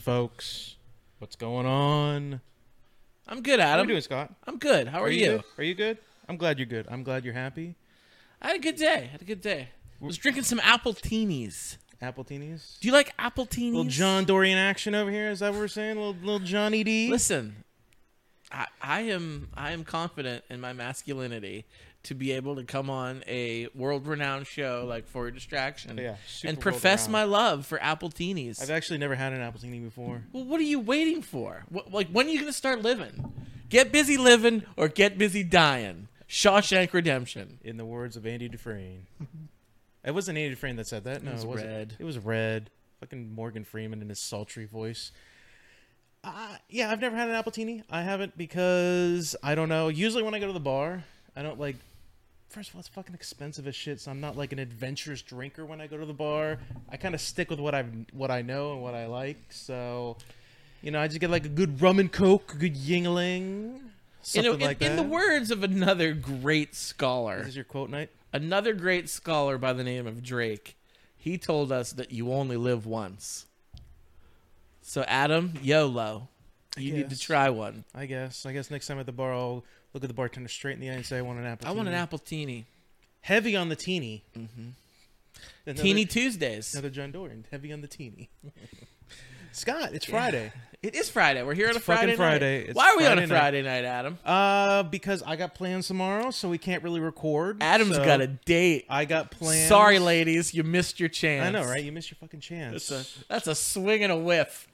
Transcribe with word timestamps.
folks? 0.00 0.76
What's 1.18 1.36
going 1.36 1.66
on? 1.66 2.40
I'm 3.28 3.42
good, 3.42 3.60
How 3.60 3.74
Adam. 3.74 3.86
you 3.86 3.92
doing, 3.94 4.02
Scott? 4.02 4.32
I'm 4.46 4.58
good. 4.58 4.88
How 4.88 5.02
are, 5.02 5.10
you? 5.10 5.26
good? 5.26 5.44
Are 5.58 5.64
you 5.64 5.74
good? 5.74 5.98
I'm 6.28 6.36
glad 6.36 6.58
you're 6.58 6.66
good. 6.66 6.86
I'm 6.90 7.02
glad 7.02 7.24
you're 7.24 7.34
happy. 7.34 7.76
I 8.40 8.48
had 8.48 8.56
a 8.56 8.60
good 8.60 8.76
day. 8.76 8.94
I 9.04 9.12
had 9.12 9.20
a 9.22 9.24
good 9.24 9.40
day. 9.40 9.68
I 10.00 10.04
was 10.04 10.16
drinking 10.16 10.44
some 10.44 10.60
apple 10.60 10.94
teenies. 10.94 11.76
Apple 12.00 12.24
teenies. 12.24 12.80
Do 12.80 12.88
you 12.88 12.94
like 12.94 13.12
apple 13.18 13.46
teenies? 13.46 13.72
Little 13.74 13.84
John 13.84 14.24
Dorian 14.24 14.56
action 14.56 14.94
over 14.94 15.10
here. 15.10 15.28
Is 15.28 15.40
that 15.40 15.52
what 15.52 15.60
we're 15.60 15.68
saying? 15.68 15.96
Little 15.96 16.14
little 16.14 16.38
Johnny 16.38 16.82
D. 16.82 17.10
Listen, 17.10 17.62
I, 18.50 18.66
I 18.80 19.00
am 19.02 19.50
I 19.52 19.72
am 19.72 19.84
confident 19.84 20.44
in 20.48 20.62
my 20.62 20.72
masculinity 20.72 21.66
to 22.04 22.14
be 22.14 22.32
able 22.32 22.56
to 22.56 22.64
come 22.64 22.88
on 22.88 23.22
a 23.26 23.68
world-renowned 23.74 24.46
show 24.46 24.86
like 24.88 25.06
For 25.06 25.24
Your 25.24 25.30
Distraction 25.30 25.98
Yeah, 25.98 26.16
and 26.44 26.58
profess 26.58 27.08
my 27.08 27.24
love 27.24 27.66
for 27.66 27.80
apple 27.82 28.10
teenies. 28.10 28.62
I've 28.62 28.70
actually 28.70 28.98
never 28.98 29.14
had 29.14 29.32
an 29.32 29.40
apple 29.40 29.60
teeny 29.60 29.80
before. 29.80 30.22
well, 30.32 30.44
what 30.44 30.60
are 30.60 30.64
you 30.64 30.80
waiting 30.80 31.22
for? 31.22 31.64
What, 31.68 31.92
like, 31.92 32.08
when 32.08 32.26
are 32.26 32.30
you 32.30 32.38
going 32.38 32.46
to 32.46 32.56
start 32.56 32.82
living? 32.82 33.32
Get 33.68 33.92
busy 33.92 34.16
living 34.16 34.64
or 34.76 34.88
get 34.88 35.18
busy 35.18 35.44
dying. 35.44 36.08
Shawshank 36.28 36.92
Redemption. 36.92 37.58
In 37.62 37.76
the 37.76 37.84
words 37.84 38.16
of 38.16 38.26
Andy 38.26 38.48
Dufresne. 38.48 39.06
it 40.04 40.12
wasn't 40.12 40.38
Andy 40.38 40.50
Dufresne 40.50 40.76
that 40.76 40.86
said 40.86 41.04
that. 41.04 41.22
No, 41.22 41.30
it, 41.30 41.34
was 41.34 41.46
wasn't. 41.46 41.70
Red. 41.70 41.96
It 41.98 42.04
was 42.04 42.18
Red. 42.18 42.70
Fucking 43.00 43.34
Morgan 43.34 43.64
Freeman 43.64 44.00
in 44.00 44.08
his 44.08 44.20
sultry 44.20 44.64
voice. 44.64 45.12
Uh, 46.22 46.56
yeah, 46.68 46.90
I've 46.90 47.00
never 47.00 47.16
had 47.16 47.28
an 47.28 47.34
apple 47.34 47.52
teeny. 47.52 47.82
I 47.90 48.02
haven't 48.02 48.36
because 48.36 49.34
I 49.42 49.54
don't 49.54 49.68
know. 49.68 49.88
Usually 49.88 50.22
when 50.22 50.34
I 50.34 50.38
go 50.38 50.46
to 50.46 50.52
the 50.52 50.60
bar, 50.60 51.04
I 51.34 51.42
don't 51.42 51.58
like. 51.58 51.76
First 52.50 52.70
of 52.70 52.74
all, 52.74 52.80
it's 52.80 52.88
fucking 52.88 53.14
expensive 53.14 53.68
as 53.68 53.76
shit, 53.76 54.00
so 54.00 54.10
I'm 54.10 54.20
not 54.20 54.36
like 54.36 54.52
an 54.52 54.58
adventurous 54.58 55.22
drinker 55.22 55.64
when 55.64 55.80
I 55.80 55.86
go 55.86 55.96
to 55.96 56.04
the 56.04 56.12
bar. 56.12 56.58
I 56.90 56.96
kind 56.96 57.14
of 57.14 57.20
stick 57.20 57.48
with 57.48 57.60
what 57.60 57.76
I 57.76 57.84
what 58.12 58.32
I 58.32 58.42
know 58.42 58.72
and 58.72 58.82
what 58.82 58.92
I 58.92 59.06
like. 59.06 59.38
So, 59.50 60.16
you 60.82 60.90
know, 60.90 61.00
I 61.00 61.06
just 61.06 61.20
get 61.20 61.30
like 61.30 61.44
a 61.44 61.48
good 61.48 61.80
rum 61.80 62.00
and 62.00 62.10
coke, 62.10 62.54
a 62.54 62.56
good 62.56 62.74
Yuengling, 62.74 63.78
something 64.22 64.54
in, 64.54 64.60
like 64.60 64.80
that. 64.80 64.90
in 64.90 64.96
the 64.96 65.04
words 65.04 65.52
of 65.52 65.62
another 65.62 66.12
great 66.12 66.74
scholar, 66.74 67.38
This 67.38 67.48
is 67.50 67.56
your 67.56 67.64
quote 67.64 67.88
night. 67.88 68.10
another 68.32 68.74
great 68.74 69.08
scholar 69.08 69.56
by 69.56 69.72
the 69.72 69.84
name 69.84 70.08
of 70.08 70.20
Drake, 70.20 70.76
he 71.16 71.38
told 71.38 71.70
us 71.70 71.92
that 71.92 72.10
you 72.10 72.32
only 72.32 72.56
live 72.56 72.84
once. 72.84 73.46
So 74.82 75.02
Adam, 75.06 75.52
YOLO. 75.62 76.26
You 76.76 76.94
need 76.94 77.10
to 77.10 77.18
try 77.18 77.48
one. 77.50 77.84
I 77.94 78.06
guess. 78.06 78.44
I 78.46 78.52
guess 78.52 78.70
next 78.72 78.86
time 78.88 78.98
at 78.98 79.06
the 79.06 79.12
bar, 79.12 79.32
I'll 79.34 79.64
look 79.94 80.04
at 80.04 80.08
the 80.08 80.14
bartender 80.14 80.48
straight 80.48 80.74
in 80.74 80.80
the 80.80 80.90
eye 80.90 80.94
and 80.94 81.06
say, 81.06 81.18
"I 81.18 81.22
want 81.22 81.38
an 81.38 81.46
apple." 81.46 81.68
I 81.68 81.72
want 81.72 81.88
an 81.88 81.94
apple 81.94 82.18
teeny. 82.18 82.66
Heavy 83.22 83.56
on 83.56 83.68
the 83.68 83.76
teeny. 83.76 84.24
Mm-hmm. 84.36 85.72
Teeny 85.74 86.04
Tuesdays. 86.06 86.74
Another 86.74 86.90
John 86.90 87.12
Dorian. 87.12 87.46
Heavy 87.50 87.72
on 87.72 87.80
the 87.80 87.86
teeny. 87.86 88.28
Scott, 89.52 89.90
it's 89.92 90.04
Friday. 90.04 90.52
It 90.82 90.94
is 90.94 91.10
Friday. 91.10 91.42
We're 91.42 91.54
here 91.54 91.66
on 91.68 91.74
a 91.74 91.76
It's 91.76 91.84
fucking 91.84 92.16
Friday 92.16 92.16
Friday. 92.16 92.58
night. 92.60 92.68
It's 92.70 92.76
Why 92.76 92.90
are 92.90 92.96
we 92.96 93.04
on 93.04 93.16
Friday 93.18 93.22
a 93.22 93.26
night. 93.26 93.38
Friday 93.38 93.62
night, 93.62 93.84
Adam? 93.84 94.18
Uh, 94.24 94.82
because 94.84 95.22
I 95.24 95.36
got 95.36 95.54
plans 95.54 95.88
tomorrow, 95.88 96.30
so 96.30 96.48
we 96.48 96.56
can't 96.56 96.82
really 96.82 97.00
record. 97.00 97.58
Adam's 97.60 97.96
so 97.96 98.04
got 98.04 98.20
a 98.20 98.28
date. 98.28 98.86
I 98.88 99.04
got 99.04 99.30
plans. 99.30 99.68
Sorry, 99.68 99.98
ladies, 99.98 100.54
you 100.54 100.62
missed 100.62 100.98
your 101.00 101.08
chance. 101.08 101.46
I 101.46 101.50
know, 101.50 101.68
right? 101.68 101.82
You 101.84 101.92
missed 101.92 102.10
your 102.10 102.16
fucking 102.20 102.40
chance. 102.40 102.88
That's 102.88 103.18
a 103.20 103.24
that's 103.28 103.46
a 103.48 103.54
swing 103.54 104.02
and 104.04 104.12
a 104.12 104.16
whiff. 104.16 104.68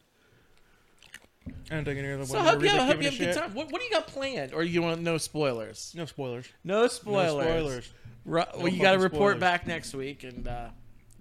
I 1.71 1.75
don't 1.75 1.85
think 1.85 1.99
any 1.99 2.13
other 2.13 2.25
So 2.27 2.35
one 2.39 2.47
I 2.47 2.51
hope 2.51 2.63
you, 2.63 2.69
I 2.71 2.85
hope 2.87 2.99
you 3.03 3.11
have 3.11 3.15
a 3.15 3.19
good 3.19 3.35
time. 3.35 3.55
What, 3.55 3.71
what 3.73 3.81
do 3.81 3.85
you 3.85 3.91
got 3.91 4.07
planned? 4.07 4.53
Or 4.55 4.63
you 4.63 4.83
want 4.83 5.01
no 5.03 5.19
spoilers? 5.19 5.93
No 5.97 6.07
spoilers. 6.07 6.47
No 6.65 6.87
spoilers. 6.87 7.35
No 7.35 7.41
spoilers. 7.43 7.93
Ru- 8.25 8.43
well, 8.57 8.69
you 8.69 8.81
got 8.83 8.93
to 8.93 8.99
fucking 8.99 9.01
report 9.03 9.37
spoilers. 9.37 9.41
back 9.41 9.67
next 9.67 9.95
week 9.95 10.25
and 10.25 10.47
uh, 10.49 10.69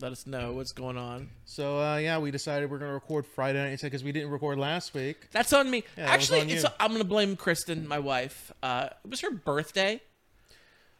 let 0.01 0.11
us 0.11 0.25
know 0.27 0.53
what's 0.53 0.71
going 0.71 0.97
on. 0.97 1.29
So 1.45 1.79
uh, 1.79 1.97
yeah, 1.97 2.17
we 2.19 2.31
decided 2.31 2.69
we're 2.69 2.79
gonna 2.79 2.93
record 2.93 3.25
Friday 3.25 3.63
night 3.69 3.79
because 3.81 4.03
we 4.03 4.11
didn't 4.11 4.29
record 4.31 4.57
last 4.59 4.93
week. 4.93 5.29
That's 5.31 5.53
on 5.53 5.69
me. 5.69 5.83
Yeah, 5.97 6.05
that 6.05 6.15
was 6.17 6.23
Actually, 6.23 6.41
on 6.41 6.49
it's 6.49 6.63
you. 6.63 6.69
I'm 6.79 6.89
going 6.89 7.01
to 7.01 7.07
blame 7.07 7.35
Kristen, 7.35 7.87
my 7.87 7.99
wife. 7.99 8.51
Uh, 8.63 8.89
it 9.03 9.09
was 9.09 9.21
her 9.21 9.31
birthday, 9.31 10.01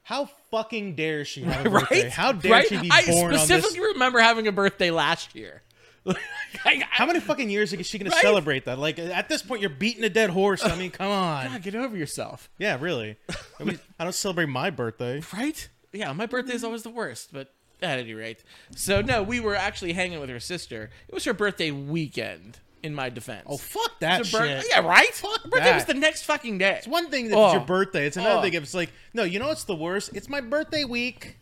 How 0.03 0.29
fucking 0.51 0.95
dare 0.95 1.25
she 1.25 1.41
have 1.43 1.65
a 1.65 1.69
right? 1.71 1.81
birthday? 1.89 2.09
How 2.09 2.31
dare 2.31 2.51
right? 2.51 2.67
she 2.67 2.77
be 2.79 2.89
I 2.91 3.05
born 3.05 3.25
on 3.25 3.31
this? 3.31 3.43
specifically 3.45 3.81
remember 3.93 4.19
having 4.19 4.47
a 4.47 4.51
birthday 4.51 4.91
last 4.91 5.35
year. 5.35 5.61
I- 6.65 6.83
How 6.89 7.05
many 7.05 7.19
fucking 7.19 7.49
years 7.49 7.73
is 7.73 7.85
she 7.85 7.97
gonna 7.97 8.11
celebrate 8.11 8.65
that? 8.65 8.79
Like 8.79 8.99
at 8.99 9.29
this 9.29 9.41
point, 9.41 9.61
you're 9.61 9.69
beating 9.69 10.03
a 10.03 10.09
dead 10.09 10.29
horse. 10.29 10.63
I 10.63 10.75
mean, 10.79 10.91
come 10.91 11.11
on. 11.11 11.47
God, 11.47 11.61
get 11.63 11.75
over 11.75 11.97
yourself, 11.97 12.49
Yeah, 12.57 12.77
really. 12.79 13.17
I, 13.59 13.63
mean, 13.63 13.79
I 13.99 14.03
don't 14.03 14.13
celebrate 14.13 14.47
my 14.47 14.69
birthday. 14.69 15.21
right? 15.33 15.67
Yeah, 15.91 16.11
my 16.13 16.25
birthday 16.25 16.53
is 16.53 16.63
always 16.63 16.83
the 16.83 16.89
worst, 16.89 17.31
but 17.31 17.53
at 17.81 17.99
any 17.99 18.13
rate. 18.13 18.43
So 18.75 19.01
no, 19.01 19.23
we 19.23 19.39
were 19.39 19.55
actually 19.55 19.93
hanging 19.93 20.19
with 20.19 20.29
her 20.29 20.39
sister. 20.39 20.89
It 21.07 21.13
was 21.13 21.23
her 21.25 21.33
birthday 21.33 21.71
weekend. 21.71 22.59
In 22.83 22.93
my 22.93 23.09
defense. 23.09 23.47
Oh 23.47 23.57
fuck 23.57 23.99
that 24.01 24.27
shit. 24.27 24.63
Yeah, 24.69 24.81
right. 24.81 25.11
Fuck, 25.11 25.45
birthday 25.49 25.73
was 25.73 25.85
the 25.85 25.95
next 25.95 26.21
fucking 26.21 26.59
day. 26.59 26.75
It's 26.77 26.87
one 26.87 27.09
thing 27.09 27.29
that 27.29 27.35
Oh. 27.35 27.45
it's 27.45 27.53
your 27.53 27.63
oh. 27.63 27.65
birthday. 27.65 28.05
It's 28.05 28.15
another 28.15 28.37
Oh. 28.37 28.41
thing 28.43 28.53
if 28.53 28.61
it's 28.61 28.75
like, 28.75 28.91
no, 29.11 29.23
you 29.23 29.39
know 29.39 29.47
what's 29.47 29.63
the 29.63 29.73
worst? 29.75 30.11
It's 30.13 30.29
my 30.29 30.39
birthday 30.39 30.83
week. 30.83 31.37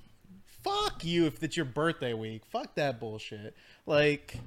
Fuck 0.63 1.03
you 1.03 1.25
if 1.25 1.43
it's 1.43 1.57
your 1.57 1.65
birthday 1.65 2.13
week. 2.13 2.45
Fuck 2.45 2.75
that 2.75 2.97
bullshit. 2.97 3.57
Like, 3.85 4.37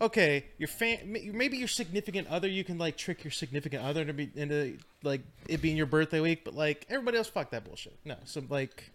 okay, 0.00 0.44
your 0.58 0.68
fan, 0.68 0.98
maybe 1.32 1.56
your 1.56 1.68
significant 1.68 2.28
other, 2.28 2.48
you 2.48 2.64
can 2.64 2.78
like 2.78 2.96
trick 2.96 3.24
your 3.24 3.30
significant 3.30 3.82
other 3.84 4.04
to 4.04 4.12
be 4.12 4.30
into 4.34 4.78
like 5.02 5.22
it 5.48 5.62
being 5.62 5.76
your 5.76 5.86
birthday 5.86 6.20
week, 6.20 6.44
but 6.44 6.54
like 6.54 6.86
everybody 6.88 7.16
else, 7.18 7.28
fuck 7.28 7.50
that 7.50 7.64
bullshit. 7.64 7.96
No, 8.04 8.16
so 8.24 8.42
like, 8.48 8.90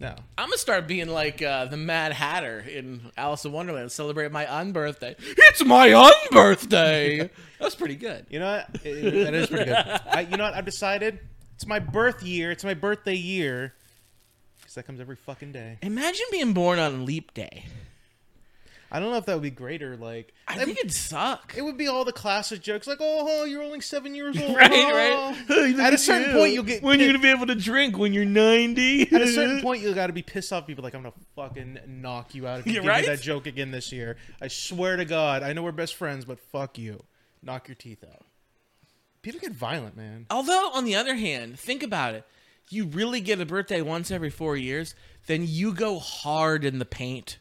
no. 0.00 0.14
I'm 0.36 0.48
gonna 0.48 0.58
start 0.58 0.86
being 0.86 1.08
like 1.08 1.42
uh, 1.42 1.64
the 1.64 1.76
Mad 1.76 2.12
Hatter 2.12 2.60
in 2.60 3.10
Alice 3.16 3.44
in 3.44 3.52
Wonderland. 3.52 3.82
and 3.84 3.92
Celebrate 3.92 4.30
my 4.30 4.44
unbirthday. 4.44 5.14
It's 5.18 5.64
my 5.64 5.88
unbirthday. 5.88 7.30
That's 7.60 7.74
pretty 7.74 7.96
good. 7.96 8.26
You 8.30 8.38
know 8.40 8.52
what? 8.72 8.84
It- 8.84 9.24
that 9.24 9.34
is 9.34 9.48
pretty 9.48 9.64
good. 9.64 9.76
I, 9.76 10.20
you 10.30 10.36
know 10.36 10.44
what? 10.44 10.54
I've 10.54 10.64
decided 10.64 11.18
it's 11.54 11.66
my 11.66 11.78
birth 11.80 12.22
year. 12.22 12.50
It's 12.52 12.62
my 12.64 12.74
birthday 12.74 13.14
year. 13.16 13.74
Because 14.60 14.74
that 14.74 14.86
comes 14.86 15.00
every 15.00 15.16
fucking 15.16 15.50
day. 15.52 15.78
Imagine 15.82 16.26
being 16.30 16.52
born 16.52 16.78
on 16.78 17.04
Leap 17.06 17.32
Day. 17.34 17.64
I 18.90 19.00
don't 19.00 19.10
know 19.10 19.18
if 19.18 19.26
that 19.26 19.34
would 19.34 19.42
be 19.42 19.50
greater. 19.50 19.96
Like, 19.96 20.32
I 20.46 20.64
think 20.64 20.78
it'd 20.78 20.92
suck. 20.92 21.54
it 21.56 21.62
would 21.62 21.76
be 21.76 21.88
all 21.88 22.04
the 22.06 22.12
classic 22.12 22.62
jokes, 22.62 22.86
like, 22.86 22.98
"Oh, 23.00 23.44
you're 23.44 23.62
only 23.62 23.80
seven 23.80 24.14
years 24.14 24.38
old." 24.40 24.56
right, 24.56 24.70
oh." 24.72 25.30
right. 25.30 25.48
Look 25.48 25.78
At 25.78 25.92
a 25.92 25.98
certain 25.98 26.32
point, 26.32 26.54
you'll 26.54 26.64
get 26.64 26.82
when 26.82 26.98
you're 26.98 27.08
gonna 27.08 27.18
be 27.18 27.30
able 27.30 27.46
to 27.46 27.54
drink 27.54 27.98
when 27.98 28.14
you're 28.14 28.24
90. 28.24 29.14
At 29.14 29.22
a 29.22 29.26
certain 29.28 29.60
point, 29.62 29.82
you 29.82 29.94
got 29.94 30.06
to 30.06 30.12
be 30.12 30.22
pissed 30.22 30.52
off. 30.52 30.66
People 30.66 30.84
like, 30.84 30.94
I'm 30.94 31.02
gonna 31.02 31.14
fucking 31.36 31.78
knock 31.86 32.34
you 32.34 32.46
out 32.46 32.60
if 32.60 32.66
you 32.66 32.74
give 32.74 32.84
right. 32.84 33.02
me 33.02 33.08
that 33.08 33.20
joke 33.20 33.46
again 33.46 33.70
this 33.70 33.92
year. 33.92 34.16
I 34.40 34.48
swear 34.48 34.96
to 34.96 35.04
God, 35.04 35.42
I 35.42 35.52
know 35.52 35.62
we're 35.62 35.72
best 35.72 35.94
friends, 35.94 36.24
but 36.24 36.40
fuck 36.40 36.78
you. 36.78 37.04
Knock 37.42 37.68
your 37.68 37.74
teeth 37.74 38.02
out. 38.02 38.24
People 39.20 39.40
get 39.40 39.52
violent, 39.52 39.96
man. 39.96 40.26
Although, 40.30 40.70
on 40.72 40.84
the 40.84 40.94
other 40.94 41.14
hand, 41.14 41.58
think 41.58 41.82
about 41.82 42.14
it. 42.14 42.24
You 42.70 42.86
really 42.86 43.20
get 43.20 43.40
a 43.40 43.46
birthday 43.46 43.82
once 43.82 44.10
every 44.10 44.30
four 44.30 44.56
years, 44.56 44.94
then 45.26 45.44
you 45.46 45.74
go 45.74 45.98
hard 45.98 46.64
in 46.64 46.78
the 46.78 46.84
paint 46.84 47.38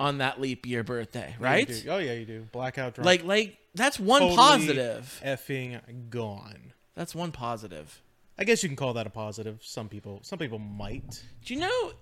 on 0.00 0.18
that 0.18 0.40
leap 0.40 0.66
year 0.66 0.84
birthday, 0.84 1.34
right? 1.38 1.66
Do. 1.66 1.82
Oh 1.88 1.98
yeah, 1.98 2.14
you 2.14 2.24
do. 2.24 2.46
Blackout 2.52 2.94
drunk. 2.94 3.06
Like, 3.06 3.24
like 3.24 3.58
that's 3.74 3.98
one 3.98 4.20
Totally 4.20 4.36
positive. 4.36 5.20
Effing 5.24 5.80
gone. 6.10 6.72
That's 6.94 7.14
one 7.14 7.32
positive. 7.32 8.02
I 8.38 8.44
guess 8.44 8.62
you 8.62 8.68
can 8.68 8.76
call 8.76 8.94
that 8.94 9.06
a 9.06 9.10
positive. 9.10 9.58
Some 9.62 9.88
people, 9.88 10.20
some 10.22 10.38
people 10.38 10.58
might. 10.58 11.22
Do 11.44 11.54
you 11.54 11.60
know 11.60 11.92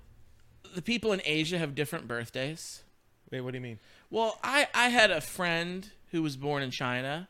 the 0.75 0.83
people 0.83 1.13
in 1.13 1.23
Asia 1.25 1.59
have 1.59 1.75
different 1.75 2.07
birthdays? 2.07 2.83
Wait, 3.31 3.41
what 3.41 3.53
do 3.53 3.59
you 3.59 3.63
mean? 3.63 3.79
Well, 4.11 4.39
I 4.43 4.69
I 4.75 4.89
had 4.89 5.11
a 5.11 5.21
friend 5.21 5.91
who 6.13 6.23
was 6.23 6.37
born 6.37 6.63
in 6.63 6.71
China. 6.71 7.29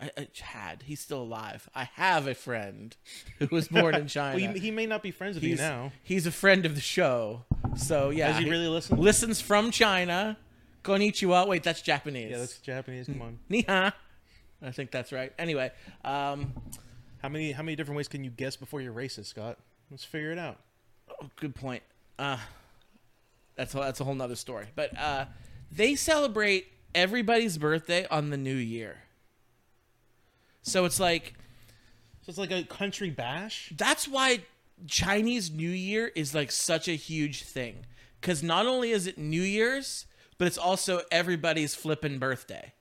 I, 0.00 0.10
I 0.16 0.28
had. 0.40 0.82
He's 0.82 1.00
still 1.00 1.22
alive. 1.22 1.68
I 1.74 1.84
have 1.94 2.26
a 2.26 2.34
friend 2.34 2.96
who 3.38 3.46
was 3.52 3.68
born 3.68 3.94
in 3.94 4.08
China. 4.08 4.36
Well, 4.40 4.54
he, 4.54 4.58
he 4.58 4.70
may 4.72 4.86
not 4.86 5.02
be 5.02 5.12
friends 5.12 5.36
with 5.36 5.44
you 5.44 5.56
now. 5.56 5.92
he's 6.02 6.26
a 6.26 6.32
friend 6.32 6.66
of 6.66 6.74
the 6.74 6.80
show. 6.80 7.44
So 7.76 8.10
yeah, 8.10 8.28
Does 8.32 8.44
he 8.44 8.50
really 8.50 8.68
listen? 8.68 8.98
Listens 8.98 9.40
from 9.40 9.70
China, 9.70 10.36
Konnichiwa. 10.84 11.46
Wait, 11.46 11.62
that's 11.62 11.82
Japanese. 11.82 12.30
Yeah, 12.30 12.38
that's 12.38 12.58
Japanese. 12.58 13.06
Come 13.06 13.22
on. 13.22 13.38
Ni 13.48 13.62
hao. 13.62 13.92
I 14.64 14.70
think 14.70 14.90
that's 14.90 15.12
right. 15.12 15.32
Anyway, 15.38 15.72
um, 16.04 16.52
How 17.22 17.28
many 17.28 17.52
how 17.52 17.62
many 17.62 17.76
different 17.76 17.96
ways 17.96 18.08
can 18.08 18.24
you 18.24 18.30
guess 18.30 18.56
before 18.56 18.80
you're 18.80 18.92
racist, 18.92 19.26
Scott? 19.26 19.58
Let's 19.90 20.04
figure 20.04 20.32
it 20.32 20.38
out. 20.38 20.58
oh, 21.10 21.28
good 21.36 21.54
point. 21.54 21.82
Uh, 22.18 22.38
that's 23.56 23.74
a, 23.74 23.78
that's 23.78 24.00
a 24.00 24.04
whole 24.04 24.14
nother 24.14 24.36
story. 24.36 24.66
But 24.74 24.96
uh, 24.98 25.24
they 25.70 25.94
celebrate 25.94 26.66
everybody's 26.94 27.58
birthday 27.58 28.06
on 28.10 28.30
the 28.30 28.36
new 28.36 28.54
year. 28.54 28.98
So 30.62 30.84
it's 30.84 31.00
like 31.00 31.34
So 32.22 32.30
it's 32.30 32.38
like 32.38 32.50
a 32.52 32.62
country 32.62 33.10
bash. 33.10 33.72
that's 33.76 34.06
why 34.06 34.40
Chinese 34.86 35.50
New 35.50 35.70
Year 35.70 36.10
is 36.14 36.34
like 36.34 36.50
such 36.50 36.88
a 36.88 36.92
huge 36.92 37.42
thing. 37.44 37.86
Because 38.20 38.42
not 38.42 38.66
only 38.66 38.90
is 38.92 39.06
it 39.06 39.18
New 39.18 39.42
Year's, 39.42 40.06
but 40.38 40.46
it's 40.46 40.58
also 40.58 41.02
everybody's 41.10 41.74
flipping 41.74 42.18
birthday. 42.18 42.72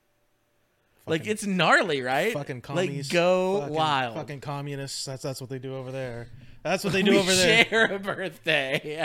like 1.08 1.26
it's 1.26 1.46
gnarly, 1.46 2.02
right? 2.02 2.34
Fucking 2.34 2.62
commies. 2.62 3.08
Like 3.08 3.14
go 3.14 3.60
fucking, 3.62 3.76
wild. 3.76 4.16
Fucking 4.16 4.42
communists. 4.42 5.06
That's 5.06 5.24
that's 5.24 5.42
what 5.42 5.50
they 5.50 5.60
do 5.60 5.76
over 5.76 5.92
there. 5.92 6.28
That's 6.64 6.84
what 6.84 6.94
they 6.94 7.02
do 7.04 7.12
we 7.12 7.18
over 7.18 7.34
there. 7.34 7.66
share 7.66 7.86
a 7.94 8.00
birthday. 8.00 9.04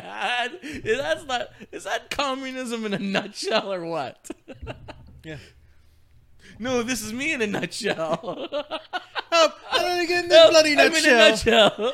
That's 0.84 1.24
not. 1.24 1.48
Is 1.72 1.84
that 1.84 2.10
communism 2.10 2.84
in 2.84 2.92
a 2.94 2.98
nutshell 2.98 3.72
or 3.72 3.84
what? 3.84 4.30
Yeah. 5.24 5.38
No, 6.58 6.82
this 6.82 7.02
is 7.02 7.12
me 7.12 7.34
in 7.34 7.42
a 7.42 7.46
nutshell. 7.46 8.18
Oh, 8.22 9.52
gonna 9.76 10.06
get 10.06 10.24
in 10.24 10.30
this 10.30 10.50
bloody 10.50 10.72
I'm 10.78 10.94
in 10.94 11.04
a 11.04 11.30
nutshell. 11.30 11.92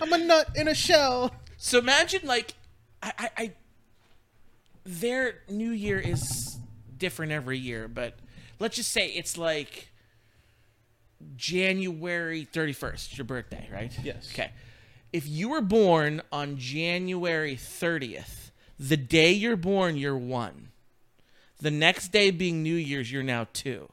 I'm 0.00 0.12
a 0.12 0.18
nut 0.18 0.50
in 0.54 0.68
a 0.68 0.74
shell. 0.74 1.34
So 1.56 1.78
imagine 1.78 2.20
like 2.24 2.54
I, 3.02 3.12
I, 3.18 3.30
I 3.36 3.52
their 4.84 5.40
new 5.48 5.70
year 5.70 5.98
is 5.98 6.58
different 6.96 7.32
every 7.32 7.58
year, 7.58 7.88
but 7.88 8.18
let's 8.58 8.76
just 8.76 8.90
say 8.90 9.08
it's 9.08 9.38
like 9.38 9.88
January 11.36 12.46
31st, 12.52 13.16
your 13.16 13.24
birthday, 13.24 13.68
right? 13.72 13.92
Yes. 14.02 14.30
Okay. 14.32 14.50
If 15.12 15.28
you 15.28 15.48
were 15.48 15.60
born 15.60 16.22
on 16.32 16.58
January 16.58 17.56
30th, 17.56 18.50
the 18.78 18.96
day 18.96 19.32
you're 19.32 19.56
born, 19.56 19.96
you're 19.96 20.16
one. 20.16 20.70
The 21.60 21.70
next 21.70 22.08
day 22.08 22.30
being 22.30 22.62
New 22.62 22.74
Year's, 22.74 23.10
you're 23.12 23.22
now 23.22 23.46
two. 23.52 23.88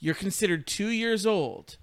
You're 0.00 0.14
considered 0.14 0.66
two 0.66 0.88
years 0.88 1.26
old, 1.26 1.76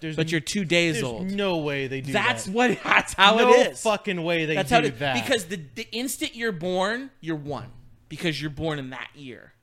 There's 0.00 0.16
but 0.16 0.30
you're 0.30 0.40
two 0.40 0.64
days 0.64 0.94
there's 0.94 1.04
old. 1.04 1.30
no 1.30 1.58
way 1.58 1.86
they 1.86 2.00
do 2.00 2.12
that. 2.12 2.26
That's 2.26 2.44
that. 2.44 2.52
what. 2.52 2.78
That's 2.84 3.12
how 3.14 3.36
no 3.36 3.48
it 3.54 3.72
is. 3.72 3.82
fucking 3.82 4.22
way 4.22 4.44
they 4.44 4.54
That's 4.54 4.68
do 4.68 4.74
how 4.74 4.82
it, 4.82 4.98
that. 4.98 5.22
because 5.22 5.46
the 5.46 5.60
the 5.74 5.88
instant 5.92 6.34
you're 6.34 6.52
born, 6.52 7.10
you're 7.20 7.36
one 7.36 7.70
because 8.08 8.40
you're 8.40 8.50
born 8.50 8.78
in 8.78 8.90
that 8.90 9.08
year, 9.14 9.54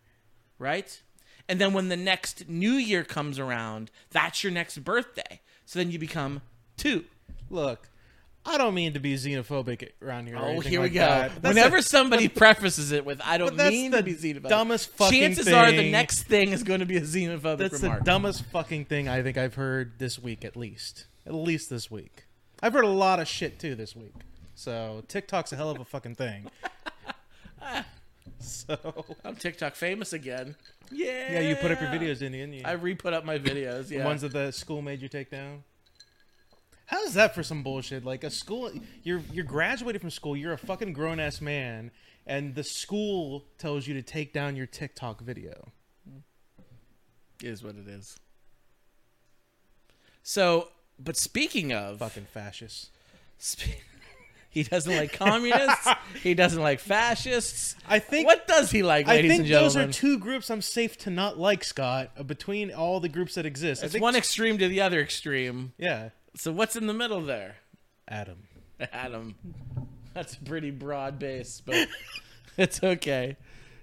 right? 0.57 1.01
And 1.47 1.59
then 1.59 1.73
when 1.73 1.89
the 1.89 1.97
next 1.97 2.47
new 2.49 2.71
year 2.73 3.03
comes 3.03 3.37
around, 3.37 3.91
that's 4.09 4.43
your 4.43 4.51
next 4.51 4.77
birthday. 4.79 5.41
So 5.65 5.79
then 5.79 5.91
you 5.91 5.99
become 5.99 6.41
two. 6.77 7.05
look, 7.49 7.89
I 8.43 8.57
don't 8.57 8.73
mean 8.73 8.93
to 8.93 8.99
be 8.99 9.13
xenophobic 9.15 9.89
around 10.01 10.25
here. 10.27 10.35
Oh, 10.37 10.59
here 10.61 10.81
we 10.81 10.87
like 10.87 10.93
go. 10.93 11.29
but 11.33 11.41
that's 11.43 11.55
Whenever 11.55 11.77
the- 11.77 11.83
somebody 11.83 12.27
prefaces 12.27 12.91
it 12.91 13.05
with 13.05 13.21
"I 13.23 13.37
don't 13.37 13.55
mean 13.55 13.91
to 13.91 14.01
be 14.01 14.15
xenophobic," 14.15 14.49
dumbest 14.49 14.89
fucking 14.89 15.19
chances 15.21 15.47
are 15.49 15.71
the 15.71 15.91
next 15.91 16.23
thing 16.23 16.49
is 16.51 16.63
going 16.63 16.79
to 16.79 16.85
be 16.87 16.97
a 16.97 17.01
xenophobic 17.01 17.57
That's 17.57 17.81
remark. 17.83 17.99
the 17.99 18.05
dumbest 18.05 18.43
fucking 18.45 18.85
thing 18.85 19.07
I 19.07 19.21
think 19.21 19.37
I've 19.37 19.53
heard 19.55 19.99
this 19.99 20.17
week, 20.17 20.43
at 20.43 20.55
least. 20.57 21.05
At 21.25 21.35
least 21.35 21.69
this 21.69 21.91
week. 21.91 22.25
I've 22.63 22.73
heard 22.73 22.83
a 22.83 22.89
lot 22.89 23.19
of 23.19 23.27
shit 23.27 23.59
too 23.59 23.75
this 23.75 23.95
week. 23.95 24.13
So 24.55 25.03
TikTok's 25.07 25.51
a 25.53 25.55
hell 25.55 25.69
of 25.69 25.79
a 25.79 25.85
fucking 25.85 26.15
thing. 26.15 26.49
so 28.39 29.05
I'm 29.23 29.35
TikTok 29.35 29.75
famous 29.75 30.13
again. 30.13 30.55
Yeah. 30.91 31.33
yeah, 31.33 31.39
you 31.41 31.55
put 31.55 31.71
up 31.71 31.79
your 31.79 31.89
videos, 31.89 32.19
didn't 32.19 32.53
you? 32.53 32.63
I 32.65 32.73
re-put 32.73 33.13
up 33.13 33.23
my 33.23 33.37
videos. 33.39 33.87
the 33.87 33.99
ones 33.99 34.21
that 34.21 34.33
the 34.33 34.51
school 34.51 34.81
made 34.81 35.01
you 35.01 35.07
take 35.07 35.29
down. 35.31 35.63
How's 36.91 37.13
that 37.13 37.33
for 37.33 37.41
some 37.41 37.63
bullshit? 37.63 38.03
Like 38.05 38.23
a 38.25 38.29
school, 38.29 38.69
you're 39.03 39.21
you're 39.31 39.45
graduated 39.45 40.01
from 40.01 40.09
school, 40.11 40.35
you're 40.35 40.51
a 40.53 40.57
fucking 40.57 40.91
grown 40.93 41.19
ass 41.21 41.39
man, 41.41 41.89
and 42.27 42.53
the 42.53 42.63
school 42.65 43.45
tells 43.57 43.87
you 43.87 43.93
to 43.95 44.01
take 44.01 44.33
down 44.33 44.55
your 44.57 44.65
TikTok 44.67 45.21
video. 45.21 45.71
is 47.41 47.63
what 47.63 47.75
it 47.75 47.87
is. 47.87 48.17
So, 50.23 50.67
but 50.99 51.17
speaking 51.17 51.73
of 51.73 51.99
Fucking 51.99 52.25
fascists. 52.31 52.89
Sp- 53.41 53.81
he 54.49 54.63
doesn't 54.63 54.95
like 54.95 55.13
communists. 55.13 55.87
he 56.23 56.33
doesn't 56.35 56.61
like 56.61 56.79
fascists. 56.79 57.75
I 57.87 57.99
think 57.99 58.27
What 58.27 58.47
does 58.47 58.69
he 58.69 58.83
like, 58.83 59.07
I 59.07 59.13
ladies 59.15 59.31
think 59.31 59.39
and 59.39 59.47
gentlemen? 59.47 59.73
those 59.73 59.77
are 59.77 59.91
two 59.99 60.19
groups 60.19 60.49
I'm 60.51 60.61
safe 60.61 60.97
to 60.99 61.09
not 61.09 61.39
like, 61.39 61.63
Scott. 61.63 62.11
uh, 62.17 62.23
Between 62.23 62.71
all 62.71 62.99
the 62.99 63.09
groups 63.09 63.35
that 63.35 63.45
exist, 63.45 63.81
I 63.81 63.85
it's 63.85 63.93
think 63.93 64.03
one 64.03 64.15
extreme 64.15 64.57
to 64.59 64.67
the 64.67 64.81
other 64.81 64.99
extreme. 65.01 65.73
yeah, 65.77 66.09
So 66.35 66.51
what's 66.51 66.75
in 66.75 66.87
the 66.87 66.93
middle 66.93 67.21
there, 67.21 67.57
Adam. 68.07 68.43
Adam? 68.93 69.35
That's 70.13 70.35
a 70.35 70.39
pretty 70.39 70.71
broad 70.71 71.19
base, 71.19 71.61
but 71.65 71.87
it's 72.57 72.81
okay. 72.83 73.37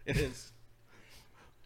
It 0.07 0.17
is. 0.17 0.53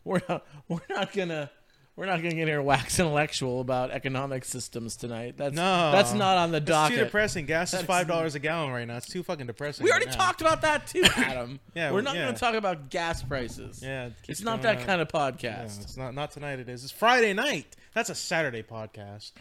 We're 0.05 0.21
not. 0.29 0.45
We're 0.69 0.81
not 0.91 1.13
gonna. 1.13 1.51
We're 1.95 2.07
not 2.07 2.17
gonna 2.23 2.35
get 2.35 2.49
here 2.49 2.61
wax 2.63 2.99
intellectual 2.99 3.61
about 3.61 3.91
economic 3.91 4.45
systems 4.45 4.97
tonight. 4.97 5.35
That's 5.37 5.55
No. 5.55 5.93
That's 5.93 6.13
not 6.15 6.39
on 6.39 6.51
the 6.51 6.57
It's 6.57 6.67
docket. 6.67 6.99
too 6.99 7.05
depressing. 7.05 7.47
Gas 7.47 7.75
is 7.75 7.83
five 7.83 8.09
dollars 8.09 8.35
a 8.35 8.39
gallon 8.39 8.73
right 8.73 8.87
now. 8.87 8.97
It's 8.97 9.07
too 9.09 9.23
fucking 9.23 9.47
depressing. 9.47 9.85
We 9.85 9.91
already 9.91 10.07
now. 10.07 10.13
talked 10.13 10.41
about 10.41 10.63
that 10.63 10.87
too, 10.87 11.05
Adam. 11.17 11.61
Yeah, 11.75 11.93
we're 11.93 12.01
not 12.01 12.15
yeah. 12.17 12.23
going 12.23 12.35
to 12.35 12.41
talk 12.41 12.55
about 12.55 12.89
gas 12.91 13.23
prices. 13.23 13.81
Yeah, 13.83 14.07
it 14.07 14.15
it's 14.27 14.41
not 14.43 14.63
that 14.63 14.79
up. 14.79 14.87
kind 14.87 15.01
of 15.03 15.13
No, 15.13 15.21
podcast. 15.21 15.83
it's 15.83 15.97
not. 15.97 16.15
Not 16.15 16.31
tonight. 16.33 16.59
It 16.61 16.69
is. 16.69 16.83
It's 16.83 16.93
Friday 16.93 17.35
night. 17.35 17.77
That's 17.95 18.09
a 18.11 18.15
Saturday 18.15 18.63
podcast. 18.63 19.33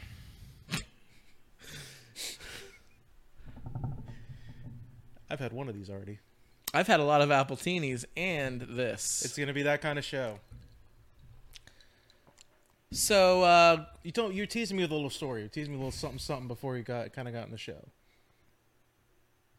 I've 5.32 5.40
had 5.40 5.54
one 5.54 5.70
of 5.70 5.76
these 5.76 5.90
already. 5.90 6.20
I've 6.74 6.88
had 6.88 7.00
a 7.00 7.06
lot 7.06 7.22
of 7.22 7.30
appletinis 7.30 8.04
and 8.18 8.62
this. 8.62 9.24
It's 9.24 9.38
gonna 9.38 9.54
be 9.54 9.64
that 9.64 9.82
kind 9.82 9.98
of 9.98 10.04
show. 10.04 10.40
so 12.92 13.44
uh, 13.44 13.86
You 14.04 14.12
told 14.12 14.34
you're 14.34 14.46
teasing 14.46 14.76
me 14.76 14.84
with 14.84 14.92
a 14.92 14.96
little 14.96 15.10
story. 15.10 15.42
You're 15.42 15.50
teasing 15.50 15.72
me 15.72 15.78
a 15.78 15.80
little 15.80 15.92
something 15.92 16.20
something 16.20 16.48
before 16.48 16.76
you 16.76 16.84
got 16.84 17.14
kind 17.14 17.30
of 17.30 17.34
got 17.34 17.46
in 17.46 17.52
the 17.52 17.58
show. 17.58 17.88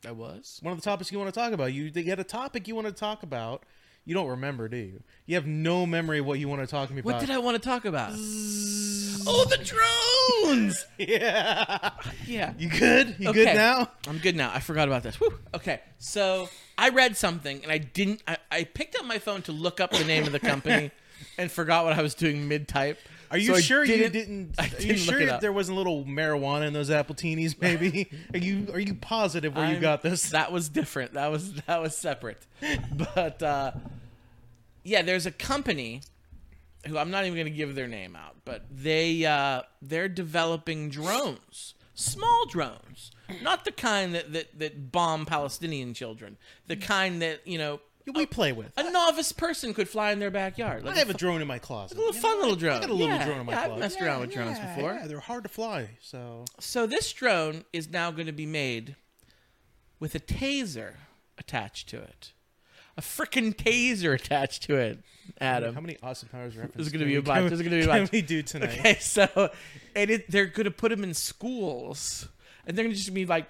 I 0.07 0.11
was. 0.13 0.59
One 0.63 0.73
of 0.73 0.79
the 0.79 0.85
topics 0.85 1.11
you 1.11 1.19
want 1.19 1.33
to 1.33 1.41
talk 1.41 1.53
about. 1.53 1.73
You, 1.73 1.85
you 1.85 2.05
had 2.05 2.19
a 2.19 2.25
topic 2.25 2.69
you 2.69 2.75
want 2.75 2.89
to 2.89 2.93
talk 2.93 3.23
about. 3.23 3.65
You 4.04 4.14
don't 4.14 4.28
remember, 4.28 4.68
do 4.68 4.76
you? 4.76 5.02
You 5.26 5.37
have 5.37 5.47
no 5.47 5.87
memory 5.87 6.18
of 6.18 6.26
what 6.26 6.40
you 6.40 6.49
want 6.49 6.61
to 6.61 6.66
talk 6.66 6.88
to 6.88 6.94
me 6.94 7.00
about. 7.00 7.12
What 7.12 7.21
did 7.21 7.30
I 7.30 7.38
want 7.38 7.61
to 7.61 7.68
talk 7.68 7.85
about? 7.85 8.12
Oh, 8.14 9.44
the 9.49 9.59
drones. 9.59 10.85
yeah. 10.99 11.90
yeah. 12.26 12.52
You 12.59 12.68
good? 12.68 13.14
You 13.18 13.28
Okay. 13.28 13.44
good 13.44 13.54
now? 13.54 13.90
I'm 14.09 14.18
good 14.18 14.35
now. 14.35 14.50
I 14.52 14.59
forgot 14.59 14.88
about 14.88 15.04
this. 15.04 15.21
Whew. 15.21 15.38
Okay, 15.54 15.80
so 15.99 16.49
I 16.76 16.88
read 16.88 17.16
something 17.16 17.62
and 17.62 17.71
I 17.71 17.78
didn't. 17.78 18.23
I, 18.26 18.38
I 18.50 18.64
picked 18.64 18.97
up 18.97 19.04
my 19.04 19.18
phone 19.18 19.42
to 19.42 19.52
look 19.52 19.80
up 19.80 19.92
the 19.92 20.04
name 20.04 20.25
of 20.25 20.32
the 20.32 20.40
company 20.40 20.90
and 21.38 21.50
forgot 21.50 21.85
what 21.85 21.92
I 21.97 22.02
was 22.02 22.14
doing 22.14 22.49
mid 22.49 22.66
type. 22.66 22.99
Are 23.33 23.39
you 23.39 23.55
So 23.55 23.61
sure 23.61 23.85
you 23.85 23.97
didn't- 23.97 24.12
didn't? 24.12 24.55
Are 24.61 24.69
didn't 24.69 24.87
you 24.87 24.97
sure 24.97 25.39
there 25.41 25.53
wasn't 25.53 25.77
a 25.77 25.79
little 25.79 26.05
marijuana 26.05 26.67
in 26.69 26.73
those 26.75 26.91
appletinis? 26.91 27.61
Maybe. 27.61 28.09
are 28.35 28.39
you 28.39 28.69
Are 28.73 28.79
you 28.79 28.95
positive 28.95 29.57
where 29.57 29.65
you 29.67 29.73
I'm- 29.73 29.81
got 29.81 30.03
this? 30.03 30.31
That 30.31 30.53
was 30.53 30.69
different. 30.69 31.15
That 31.15 31.31
was 31.31 31.55
that 31.67 31.81
was 31.83 31.97
separate. 31.97 32.47
But 33.15 33.43
uh, 33.43 33.73
yeah, 34.85 35.03
there's 35.03 35.27
a 35.27 35.31
company 35.33 36.03
who 36.87 36.99
I'm 36.99 37.11
not 37.11 37.25
even 37.25 37.35
going 37.37 37.47
to 37.47 37.51
give 37.57 37.75
their 37.75 37.89
name 37.89 38.15
out, 38.17 38.37
but 38.45 38.65
they 38.71 39.25
uh, 39.25 39.62
they're 39.81 40.09
developing 40.09 40.91
drones, 40.91 41.75
small 41.95 42.45
drones, 42.47 43.12
not 43.43 43.65
the 43.65 43.73
kind 43.73 44.15
that 44.15 44.33
that, 44.33 44.59
that 44.59 44.93
bomb 44.93 45.25
Palestinian 45.25 45.95
children, 45.95 46.37
the 46.67 46.77
kind 46.77 47.23
that 47.23 47.47
you 47.47 47.57
know 47.59 47.81
we 48.14 48.26
play 48.26 48.52
with. 48.52 48.73
a 48.76 48.90
novice 48.90 49.32
person 49.32 49.73
could 49.75 49.88
fly 49.88 50.12
in 50.12 50.18
their 50.18 50.30
backyard. 50.30 50.85
Like 50.85 50.97
I 50.97 50.99
have 50.99 51.11
a 51.11 51.14
drone 51.14 51.40
in 51.40 51.47
my 51.49 51.59
closet. 51.59 51.97
a 51.97 52.00
little 52.00 52.12
fun 52.21 52.38
little 52.40 52.56
drone. 52.56 52.76
I 52.76 52.80
got 52.80 52.90
a 52.90 52.94
little 52.94 53.14
Yeah, 53.16 53.25
drone 53.25 53.40
in 53.40 53.47
my 53.47 53.52
yeah, 53.52 53.61
I've 53.61 53.66
closet. 53.66 53.80
messed 53.80 54.00
around 54.02 54.21
with 54.23 54.32
drones 54.32 54.59
before. 54.59 54.94
Yeah, 54.94 55.06
they're 55.06 55.21
hard 55.21 55.42
to 55.44 55.49
fly. 55.49 55.90
So 56.00 56.44
So 56.61 56.87
this 56.87 57.12
drone 57.12 57.64
is 57.73 57.88
now 57.90 58.11
going 58.11 58.26
to 58.26 58.32
be 58.32 58.47
made 58.47 58.97
with 60.00 60.14
a 60.14 60.21
taser 60.21 60.94
attached 61.38 61.88
to 61.90 61.99
it. 61.99 62.32
A 62.97 63.00
freaking 63.00 63.54
taser 63.54 64.12
attached 64.14 64.64
to 64.64 64.76
it, 64.76 64.99
Adam. 65.40 65.75
how 65.75 65.80
many 65.80 65.97
Austin 66.02 66.28
Powers 66.30 66.54
references? 66.56 66.76
There's 66.76 66.92
gonna 66.92 67.06
be 67.06 67.14
a 67.14 67.21
we- 67.21 67.25
bunch. 67.25 67.38
can 67.38 67.49
There's 67.49 67.62
gonna 67.62 67.76
be 67.76 67.85
a 67.85 67.87
bunch. 67.87 68.12
we 68.12 68.21
do 68.21 68.42
tonight? 68.42 68.76
Okay, 68.80 68.99
so 69.00 69.50
and 69.97 70.11
it, 70.11 70.30
they're 70.30 70.44
going 70.44 70.64
to 70.64 70.71
put 70.71 70.90
them 70.90 71.02
in 71.02 71.14
schools, 71.14 72.28
and 72.66 72.76
they're 72.76 72.85
going 72.85 72.92
to 72.94 72.99
just 73.00 73.14
be 73.14 73.25
like 73.25 73.47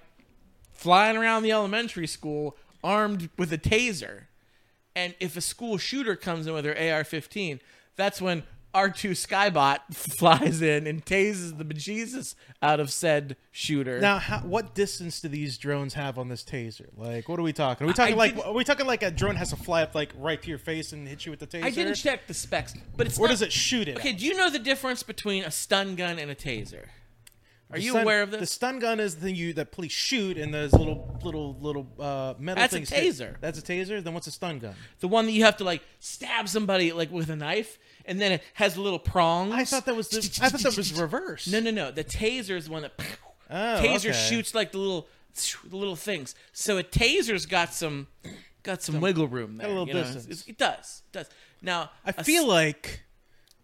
flying 0.71 1.17
around 1.17 1.43
the 1.43 1.51
elementary 1.51 2.07
school 2.07 2.55
armed 2.83 3.29
with 3.37 3.51
a 3.51 3.57
taser. 3.57 4.23
And 4.95 5.15
if 5.19 5.35
a 5.37 5.41
school 5.41 5.77
shooter 5.77 6.15
comes 6.15 6.47
in 6.47 6.53
with 6.53 6.63
their 6.63 6.75
AR-15, 6.75 7.59
that's 7.95 8.21
when 8.21 8.43
R2 8.73 9.11
Skybot 9.11 9.79
flies 9.93 10.61
in 10.61 10.87
and 10.87 11.05
tases 11.05 11.57
the 11.57 11.63
bejesus 11.63 12.33
out 12.61 12.79
of 12.79 12.91
said 12.91 13.37
shooter. 13.51 13.99
Now, 13.99 14.17
how, 14.17 14.39
what 14.39 14.73
distance 14.73 15.21
do 15.21 15.27
these 15.27 15.57
drones 15.59 15.93
have 15.93 16.17
on 16.17 16.27
this 16.27 16.43
taser? 16.43 16.87
Like, 16.97 17.29
what 17.29 17.39
are 17.39 17.43
we 17.43 17.53
talking? 17.53 17.85
Are 17.85 17.87
we 17.87 17.93
talking 17.93 18.15
I 18.15 18.17
like? 18.17 18.37
Are 18.45 18.53
we 18.53 18.63
talking 18.63 18.87
like 18.87 19.03
a 19.03 19.11
drone 19.11 19.35
has 19.35 19.51
to 19.51 19.55
fly 19.55 19.83
up 19.83 19.93
like 19.93 20.11
right 20.17 20.41
to 20.41 20.49
your 20.49 20.57
face 20.57 20.91
and 20.91 21.07
hit 21.07 21.25
you 21.25 21.31
with 21.31 21.39
the 21.39 21.47
taser? 21.47 21.63
I 21.65 21.69
didn't 21.69 21.95
check 21.95 22.25
the 22.25 22.33
specs, 22.33 22.73
but 22.97 23.05
it's 23.05 23.19
Or 23.19 23.27
not- 23.27 23.31
does 23.31 23.41
it 23.43 23.53
shoot 23.53 23.87
it? 23.87 23.97
Okay, 23.97 24.09
at? 24.13 24.17
do 24.17 24.25
you 24.25 24.35
know 24.35 24.49
the 24.49 24.59
difference 24.59 25.03
between 25.03 25.43
a 25.43 25.51
stun 25.51 25.95
gun 25.95 26.17
and 26.17 26.31
a 26.31 26.35
taser? 26.35 26.85
Are 27.73 27.79
you 27.79 27.91
stun- 27.91 28.03
aware 28.03 28.21
of 28.21 28.31
this? 28.31 28.39
The 28.39 28.45
stun 28.47 28.79
gun 28.79 28.99
is 28.99 29.15
the 29.15 29.21
thing 29.21 29.35
you 29.35 29.53
that 29.53 29.71
police 29.71 29.91
shoot, 29.91 30.37
and 30.37 30.53
those 30.53 30.73
little 30.73 31.19
little 31.23 31.55
little 31.59 31.87
uh, 31.99 32.33
metal 32.39 32.61
things? 32.67 32.89
That's 32.89 32.91
a 32.91 33.01
things. 33.01 33.19
hit- 33.19 33.27
taser. 33.33 33.35
That's 33.41 33.59
a 33.59 33.61
taser. 33.61 34.03
Then 34.03 34.13
what's 34.13 34.27
a 34.27 34.31
stun 34.31 34.59
gun? 34.59 34.75
The 34.99 35.07
one 35.07 35.25
that 35.25 35.31
you 35.31 35.43
have 35.45 35.57
to 35.57 35.63
like 35.63 35.81
stab 35.99 36.47
somebody 36.47 36.91
like 36.93 37.11
with 37.11 37.29
a 37.29 37.35
knife, 37.35 37.77
and 38.05 38.19
then 38.21 38.31
it 38.33 38.43
has 38.53 38.77
little 38.77 38.99
prongs. 38.99 39.53
I 39.53 39.63
thought 39.65 39.85
that 39.85 39.95
was 39.95 40.09
the. 40.09 40.17
I 40.43 40.49
thought 40.49 40.61
that 40.61 40.77
was 40.77 40.93
reverse. 40.99 41.47
No, 41.47 41.59
no, 41.59 41.71
no. 41.71 41.91
The 41.91 42.03
taser 42.03 42.55
is 42.55 42.65
the 42.65 42.71
one 42.71 42.81
that. 42.83 42.93
Oh, 43.49 43.55
taser 43.83 44.09
okay. 44.09 44.13
shoots 44.13 44.55
like 44.55 44.71
the 44.71 44.79
little, 44.79 45.07
the 45.69 45.75
little 45.75 45.97
things. 45.97 46.33
So 46.53 46.77
a 46.79 46.83
taser's 46.83 47.45
got 47.45 47.71
some, 47.73 48.07
got 48.63 48.81
some 48.81 48.99
wiggle 48.99 49.27
room 49.27 49.57
there. 49.57 49.67
a 49.67 49.69
little 49.69 49.85
distance. 49.85 50.23
It's- 50.25 50.45
It 50.47 50.57
does, 50.57 51.03
it 51.07 51.11
does. 51.11 51.29
Now 51.61 51.91
I 52.03 52.13
feel 52.13 52.43
s- 52.43 52.47
like 52.47 53.03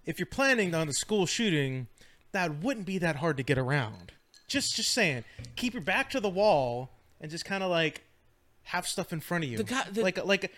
if 0.06 0.20
you're 0.20 0.26
planning 0.28 0.76
on 0.76 0.86
the 0.88 0.94
school 0.94 1.26
shooting, 1.26 1.88
that 2.32 2.64
wouldn't 2.64 2.86
be 2.86 2.98
that 3.00 3.18
hard 3.18 3.38
to 3.38 3.44
get 3.44 3.58
around. 3.58 4.12
Just, 4.48 4.76
just 4.76 4.92
saying, 4.94 5.24
keep 5.56 5.74
your 5.74 5.82
back 5.84 6.10
to 6.12 6.20
the 6.20 6.30
wall 6.30 6.90
and 7.22 7.30
just 7.30 7.46
kind 7.46 7.64
of 7.64 7.70
like 7.70 8.02
have 8.64 8.88
stuff 8.88 9.14
in 9.14 9.20
front 9.20 9.44
of 9.44 9.50
you. 9.50 9.58
The 9.58 9.64
guy- 9.64 9.88
the- 9.92 10.02
like, 10.02 10.24
like, 10.26 10.52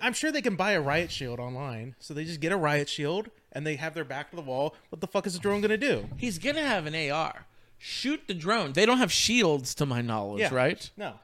I'm 0.00 0.12
sure 0.12 0.30
they 0.30 0.42
can 0.42 0.54
buy 0.56 0.72
a 0.72 0.80
riot 0.80 1.10
shield 1.10 1.40
online. 1.40 1.96
So 1.98 2.14
they 2.14 2.24
just 2.24 2.40
get 2.40 2.52
a 2.52 2.56
riot 2.56 2.88
shield 2.88 3.30
and 3.50 3.66
they 3.66 3.76
have 3.76 3.94
their 3.94 4.04
back 4.04 4.30
to 4.30 4.36
the 4.36 4.42
wall. 4.42 4.76
What 4.90 5.00
the 5.00 5.06
fuck 5.08 5.26
is 5.26 5.32
the 5.34 5.38
drone 5.40 5.60
gonna 5.60 5.76
do? 5.76 6.08
he's 6.18 6.38
gonna 6.38 6.62
have 6.64 6.86
an 6.86 6.94
AR. 6.94 7.46
Shoot 7.78 8.22
the 8.28 8.34
drone. 8.34 8.72
They 8.74 8.86
don't 8.86 8.98
have 8.98 9.10
shields, 9.10 9.74
to 9.76 9.86
my 9.86 10.00
knowledge, 10.02 10.40
Yeah. 10.42 10.54
right? 10.54 10.88
No, 10.96 11.14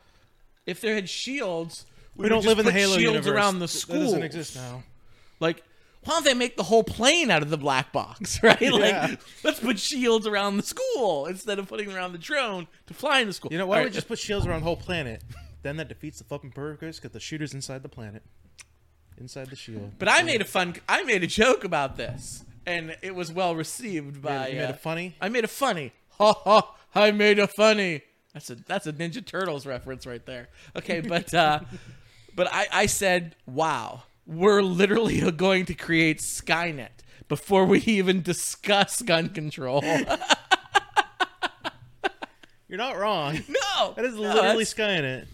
If 0.67 0.81
there 0.81 0.97
had 0.97 1.09
shields, 1.09 1.87
we, 2.17 2.25
would 2.25 2.29
don't 2.31 2.45
live 2.45 2.59
in 2.59 2.67
the 2.67 2.73
Halo 2.73 2.97
shields 2.99 3.15
universe. 3.27 3.29
around 3.33 3.61
the 3.61 3.69
school. 3.69 3.95
That 3.99 4.05
doesn't 4.07 4.23
exist 4.25 4.57
now. 4.57 4.83
Like, 5.39 5.63
why 6.09 6.15
don't 6.15 6.25
they 6.25 6.35
make 6.35 6.57
the 6.57 6.63
whole 6.63 6.83
plane 6.83 7.31
out 7.31 7.43
of 7.43 7.51
the 7.51 7.59
black 7.59 7.93
box, 7.93 8.41
right? 8.43 8.61
Yeah. 8.61 8.71
Like, 8.71 9.21
let's 9.45 9.61
put 9.61 9.79
shields 9.79 10.27
around 10.27 10.57
the 10.57 10.63
school 10.63 11.27
instead 11.27 11.59
of 11.59 11.69
putting 11.69 11.93
around 11.93 12.13
the 12.13 12.19
drone 12.19 12.67
to 12.87 12.95
fly 12.95 13.21
in 13.21 13.27
the 13.27 13.33
school. 13.35 13.53
You 13.53 13.59
know 13.59 13.67
why 13.67 13.77
don't 13.77 13.85
we 13.85 13.91
just 13.91 14.09
put 14.09 14.19
shields 14.19 14.47
around 14.47 14.61
the 14.61 14.65
whole 14.65 14.77
planet? 14.77 15.23
then 15.63 15.77
that 15.77 15.89
defeats 15.89 16.19
the 16.19 16.25
fucking 16.25 16.53
purpose 16.53 16.97
because 16.97 17.13
the 17.13 17.21
shooter's 17.21 17.53
inside 17.53 17.83
the 17.83 17.89
planet, 17.89 18.23
inside 19.19 19.51
the 19.51 19.57
shield. 19.57 19.93
But 19.99 20.09
I 20.09 20.23
made 20.23 20.41
a 20.41 20.45
fun. 20.45 20.77
I 20.89 21.03
made 21.03 21.23
a 21.23 21.27
joke 21.27 21.65
about 21.65 21.97
this, 21.97 22.45
and 22.65 22.97
it 23.03 23.15
was 23.15 23.31
well 23.31 23.55
received 23.55 24.23
by. 24.23 24.49
you 24.49 24.57
made 24.57 24.65
uh, 24.65 24.71
it 24.71 24.81
funny? 24.81 25.17
I 25.21 25.29
made 25.29 25.45
a 25.45 25.49
funny. 25.49 25.93
Ha 26.19 26.33
ha! 26.33 26.75
I 26.97 27.13
made 27.13 27.39
a 27.39 27.47
funny. 27.47 28.03
That's 28.35 28.51
a 28.51 28.57
that's 28.57 28.89
a 28.89 28.93
Ninja 28.93 29.25
Turtles 29.25 29.67
reference 29.67 30.05
right 30.05 30.25
there. 30.27 30.49
Okay, 30.75 31.01
but 31.01 31.33
uh, 31.33 31.61
but 32.35 32.49
I 32.53 32.67
I 32.73 32.87
said, 32.87 33.37
wow, 33.47 34.03
we're 34.29 34.63
literally 34.63 35.29
going 35.33 35.65
to 35.67 35.75
create 35.75 36.19
Skynet 36.21 36.91
before 37.29 37.65
we 37.65 37.81
even 37.81 38.23
discuss 38.23 39.03
gun 39.03 39.31
control. 39.31 39.83
You're 42.69 42.79
not 42.79 42.99
wrong. 42.99 43.41
no, 43.49 43.95
That 43.97 44.05
is 44.05 44.15
no, 44.15 44.21
literally 44.21 44.65
that's- 44.65 44.75
Skynet. 44.75 45.27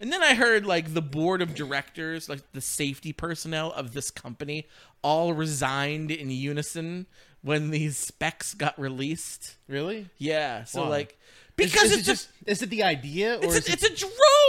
And 0.00 0.12
then 0.12 0.22
I 0.22 0.34
heard 0.34 0.66
like 0.66 0.92
the 0.92 1.00
board 1.02 1.40
of 1.40 1.54
directors, 1.54 2.28
like 2.28 2.40
the 2.52 2.60
safety 2.60 3.12
personnel 3.12 3.72
of 3.72 3.92
this 3.94 4.10
company, 4.10 4.66
all 5.02 5.32
resigned 5.32 6.10
in 6.10 6.30
unison 6.30 7.06
when 7.42 7.70
these 7.70 7.96
specs 7.96 8.54
got 8.54 8.78
released. 8.78 9.56
Really? 9.68 10.08
Yeah, 10.18 10.64
so 10.64 10.88
like 10.88 11.16
because 11.56 11.84
is, 11.92 11.92
it's 11.92 12.00
it 12.02 12.04
just 12.12 12.28
just 12.28 12.48
is 12.48 12.62
it 12.62 12.70
the 12.70 12.82
idea 12.82 13.36
or 13.36 13.44
it's 13.44 13.56
is 13.56 13.68
a, 13.68 13.72
it, 13.72 13.82
it's 13.84 14.02
a 14.02 14.06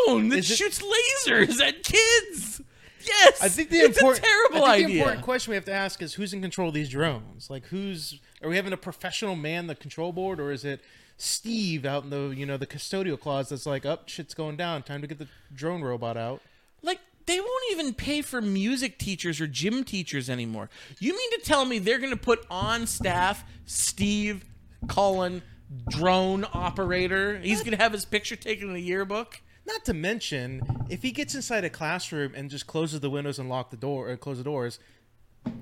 drone 0.07 0.29
that 0.29 0.39
is 0.39 0.51
it- 0.51 0.57
shoots 0.57 0.81
lasers 0.81 1.61
at 1.61 1.83
kids. 1.83 2.61
Yes, 3.07 3.41
I 3.41 3.49
think 3.49 3.69
the 3.69 3.77
it's 3.77 3.97
important 3.97 4.23
a 4.23 4.27
terrible 4.27 4.65
I 4.65 4.75
think 4.77 4.85
idea. 4.85 4.87
The 4.87 4.99
important 4.99 5.23
question 5.23 5.51
we 5.51 5.55
have 5.55 5.65
to 5.65 5.73
ask 5.73 6.01
is 6.01 6.13
who's 6.13 6.33
in 6.33 6.41
control 6.41 6.69
of 6.69 6.73
these 6.73 6.89
drones? 6.89 7.49
Like 7.49 7.65
who's 7.67 8.19
are 8.41 8.49
we 8.49 8.55
having 8.55 8.73
a 8.73 8.77
professional 8.77 9.35
man 9.35 9.67
the 9.67 9.75
control 9.75 10.11
board 10.11 10.39
or 10.39 10.51
is 10.51 10.65
it 10.65 10.81
Steve 11.17 11.85
out 11.85 12.03
in 12.03 12.09
the 12.09 12.33
you 12.35 12.45
know 12.45 12.57
the 12.57 12.67
custodial 12.67 13.19
clause 13.19 13.49
that's 13.49 13.65
like 13.65 13.85
up 13.85 14.09
shit's 14.09 14.33
going 14.33 14.57
down 14.57 14.83
time 14.83 15.01
to 15.01 15.07
get 15.07 15.17
the 15.17 15.27
drone 15.53 15.81
robot 15.81 16.17
out. 16.17 16.41
Like 16.81 16.99
they 17.25 17.39
won't 17.39 17.71
even 17.71 17.93
pay 17.93 18.21
for 18.21 18.41
music 18.41 18.97
teachers 18.97 19.39
or 19.39 19.47
gym 19.47 19.83
teachers 19.83 20.29
anymore. 20.29 20.69
You 20.99 21.13
mean 21.13 21.31
to 21.31 21.41
tell 21.45 21.65
me 21.65 21.79
they're 21.79 21.99
going 21.99 22.11
to 22.11 22.17
put 22.17 22.45
on 22.49 22.85
staff 22.85 23.43
Steve 23.65 24.45
Cullen 24.87 25.41
drone 25.89 26.45
operator? 26.53 27.39
He's 27.39 27.59
going 27.59 27.75
to 27.75 27.81
have 27.81 27.93
his 27.93 28.05
picture 28.05 28.35
taken 28.35 28.69
in 28.69 28.75
a 28.75 28.79
yearbook? 28.79 29.41
Not 29.65 29.83
to 29.85 29.93
mention, 29.93 30.61
if 30.89 31.01
he 31.01 31.11
gets 31.11 31.33
inside 31.35 31.63
a 31.63 31.69
classroom 31.69 32.33
and 32.35 32.49
just 32.49 32.67
closes 32.67 32.99
the 32.99 33.09
windows 33.09 33.39
and 33.39 33.49
lock 33.49 33.71
the 33.71 33.77
door 33.77 34.09
or 34.09 34.17
close 34.17 34.37
the 34.37 34.43
doors, 34.43 34.79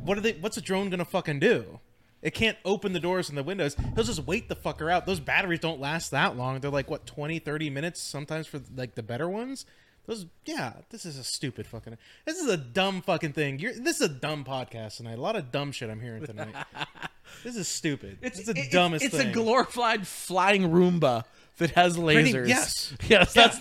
what 0.04 0.18
are 0.18 0.22
they? 0.22 0.34
What's 0.34 0.58
a 0.58 0.62
drone 0.62 0.90
gonna 0.90 1.06
fucking 1.06 1.40
do? 1.40 1.80
It 2.22 2.34
can't 2.34 2.58
open 2.64 2.94
the 2.94 3.00
doors 3.02 3.28
and 3.30 3.38
the 3.38 3.44
windows. 3.44 3.76
He'll 3.96 4.04
just 4.06 4.26
wait 4.26 4.48
the 4.48 4.56
fucker 4.56 4.92
out. 4.92 5.06
Those 5.06 5.20
batteries 5.20 5.60
don't 5.60 5.80
last 5.82 6.12
that 6.12 6.38
long. 6.38 6.60
They're 6.62 6.72
like 6.72 6.90
what 6.90 7.06
20, 7.06 7.40
30 7.40 7.70
minutes 7.70 8.02
sometimes 8.02 8.48
for 8.48 8.62
like 8.76 8.96
the 8.96 9.04
better 9.04 9.28
ones. 9.28 9.66
Those 10.06 10.26
yeah, 10.46 10.74
this 10.90 11.06
is 11.06 11.18
a 11.18 11.24
stupid 11.24 11.66
fucking. 11.66 11.98
This 12.26 12.38
is 12.38 12.50
a 12.50 12.58
dumb 12.58 13.02
fucking 13.02 13.34
thing. 13.34 13.60
You're 13.60 13.74
this 13.74 13.98
is 14.02 14.02
a 14.02 14.10
dumb 14.10 14.44
podcast 14.44 14.98
tonight. 14.98 15.18
A 15.18 15.22
lot 15.22 15.36
of 15.38 15.52
dumb 15.52 15.72
shit 15.72 15.90
I'm 15.90 16.02
hearing 16.02 16.26
tonight. 16.26 16.54
this 17.44 17.56
is 17.56 17.70
stupid. 17.70 18.18
It's, 18.22 18.46
the 18.46 18.52
it- 18.58 18.72
dumbest 18.72 19.06
It's 19.06 19.16
thing. 19.18 19.30
a 19.30 19.34
glorified 19.34 20.06
flying 20.08 20.64
Roomba 20.72 21.24
that 21.58 21.72
has 21.72 21.98
Pretty- 21.98 22.34
lasers. 22.34 22.48
yes. 22.48 22.94
yes, 23.08 23.34
that's 23.34 23.60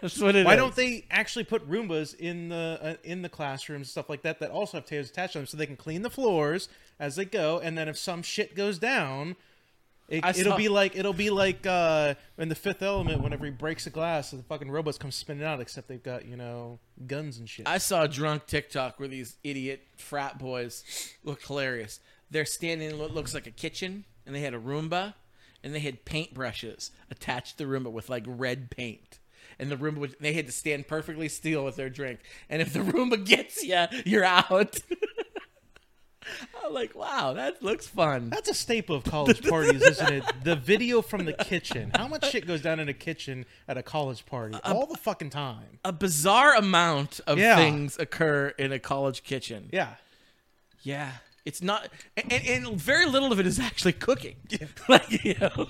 that's 0.00 0.20
what 0.20 0.36
it 0.36 0.40
is. 0.40 0.44
Why 0.46 0.56
don't 0.56 0.74
they 0.76 1.04
actually 1.10 1.44
put 1.44 1.68
Roombas 1.68 2.14
in 2.14 2.48
the 2.50 2.78
uh, 2.82 2.94
in 3.04 3.22
the 3.22 3.28
classrooms 3.28 3.86
and 3.86 3.90
stuff 3.90 4.08
like 4.08 4.22
that 4.22 4.38
that 4.40 4.50
also 4.50 4.76
have 4.78 4.86
tasers 4.86 5.10
attached 5.10 5.32
to 5.32 5.38
them 5.40 5.46
so 5.46 5.56
they 5.56 5.66
can 5.66 5.76
clean 5.76 6.02
the 6.02 6.10
floors 6.10 6.68
as 7.00 7.16
they 7.16 7.24
go 7.24 7.58
and 7.58 7.76
then 7.76 7.88
if 7.88 7.98
some 7.98 8.22
shit 8.22 8.54
goes 8.54 8.78
down 8.78 9.34
it, 10.08 10.24
it'll 10.36 10.52
saw- 10.52 10.56
be 10.56 10.68
like 10.68 10.94
it'll 10.96 11.12
be 11.12 11.30
like 11.30 11.66
uh, 11.66 12.14
in 12.38 12.48
the 12.48 12.54
Fifth 12.54 12.82
Element 12.82 13.22
whenever 13.22 13.44
he 13.46 13.50
breaks 13.50 13.86
a 13.86 13.90
glass 13.90 14.30
the 14.30 14.42
fucking 14.42 14.70
robots 14.70 14.98
come 14.98 15.10
spinning 15.10 15.44
out 15.44 15.60
except 15.60 15.88
they've 15.88 16.02
got 16.02 16.26
you 16.26 16.36
know 16.36 16.78
guns 17.06 17.38
and 17.38 17.48
shit. 17.48 17.66
I 17.66 17.78
saw 17.78 18.02
a 18.02 18.08
drunk 18.08 18.46
TikTok 18.46 18.98
where 19.00 19.08
these 19.08 19.36
idiot 19.42 19.82
frat 19.96 20.38
boys 20.38 20.84
look 21.24 21.42
hilarious. 21.42 21.98
They're 22.30 22.44
standing 22.44 22.90
in 22.90 22.98
what 22.98 23.12
looks 23.12 23.34
like 23.34 23.46
a 23.46 23.50
kitchen, 23.50 24.04
and 24.26 24.34
they 24.34 24.40
had 24.40 24.54
a 24.54 24.58
Roomba, 24.58 25.14
and 25.64 25.74
they 25.74 25.80
had 25.80 26.04
paintbrushes 26.04 26.90
attached 27.10 27.58
to 27.58 27.64
the 27.64 27.70
Roomba 27.70 27.90
with 27.90 28.08
like 28.08 28.24
red 28.26 28.70
paint. 28.70 29.18
And 29.58 29.70
the 29.70 29.76
Roomba, 29.76 29.96
would, 29.98 30.16
they 30.20 30.32
had 30.32 30.46
to 30.46 30.52
stand 30.52 30.88
perfectly 30.88 31.28
still 31.28 31.64
with 31.64 31.76
their 31.76 31.90
drink. 31.90 32.20
And 32.48 32.60
if 32.62 32.72
the 32.72 32.78
Roomba 32.80 33.24
gets 33.24 33.62
you, 33.62 33.84
you're 34.04 34.24
out. 34.24 34.80
I'm 36.64 36.72
like, 36.72 36.94
wow, 36.94 37.32
that 37.34 37.62
looks 37.62 37.86
fun. 37.88 38.30
That's 38.30 38.48
a 38.48 38.54
staple 38.54 38.94
of 38.94 39.02
college 39.04 39.42
parties, 39.48 39.82
isn't 39.82 40.12
it? 40.12 40.24
The 40.44 40.54
video 40.54 41.02
from 41.02 41.24
the 41.24 41.32
kitchen. 41.32 41.90
How 41.96 42.06
much 42.06 42.30
shit 42.30 42.46
goes 42.46 42.62
down 42.62 42.78
in 42.78 42.88
a 42.88 42.94
kitchen 42.94 43.44
at 43.66 43.76
a 43.76 43.82
college 43.82 44.24
party? 44.24 44.56
All 44.64 44.86
the 44.86 44.96
fucking 44.96 45.30
time. 45.30 45.80
A 45.84 45.92
bizarre 45.92 46.54
amount 46.54 47.20
of 47.26 47.38
Yeah. 47.38 47.56
things 47.56 47.98
occur 47.98 48.48
in 48.56 48.70
a 48.72 48.78
college 48.78 49.24
kitchen. 49.24 49.68
Yeah. 49.72 49.94
Yeah. 50.82 51.10
It's 51.44 51.60
not, 51.62 51.88
and, 52.16 52.32
and 52.32 52.80
very 52.80 53.06
little 53.06 53.32
of 53.32 53.40
it 53.40 53.46
is 53.46 53.58
actually 53.58 53.94
cooking. 53.94 54.36
like, 54.88 55.24
you 55.24 55.34
know. 55.40 55.68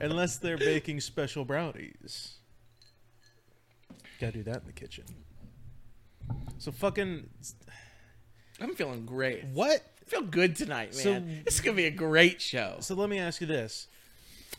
Unless 0.00 0.38
they're 0.38 0.56
baking 0.56 1.00
special 1.00 1.44
brownies. 1.44 2.36
Gotta 4.20 4.32
do 4.32 4.42
that 4.44 4.60
in 4.60 4.66
the 4.66 4.72
kitchen. 4.72 5.04
So 6.58 6.70
fucking 6.70 7.28
I'm 8.60 8.74
feeling 8.74 9.06
great. 9.06 9.44
what? 9.46 9.82
I 10.06 10.10
feel 10.10 10.22
good 10.22 10.56
tonight, 10.56 10.94
man. 10.94 11.02
So- 11.02 11.42
this 11.44 11.54
is 11.54 11.60
gonna 11.60 11.76
be 11.76 11.86
a 11.86 11.90
great 11.90 12.40
show. 12.40 12.76
So 12.80 12.94
let 12.94 13.08
me 13.08 13.18
ask 13.18 13.40
you 13.40 13.46
this. 13.46 13.88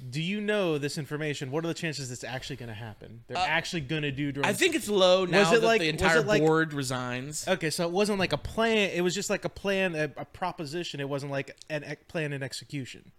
Do 0.09 0.21
you 0.21 0.41
know 0.41 0.77
this 0.77 0.97
information? 0.97 1.51
What 1.51 1.63
are 1.65 1.67
the 1.67 1.73
chances 1.73 2.11
it's 2.11 2.23
actually 2.23 2.55
going 2.55 2.69
to 2.69 2.75
happen? 2.75 3.23
They're 3.27 3.37
uh, 3.37 3.45
actually 3.45 3.81
going 3.81 4.03
to 4.03 4.11
do. 4.11 4.33
I 4.43 4.53
think 4.53 4.73
it's 4.73 4.87
low 4.89 5.25
now 5.25 5.51
it 5.51 5.61
that 5.61 5.63
like- 5.65 5.81
the 5.81 5.89
entire 5.89 6.21
like- 6.21 6.41
board 6.41 6.73
resigns. 6.73 7.47
Okay, 7.47 7.69
so 7.69 7.85
it 7.85 7.91
wasn't 7.91 8.17
like 8.17 8.33
a 8.33 8.37
plan. 8.37 8.91
It 8.93 9.01
was 9.01 9.13
just 9.13 9.29
like 9.29 9.45
a 9.45 9.49
plan, 9.49 9.95
a, 9.95 10.05
a 10.17 10.25
proposition. 10.25 10.99
It 10.99 11.09
wasn't 11.09 11.31
like 11.31 11.55
an 11.69 11.83
plan 12.07 12.33
and 12.33 12.43
execution. 12.43 13.11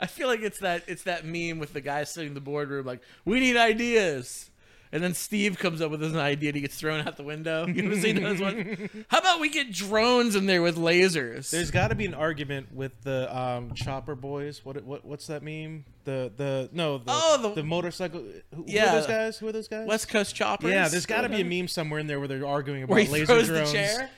I 0.00 0.06
feel 0.06 0.28
like 0.28 0.40
it's 0.40 0.58
that 0.58 0.82
it's 0.86 1.04
that 1.04 1.24
meme 1.24 1.58
with 1.58 1.72
the 1.72 1.80
guy 1.80 2.04
sitting 2.04 2.28
in 2.28 2.34
the 2.34 2.40
boardroom 2.40 2.84
like, 2.84 3.00
"We 3.24 3.40
need 3.40 3.56
ideas," 3.56 4.50
and 4.94 5.02
then 5.02 5.12
Steve 5.12 5.58
comes 5.58 5.82
up 5.82 5.90
with 5.90 6.02
an 6.02 6.16
idea 6.16 6.48
and 6.50 6.54
he 6.56 6.62
gets 6.62 6.76
thrown 6.76 7.06
out 7.06 7.16
the 7.18 7.22
window. 7.22 7.66
You 7.66 7.84
ever 7.84 8.00
seen 8.00 8.22
those 8.22 8.40
ones? 8.40 8.78
How 9.08 9.18
about 9.18 9.40
we 9.40 9.50
get 9.50 9.70
drones 9.72 10.34
in 10.36 10.46
there 10.46 10.62
with 10.62 10.76
lasers? 10.78 11.50
There's 11.50 11.70
got 11.70 11.88
to 11.88 11.94
be 11.94 12.06
an 12.06 12.14
argument 12.14 12.72
with 12.72 12.92
the 13.02 13.36
um, 13.36 13.74
Chopper 13.74 14.14
Boys. 14.14 14.64
What 14.64 14.82
what 14.84 15.04
what's 15.04 15.26
that 15.26 15.42
meme? 15.42 15.84
The 16.04 16.32
the 16.36 16.70
no 16.72 16.98
the 16.98 17.04
Oh, 17.08 17.38
the- 17.42 17.60
the 17.60 17.62
motorcycle. 17.66 18.20
Who, 18.20 18.32
who 18.56 18.64
Yeah. 18.68 18.90
are 18.92 18.96
those 19.00 19.06
guys? 19.06 19.36
Who 19.38 19.48
are 19.48 19.52
those 19.52 19.68
guys? 19.68 19.86
West 19.86 20.08
Coast 20.08 20.34
choppers. 20.34 20.70
Yeah, 20.70 20.88
there's 20.88 21.06
got 21.06 21.22
to 21.22 21.28
be 21.28 21.40
a 21.40 21.44
meme 21.44 21.68
somewhere 21.68 22.00
in 22.00 22.06
there 22.06 22.18
where 22.20 22.28
they're 22.28 22.46
arguing 22.46 22.84
about 22.84 22.94
where 22.94 23.04
he 23.04 23.10
laser 23.10 23.26
throws 23.26 23.48
drones. 23.48 23.72
the 23.72 23.76
chair. 23.78 24.10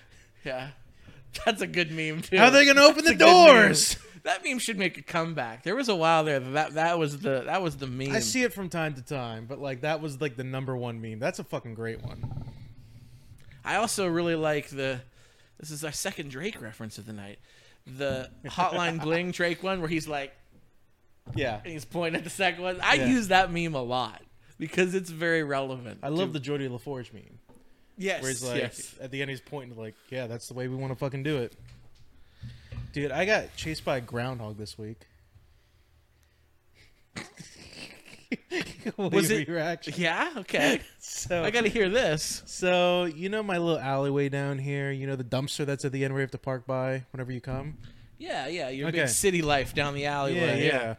Yeah, 0.45 0.69
that's 1.47 1.63
a 1.63 1.67
good 1.67 1.91
meme 1.91 2.23
too. 2.23 2.37
How 2.39 2.45
are 2.47 2.51
they 2.51 2.67
gonna 2.67 2.83
open 2.83 3.05
the 3.05 3.13
a 3.13 3.15
good 3.15 3.25
meme. 3.27 3.47
doors? 3.65 3.97
That 4.27 4.45
meme 4.45 4.59
should 4.59 4.77
make 4.77 4.99
a 4.99 5.03
comeback. 5.03 5.63
There 5.63 5.77
was 5.77 5.89
a 5.89 5.95
while 5.95 6.25
there 6.25 6.41
that 6.41 6.53
that, 6.53 6.75
that 6.75 6.99
was 6.99 7.19
the 7.21 7.43
that 7.47 7.63
was 7.63 7.77
the 7.77 7.87
meme. 7.87 8.11
I 8.11 8.19
see 8.19 8.43
it 8.43 8.53
from 8.53 8.69
time 8.69 8.95
to 8.95 9.03
time, 9.03 9.47
but 9.47 9.61
like 9.61 9.83
that 9.83 10.01
was 10.03 10.21
like 10.21 10.37
the 10.37 10.43
number 10.43 10.77
one 10.77 11.01
meme. 11.01 11.21
That's 11.21 11.39
a 11.39 11.45
fucking 11.45 11.75
great 11.75 12.03
one. 12.03 12.45
I 13.65 13.77
also 13.77 14.09
really 14.09 14.35
like 14.35 14.69
the. 14.69 15.01
This 15.61 15.71
is 15.71 15.85
our 15.85 15.93
second 15.93 16.31
Drake 16.33 16.61
reference 16.61 16.99
of 16.99 17.07
the 17.07 17.13
night. 17.13 17.39
The 17.87 18.29
Hotline 18.47 19.01
Bling 19.01 19.31
Drake 19.31 19.63
one 19.63 19.79
where 19.81 19.89
he's 19.89 20.09
like, 20.09 20.35
Yeah, 21.37 21.61
and 21.63 21.73
he's 21.73 21.85
pointing 21.85 22.19
at 22.19 22.25
the 22.25 22.31
second 22.31 22.65
one. 22.65 22.81
I 22.83 22.95
Yeah. 22.95 23.07
use 23.07 23.29
that 23.29 23.53
meme 23.53 23.77
a 23.77 23.83
lot 23.83 24.23
because 24.59 24.97
it's 24.97 25.09
very 25.09 25.45
relevant. 25.45 26.01
I 26.03 26.09
love 26.09 26.33
to- 26.33 26.41
the 26.41 26.45
Geordi 26.45 26.69
La 26.69 26.79
Forge 26.79 27.13
meme 27.13 27.39
yes, 27.97 28.23
where 28.23 28.31
he's 28.31 28.45
like 28.45 28.61
yes. 28.61 28.95
at 29.01 29.11
the 29.11 29.23
end 29.23 29.31
he's 29.31 29.41
pointing 29.41 29.79
like, 29.79 29.95
yeah, 30.11 30.27
that's 30.27 30.49
the 30.49 30.55
way 30.55 30.69
we 30.69 30.77
want 30.77 30.93
to 30.93 30.99
fucking 30.99 31.23
do 31.23 31.39
it. 31.39 31.55
Dude, 32.97 33.13
I 33.13 33.27
got 33.27 33.55
chased 33.57 33.85
by 33.85 33.99
a 33.99 34.01
groundhog 34.01 34.57
this 34.57 34.79
week. 34.79 35.01
Was 38.97 39.31
it- 39.31 39.47
your 39.47 39.57
reaction? 39.59 39.93
Yeah, 39.99 40.33
okay. 40.39 40.81
So 40.99 41.43
I 41.45 41.51
got 41.51 41.65
to 41.65 41.69
hear 41.69 41.91
this. 41.91 42.43
So 42.47 43.05
you 43.05 43.29
know 43.29 43.43
my 43.43 43.59
little 43.59 43.79
alleyway 43.79 44.31
down 44.31 44.57
here. 44.59 44.91
You 44.93 45.07
know 45.07 45.15
the 45.17 45.25
dumpster 45.25 45.67
that's 45.67 45.85
at 45.85 45.93
the 45.93 46.05
end 46.07 46.15
where 46.15 46.23
you 46.23 46.25
have 46.25 46.31
to 46.31 46.39
park 46.39 46.67
by 46.67 47.05
whenever 47.11 47.33
you 47.33 47.41
come. 47.43 47.77
Yeah, 48.17 48.47
yeah. 48.49 48.71
Your 48.71 48.89
Okay. 48.89 49.01
big 49.01 49.09
city 49.11 49.43
life 49.43 49.75
down 49.75 49.93
the 49.95 50.07
alleyway. 50.07 50.67
Yeah, 50.67 50.95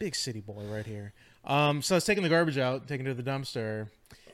Big 0.00 0.16
city 0.16 0.40
boy 0.40 0.64
right 0.68 0.84
here. 0.84 1.12
Um, 1.44 1.80
so 1.80 1.94
I 1.94 1.98
was 1.98 2.04
taking 2.04 2.24
the 2.24 2.28
garbage 2.28 2.58
out, 2.58 2.88
taking 2.88 3.06
it 3.06 3.10
to 3.14 3.22
the 3.22 3.28
dumpster. 3.30 3.86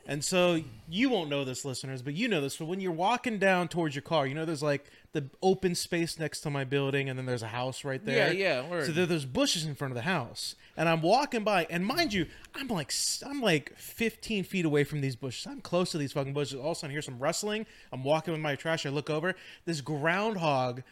And 0.04 0.24
so 0.24 0.60
you 0.88 1.10
won't 1.10 1.30
know 1.30 1.44
this, 1.44 1.64
listeners, 1.64 2.02
but 2.02 2.14
you 2.14 2.26
know 2.26 2.40
this. 2.40 2.56
So 2.56 2.64
when 2.64 2.80
you're 2.80 2.90
walking 2.90 3.38
down 3.38 3.68
towards 3.68 3.94
your 3.94 4.02
car, 4.02 4.26
you 4.26 4.34
know 4.34 4.44
there's 4.44 4.62
like 4.62 4.90
the 5.12 5.28
open 5.42 5.74
space 5.74 6.18
next 6.18 6.40
to 6.40 6.50
my 6.50 6.64
building, 6.64 7.08
and 7.08 7.18
then 7.18 7.26
there's 7.26 7.42
a 7.42 7.48
house 7.48 7.84
right 7.84 8.04
there. 8.04 8.32
Yeah, 8.32 8.62
yeah, 8.62 8.68
word. 8.68 8.86
So 8.86 8.92
there, 8.92 9.06
there's 9.06 9.24
bushes 9.24 9.64
in 9.64 9.74
front 9.76 9.92
of 9.92 9.96
the 9.96 10.02
house, 10.02 10.56
and 10.76 10.88
I'm 10.88 11.02
walking 11.02 11.44
by, 11.44 11.66
and 11.70 11.86
mind 11.86 12.12
you, 12.12 12.26
I'm 12.54 12.66
like 12.68 12.92
I'm 13.24 13.40
like 13.40 13.76
15 13.76 14.42
feet 14.44 14.64
away 14.64 14.82
from 14.82 15.02
these 15.02 15.14
bushes. 15.14 15.46
I'm 15.46 15.60
close 15.60 15.92
to 15.92 15.98
these 15.98 16.12
fucking 16.12 16.32
bushes. 16.32 16.58
All 16.58 16.72
of 16.72 16.76
a 16.76 16.80
sudden, 16.80 16.90
I 16.90 16.94
hear 16.94 17.02
some 17.02 17.18
rustling. 17.18 17.66
I'm 17.92 18.02
walking 18.02 18.32
with 18.32 18.40
my 18.40 18.56
trash. 18.56 18.84
I 18.84 18.88
look 18.88 19.08
over. 19.08 19.36
This 19.66 19.80
groundhog, 19.80 20.82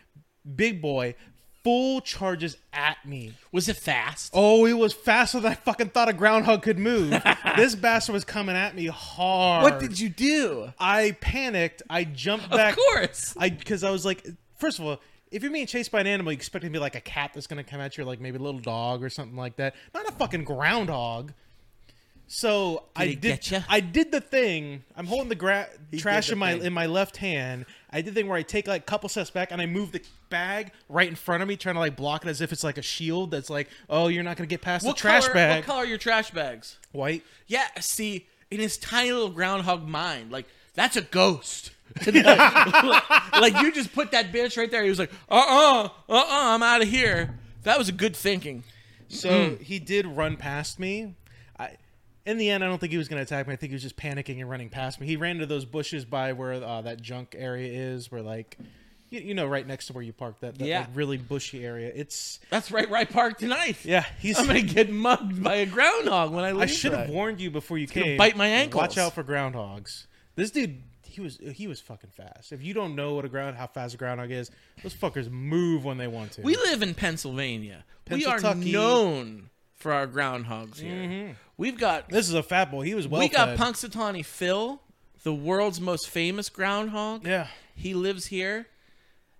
big 0.55 0.81
boy, 0.81 1.17
full 1.63 2.01
charges 2.01 2.57
at 2.73 3.05
me. 3.05 3.35
Was 3.53 3.69
it 3.69 3.77
fast? 3.77 4.31
Oh, 4.35 4.67
it 4.67 4.75
was 4.75 4.93
faster 4.93 5.41
than 5.41 5.53
I 5.53 5.55
fucking 5.55 5.91
thought 5.91 6.09
a 6.09 6.13
groundhog 6.13 6.63
could 6.63 6.79
move. 6.79 7.11
this 7.57 7.75
bastard 7.75 8.15
was 8.15 8.25
coming 8.25 8.57
at 8.57 8.75
me 8.75 8.87
hard. 8.87 9.63
what 9.63 9.81
did 9.81 9.99
you 9.99 10.09
do? 10.09 10.73
I 10.79 11.13
panicked. 11.21 11.83
I 11.91 12.05
jumped 12.05 12.51
back. 12.51 12.73
Of 12.73 12.79
course. 12.79 13.35
I 13.37 13.51
because 13.51 13.85
I 13.85 13.91
was 13.91 14.05
like, 14.05 14.27
first 14.57 14.79
of 14.79 14.85
all, 14.87 15.01
if 15.31 15.43
you're 15.43 15.53
being 15.53 15.67
chased 15.67 15.93
by 15.93 16.01
an 16.01 16.07
animal, 16.07 16.33
you 16.33 16.37
expect 16.37 16.65
it 16.65 16.69
to 16.69 16.73
be 16.73 16.79
like 16.79 16.97
a 16.97 17.01
cat 17.01 17.33
that's 17.35 17.47
gonna 17.47 17.65
come 17.65 17.81
at 17.81 17.97
you, 17.97 18.03
or 18.03 18.07
like 18.07 18.21
maybe 18.21 18.39
a 18.39 18.43
little 18.43 18.61
dog 18.61 19.03
or 19.03 19.11
something 19.11 19.37
like 19.37 19.57
that. 19.57 19.75
Not 19.95 20.09
a 20.09 20.13
fucking 20.13 20.45
groundhog. 20.45 21.33
So 22.33 22.85
I 22.95 23.15
did. 23.15 23.65
I 23.69 23.81
did 23.81 24.13
the 24.13 24.21
thing. 24.21 24.85
I'm 24.97 25.07
holding 25.07 25.29
the 25.29 25.35
gra- 25.35 25.69
trash 25.99 26.31
in 26.31 26.39
my 26.39 26.53
thing. 26.53 26.67
in 26.67 26.73
my 26.73 26.87
left 26.87 27.17
hand. 27.17 27.67
I 27.91 28.03
did 28.03 28.15
the 28.15 28.21
thing 28.21 28.29
where 28.29 28.39
I 28.39 28.43
take 28.43 28.69
like 28.69 28.83
a 28.83 28.85
couple 28.85 29.09
steps 29.09 29.31
back 29.31 29.51
and 29.51 29.61
I 29.61 29.67
move 29.67 29.91
the 29.91 30.01
bag 30.29 30.71
right 30.89 31.09
in 31.09 31.17
front 31.17 31.43
of 31.43 31.49
me, 31.49 31.57
trying 31.57 31.75
to 31.75 31.81
like 31.81 31.97
block 31.97 32.25
it 32.25 32.29
as 32.29 32.41
if 32.41 32.53
it's 32.53 32.63
like 32.63 32.79
a 32.79 32.83
shield. 32.83 33.33
That's 33.33 33.51
like, 33.51 33.69
oh, 33.89 34.07
you're 34.07 34.23
not 34.23 34.37
gonna 34.37 34.47
get 34.47 34.61
past 34.61 34.87
What 34.87 34.95
the 34.95 35.01
trash 35.01 35.25
color, 35.25 35.35
bag. 35.35 35.57
What 35.57 35.67
color 35.67 35.83
are 35.83 35.87
your 35.87 35.99
trash 35.99 36.31
bags? 36.31 36.79
White. 36.93 37.25
Yeah, 37.49 37.67
see, 37.81 38.29
in 38.49 38.61
his 38.61 38.79
tiny 38.79 39.11
little 39.11 39.31
groundhog 39.31 39.89
mind, 39.89 40.31
like 40.31 40.47
that's 40.75 40.97
a 40.97 41.03
ghost. 41.03 41.73
like 42.07 43.61
you 43.61 43.73
just 43.73 43.93
put 43.93 44.13
that 44.13 44.33
bitch 44.33 44.57
right 44.57 44.71
there. 44.71 44.85
He 44.85 44.89
was 44.89 45.01
like, 45.01 45.11
uh 45.29 45.35
uh-uh, 45.35 45.85
uh, 46.09 46.13
uh 46.13 46.27
I'm 46.29 46.63
out 46.63 46.81
of 46.81 46.89
here. 46.89 47.41
That 47.65 47.77
was 47.77 47.89
a 47.89 47.93
good 47.93 48.15
thinking. 48.15 48.63
So 49.09 49.57
he 49.61 49.81
did 49.81 50.07
run 50.07 50.37
past 50.37 50.79
me. 50.79 51.17
I, 52.27 52.31
in 52.31 52.39
the 52.39 52.51
end, 52.51 52.63
I 52.65 52.67
don't 52.69 52.79
think 52.79 52.93
he 52.93 52.99
was 52.99 53.09
going 53.09 53.19
to 53.19 53.23
attack 53.23 53.47
me. 53.47 53.53
I 53.53 53.57
think 53.57 53.71
he 53.71 53.75
was 53.75 53.83
just 53.83 53.97
panicking 53.97 54.41
and 54.41 54.49
running 54.49 54.69
past 54.69 55.01
me. 55.01 55.07
He 55.07 55.17
ran 55.17 55.37
into 55.37 55.47
those 55.47 55.65
bushes 55.65 56.05
by 56.05 56.33
where 56.33 56.53
uh, 56.53 56.83
that 56.83 57.01
junk 57.01 57.35
area 57.39 57.69
is, 57.73 58.11
where 58.13 58.23
like, 58.23 58.59
you, 59.11 59.21
you 59.21 59.35
know, 59.35 59.47
right 59.47 59.67
next 59.67 59.87
to 59.89 59.93
where 59.93 60.03
you 60.05 60.13
parked 60.13 60.41
that, 60.43 60.57
that 60.59 60.65
Yeah. 60.67 60.81
like, 60.81 60.89
really 60.95 61.17
bushy 61.17 61.65
area. 61.65 61.91
It's 61.95 62.39
That's 62.51 62.71
right, 62.71 62.89
right 62.91 63.11
park 63.11 63.39
tonight. 63.39 63.79
yeah. 63.85 64.05
He's. 64.21 64.39
I'm 64.39 64.47
gonna 64.47 64.63
get 64.63 64.91
mugged 64.91 65.43
by 65.43 65.57
a 65.57 65.67
groundhog 65.67 66.33
when 66.33 66.45
I 66.45 66.53
leave. 66.53 66.63
I 66.63 66.67
should 66.67 66.93
have 66.93 67.09
warned 67.11 67.41
you 67.41 67.51
before 67.51 67.77
you 67.79 67.87
gonna 67.87 68.05
came. 68.07 68.19
bite 68.19 68.37
my 68.37 68.47
ankles. 68.47 68.81
Watch 68.81 68.99
out 68.99 69.15
for 69.15 69.25
groundhogs. 69.25 70.07
This 70.37 70.51
dude, 70.53 70.83
he 71.05 71.21
was 71.21 71.39
he 71.55 71.67
was 71.67 71.81
fucking 71.81 72.11
fast. 72.11 72.53
If 72.53 72.63
you 72.63 72.73
don't 72.73 72.95
know 72.95 73.15
what 73.15 73.25
a 73.25 73.29
ground, 73.29 73.57
how 73.57 73.67
fast 73.67 73.95
a 73.95 73.97
groundhog 73.97 74.31
is, 74.31 74.51
those 74.83 74.95
fuckers 74.95 75.29
move 75.31 75.85
when 75.85 75.99
they 75.99 76.07
want 76.07 76.33
to. 76.33 76.43
We 76.43 76.55
live 76.57 76.83
in 76.83 76.95
Pennsylvania. 76.95 77.85
We 78.09 78.27
are 78.27 78.39
known 78.55 79.50
for 79.81 79.93
our 79.93 80.07
groundhogs 80.07 80.79
here. 80.79 80.95
Mm-hmm. 80.95 81.33
We've 81.57 81.79
got 81.79 82.09
this 82.09 82.29
is 82.29 82.35
a 82.35 82.43
fat 82.43 82.71
boy. 82.71 82.83
He 82.83 82.95
was 82.95 83.09
well. 83.09 83.21
we 83.21 83.29
got 83.29 83.57
fed. 83.57 83.59
Punxsutawney 83.59 84.25
Phil, 84.25 84.81
the 85.25 85.35
world's 85.35 85.81
most 85.81 86.09
famous 86.09 86.49
groundhog. 86.49 87.27
Yeah. 87.27 87.49
He 87.75 87.95
lives 87.95 88.27
here. 88.27 88.67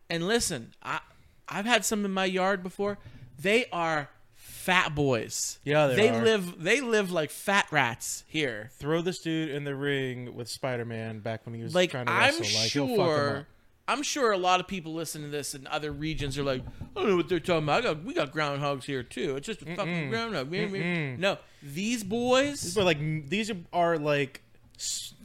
And 0.09 0.27
listen, 0.27 0.75
I 0.83 1.01
I've 1.49 1.67
had 1.67 1.85
some 1.85 2.05
in 2.05 2.13
my 2.13 2.25
yard 2.25 2.63
before. 2.63 2.99
They 3.39 3.67
are 3.73 4.09
fat 4.35 4.95
boys. 4.95 5.59
Yeah, 5.65 5.87
they 5.89 6.11
are. 6.11 6.23
live 6.23 6.63
they 6.63 6.81
live 6.81 7.11
like 7.11 7.31
fat 7.31 7.67
rats 7.71 8.25
here. 8.27 8.71
throw 8.75 9.03
this 9.03 9.21
dude 9.21 9.51
in 9.51 9.65
the 9.65 9.75
ring 9.75 10.35
with 10.35 10.49
Spider-Man 10.49 11.21
back 11.21 11.47
when 11.47 11.55
he 11.55 11.63
was 11.63 11.75
Like 11.75 11.91
trying 11.91 12.07
to 12.07 12.13
I'm 12.13 12.39
wrestle. 12.39 12.61
Like 12.61 12.71
he'll 12.71 12.87
fuck 12.89 12.97
him 12.97 13.05
sure 13.05 13.37
up. 13.39 13.47
I'm 13.91 14.05
sure 14.05 14.31
a 14.31 14.39
lot 14.39 14.61
of 14.61 14.69
people 14.69 14.95
listen 14.95 15.23
to 15.23 15.29
this 15.29 15.53
in 15.53 15.67
other 15.67 15.91
regions 15.91 16.39
are 16.39 16.45
like, 16.45 16.63
I 16.81 17.01
don't 17.01 17.09
know 17.09 17.17
what 17.17 17.29
they're 17.29 17.41
talking 17.41 17.65
about. 17.65 17.81
I 17.81 17.95
got, 17.95 18.05
we 18.05 18.15
got 18.15 18.33
groundhogs 18.33 18.85
here 18.85 19.03
too. 19.03 19.35
It's 19.35 19.47
just 19.47 19.63
a 19.63 19.75
fucking 19.75 20.11
groundhog. 20.11 20.49
No, 20.53 21.39
these 21.61 22.05
boys, 22.05 22.79
are 22.79 22.85
like 22.85 23.29
these 23.29 23.51
are, 23.51 23.57
are 23.73 23.99
like 23.99 24.43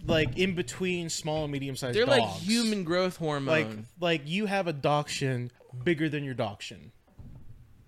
like 0.07 0.35
in 0.37 0.55
between 0.55 1.09
small 1.09 1.43
and 1.43 1.51
medium 1.51 1.75
sized. 1.75 1.95
they're 1.95 2.07
dogs. 2.07 2.19
like 2.19 2.29
human 2.41 2.83
growth 2.83 3.17
hormone. 3.17 3.45
Like 3.45 3.67
like 3.99 4.21
you 4.25 4.47
have 4.47 4.65
a 4.65 4.73
dachshund 4.73 5.53
bigger 5.83 6.09
than 6.09 6.23
your 6.23 6.33
dachshund. 6.33 6.89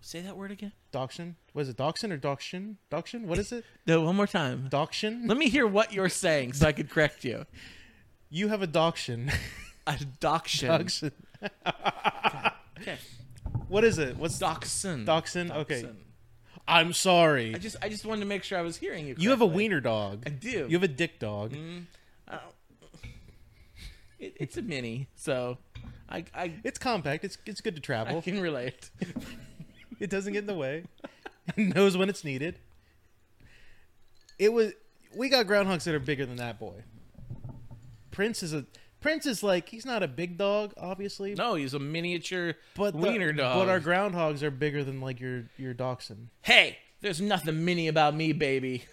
Say 0.02 0.22
that 0.22 0.38
word 0.38 0.52
again. 0.52 0.74
Dachshund? 0.92 1.36
What 1.54 1.64
is 1.64 1.70
it? 1.70 1.78
Dachshund 1.78 2.14
or 2.14 2.18
dachshund? 2.18 2.78
Dachshund? 2.92 3.28
What 3.28 3.40
is 3.40 3.52
it? 3.52 3.66
No, 3.88 4.02
one 4.02 4.16
more 4.16 4.28
time. 4.28 4.68
Dachshund? 4.70 5.28
Let 5.28 5.38
me 5.38 5.50
hear 5.50 5.66
what 5.66 5.92
you're 5.92 6.08
saying 6.08 6.54
so 6.54 6.68
I 6.68 6.72
could 6.72 6.90
correct 6.90 7.26
you. 7.26 7.46
You 8.30 8.50
have 8.50 8.62
a 8.62 8.68
dachshund. 8.68 9.32
A 9.88 9.98
dachshund. 10.20 11.12
Okay. 12.80 12.98
What 13.68 13.84
is 13.84 13.98
it? 13.98 14.18
What's 14.18 14.38
Dachshund. 14.40 15.06
Dachshund? 15.06 15.52
Okay. 15.52 15.82
Dachshund. 15.82 15.98
I'm 16.68 16.94
sorry. 16.94 17.56
I 17.56 17.58
just 17.58 17.78
I 17.82 17.90
just 17.90 18.06
wanted 18.06 18.22
to 18.22 18.28
make 18.28 18.44
sure 18.44 18.58
I 18.58 18.62
was 18.62 18.78
hearing 18.78 19.08
you. 19.08 19.16
you 19.18 19.30
have 19.30 19.42
a 19.42 19.46
correctly. 19.46 19.56
wiener 19.64 19.80
dog. 19.82 20.24
I 20.26 20.30
do. 20.30 20.68
You 20.70 20.76
have 20.78 20.84
a 20.84 20.88
dick 20.90 21.20
dog. 21.20 21.56
Oh. 22.30 22.38
It, 24.20 24.34
it's 24.38 24.58
a 24.58 24.62
mini, 24.62 25.08
so 25.16 25.58
I 26.10 26.26
I, 26.36 26.54
It's 26.64 26.78
compact. 26.80 27.24
It's 27.24 27.38
it's 27.46 27.62
good 27.62 27.76
to 27.76 27.82
I 27.82 27.84
travel. 27.86 28.22
can 28.22 28.40
relate. 28.42 28.90
It 30.00 30.12
doesn't 30.12 30.32
get 30.34 30.42
in 30.42 30.46
the 30.46 30.54
way. 30.54 30.84
It 31.56 31.76
knows 31.76 31.98
when 31.98 32.08
it's 32.08 32.24
needed. 32.24 32.60
It 34.38 34.54
was 34.54 34.74
we 35.16 35.28
got 35.30 35.48
groundhogs 35.48 35.86
that 35.86 35.96
are 35.96 36.00
bigger 36.00 36.24
than 36.26 36.36
that 36.36 36.60
boy. 36.60 36.84
Prince 38.12 38.44
is 38.44 38.54
a 38.54 38.66
Prince 39.08 39.26
is 39.26 39.42
like 39.42 39.70
he's 39.70 39.86
not 39.86 40.04
a 40.04 40.08
big 40.08 40.38
dog, 40.38 40.74
obviously, 40.78 41.34
No, 41.34 41.56
he's 41.56 41.74
a 41.74 41.80
miniature 41.80 42.56
but 42.76 42.92
the- 42.92 42.98
wiener 43.00 43.32
dog. 43.32 43.60
But 43.66 43.70
our 43.70 43.80
groundhogs 43.80 44.42
are 44.44 44.52
bigger 44.52 44.84
than 44.84 45.00
like 45.00 45.22
your 45.22 45.46
your 45.58 45.74
dachshund. 45.74 46.28
hey, 46.42 46.78
there's 47.00 47.22
nothing 47.22 47.64
mini 47.64 47.88
about 47.88 48.14
me, 48.16 48.34
baby. 48.34 48.84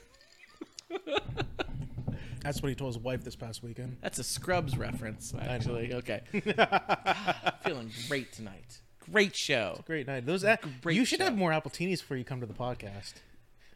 That's 2.42 2.62
what 2.62 2.68
he 2.68 2.74
told 2.76 2.94
his 2.94 3.02
wife 3.02 3.24
this 3.24 3.34
past 3.34 3.62
weekend. 3.64 3.96
That's 4.02 4.18
a 4.20 4.24
Scrubs 4.24 4.76
reference, 4.76 5.34
actually. 5.40 5.92
Okay. 5.94 6.20
Ah, 6.58 7.54
feeling 7.64 7.90
great 8.08 8.32
tonight. 8.32 8.80
Great 9.10 9.34
show. 9.34 9.82
Great 9.86 10.06
night. 10.06 10.26
Those 10.26 10.44
a- 10.44 10.58
Great 10.82 10.94
uh, 10.94 11.00
you 11.00 11.04
should 11.06 11.18
show. 11.18 11.24
have 11.24 11.36
more 11.36 11.50
appletinis 11.50 11.98
before 12.00 12.18
you 12.18 12.24
come 12.24 12.40
to 12.40 12.46
the 12.46 12.54
podcast. 12.54 13.14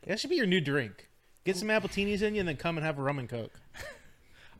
That 0.07 0.20
should 0.20 0.31
be 0.31 0.37
your 0.37 0.46
new 0.46 0.61
drink. 0.61 1.09
Get 1.44 1.57
some 1.57 1.68
appletinis 1.68 2.22
in 2.22 2.35
you, 2.35 2.40
and 2.40 2.48
then 2.48 2.57
come 2.57 2.77
and 2.77 2.85
have 2.87 2.98
a 2.98 3.03
rum 3.03 3.18
and 3.18 3.29
coke. 3.29 3.59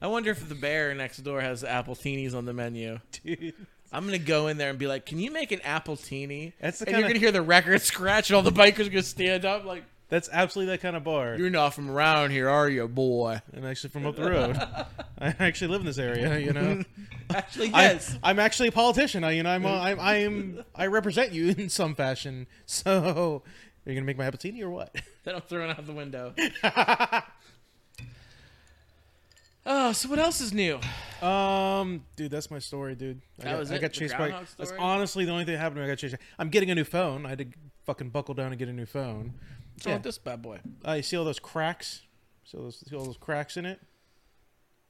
I 0.00 0.06
wonder 0.06 0.30
if 0.30 0.48
the 0.48 0.54
bear 0.54 0.94
next 0.94 1.18
door 1.18 1.40
has 1.40 1.64
apple 1.64 1.94
teenies 1.96 2.34
on 2.34 2.44
the 2.44 2.52
menu. 2.52 3.00
Dude, 3.24 3.54
I'm 3.92 4.04
gonna 4.04 4.18
go 4.18 4.46
in 4.48 4.56
there 4.58 4.70
and 4.70 4.78
be 4.78 4.87
like, 4.87 5.06
"Can 5.06 5.18
you 5.18 5.30
make 5.30 5.50
an 5.52 5.61
apple 5.62 5.96
teeny?" 5.96 6.52
That's 6.61 6.78
the 6.78 6.87
and 6.87 6.90
you're 6.92 7.00
kinda- 7.00 7.14
gonna 7.14 7.20
hear 7.20 7.32
the 7.32 7.42
record 7.42 7.82
scratch, 7.82 8.30
and 8.30 8.37
all 8.37 8.42
the 8.42 8.52
bikers 8.52 8.87
are 8.87 8.90
gonna 8.90 9.02
stand 9.02 9.44
up 9.44 9.64
like, 9.64 9.84
that's 10.11 10.28
absolutely 10.32 10.74
that 10.74 10.80
kind 10.82 10.94
of 10.96 11.04
bar. 11.04 11.34
"You're 11.37 11.50
not 11.50 11.74
from 11.74 11.90
around 11.90 12.30
here, 12.30 12.48
are 12.48 12.68
you, 12.68 12.87
boy?" 12.87 13.40
I'm 13.56 13.64
actually 13.64 13.90
from 13.90 14.06
up 14.06 14.16
the 14.16 14.30
road. 14.30 14.56
I 15.20 15.34
actually 15.40 15.68
live 15.72 15.80
in 15.80 15.87
this 15.87 15.98
area. 15.98 16.38
You 16.38 16.52
know. 16.52 16.82
Actually, 17.30 17.70
I- 17.74 17.82
yes. 17.82 18.16
I'm 18.22 18.38
actually 18.38 18.68
a 18.68 18.72
politician. 18.72 19.22
I, 19.22 19.32
you 19.32 19.42
know, 19.42 19.50
I'm, 19.50 19.66
a, 19.66 19.68
I'm, 19.68 20.00
I'm, 20.00 20.64
I 20.74 20.87
represent 20.87 21.32
you 21.32 21.48
in 21.58 21.68
some 21.68 21.94
fashion. 21.94 22.46
So, 22.64 23.42
are 23.87 23.90
you 23.90 23.94
gonna 23.94 24.06
make 24.06 24.16
my 24.16 24.30
appletini 24.30 24.62
or 24.62 24.70
what? 24.70 24.94
then 25.24 25.34
I'm 25.34 25.42
throwing 25.42 25.70
out 25.70 25.84
the 25.84 25.92
window. 25.92 26.32
Oh, 29.68 29.92
so 29.92 30.09
what 30.09 30.18
else 30.18 30.40
is 30.40 30.52
new? 30.52 30.81
Um, 31.22 32.04
dude, 32.16 32.31
that's 32.31 32.50
my 32.50 32.59
story, 32.59 32.94
dude. 32.96 33.20
I 33.40 33.44
That 33.44 33.50
got, 33.52 33.59
was 33.61 33.70
I 33.72 33.74
it? 33.76 33.81
got 33.81 33.92
The 33.92 33.96
chased 34.00 34.12
by. 34.18 34.28
Groundhog 34.28 34.46
That's 34.57 34.70
story? 34.70 34.81
honestly 34.83 35.24
the 35.24 35.31
only 35.33 35.44
thing 35.44 35.54
that 35.54 35.59
happened. 35.61 35.76
to 35.76 35.81
me. 35.83 35.87
I 35.87 35.90
got 35.92 35.98
chased. 35.98 36.16
I'm 36.38 36.48
getting 36.48 36.70
a 36.70 36.74
new 36.74 36.85
phone. 36.85 37.24
I 37.26 37.28
had 37.31 37.38
to 37.38 37.46
fucking 37.85 38.11
buckle 38.11 38.35
down 38.35 38.48
and 38.52 38.59
get 38.59 38.68
a 38.68 38.72
new 38.72 38.87
phone. 38.87 39.35
What's 39.74 39.87
wrong 39.87 39.94
with 39.96 40.02
this 40.02 40.18
bad 40.18 40.42
boy? 40.42 40.59
Uh, 40.87 40.92
you 40.94 41.02
see 41.02 41.16
all 41.16 41.24
those 41.24 41.38
cracks? 41.38 42.02
See 42.44 42.57
all 42.57 42.64
those, 42.64 42.83
see 42.88 42.96
all 42.96 43.04
those 43.04 43.16
cracks 43.16 43.57
in 43.57 43.64
it? 43.66 43.81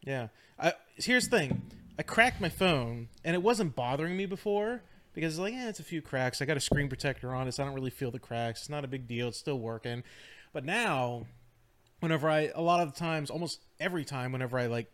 Yeah. 0.02 0.28
I, 0.58 0.72
here's 0.96 1.28
the 1.28 1.38
thing. 1.38 1.62
I 1.98 2.02
cracked 2.02 2.40
my 2.40 2.48
phone, 2.48 3.08
and 3.24 3.34
it 3.34 3.42
wasn't 3.42 3.74
bothering 3.74 4.16
me 4.16 4.24
before 4.26 4.82
because 5.14 5.34
it's 5.34 5.40
like, 5.40 5.52
yeah, 5.54 5.68
it's 5.68 5.80
a 5.80 5.84
few 5.84 6.00
cracks. 6.00 6.40
I 6.40 6.44
got 6.44 6.56
a 6.56 6.60
screen 6.60 6.88
protector 6.88 7.34
on 7.34 7.48
it, 7.48 7.52
so 7.52 7.62
I 7.62 7.66
don't 7.66 7.74
really 7.74 7.90
feel 7.90 8.10
the 8.10 8.20
cracks. 8.20 8.60
It's 8.60 8.68
not 8.70 8.84
a 8.84 8.88
big 8.88 9.08
deal. 9.08 9.28
It's 9.28 9.38
still 9.38 9.58
working. 9.58 10.04
But 10.52 10.64
now, 10.64 11.26
whenever 12.00 12.28
I, 12.28 12.50
a 12.54 12.60
lot 12.62 12.80
of 12.80 12.92
the 12.92 12.98
times, 12.98 13.30
almost 13.30 13.60
every 13.80 14.04
time, 14.04 14.32
whenever 14.32 14.58
I 14.58 14.66
like 14.66 14.90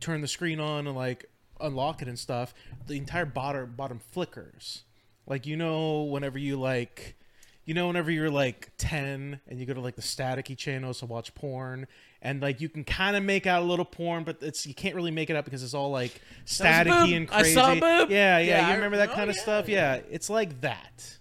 turn 0.00 0.20
the 0.20 0.28
screen 0.28 0.60
on 0.60 0.86
and 0.86 0.96
like 0.96 1.26
unlock 1.60 2.02
it 2.02 2.08
and 2.08 2.18
stuff, 2.18 2.54
the 2.86 2.96
entire 2.96 3.24
bottom 3.26 3.74
bottom 3.76 3.98
flickers. 3.98 4.82
Like 5.26 5.46
you 5.46 5.56
know, 5.56 6.04
whenever 6.04 6.38
you 6.38 6.58
like, 6.58 7.16
you 7.64 7.74
know, 7.74 7.86
whenever 7.86 8.10
you're 8.10 8.30
like 8.30 8.70
ten 8.78 9.40
and 9.46 9.58
you 9.60 9.66
go 9.66 9.74
to 9.74 9.80
like 9.80 9.96
the 9.96 10.02
staticky 10.02 10.56
channels 10.56 11.00
to 11.00 11.06
watch 11.06 11.34
porn, 11.34 11.86
and 12.22 12.40
like 12.40 12.60
you 12.62 12.68
can 12.68 12.82
kind 12.84 13.14
of 13.16 13.22
make 13.22 13.46
out 13.46 13.62
a 13.62 13.66
little 13.66 13.84
porn, 13.84 14.24
but 14.24 14.38
it's 14.42 14.66
you 14.66 14.74
can't 14.74 14.94
really 14.94 15.10
make 15.10 15.28
it 15.30 15.36
out 15.36 15.44
because 15.44 15.62
it's 15.62 15.74
all 15.74 15.90
like 15.90 16.18
staticky 16.46 17.14
and 17.16 17.28
I 17.30 17.40
crazy. 17.42 17.54
saw 17.54 17.74
boob. 17.74 18.10
Yeah, 18.10 18.38
yeah, 18.38 18.40
Yeah, 18.40 18.66
you 18.68 18.72
I- 18.72 18.74
remember 18.76 18.96
that 18.98 19.10
oh, 19.10 19.14
kind 19.14 19.28
of 19.28 19.36
yeah, 19.36 19.42
stuff? 19.42 19.68
Yeah, 19.68 20.00
it's 20.10 20.30
like 20.30 20.62
that. 20.62 21.18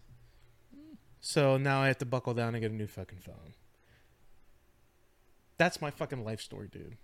So 1.20 1.58
now 1.58 1.82
I 1.82 1.88
have 1.88 1.98
to 1.98 2.06
buckle 2.06 2.34
down 2.34 2.56
and 2.56 2.62
get 2.62 2.72
a 2.72 2.76
new 2.76 2.88
fucking 2.88 3.20
phone. 3.20 3.54
That's 5.58 5.82
my 5.82 5.92
fucking 5.92 6.24
life 6.24 6.42
story, 6.42 6.70
dude. 6.72 6.98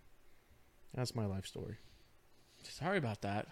That's 0.93 1.15
my 1.15 1.25
life 1.25 1.45
story. 1.45 1.77
Sorry 2.63 2.97
about 2.97 3.21
that. 3.21 3.47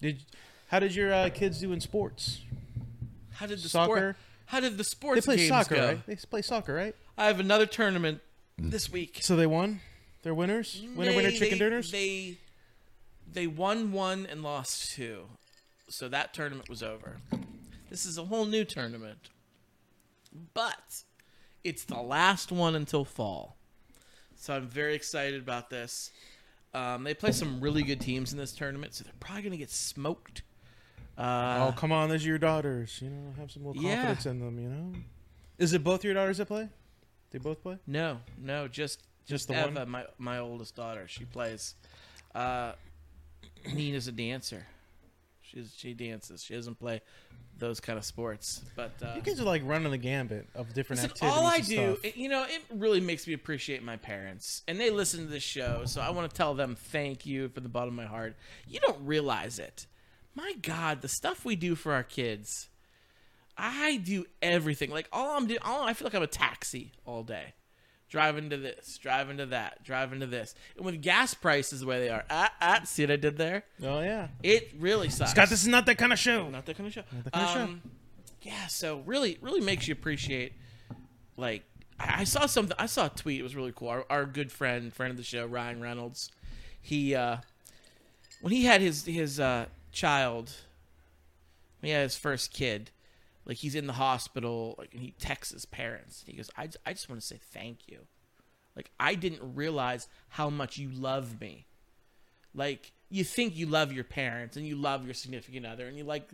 Did 0.00 0.24
how 0.68 0.80
did 0.80 0.94
your 0.94 1.12
uh, 1.12 1.30
kids 1.30 1.60
do 1.60 1.72
in 1.72 1.80
sports? 1.80 2.40
How 3.32 3.46
did 3.46 3.60
the 3.60 3.68
Soccer? 3.68 3.96
sport? 3.96 4.16
How 4.46 4.60
did 4.60 4.76
the 4.76 4.84
sports? 4.84 5.20
They 5.20 5.24
play 5.24 5.36
games 5.36 5.48
soccer, 5.48 5.74
go? 5.76 5.86
right? 5.86 6.06
They 6.06 6.16
play 6.16 6.42
soccer, 6.42 6.74
right? 6.74 6.94
I 7.16 7.26
have 7.26 7.40
another 7.40 7.66
tournament 7.66 8.20
this 8.58 8.90
week. 8.90 9.20
So 9.22 9.36
they 9.36 9.46
won. 9.46 9.80
They're 10.22 10.34
winners. 10.34 10.82
Winner, 10.96 11.14
winner, 11.14 11.30
chicken 11.30 11.50
they, 11.50 11.58
dinners. 11.58 11.90
They 11.90 12.38
they 13.30 13.46
won 13.46 13.92
one 13.92 14.26
and 14.30 14.42
lost 14.42 14.92
two, 14.92 15.26
so 15.88 16.08
that 16.08 16.34
tournament 16.34 16.68
was 16.68 16.82
over. 16.82 17.18
This 17.90 18.04
is 18.04 18.18
a 18.18 18.24
whole 18.24 18.44
new 18.44 18.64
tournament, 18.64 19.30
but 20.52 21.02
it's 21.62 21.84
the 21.84 22.00
last 22.00 22.52
one 22.52 22.74
until 22.74 23.04
fall. 23.04 23.56
So 24.36 24.54
I'm 24.54 24.68
very 24.68 24.94
excited 24.94 25.40
about 25.40 25.70
this. 25.70 26.10
Um, 26.74 27.04
they 27.04 27.14
play 27.14 27.32
some 27.32 27.60
really 27.60 27.82
good 27.82 28.00
teams 28.00 28.32
in 28.32 28.38
this 28.38 28.52
tournament, 28.52 28.94
so 28.94 29.04
they're 29.04 29.12
probably 29.20 29.42
gonna 29.42 29.56
get 29.56 29.70
smoked. 29.70 30.42
Uh, 31.16 31.68
oh 31.68 31.74
come 31.76 31.92
on, 31.92 32.08
those 32.08 32.24
are 32.24 32.28
your 32.28 32.38
daughters. 32.38 33.00
You 33.00 33.10
know, 33.10 33.32
have 33.38 33.50
some 33.52 33.64
little 33.64 33.80
Yeah. 33.82 33.96
confidence 33.96 34.26
in 34.26 34.40
them. 34.40 34.58
You 34.58 34.68
know. 34.68 34.92
Is 35.58 35.72
it 35.72 35.84
both 35.84 36.02
your 36.04 36.14
daughters 36.14 36.38
that 36.38 36.46
play? 36.46 36.68
They 37.30 37.38
both 37.38 37.62
play. 37.62 37.78
No, 37.86 38.20
no, 38.38 38.66
just 38.68 39.00
Just 39.26 39.46
just 39.46 39.48
the 39.48 39.54
Eva, 39.68 39.80
one? 39.80 39.90
my 39.90 40.06
my 40.18 40.38
oldest 40.38 40.74
daughter. 40.74 41.06
She 41.08 41.24
plays. 41.24 41.74
Uh, 42.34 42.72
Nina's 43.72 44.08
a 44.08 44.12
dancer. 44.12 44.66
She's 45.54 45.72
she 45.76 45.94
dances. 45.94 46.42
She 46.42 46.54
doesn't 46.54 46.78
play 46.80 47.00
those 47.58 47.78
kind 47.80 47.96
of 47.98 48.04
sports. 48.04 48.60
But 48.74 48.92
uh, 49.02 49.12
You 49.16 49.22
kids 49.22 49.40
are 49.40 49.44
like 49.44 49.62
running 49.64 49.90
the 49.92 49.98
gambit 49.98 50.48
of 50.56 50.74
different 50.74 51.02
listen, 51.02 51.10
activities. 51.12 51.38
all 51.38 51.46
I 51.46 51.60
do, 51.60 51.98
it- 52.02 52.16
you 52.16 52.28
know, 52.28 52.42
it 52.44 52.62
really 52.74 53.00
makes 53.00 53.26
me 53.26 53.32
appreciate 53.32 53.82
my 53.82 53.96
parents, 53.96 54.62
and 54.66 54.80
they 54.80 54.90
listen 54.90 55.20
to 55.20 55.26
this 55.30 55.42
show. 55.44 55.82
So 55.86 56.00
I 56.00 56.10
want 56.10 56.28
to 56.28 56.36
tell 56.36 56.54
them 56.54 56.74
thank 56.74 57.24
you 57.24 57.48
from 57.50 57.62
the 57.62 57.68
bottom 57.68 57.90
of 57.90 57.94
my 58.04 58.06
heart. 58.10 58.34
You 58.66 58.80
don't 58.80 59.06
realize 59.06 59.58
it. 59.60 59.86
My 60.34 60.54
God, 60.60 61.00
the 61.00 61.08
stuff 61.08 61.44
we 61.44 61.54
do 61.54 61.76
for 61.76 61.92
our 61.92 62.02
kids. 62.02 62.68
I 63.56 63.98
do 63.98 64.24
everything. 64.42 64.90
Like 64.90 65.08
all 65.12 65.36
I'm 65.36 65.46
doing, 65.46 65.60
all 65.62 65.82
I 65.84 65.92
feel 65.92 66.06
like 66.06 66.14
I'm 66.14 66.22
a 66.22 66.26
taxi 66.26 66.90
all 67.06 67.22
day, 67.22 67.54
driving 68.14 68.48
to 68.48 68.56
this, 68.56 68.96
driving 68.98 69.38
to 69.38 69.46
that, 69.46 69.82
driving 69.82 70.20
to 70.20 70.26
this. 70.26 70.54
And 70.76 70.86
with 70.86 71.02
gas 71.02 71.34
prices 71.34 71.80
the 71.80 71.86
way 71.86 71.98
they 71.98 72.10
are, 72.10 72.24
ah, 72.30 72.52
ah, 72.62 72.80
see 72.84 73.02
what 73.02 73.10
I 73.10 73.16
did 73.16 73.36
there? 73.36 73.64
Oh 73.82 73.98
yeah. 74.00 74.28
It 74.40 74.72
really 74.78 75.08
sucks. 75.08 75.32
Scott, 75.32 75.48
this 75.48 75.62
is 75.62 75.66
not 75.66 75.84
that 75.86 75.98
kind 75.98 76.12
of 76.12 76.18
show. 76.20 76.48
not 76.48 76.64
that 76.66 76.76
kind 76.76 76.86
of 76.86 76.92
show. 76.92 77.02
that 77.24 77.32
kind 77.32 77.44
of 77.44 77.52
show. 77.52 77.60
um, 77.60 77.82
Yeah, 78.42 78.68
so 78.68 79.02
really, 79.04 79.36
really 79.42 79.60
makes 79.60 79.88
you 79.88 79.92
appreciate. 79.92 80.52
Like, 81.36 81.64
I, 81.98 82.20
I 82.20 82.24
saw 82.24 82.46
something. 82.46 82.76
I 82.78 82.86
saw 82.86 83.06
a 83.06 83.08
tweet. 83.08 83.40
It 83.40 83.42
was 83.42 83.56
really 83.56 83.72
cool. 83.74 83.88
Our, 83.88 84.06
our 84.08 84.26
good 84.26 84.52
friend, 84.52 84.94
friend 84.94 85.10
of 85.10 85.16
the 85.16 85.24
show, 85.24 85.44
Ryan 85.44 85.80
Reynolds. 85.80 86.30
He, 86.80 87.16
uh, 87.16 87.38
when 88.42 88.52
he 88.52 88.64
had 88.64 88.80
his 88.80 89.06
his 89.06 89.40
uh, 89.40 89.66
child, 89.90 90.52
when 91.80 91.88
he 91.88 91.92
had 91.92 92.04
his 92.04 92.16
first 92.16 92.52
kid, 92.52 92.92
like 93.46 93.58
he's 93.58 93.74
in 93.74 93.86
the 93.86 93.94
hospital, 93.94 94.74
like 94.78 94.92
and 94.92 95.02
he 95.02 95.12
texts 95.18 95.52
his 95.52 95.66
parents. 95.66 96.24
He 96.26 96.32
goes, 96.34 96.50
"I, 96.56 96.68
I 96.86 96.92
just 96.92 97.08
want 97.08 97.20
to 97.20 97.26
say 97.26 97.38
thank 97.52 97.88
you. 97.88 98.00
Like 98.76 98.90
I 98.98 99.14
didn't 99.14 99.54
realize 99.54 100.08
how 100.28 100.50
much 100.50 100.78
you 100.78 100.90
love 100.90 101.40
me. 101.40 101.66
Like 102.54 102.92
you 103.10 103.24
think 103.24 103.56
you 103.56 103.66
love 103.66 103.92
your 103.92 104.04
parents 104.04 104.56
and 104.56 104.66
you 104.66 104.76
love 104.76 105.04
your 105.04 105.14
significant 105.14 105.66
other 105.66 105.86
and 105.86 105.96
you 105.96 106.04
like, 106.04 106.30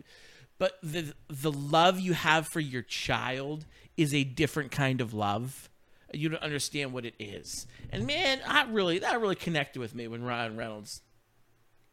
but 0.57 0.77
the 0.81 1.13
the 1.27 1.51
love 1.51 1.99
you 1.99 2.13
have 2.13 2.47
for 2.47 2.59
your 2.59 2.81
child 2.81 3.65
is 3.97 4.13
a 4.13 4.23
different 4.23 4.71
kind 4.71 5.01
of 5.01 5.13
love. 5.13 5.69
You 6.13 6.29
don't 6.29 6.43
understand 6.43 6.91
what 6.93 7.05
it 7.05 7.15
is. 7.19 7.67
And 7.91 8.05
man, 8.05 8.41
I 8.47 8.63
really 8.63 8.99
that 8.99 9.19
really 9.21 9.35
connected 9.35 9.79
with 9.79 9.93
me 9.95 10.07
when 10.07 10.23
Ryan 10.23 10.57
Reynolds 10.57 11.01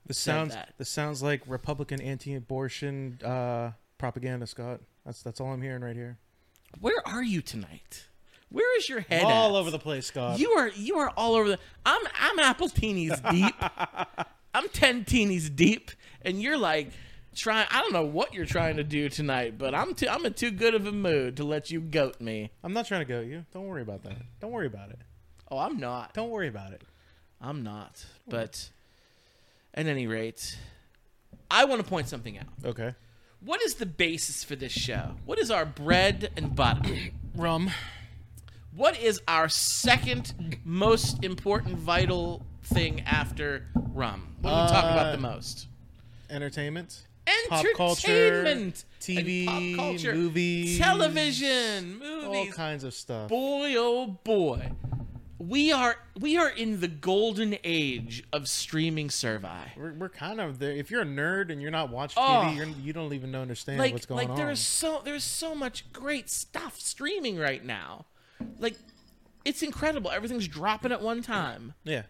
This 0.06 0.18
sounds 0.18 0.54
that. 0.54 0.74
this 0.78 0.88
sounds 0.88 1.22
like 1.22 1.42
Republican 1.46 2.00
anti-abortion 2.00 3.20
uh, 3.24 3.72
propaganda, 3.98 4.46
Scott. 4.46 4.80
That's 5.08 5.22
that's 5.22 5.40
all 5.40 5.54
I'm 5.54 5.62
hearing 5.62 5.80
right 5.80 5.96
here. 5.96 6.18
Where 6.80 7.00
are 7.06 7.22
you 7.22 7.40
tonight? 7.40 8.04
Where 8.50 8.76
is 8.76 8.90
your 8.90 9.00
head? 9.00 9.24
all 9.24 9.56
at? 9.56 9.60
over 9.60 9.70
the 9.70 9.78
place, 9.78 10.04
Scott. 10.04 10.38
You 10.38 10.50
are 10.50 10.68
you 10.68 10.98
are 10.98 11.08
all 11.16 11.34
over 11.34 11.48
the. 11.48 11.58
I'm 11.86 12.02
I'm 12.20 12.38
apple 12.38 12.68
teenies 12.68 13.18
deep. 13.30 13.54
I'm 14.52 14.68
ten 14.68 15.06
teenies 15.06 15.56
deep, 15.56 15.92
and 16.20 16.42
you're 16.42 16.58
like 16.58 16.90
trying. 17.34 17.66
I 17.70 17.80
don't 17.80 17.94
know 17.94 18.04
what 18.04 18.34
you're 18.34 18.44
trying 18.44 18.76
to 18.76 18.84
do 18.84 19.08
tonight, 19.08 19.56
but 19.56 19.74
I'm 19.74 19.94
too, 19.94 20.08
I'm 20.10 20.26
in 20.26 20.34
too 20.34 20.50
good 20.50 20.74
of 20.74 20.86
a 20.86 20.92
mood 20.92 21.38
to 21.38 21.44
let 21.44 21.70
you 21.70 21.80
goat 21.80 22.20
me. 22.20 22.50
I'm 22.62 22.74
not 22.74 22.86
trying 22.86 23.00
to 23.00 23.06
goat 23.06 23.24
you. 23.28 23.46
Don't 23.54 23.66
worry 23.66 23.80
about 23.80 24.02
that. 24.02 24.18
Don't 24.40 24.52
worry 24.52 24.66
about 24.66 24.90
it. 24.90 24.98
Oh, 25.50 25.56
I'm 25.56 25.80
not. 25.80 26.12
Don't 26.12 26.28
worry 26.28 26.48
about 26.48 26.72
it. 26.72 26.82
I'm 27.40 27.62
not. 27.62 28.04
But 28.28 28.68
at 29.72 29.86
any 29.86 30.06
rate, 30.06 30.58
I 31.50 31.64
want 31.64 31.82
to 31.82 31.88
point 31.88 32.10
something 32.10 32.36
out. 32.36 32.44
Okay. 32.62 32.94
What 33.40 33.62
is 33.62 33.74
the 33.74 33.86
basis 33.86 34.42
for 34.44 34.56
this 34.56 34.72
show? 34.72 35.14
What 35.24 35.38
is 35.38 35.50
our 35.50 35.64
bread 35.64 36.30
and 36.36 36.54
butter? 36.54 36.96
Rum. 37.36 37.70
What 38.74 38.98
is 39.00 39.20
our 39.26 39.48
second 39.48 40.58
most 40.64 41.24
important 41.24 41.78
vital 41.78 42.44
thing 42.62 43.00
after 43.02 43.66
rum? 43.74 44.36
What 44.40 44.50
do 44.50 44.56
we 44.56 44.68
talk 44.68 44.84
about 44.92 45.06
Uh, 45.06 45.12
the 45.12 45.18
most? 45.18 45.66
Entertainment. 46.30 47.06
Entertainment, 47.26 47.76
pop 47.76 47.76
culture, 47.76 48.44
and 48.44 48.84
TV, 49.00 49.46
pop 49.46 49.84
culture, 49.86 50.14
movies, 50.14 50.78
television, 50.78 51.98
movies, 51.98 52.26
All 52.26 52.46
kinds 52.52 52.84
of 52.84 52.94
stuff. 52.94 53.28
Boy, 53.28 53.74
oh 53.76 54.06
boy, 54.24 54.70
we 55.38 55.70
are 55.72 55.96
we 56.18 56.36
are 56.36 56.48
in 56.48 56.80
the 56.80 56.88
golden 56.88 57.56
age 57.64 58.24
of 58.32 58.48
streaming 58.48 59.08
survey. 59.10 59.72
We're, 59.76 59.92
we're 59.92 60.08
kind 60.08 60.40
of 60.40 60.58
there. 60.58 60.72
If 60.72 60.90
you're 60.90 61.02
a 61.02 61.06
nerd 61.06 61.50
and 61.52 61.62
you're 61.62 61.70
not 61.70 61.90
watching 61.90 62.22
Oh. 62.22 62.44
TV, 62.46 62.56
you're, 62.56 62.66
you 62.66 62.92
don't 62.92 63.12
even 63.12 63.34
understand 63.34 63.78
Like 63.78 63.92
what's 63.92 64.06
going 64.06 64.18
like 64.18 64.28
on. 64.30 64.36
Like 64.36 64.46
there's 64.46 64.60
so 64.60 65.00
there's 65.04 65.24
so 65.24 65.54
much 65.54 65.92
great 65.92 66.28
stuff 66.28 66.78
streaming 66.80 67.38
right 67.38 67.64
now. 67.64 68.06
Like 68.58 68.74
it's 69.44 69.62
incredible. 69.62 70.10
Everything's 70.10 70.48
dropping 70.48 70.92
at 70.92 71.00
one 71.02 71.22
time. 71.22 71.74
yeah. 71.84 72.02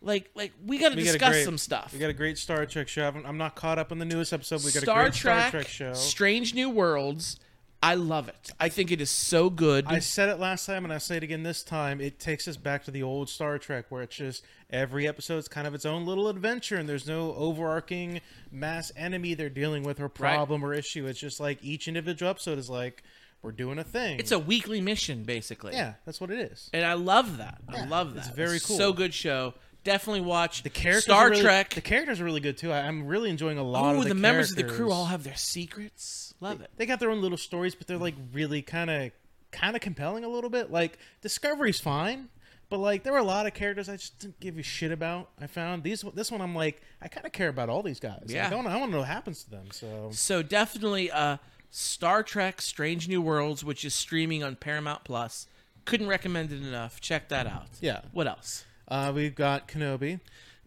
Like 0.00 0.30
like 0.34 0.52
we 0.64 0.78
got 0.78 0.90
to 0.90 0.96
discuss 0.96 1.30
great- 1.30 1.44
some 1.46 1.56
stuff. 1.56 1.90
We 1.94 1.98
got 1.98 2.10
a 2.10 2.14
great 2.14 2.36
Star 2.36 2.66
Trek 2.66 2.88
show. 2.88 3.06
I'm, 3.08 3.24
I'm 3.24 3.38
not 3.38 3.54
caught 3.56 3.78
up 3.78 3.90
on 3.90 3.98
the 3.98 4.04
newest 4.04 4.32
episode. 4.34 4.62
We 4.64 4.70
got 4.72 4.82
Star 4.82 5.00
a 5.00 5.04
great 5.04 5.14
Trek, 5.14 5.38
Star 5.48 5.50
Trek 5.50 5.68
show. 5.68 5.92
Strange 5.94 6.54
New 6.54 6.68
Worlds. 6.68 7.38
I 7.84 7.94
love 7.94 8.28
it. 8.28 8.50
I 8.58 8.68
think 8.68 8.90
it 8.90 9.00
is 9.00 9.10
so 9.10 9.50
good. 9.50 9.84
I 9.86 9.98
said 9.98 10.28
it 10.28 10.38
last 10.40 10.64
time 10.66 10.84
and 10.84 10.92
I 10.92 10.98
say 10.98 11.16
it 11.18 11.22
again 11.22 11.42
this 11.42 11.62
time. 11.62 12.00
It 12.00 12.18
takes 12.18 12.48
us 12.48 12.56
back 12.56 12.84
to 12.84 12.90
the 12.90 13.02
old 13.02 13.28
Star 13.28 13.58
Trek 13.58 13.86
where 13.90 14.02
it's 14.02 14.16
just 14.16 14.42
every 14.70 15.06
episode's 15.06 15.48
kind 15.48 15.66
of 15.66 15.74
its 15.74 15.84
own 15.84 16.06
little 16.06 16.28
adventure 16.28 16.76
and 16.76 16.88
there's 16.88 17.06
no 17.06 17.34
overarching 17.34 18.20
mass 18.50 18.90
enemy 18.96 19.34
they're 19.34 19.50
dealing 19.50 19.82
with 19.82 20.00
or 20.00 20.08
problem 20.08 20.64
or 20.64 20.72
issue. 20.72 21.06
It's 21.06 21.18
just 21.20 21.40
like 21.40 21.58
each 21.62 21.86
individual 21.88 22.30
episode 22.30 22.58
is 22.58 22.70
like 22.70 23.02
we're 23.42 23.52
doing 23.52 23.78
a 23.78 23.84
thing. 23.84 24.18
it's 24.18 24.32
a 24.32 24.38
weekly 24.38 24.80
mission, 24.80 25.24
basically. 25.24 25.74
yeah, 25.74 25.94
that's 26.06 26.18
what 26.18 26.30
it 26.30 26.38
is. 26.38 26.70
and 26.72 26.82
I 26.84 26.94
love 26.94 27.36
that. 27.36 27.58
I 27.68 27.76
Yeah, 27.80 27.88
love 27.90 28.16
it's 28.16 28.28
that. 28.28 28.36
very 28.36 28.56
It's 28.56 28.64
cool. 28.66 28.78
So 28.78 28.92
good 28.94 29.12
show. 29.12 29.52
Definitely 29.84 30.22
watch 30.22 30.62
The 30.62 30.70
characters 30.70 31.04
Star 31.04 31.30
really- 31.30 31.42
Trek. 31.42 31.74
The 31.74 31.80
characters 31.80 32.20
are 32.20 32.24
really 32.24 32.40
good 32.40 32.56
too. 32.56 32.72
I, 32.72 32.80
I'm 32.80 33.06
really 33.06 33.30
enjoying 33.30 33.58
a 33.58 33.62
lot 33.62 33.94
oh, 33.94 33.98
of 33.98 34.02
the, 34.04 34.08
the, 34.08 34.14
members 34.14 34.50
of 34.50 34.56
the 34.56 34.64
crew 34.64 34.90
all 34.90 35.06
have 35.06 35.24
their 35.24 35.36
secrets. 35.36 36.34
Love 36.40 36.60
it. 36.62 36.70
They 36.76 36.86
got 36.86 37.00
their 37.00 37.10
own 37.10 37.20
little 37.20 37.38
stories, 37.38 37.74
but 37.74 37.86
they're 37.86 37.98
like 37.98 38.14
really 38.32 38.62
kind 38.62 38.90
of 38.90 39.12
kind 39.52 39.76
of 39.76 39.82
compelling 39.82 40.24
a 40.24 40.28
little 40.28 40.50
bit. 40.50 40.70
Like 40.72 40.98
Discovery's 41.20 41.78
fine, 41.80 42.28
But 42.70 42.78
like, 42.78 43.04
there 43.04 43.12
were 43.12 43.18
a 43.18 43.22
lot 43.24 43.46
of 43.46 43.54
characters 43.54 43.88
I 43.88 43.96
just 43.96 44.18
didn't 44.18 44.40
give 44.40 44.58
a 44.58 44.62
shit 44.62 44.90
about. 44.90 45.28
I 45.40 45.46
found 45.46 45.82
these. 45.82 46.02
This 46.14 46.32
one, 46.32 46.40
I'm 46.40 46.54
like, 46.54 46.82
I 47.00 47.08
kind 47.08 47.26
of 47.26 47.32
care 47.32 47.48
about 47.48 47.68
all 47.68 47.82
these 47.82 48.00
guys. 48.00 48.24
Yeah. 48.28 48.44
Like, 48.44 48.66
I 48.66 48.76
want 48.76 48.90
to 48.90 48.90
know 48.90 48.98
what 48.98 49.08
happens 49.08 49.44
to 49.44 49.50
them. 49.50 49.66
So 49.70 50.08
So 50.12 50.42
definitely 50.42 51.10
uh 51.10 51.36
Star 51.70 52.22
Trek 52.22 52.60
Strange 52.62 53.06
New 53.08 53.20
Worlds, 53.20 53.64
which 53.64 53.84
is 53.84 53.94
streaming 53.94 54.42
on 54.42 54.56
Paramount 54.56 55.04
Plus. 55.04 55.46
Couldn't 55.84 56.06
recommend 56.08 56.50
it 56.52 56.62
enough. 56.62 57.00
Check 57.00 57.28
that 57.28 57.46
out. 57.46 57.66
Yeah. 57.80 58.00
What 58.12 58.26
else? 58.26 58.64
Uh, 58.94 59.12
we've 59.12 59.34
got 59.34 59.66
Kenobi. 59.68 60.20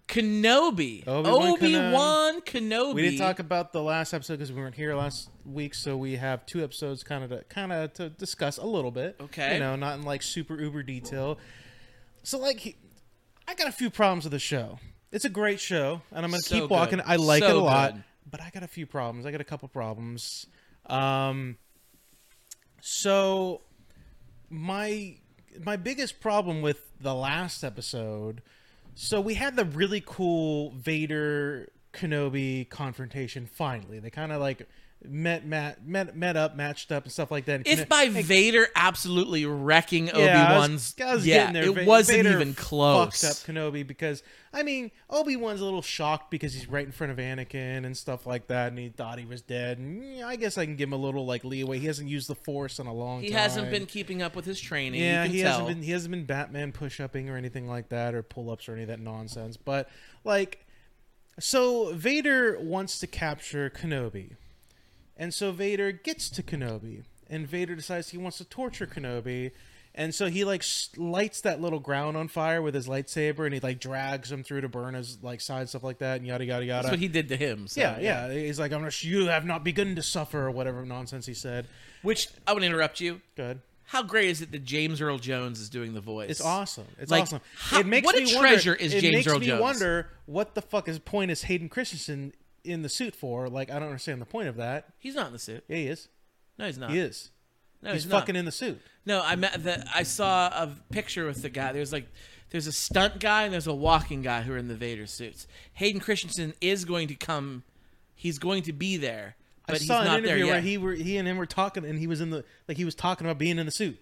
Kenobi. 0.07 1.05
Obi-Wan 1.07 1.47
Obi-Wan 1.53 2.41
Kenobi. 2.41 2.93
We 2.93 3.01
didn't 3.03 3.19
talk 3.19 3.39
about 3.39 3.73
the 3.73 3.81
last 3.81 4.13
episode 4.13 4.35
because 4.35 4.51
we 4.51 4.59
weren't 4.61 4.75
here 4.75 4.95
last 4.95 5.29
week, 5.45 5.73
so 5.73 5.97
we 5.97 6.15
have 6.15 6.45
two 6.45 6.63
episodes 6.63 7.03
kind 7.03 7.23
of 7.23 7.29
to 7.29 7.43
kind 7.45 7.71
of 7.73 7.93
to 7.93 8.09
discuss 8.09 8.57
a 8.57 8.65
little 8.65 8.91
bit. 8.91 9.15
Okay. 9.21 9.55
you 9.55 9.59
know, 9.59 9.75
not 9.75 9.97
in 9.97 10.03
like 10.03 10.21
super 10.21 10.59
uber 10.59 10.83
detail. 10.83 11.37
So 12.23 12.37
like, 12.37 12.59
he, 12.59 12.75
I 13.47 13.53
got 13.55 13.67
a 13.67 13.71
few 13.71 13.89
problems 13.89 14.23
with 14.25 14.31
the 14.31 14.39
show. 14.39 14.79
It's 15.11 15.25
a 15.25 15.29
great 15.29 15.59
show, 15.59 16.01
and 16.11 16.25
I'm 16.25 16.31
gonna 16.31 16.41
So 16.41 16.59
keep 16.61 16.69
walking. 16.69 17.01
I 17.05 17.15
like 17.15 17.43
So 17.43 17.49
it 17.49 17.55
a 17.55 17.59
lot, 17.59 17.93
good. 17.93 18.03
but 18.29 18.41
I 18.41 18.49
got 18.49 18.63
a 18.63 18.67
few 18.67 18.85
problems. 18.85 19.25
I 19.25 19.31
got 19.31 19.39
a 19.41 19.45
couple 19.45 19.67
problems. 19.69 20.47
Um, 20.85 21.57
so 22.81 23.61
my 24.49 25.17
my 25.63 25.75
biggest 25.75 26.19
problem 26.19 26.61
with 26.61 26.91
the 26.99 27.13
last 27.13 27.63
episode 27.63 28.41
so 28.95 29.21
we 29.21 29.35
had 29.35 29.55
the 29.55 29.65
really 29.65 30.01
cool 30.05 30.71
vader 30.71 31.69
kenobi 31.93 32.67
confrontation 32.69 33.45
finally. 33.45 33.99
They 33.99 34.09
kind 34.09 34.31
of 34.31 34.41
like 34.41 34.67
met, 35.05 35.45
met 35.45 35.85
met 35.87 36.15
met 36.17 36.35
up 36.35 36.55
matched 36.55 36.91
up 36.91 37.03
and 37.03 37.11
stuff 37.11 37.29
like 37.29 37.45
that 37.45 37.61
If 37.67 37.87
by 37.87 38.09
Vader 38.09 38.67
absolutely 38.75 39.45
wrecking 39.45 40.09
Obi 40.09 40.23
yeah, 40.23 40.47
I 40.53 40.57
was- 40.57 40.95
Wan's, 40.97 41.25
yeah, 41.25 41.51
there. 41.51 41.63
it 41.65 41.73
Va- 41.75 41.85
wasn't 41.85 42.23
Vader 42.23 42.35
even 42.35 42.53
close. 42.55 43.21
Fucked 43.21 43.23
up 43.31 43.37
Kenobi 43.55 43.85
because 43.85 44.23
I 44.51 44.63
mean 44.63 44.89
Obi 45.09 45.35
Wan's 45.35 45.61
a 45.61 45.65
little 45.65 45.83
shocked 45.83 46.31
because 46.31 46.53
he's 46.53 46.67
right 46.67 46.85
in 46.85 46.91
front 46.91 47.11
of 47.11 47.19
Anakin 47.19 47.85
and 47.85 47.95
stuff 47.95 48.25
like 48.25 48.47
that, 48.47 48.69
and 48.69 48.79
he 48.79 48.89
thought 48.89 49.19
he 49.19 49.25
was 49.25 49.41
dead. 49.43 49.77
And 49.77 50.23
I 50.25 50.35
guess 50.35 50.57
I 50.57 50.65
can 50.65 50.75
give 50.75 50.87
him 50.89 50.93
a 50.93 50.97
little 50.97 51.25
like 51.27 51.43
leeway. 51.43 51.77
He 51.77 51.85
hasn't 51.85 52.09
used 52.09 52.27
the 52.27 52.35
Force 52.35 52.79
in 52.79 52.87
a 52.87 52.93
long 52.93 53.21
He 53.21 53.29
time. 53.29 53.37
hasn't 53.39 53.69
been 53.69 53.85
keeping 53.85 54.21
up 54.23 54.35
with 54.35 54.45
his 54.45 54.59
training. 54.59 54.99
Yeah, 54.99 55.23
you 55.23 55.29
can 55.29 55.35
he 55.37 55.43
tell. 55.43 55.51
hasn't 55.59 55.67
been. 55.67 55.83
He 55.83 55.91
hasn't 55.91 56.11
been 56.11 56.25
Batman 56.25 56.71
push 56.71 56.99
upping 56.99 57.29
or 57.29 57.37
anything 57.37 57.67
like 57.69 57.89
that, 57.89 58.15
or 58.15 58.23
pull 58.23 58.49
ups 58.49 58.67
or 58.67 58.73
any 58.73 58.81
of 58.81 58.87
that 58.87 58.99
nonsense. 58.99 59.57
But 59.57 59.89
like, 60.23 60.65
so 61.39 61.93
Vader 61.93 62.57
wants 62.59 62.97
to 62.99 63.07
capture 63.07 63.69
Kenobi, 63.69 64.31
and 65.17 65.33
so 65.33 65.51
Vader 65.51 65.91
gets 65.91 66.29
to 66.31 66.43
Kenobi, 66.43 67.03
and 67.29 67.47
Vader 67.47 67.75
decides 67.75 68.09
he 68.09 68.17
wants 68.17 68.37
to 68.37 68.45
torture 68.45 68.87
Kenobi, 68.87 69.51
and 69.95 70.13
so 70.13 70.27
he 70.27 70.45
like 70.45 70.63
lights 70.95 71.41
that 71.41 71.59
little 71.59 71.79
ground 71.79 72.15
on 72.15 72.27
fire 72.27 72.61
with 72.61 72.75
his 72.75 72.87
lightsaber, 72.87 73.45
and 73.45 73.53
he 73.53 73.59
like 73.59 73.79
drags 73.79 74.31
him 74.31 74.43
through 74.43 74.61
to 74.61 74.69
burn 74.69 74.93
his 74.93 75.17
like 75.23 75.41
side 75.41 75.69
stuff 75.69 75.83
like 75.83 75.97
that, 75.99 76.17
and 76.17 76.27
yada 76.27 76.45
yada 76.45 76.63
yada. 76.65 76.83
That's 76.83 76.91
what 76.93 76.99
he 76.99 77.07
did 77.07 77.29
to 77.29 77.35
him. 77.37 77.67
So, 77.67 77.81
yeah, 77.81 77.99
yeah, 77.99 78.31
He's 78.31 78.59
like, 78.59 78.71
I'm 78.71 78.81
not. 78.83 78.93
Sure 78.93 79.09
you 79.09 79.27
have 79.27 79.45
not 79.45 79.63
begun 79.63 79.95
to 79.95 80.03
suffer, 80.03 80.45
or 80.45 80.51
whatever 80.51 80.85
nonsense 80.85 81.25
he 81.25 81.33
said. 81.33 81.67
Which 82.03 82.27
I 82.45 82.53
would 82.53 82.63
interrupt 82.63 82.99
you. 83.01 83.21
Good. 83.35 83.61
How 83.85 84.03
great 84.03 84.27
is 84.29 84.41
it 84.41 84.51
that 84.51 84.65
James 84.65 84.99
Earl 84.99 85.17
Jones 85.17 85.61
is 85.61 85.69
doing 85.69 85.93
the 85.93 86.01
voice? 86.01 86.29
It's 86.29 86.41
awesome. 86.41 86.83
It's 86.99 87.09
Like, 87.09 87.21
awesome. 87.23 87.39
how- 87.55 87.79
it 87.79 87.85
makes 87.85 88.05
what 88.05 88.15
a 88.15 88.19
me 88.19 88.25
wonder, 88.35 88.39
treasure 88.49 88.75
is 88.75 88.93
it 88.93 89.01
makes 89.01 89.25
me 89.39 89.57
wonder 89.57 90.09
what 90.25 90.55
the 90.55 90.61
fuck 90.61 90.89
is 90.89 90.99
point 90.99 91.31
is 91.31 91.43
Hayden 91.43 91.69
Christensen 91.69 92.33
in 92.67 92.81
the 92.81 92.89
suit 92.89 93.15
for? 93.15 93.49
Like, 93.49 93.71
I 93.71 93.79
don't 93.79 93.87
understand 93.87 94.21
the 94.21 94.25
point 94.25 94.47
of 94.47 94.57
that. 94.57 94.89
He's 94.99 95.15
not 95.15 95.27
in 95.27 95.33
the 95.33 95.39
suit. 95.39 95.63
Yeah, 95.67 95.77
he 95.77 95.87
is. 95.87 96.07
No, 96.57 96.65
he's 96.65 96.77
not. 96.77 96.91
He 96.91 96.99
is. 96.99 97.31
No, 97.81 97.93
he's 97.93 98.03
he's, 98.03 98.11
not. 98.11 98.21
fucking 98.21 98.35
in 98.35 98.45
the 98.45 98.51
suit. 98.51 98.81
No, 99.05 99.21
I 99.23 99.35
met 99.35 99.63
the. 99.63 99.85
I 99.93 100.03
saw 100.03 100.47
a 100.47 100.75
picture 100.91 101.25
with 101.25 101.41
the 101.41 101.49
guy. 101.49 101.71
There's 101.71 101.93
like, 101.93 102.07
there's 102.49 102.67
a 102.67 102.71
stunt 102.71 103.19
guy 103.19 103.43
and 103.43 103.53
there's 103.53 103.67
a 103.67 103.73
walking 103.73 104.21
guy 104.21 104.41
who 104.41 104.53
are 104.53 104.57
in 104.57 104.67
the 104.67 104.75
Vader 104.75 105.05
suits. 105.05 105.47
Hayden 105.73 105.99
Christensen 105.99 106.53
is 106.61 106.85
going 106.85 107.07
to 107.09 107.15
come. 107.15 107.63
He's 108.15 108.39
going 108.39 108.63
to 108.63 108.73
be 108.73 108.97
there, 108.97 109.35
but 109.67 109.75
I 109.75 109.77
he's 109.79 109.87
saw 109.87 110.01
an 110.01 110.07
there 110.07 110.17
interview 110.17 110.47
where 110.47 110.61
he 110.61 110.77
were 110.77 110.93
he 110.93 111.17
and 111.17 111.27
him 111.27 111.37
were 111.37 111.45
talking, 111.45 111.85
and 111.85 111.99
he 111.99 112.07
was 112.07 112.21
in 112.21 112.31
the 112.31 112.43
like 112.67 112.77
he 112.77 112.85
was 112.85 112.95
talking 112.95 113.27
about 113.27 113.37
being 113.37 113.59
in 113.59 113.65
the 113.65 113.71
suit. 113.71 113.99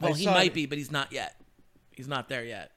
well, 0.00 0.14
I 0.14 0.16
he 0.16 0.26
might 0.26 0.48
it. 0.48 0.54
be, 0.54 0.66
but 0.66 0.78
he's 0.78 0.90
not 0.90 1.12
yet. 1.12 1.40
He's 1.92 2.08
not 2.08 2.28
there 2.28 2.44
yet. 2.44 2.72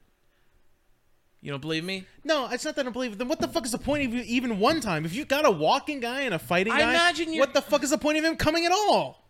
You 1.42 1.52
don't 1.52 1.62
believe 1.62 1.84
me? 1.86 2.06
No, 2.26 2.50
it's 2.52 2.66
not 2.66 2.76
that 2.76 2.82
I 2.82 2.84
don't 2.84 2.94
believe 2.94 3.14
it. 3.14 3.18
Then 3.18 3.28
what 3.30 3.40
the 3.40 3.48
fuck 3.48 3.66
is 3.66 3.72
the 3.72 3.78
point 3.78 4.06
of 4.06 4.14
you 4.14 4.24
even 4.26 4.60
one 4.60 4.82
time? 4.82 5.06
If 5.06 5.14
you 5.16 5.24
got 5.24 5.46
a 5.46 5.52
walking 5.52 6.00
guy 6.02 6.22
and 6.22 6.34
a 6.34 6.40
fighting 6.40 6.74
I 6.74 6.80
guy, 6.80 6.90
imagine 6.90 7.28
you're- 7.30 7.40
what 7.40 7.54
the 7.54 7.62
fuck 7.62 7.82
is 7.84 7.92
the 7.92 7.98
point 7.98 8.18
of 8.18 8.26
him 8.26 8.36
coming 8.36 8.66
at 8.66 8.72
all? 8.74 9.26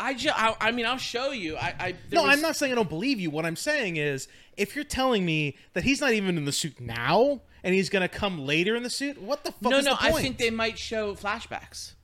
I 0.00 0.14
just. 0.14 0.40
I, 0.40 0.54
I 0.60 0.70
mean, 0.70 0.86
I'll 0.86 0.96
show 0.96 1.32
you. 1.32 1.56
I. 1.56 1.74
I 1.80 1.92
there 1.92 2.20
No, 2.20 2.22
was- 2.22 2.36
I'm 2.36 2.40
not 2.42 2.54
saying 2.54 2.70
I 2.70 2.76
don't 2.76 2.88
believe 2.88 3.18
you. 3.18 3.30
What 3.30 3.44
I'm 3.44 3.56
saying 3.56 3.96
is, 3.96 4.28
if 4.56 4.76
you're 4.76 4.84
telling 4.84 5.26
me 5.26 5.56
that 5.72 5.82
he's 5.82 6.00
not 6.00 6.12
even 6.12 6.38
in 6.38 6.44
the 6.44 6.52
suit 6.52 6.80
now 6.80 7.40
and 7.64 7.74
he's 7.74 7.88
gonna 7.90 8.08
come 8.08 8.46
later 8.46 8.76
in 8.76 8.84
the 8.84 8.90
suit, 8.90 9.20
what 9.20 9.42
the 9.42 9.50
fuck 9.50 9.72
No, 9.72 9.78
is 9.78 9.84
no. 9.86 9.90
the 9.92 9.96
point? 9.96 10.14
I 10.14 10.22
think 10.22 10.38
they 10.38 10.50
might 10.50 10.78
show 10.78 11.16
flashbacks. 11.16 11.94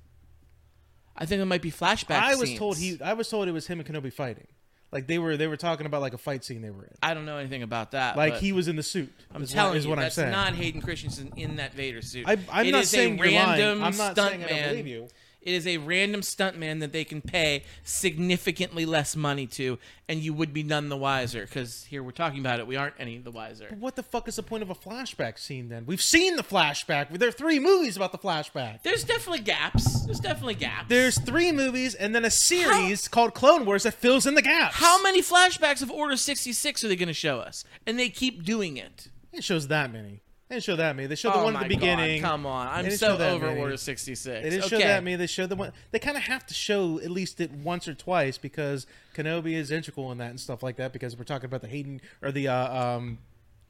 I 1.17 1.27
think 1.27 1.41
it 1.41 1.45
might 1.45 1.63
be 1.63 1.71
flashbacks. 1.71 2.11
I 2.19 2.35
was 2.35 2.53
told 2.55 2.77
he. 2.79 2.99
I 3.01 3.13
was 3.13 3.29
told 3.29 3.47
it 3.47 3.53
was 3.53 3.69
him 3.69 3.79
and 3.79 3.89
Kenobi 3.89 4.13
fighting. 4.13 4.49
Like 4.95 5.09
they 5.09 5.19
were. 5.19 5.37
They 5.37 5.49
were 5.49 5.57
talking 5.57 5.87
about 5.87 6.03
like 6.03 6.15
a 6.15 6.19
fight 6.19 6.45
scene 6.45 6.63
they 6.63 6.71
were 6.71 6.85
in. 6.85 6.95
I 7.03 7.15
don't 7.15 7.27
know 7.27 7.37
anything 7.37 7.65
about 7.65 7.91
that. 7.91 8.17
Like 8.17 8.35
but 8.35 8.41
he 8.43 8.53
was 8.53 8.69
in 8.69 8.77
the 8.77 8.83
suit. 8.85 9.13
I'm 9.35 9.43
is 9.43 9.51
telling 9.53 9.71
what, 9.71 9.77
is 9.79 9.85
you, 9.85 9.91
what 9.91 9.99
I'm 9.99 10.05
that's 10.05 10.15
saying. 10.15 10.31
not 10.31 10.55
Hayden 10.55 10.81
Christensen 10.81 11.33
in 11.37 11.57
that 11.57 11.75
Vader 11.75 12.01
suit. 12.01 12.29
I, 12.29 12.39
I'm 12.49 12.67
It 12.67 12.71
not 12.71 12.85
saying 12.85 13.19
you're 13.19 13.27
lying. 13.27 13.61
random 13.61 13.83
I'm 13.83 13.97
not 13.97 14.17
saying 14.17 14.45
I 14.45 14.47
don't 14.47 14.69
believe 14.69 14.87
you. 14.87 15.09
It 15.45 15.53
is 15.53 15.67
a 15.67 15.77
random 15.77 16.23
stuntman 16.23 16.81
that 16.81 16.93
they 16.93 17.05
can 17.05 17.21
pay 17.21 17.65
significantly 17.83 18.87
less 18.87 19.15
money 19.15 19.47
to, 19.49 19.79
and 20.09 20.21
you 20.21 20.33
would 20.33 20.55
be 20.55 20.63
none 20.63 20.89
the 20.89 20.97
wiser. 20.97 21.43
Because 21.43 21.85
here 21.85 22.03
we're 22.03 22.13
talking 22.13 22.41
about 22.41 22.61
it, 22.61 22.67
we 22.67 22.77
aren't 22.77 22.95
any 22.99 23.19
the 23.19 23.31
wiser. 23.31 23.69
What 23.79 23.95
the 23.95 24.03
fuck 24.03 24.27
is 24.27 24.37
the 24.37 24.43
point 24.43 24.63
of 24.63 24.71
a 24.71 24.75
flashback 24.75 25.39
scene 25.39 25.69
then? 25.69 25.85
We've 25.85 26.01
seen 26.03 26.37
the 26.37 26.43
flashback. 26.43 27.11
There 27.11 27.29
are 27.29 27.33
three 27.33 27.59
movies 27.59 27.97
about 27.97 28.13
the 28.13 28.19
flashback. 28.19 28.83
There's 28.83 29.05
definitely 29.05 29.41
gaps. 29.41 30.07
There's 30.07 30.21
definitely 30.21 30.55
gaps. 30.55 30.87
There's 30.89 31.19
three 31.19 31.53
movies 31.53 31.95
and 31.95 32.15
then 32.15 32.25
a 32.25 32.31
series 32.31 33.07
called 33.07 33.35
Clone 33.35 33.67
Wars 33.67 33.83
that 33.83 33.95
fills 33.95 34.27
in 34.27 34.35
the 34.35 34.43
gaps. 34.43 34.77
how 34.77 35.03
many 35.03 35.21
flashbacks 35.21 35.83
of 35.83 35.91
Order 35.91 36.17
66 36.17 36.83
are 36.85 36.89
they 36.89 36.97
going 36.97 37.09
to 37.09 37.13
show 37.13 37.41
us? 37.41 37.65
And 37.87 37.99
they 37.99 38.09
keep 38.09 38.45
doing 38.45 38.79
it. 38.79 39.09
It 39.33 39.45
shows 39.45 39.69
that 39.69 39.93
many. 39.93 40.23
They 40.55 40.59
didn't 40.59 40.67
show 40.67 40.77
that 40.77 40.95
many. 40.95 41.09
They 41.09 41.17
showed 41.17 41.33
the 41.33 41.41
oh 41.41 41.45
one 41.45 41.57
at 41.57 41.63
the 41.65 41.69
beginning. 41.69 42.23
God, 42.23 42.29
come 42.29 42.47
on. 42.47 42.69
I'm 42.69 42.89
so 42.93 43.19
over 43.19 43.47
many. 43.47 43.61
Order 43.61 43.77
66. 43.77 44.25
They 44.25 44.51
didn't 44.51 44.61
okay. 44.61 44.69
show 44.69 44.79
that 44.79 45.03
many. 45.03 45.17
They 45.17 45.27
showed 45.27 45.49
the 45.49 45.57
one. 45.57 45.73
They 45.91 45.99
kind 45.99 46.17
of 46.17 46.23
have 46.23 46.47
to 46.47 46.55
show 46.55 47.01
at 47.01 47.11
least 47.11 47.41
it 47.41 47.51
once 47.51 47.89
or 47.89 47.95
twice 47.95 48.39
because 48.39 48.87
Kenobi 49.17 49.55
is 49.55 49.73
integral 49.73 50.13
in 50.13 50.19
that 50.19 50.31
and 50.31 50.39
stuff 50.39 50.63
like 50.63 50.77
that. 50.77 50.93
Because 50.93 51.17
we're 51.17 51.25
talking 51.25 51.47
about 51.47 51.61
the 51.61 51.67
Hayden 51.67 52.01
or 52.23 52.31
the 52.31 52.47
uh, 52.47 52.97
um, 52.97 53.19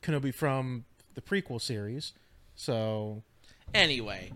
Kenobi 0.03 0.35
from 0.35 0.85
the 1.15 1.23
prequel 1.23 1.59
series. 1.59 2.13
So 2.55 3.23
Anyway, 3.73 4.31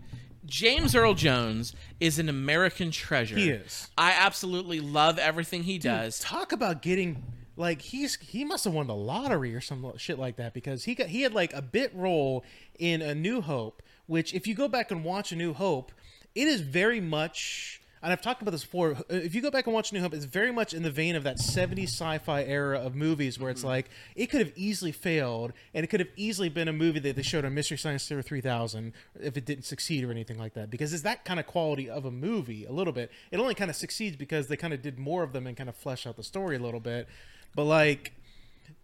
James 0.47 0.95
Earl 0.95 1.13
Jones 1.13 1.75
is 1.99 2.17
an 2.17 2.29
American 2.29 2.89
treasure. 2.89 3.35
He 3.35 3.51
is. 3.51 3.91
I 3.95 4.13
absolutely 4.13 4.79
love 4.79 5.19
everything 5.19 5.63
he 5.63 5.77
does. 5.77 6.17
talk 6.17 6.51
about 6.51 6.81
getting 6.81 7.23
like 7.59 7.81
he's 7.81 8.15
he 8.15 8.45
must 8.45 8.63
have 8.63 8.73
won 8.73 8.87
the 8.87 8.95
lottery 8.95 9.53
or 9.53 9.61
some 9.61 9.91
shit 9.97 10.17
like 10.17 10.37
that 10.37 10.53
because 10.53 10.85
he 10.85 10.95
got 10.95 11.07
he 11.07 11.21
had 11.21 11.33
like 11.33 11.53
a 11.53 11.61
bit 11.61 11.91
role 11.93 12.43
in 12.79 13.01
A 13.01 13.13
New 13.13 13.41
Hope, 13.41 13.83
which 14.07 14.33
if 14.33 14.47
you 14.47 14.55
go 14.55 14.67
back 14.67 14.91
and 14.91 15.03
watch 15.03 15.31
A 15.31 15.35
New 15.35 15.53
Hope, 15.53 15.91
it 16.33 16.47
is 16.47 16.61
very 16.61 17.01
much 17.01 17.81
and 18.01 18.13
I've 18.13 18.21
talked 18.21 18.41
about 18.41 18.51
this 18.51 18.63
before. 18.63 18.91
Uh, 18.91 19.03
if 19.09 19.35
you 19.35 19.41
go 19.41 19.51
back 19.51 19.67
and 19.67 19.73
watch 19.73 19.91
New 19.91 19.99
Hope, 19.99 20.13
it's 20.13 20.23
very 20.23 20.53
much 20.53 20.73
in 20.73 20.83
the 20.83 20.89
vein 20.89 21.17
of 21.17 21.23
that 21.23 21.37
70s 21.37 21.89
sci-fi 21.89 22.43
era 22.43 22.79
of 22.79 22.95
movies 22.95 23.37
where 23.37 23.51
it's 23.51 23.59
mm-hmm. 23.59 23.71
like 23.71 23.89
it 24.15 24.27
could 24.27 24.39
have 24.39 24.53
easily 24.55 24.93
failed 24.93 25.51
and 25.73 25.83
it 25.83 25.87
could 25.87 25.99
have 25.99 26.09
easily 26.15 26.47
been 26.47 26.69
a 26.69 26.73
movie 26.73 26.99
that 26.99 27.17
they 27.17 27.21
showed 27.21 27.43
on 27.43 27.53
Mystery 27.53 27.77
Science 27.77 28.07
Theater 28.07 28.21
3000 28.21 28.93
if 29.19 29.35
it 29.35 29.45
didn't 29.45 29.65
succeed 29.65 30.05
or 30.05 30.11
anything 30.11 30.37
like 30.37 30.53
that 30.53 30.69
because 30.69 30.93
it's 30.93 31.03
that 31.03 31.25
kind 31.25 31.41
of 31.41 31.45
quality 31.45 31.89
of 31.89 32.05
a 32.05 32.11
movie 32.11 32.63
a 32.63 32.71
little 32.71 32.93
bit. 32.93 33.11
It 33.31 33.39
only 33.39 33.53
kind 33.53 33.69
of 33.69 33.75
succeeds 33.75 34.15
because 34.15 34.47
they 34.47 34.55
kind 34.55 34.73
of 34.73 34.81
did 34.81 34.97
more 34.97 35.23
of 35.23 35.33
them 35.33 35.45
and 35.45 35.57
kind 35.57 35.67
of 35.67 35.75
flesh 35.75 36.07
out 36.07 36.15
the 36.15 36.23
story 36.23 36.55
a 36.55 36.59
little 36.59 36.79
bit. 36.79 37.09
But 37.55 37.65
like 37.65 38.13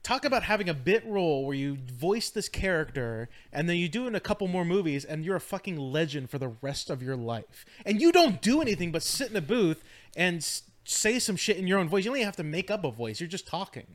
talk 0.04 0.24
about 0.26 0.44
having 0.44 0.70
a 0.70 0.74
bit 0.74 1.04
role 1.06 1.46
where 1.46 1.56
you 1.56 1.76
voice 1.76 2.30
this 2.30 2.48
character 2.50 3.28
and 3.52 3.68
then 3.68 3.78
you 3.78 3.90
do 3.90 4.04
it 4.06 4.10
in 4.10 4.16
a 4.16 4.20
couple 4.20 4.48
more 4.48 4.64
movies 4.66 5.04
and 5.04 5.26
you're 5.26 5.36
a 5.36 5.42
fucking 5.42 5.78
legend 5.78 6.30
for 6.30 6.38
the 6.38 6.50
rest 6.62 6.90
of 6.92 7.02
your 7.02 7.16
life 7.16 7.66
and 7.88 8.00
you 8.00 8.12
don't 8.12 8.40
do 8.42 8.62
anything 8.62 8.92
but 8.92 9.02
sit 9.02 9.32
in 9.32 9.36
a 9.36 9.42
booth 9.42 9.84
and 10.16 10.44
say 10.84 11.18
some 11.18 11.36
shit 11.36 11.58
in 11.58 11.66
your 11.66 11.80
own 11.80 11.90
voice 11.90 12.06
you 12.06 12.12
only 12.12 12.22
have 12.22 12.36
to 12.36 12.44
make 12.44 12.70
up 12.70 12.84
a 12.84 12.92
voice 12.92 13.20
you're 13.20 13.28
just 13.28 13.48
talking 13.48 13.88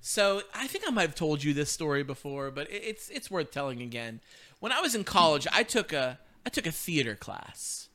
So 0.00 0.42
I 0.54 0.68
think 0.68 0.84
I 0.86 0.90
might 0.90 1.02
have 1.02 1.16
told 1.16 1.42
you 1.42 1.52
this 1.52 1.70
story 1.72 2.04
before, 2.04 2.52
but 2.52 2.70
it- 2.70 2.84
it's 2.84 3.08
it's 3.10 3.28
worth 3.30 3.50
telling 3.50 3.82
again. 3.82 4.20
When 4.60 4.70
I 4.70 4.80
was 4.80 4.94
in 4.94 5.02
college, 5.02 5.46
I 5.52 5.64
took 5.64 5.92
a 5.92 6.20
I 6.46 6.50
took 6.50 6.66
a 6.66 6.70
theater 6.72 7.16
class, 7.16 7.88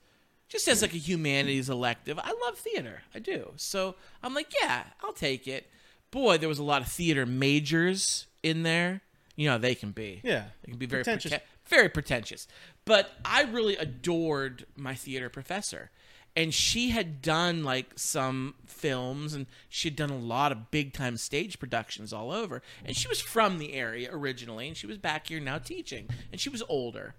just 0.49 0.67
as 0.67 0.81
like 0.81 0.93
a 0.93 0.97
humanities 0.97 1.69
elective. 1.69 2.19
I 2.19 2.33
love 2.45 2.57
theater, 2.57 3.03
I 3.15 3.19
do. 3.19 3.53
So 3.55 3.95
I'm 4.21 4.33
like, 4.33 4.51
yeah, 4.61 4.83
I'll 5.01 5.13
take 5.13 5.47
it. 5.47 5.69
Boy, 6.13 6.37
there 6.37 6.47
was 6.49 6.59
a 6.59 6.63
lot 6.63 6.81
of 6.83 6.87
theater 6.87 7.25
majors 7.25 8.27
in 8.43 8.61
there. 8.63 9.01
You 9.35 9.49
know, 9.49 9.57
they 9.57 9.73
can 9.73 9.91
be. 9.91 10.21
Yeah. 10.23 10.45
they 10.63 10.69
can 10.71 10.77
be 10.77 10.85
very 10.85 11.03
Pretentious. 11.03 11.33
prete- 11.33 11.41
very 11.65 11.89
pretentious. 11.89 12.47
But 12.85 13.09
I 13.25 13.41
really 13.43 13.75
adored 13.77 14.65
my 14.77 14.93
theater 14.93 15.27
professor. 15.29 15.89
and 16.35 16.53
she 16.53 16.89
had 16.89 17.21
done 17.21 17.63
like 17.63 17.87
some 17.95 18.53
films 18.67 19.33
and 19.33 19.45
she 19.69 19.87
had 19.89 19.95
done 19.95 20.09
a 20.11 20.17
lot 20.17 20.51
of 20.51 20.69
big 20.71 20.91
time 20.93 21.15
stage 21.17 21.59
productions 21.59 22.11
all 22.13 22.31
over 22.31 22.61
and 22.85 22.95
she 22.97 23.07
was 23.07 23.19
from 23.21 23.59
the 23.59 23.73
area 23.73 24.09
originally 24.11 24.67
and 24.67 24.75
she 24.77 24.87
was 24.87 24.97
back 24.97 25.27
here 25.27 25.39
now 25.39 25.57
teaching 25.59 26.07
and 26.31 26.41
she 26.41 26.49
was 26.49 26.63
older 26.67 27.13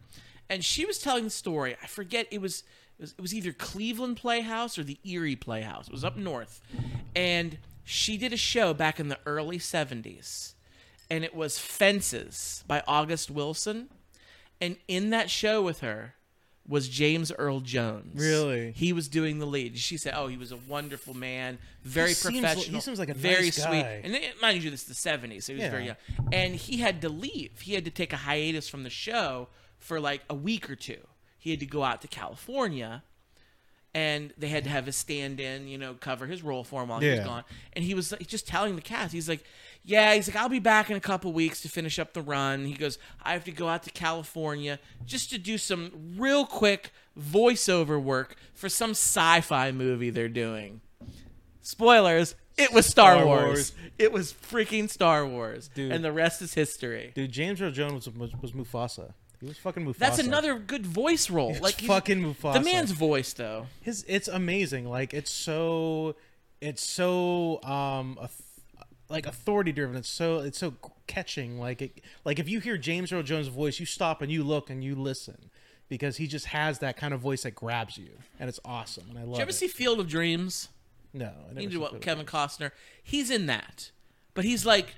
and 0.50 0.64
she 0.64 0.84
was 0.84 0.98
telling 0.98 1.22
the 1.24 1.30
story 1.30 1.76
i 1.80 1.86
forget 1.86 2.26
it 2.32 2.40
was 2.40 2.64
it 2.98 3.02
was, 3.02 3.12
it 3.12 3.20
was 3.20 3.32
either 3.32 3.52
cleveland 3.52 4.16
playhouse 4.16 4.76
or 4.78 4.82
the 4.82 4.98
erie 5.04 5.36
playhouse 5.36 5.86
it 5.86 5.92
was 5.92 6.02
up 6.04 6.16
north 6.16 6.60
and 7.14 7.56
she 7.84 8.16
did 8.16 8.32
a 8.32 8.36
show 8.36 8.72
back 8.74 8.98
in 8.98 9.08
the 9.08 9.18
early 9.26 9.58
70s 9.58 10.54
and 11.10 11.22
it 11.24 11.34
was 11.34 11.58
fences 11.58 12.64
by 12.66 12.82
august 12.88 13.30
wilson 13.30 13.88
and 14.60 14.76
in 14.88 15.10
that 15.10 15.28
show 15.30 15.62
with 15.62 15.80
her 15.80 16.14
was 16.66 16.88
James 16.88 17.30
Earl 17.30 17.60
Jones. 17.60 18.18
Really? 18.18 18.72
He 18.72 18.94
was 18.94 19.06
doing 19.08 19.38
the 19.38 19.44
lead. 19.46 19.76
She 19.76 19.98
said, 19.98 20.14
"Oh, 20.16 20.28
he 20.28 20.38
was 20.38 20.50
a 20.50 20.56
wonderful 20.56 21.12
man, 21.12 21.58
very 21.82 22.08
He 22.08 22.14
seems 22.14 22.40
professional. 22.40 22.74
he 22.76 22.80
seems 22.80 22.98
like 22.98 23.10
a 23.10 23.14
very 23.14 23.44
nice 23.44 23.56
sweet." 23.62 23.82
guy. 23.82 24.00
And 24.02 24.14
it- 24.14 24.40
mind 24.40 24.64
you, 24.64 24.70
this 24.70 24.80
is 24.80 24.86
the 24.88 24.94
'70s, 24.94 25.44
so 25.44 25.52
he 25.52 25.56
was 25.58 25.64
Yeah. 25.64 25.70
very 25.70 25.84
young. 25.84 25.96
And 26.32 26.54
he 26.56 26.78
had 26.78 27.02
to 27.02 27.10
leave. 27.10 27.60
He 27.60 27.74
had 27.74 27.84
to 27.84 27.90
take 27.90 28.14
a 28.14 28.16
hiatus 28.16 28.66
from 28.66 28.82
the 28.82 28.88
show 28.88 29.48
for 29.78 30.00
like 30.00 30.22
a 30.30 30.34
week 30.34 30.70
or 30.70 30.74
two. 30.76 31.06
He 31.38 31.50
had 31.50 31.60
to 31.60 31.66
go 31.66 31.84
out 31.84 32.00
to 32.00 32.08
California, 32.08 33.02
and 33.94 34.32
they 34.36 34.48
had 34.48 34.64
to 34.64 34.70
have 34.70 34.88
a 34.88 34.92
stand-in, 34.92 35.68
you 35.68 35.78
know, 35.78 35.94
cover 35.94 36.26
his 36.26 36.42
role 36.42 36.64
for 36.64 36.82
him 36.82 36.88
while 36.88 37.00
he 37.00 37.08
was 37.08 37.18
Yeah. 37.20 37.24
gone. 37.24 37.44
And 37.74 37.84
he 37.84 37.94
was 37.94 38.10
like, 38.12 38.26
just 38.26 38.46
telling 38.48 38.74
the 38.76 38.82
cast, 38.82 39.12
he's 39.12 39.28
like, 39.28 39.44
"Yeah, 39.84 40.14
he's 40.14 40.26
like, 40.28 40.36
I'll 40.36 40.48
be 40.48 40.58
back 40.58 40.90
in 40.90 40.96
a 40.96 41.00
couple 41.00 41.32
weeks 41.32 41.60
to 41.62 41.68
finish 41.68 41.98
up 41.98 42.12
the 42.12 42.22
run." 42.22 42.64
He 42.66 42.74
goes, 42.74 42.98
"I 43.22 43.32
have 43.34 43.44
to 43.44 43.52
go 43.52 43.68
out 43.68 43.82
to 43.84 43.90
California 43.90 44.80
just 45.06 45.30
to 45.30 45.38
do 45.38 45.58
some 45.58 46.14
real 46.16 46.44
quick 46.44 46.90
voiceover 47.18 48.02
work 48.02 48.34
for 48.52 48.68
some 48.68 48.90
sci-fi 48.90 49.70
movie 49.72 50.10
they're 50.10 50.28
doing." 50.28 50.80
Spoilers. 51.62 52.34
It 52.56 52.72
was 52.72 52.86
Star, 52.86 53.14
Star 53.16 53.26
Wars. 53.26 53.44
Wars. 53.44 53.72
It 53.98 54.12
was 54.12 54.32
freaking 54.32 54.88
Star 54.88 55.26
Wars, 55.26 55.70
Dude. 55.74 55.90
and 55.90 56.04
the 56.04 56.12
rest 56.12 56.40
is 56.40 56.54
history. 56.54 57.10
Dude, 57.14 57.32
James 57.32 57.60
Earl 57.60 57.72
Jones 57.72 58.06
was, 58.08 58.16
was, 58.16 58.32
was 58.40 58.52
Mufasa. 58.52 59.12
He 59.40 59.46
was 59.46 59.58
fucking 59.58 59.84
Mufasa. 59.84 59.98
That's 59.98 60.18
another 60.18 60.58
good 60.58 60.86
voice 60.86 61.28
role. 61.30 61.50
It's 61.50 61.60
like 61.60 61.80
fucking 61.80 62.22
Mufasa. 62.22 62.54
The 62.54 62.60
man's 62.60 62.90
voice, 62.92 63.32
though. 63.32 63.66
his 63.80 64.04
it's 64.08 64.28
amazing 64.28 64.88
like 64.88 65.12
it's 65.14 65.30
so 65.30 66.16
it's 66.60 66.82
so 66.84 67.62
um 67.62 68.18
auth- 68.22 68.40
like 69.10 69.26
authority 69.26 69.70
driven 69.72 69.96
it's 69.96 70.08
so 70.08 70.38
it's 70.38 70.56
so 70.58 70.74
catching 71.06 71.58
like 71.58 71.82
it 71.82 72.00
like 72.24 72.38
if 72.38 72.48
you 72.48 72.58
hear 72.60 72.78
james 72.78 73.12
earl 73.12 73.22
jones 73.22 73.48
voice 73.48 73.78
you 73.78 73.84
stop 73.84 74.22
and 74.22 74.32
you 74.32 74.42
look 74.42 74.70
and 74.70 74.82
you 74.82 74.94
listen 74.94 75.50
because 75.90 76.16
he 76.16 76.26
just 76.26 76.46
has 76.46 76.78
that 76.78 76.96
kind 76.96 77.12
of 77.12 77.20
voice 77.20 77.42
that 77.42 77.54
grabs 77.54 77.98
you 77.98 78.08
and 78.40 78.48
it's 78.48 78.58
awesome 78.64 79.04
and 79.10 79.18
i 79.18 79.22
love 79.22 79.32
Did 79.32 79.36
you 79.38 79.42
ever 79.42 79.50
it 79.50 79.54
see 79.54 79.68
Field 79.68 80.00
of 80.00 80.08
Dreams? 80.08 80.68
no 81.12 81.26
I 81.26 81.48
never 81.48 81.54
You 81.54 81.60
seen 81.60 81.70
do 81.70 81.80
what 81.80 81.90
Field 81.90 82.02
Kevin 82.02 82.24
Costner. 82.26 82.70
He's 83.02 83.30
in 83.30 83.44
that, 83.46 83.90
but 84.32 84.44
he's 84.46 84.64
like 84.64 84.94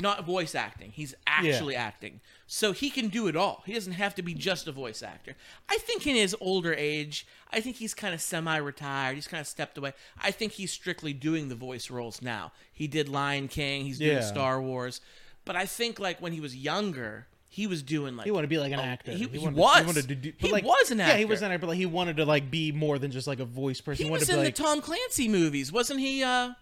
not 0.00 0.24
voice 0.24 0.54
acting. 0.54 0.90
He's 0.92 1.14
actually 1.26 1.76
acting, 1.76 2.20
so 2.46 2.72
he 2.72 2.88
can 2.90 3.08
do 3.08 3.26
it 3.28 3.36
all. 3.36 3.62
He 3.66 3.74
doesn't 3.74 3.92
have 3.92 4.14
to 4.14 4.22
be 4.22 4.32
just 4.34 4.66
a 4.66 4.72
voice 4.72 5.02
actor. 5.02 5.34
I 5.68 5.78
think 5.78 6.06
in 6.06 6.16
his 6.16 6.34
older 6.40 6.72
age, 6.74 7.26
I 7.52 7.60
think 7.60 7.76
he's 7.76 7.92
kind 7.94 8.14
of 8.14 8.20
semi-retired. 8.20 9.14
He's 9.14 9.28
kind 9.28 9.40
of 9.40 9.46
stepped 9.46 9.76
away. 9.78 9.92
I 10.20 10.30
think 10.30 10.52
he's 10.52 10.72
strictly 10.72 11.12
doing 11.12 11.48
the 11.48 11.54
voice 11.54 11.90
roles 11.90 12.22
now. 12.22 12.52
He 12.72 12.86
did 12.86 13.08
Lion 13.08 13.48
King. 13.48 13.84
He's 13.84 13.98
doing 13.98 14.12
Yeah. 14.16 14.20
Star 14.22 14.60
Wars, 14.62 15.00
but 15.44 15.56
I 15.56 15.66
think 15.66 15.98
like 15.98 16.20
when 16.20 16.32
he 16.32 16.40
was 16.40 16.56
younger, 16.56 17.26
he 17.48 17.66
was 17.66 17.82
doing 17.82 18.16
like 18.16 18.24
he 18.24 18.30
wanted 18.30 18.46
to 18.46 18.48
be 18.48 18.58
like 18.58 18.72
an 18.72 18.80
Oh, 18.80 18.82
actor. 18.82 19.12
he- 19.12 19.26
he 19.28 19.38
wanted, 19.38 19.56
was. 19.58 19.84
wanted 19.84 20.08
to 20.08 20.14
do, 20.14 20.32
but 20.32 20.46
He 20.46 20.52
like, 20.52 20.64
was 20.64 20.90
an 20.90 21.00
actor. 21.00 21.12
Yeah, 21.12 21.18
he 21.18 21.24
was 21.26 21.42
an 21.42 21.50
actor, 21.52 21.58
but 21.58 21.66
like 21.68 21.76
he 21.76 21.84
wanted 21.84 22.16
to 22.16 22.24
like 22.24 22.50
be 22.50 22.72
more 22.72 22.98
than 22.98 23.10
just 23.10 23.26
like 23.26 23.40
a 23.40 23.44
voice 23.44 23.80
person. 23.82 24.06
He 24.06 24.10
wanted 24.10 24.20
was 24.22 24.28
to 24.28 24.34
in 24.36 24.38
be 24.40 24.42
the 24.44 24.46
like, 24.46 24.54
Tom 24.54 24.80
Clancy 24.80 25.28
movies, 25.28 25.70
wasn't 25.70 26.00
he? 26.00 26.22
Uh, 26.22 26.52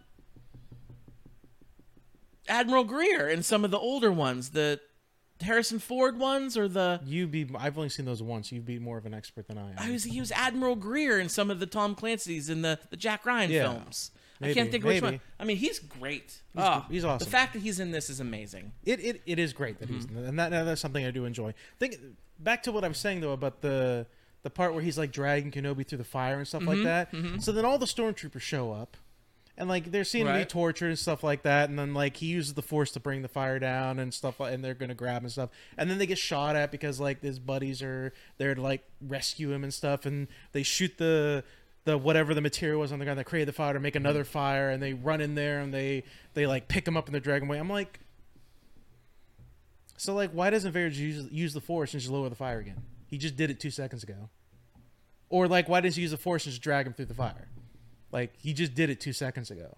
Admiral 2.51 2.85
Greer 2.85 3.29
in 3.29 3.43
some 3.43 3.65
of 3.65 3.71
the 3.71 3.79
older 3.79 4.13
ones, 4.13 4.51
the 4.51 4.81
Harrison 5.41 5.79
Ford 5.79 6.19
ones, 6.19 6.57
or 6.57 6.69
the 6.69 7.01
you 7.05 7.27
be. 7.27 7.49
I've 7.59 7.79
only 7.79 7.89
seen 7.89 8.05
those 8.05 8.23
once. 8.23 8.53
You'd 8.53 8.67
be 8.67 8.79
more 8.79 8.99
of 8.99 9.07
an 9.07 9.15
expert 9.15 9.47
than 9.49 9.57
I 9.57 9.71
am. 9.71 9.77
I 9.79 9.91
was 9.91 10.05
he 10.05 10.21
was 10.21 10.31
Admiral 10.33 10.77
Greer 10.77 11.19
in 11.19 11.29
some 11.31 11.51
of 11.51 11.61
the 11.61 11.67
Tom 11.67 11.95
Clancy's 11.95 12.51
and 12.51 12.63
the 12.65 12.79
the 12.91 12.97
Jack 12.97 13.25
Ryan 13.25 13.51
Yeah. 13.51 13.63
films. 13.63 14.11
I 14.43 14.47
Maybe, 14.47 14.55
can't 14.55 14.71
think 14.71 14.85
which 14.85 15.03
maybe. 15.03 15.17
one. 15.17 15.21
I 15.39 15.45
mean, 15.45 15.59
he's 15.59 15.79
great. 15.79 16.41
He's- 16.55 16.67
Ah, 16.67 16.87
he's 16.91 17.05
awesome. 17.05 17.23
The 17.27 17.31
fact 17.31 17.53
that 17.53 17.61
he's 17.61 17.79
in 17.79 17.91
this 17.91 18.09
is 18.09 18.21
amazing. 18.21 18.73
it, 18.87 18.99
it, 19.05 19.21
it 19.27 19.39
is 19.39 19.53
great 19.53 19.79
that 19.81 19.91
he's 19.91 20.07
Mm-hmm. 20.07 20.17
in 20.17 20.25
and 20.25 20.39
that, 20.39 20.51
that's 20.51 20.81
something 20.81 21.05
I 21.05 21.11
do 21.11 21.27
enjoy. 21.27 21.53
Think 21.79 21.97
back 22.39 22.63
to 22.63 22.73
what 22.73 22.83
I 22.83 22.89
was 22.89 22.97
saying 22.97 23.21
though 23.21 23.33
about 23.33 23.61
the 23.61 24.07
the 24.43 24.49
part 24.49 24.73
where 24.73 24.83
he's 24.83 24.97
like 24.97 25.13
dragging 25.13 25.51
Kenobi 25.51 25.87
through 25.87 25.99
the 25.99 26.05
fire 26.05 26.39
and 26.39 26.49
stuff 26.49 26.63
Mm-hmm, 26.63 26.85
like 26.85 26.85
that. 26.85 27.43
So 27.43 27.53
then 27.53 27.67
all 27.67 27.77
the 27.79 27.85
stormtroopers 27.87 28.41
show 28.41 28.73
up, 28.73 28.97
and 29.61 29.68
like 29.68 29.92
they're 29.92 30.05
seeing 30.05 30.27
him 30.27 30.37
be 30.37 30.44
tortured 30.44 30.88
and 30.88 30.99
stuff 30.99 31.23
like 31.23 31.42
that. 31.42 31.68
And 31.68 31.79
then 31.79 31.94
like 31.94 32.16
he 32.16 32.27
uses 32.27 32.55
the 32.55 32.62
force 32.62 32.90
to 32.92 33.01
bring 33.01 33.23
the 33.23 33.29
fire 33.29 33.59
down 33.59 33.99
and 33.99 34.12
stuff, 34.12 34.40
like, 34.40 34.55
and 34.55 34.64
they're 34.64 34.75
gonna 34.75 34.94
grab 34.94 35.23
and 35.23 35.31
stuff. 35.31 35.51
And 35.77 35.90
then 35.90 35.99
they 35.99 36.07
get 36.07 36.18
shot 36.18 36.57
at 36.57 36.73
because 36.73 36.99
like 36.99 37.23
his 37.23 37.38
buddies 37.38 37.83
are 37.83 38.12
there 38.38 38.55
to 38.55 38.61
like 38.61 38.83
rescue 39.07 39.53
him 39.53 39.62
and 39.62 39.73
stuff, 39.73 40.07
and 40.07 40.27
they 40.53 40.64
shoot 40.64 40.99
the. 40.99 41.44
The 41.85 41.96
whatever 41.96 42.35
the 42.35 42.42
material 42.42 42.79
was 42.79 42.92
on 42.92 42.99
the 42.99 43.07
ground 43.07 43.18
that 43.18 43.25
created 43.25 43.49
the 43.49 43.55
fire 43.55 43.73
to 43.73 43.81
make 43.81 43.94
mm-hmm. 43.94 44.05
another 44.05 44.23
fire, 44.23 44.68
and 44.68 44.83
they 44.83 44.92
run 44.92 45.23
in 45.23 45.35
there 45.35 45.61
and 45.61 45.73
they 45.73 46.05
they 46.35 46.46
like 46.46 46.68
pick 46.68 46.87
him 46.87 46.94
up 46.94 47.09
in 47.09 47.14
the 47.14 47.20
dragon 47.20 47.49
way. 47.49 47.57
I'm 47.57 47.70
like, 47.70 48.01
so 49.96 50.14
like, 50.14 50.31
why 50.33 50.51
doesn't 50.51 50.73
Vader 50.73 50.88
use, 50.88 51.27
use 51.33 51.55
the 51.55 51.61
Force 51.62 51.94
and 51.94 52.01
just 52.03 52.12
lower 52.12 52.29
the 52.29 52.35
fire 52.35 52.59
again? 52.59 52.83
He 53.07 53.16
just 53.16 53.35
did 53.35 53.51
it 53.51 53.61
two 53.61 53.70
seconds 53.70 54.03
ago. 54.03 54.29
Or 55.31 55.49
like, 55.49 55.70
why 55.70 55.81
doesn't 55.81 55.96
he 55.96 56.03
use 56.03 56.11
the 56.11 56.18
Force 56.18 56.44
and 56.44 56.53
just 56.53 56.62
drag 56.62 56.87
him 56.87 56.92
through 56.92 57.07
the 57.07 57.14
fire? 57.14 57.49
Like 58.12 58.33
he 58.38 58.53
just 58.53 58.75
did 58.75 58.90
it 58.90 59.01
two 59.01 59.12
seconds 59.12 59.51
ago. 59.51 59.77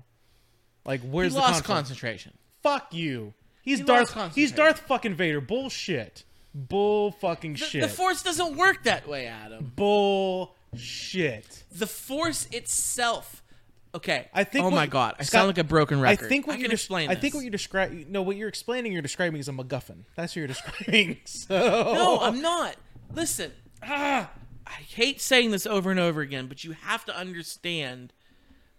Like 0.84 1.00
where's 1.02 1.32
he 1.32 1.36
the 1.38 1.40
lost 1.40 1.64
concentration. 1.64 2.32
Fuck 2.62 2.92
you. 2.94 3.34
He's 3.62 3.78
He 3.78 3.84
Darth. 3.84 4.34
He's. 4.34 4.52
Darth 4.52 4.80
fucking 4.80 5.14
Vader. 5.14 5.40
Bullshit. 5.40 6.24
Bull 6.54 7.12
fucking 7.12 7.52
The, 7.54 7.58
shit. 7.58 7.82
the 7.82 7.88
Force 7.88 8.22
doesn't 8.22 8.56
work 8.56 8.82
that 8.84 9.08
way, 9.08 9.26
Adam. 9.26 9.72
Bullshit. 9.74 11.64
The 11.72 11.86
Force 11.86 12.46
itself. 12.52 13.42
Okay. 13.94 14.28
I 14.32 14.44
think 14.44 14.64
Oh 14.64 14.68
what- 14.68 14.74
my 14.74 14.86
God! 14.86 15.16
I 15.18 15.22
Scott, 15.22 15.32
sound 15.32 15.46
like 15.48 15.58
a 15.58 15.64
broken 15.64 16.00
record. 16.00 16.24
I 16.24 16.28
think 16.28 16.46
what 16.46 16.54
I 16.54 16.58
you're 16.58 16.68
can 16.68 16.72
explain. 16.72 17.10
I 17.10 17.14
think 17.14 17.34
what 17.34 17.42
you're 17.42 17.50
describing. 17.50 18.06
No, 18.10 18.22
what 18.22 18.36
you're 18.36 18.48
explaining. 18.48 18.92
You're 18.92 19.02
describing 19.02 19.38
is 19.40 19.48
a 19.48 19.52
MacGuffin. 19.52 20.04
That's 20.16 20.32
what 20.32 20.36
you're 20.36 20.46
describing. 20.48 21.18
So 21.24 21.58
No, 21.58 22.18
I'm 22.20 22.40
not. 22.40 22.76
Listen, 23.14 23.52
ah, 23.82 24.30
I 24.66 24.70
hate 24.70 25.20
saying 25.20 25.50
this 25.50 25.66
over 25.66 25.90
and 25.90 26.00
over 26.00 26.22
again, 26.22 26.46
but 26.46 26.64
you 26.64 26.72
have 26.72 27.04
to 27.04 27.16
understand 27.16 28.12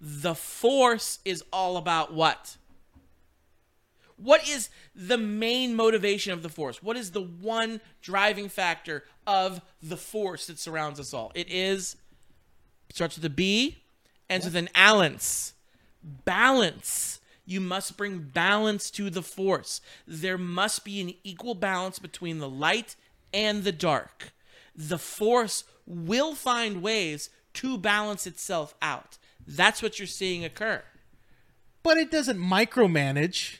the 0.05 0.35
force 0.35 1.19
is 1.23 1.45
all 1.53 1.77
about 1.77 2.13
what? 2.13 2.57
What 4.17 4.47
is 4.49 4.69
the 4.93 5.17
main 5.17 5.75
motivation 5.75 6.33
of 6.33 6.43
the 6.43 6.49
force? 6.49 6.83
What 6.83 6.97
is 6.97 7.11
the 7.11 7.21
one 7.21 7.79
driving 8.01 8.49
factor 8.49 9.05
of 9.25 9.61
the 9.81 9.95
force 9.95 10.47
that 10.47 10.59
surrounds 10.59 10.99
us 10.99 11.13
all? 11.13 11.31
It 11.35 11.49
is 11.49 11.95
starts 12.91 13.15
with 13.15 13.23
a 13.23 13.29
B, 13.29 13.77
ends 14.29 14.45
with 14.45 14.57
an 14.57 14.67
alliance. 14.75 15.53
Balance. 16.03 17.21
You 17.45 17.61
must 17.61 17.95
bring 17.95 18.19
balance 18.19 18.91
to 18.91 19.09
the 19.09 19.23
force. 19.23 19.79
There 20.05 20.37
must 20.37 20.83
be 20.83 20.99
an 20.99 21.13
equal 21.23 21.55
balance 21.55 21.97
between 21.97 22.39
the 22.39 22.49
light 22.49 22.97
and 23.33 23.63
the 23.63 23.71
dark. 23.71 24.33
The 24.75 24.97
force 24.97 25.63
will 25.85 26.35
find 26.35 26.81
ways 26.81 27.29
to 27.53 27.77
balance 27.77 28.27
itself 28.27 28.75
out. 28.81 29.17
That's 29.47 29.81
what 29.81 29.99
you're 29.99 30.07
seeing 30.07 30.43
occur. 30.45 30.83
But 31.81 31.97
it 31.97 32.11
doesn't 32.11 32.39
micromanage. 32.39 33.57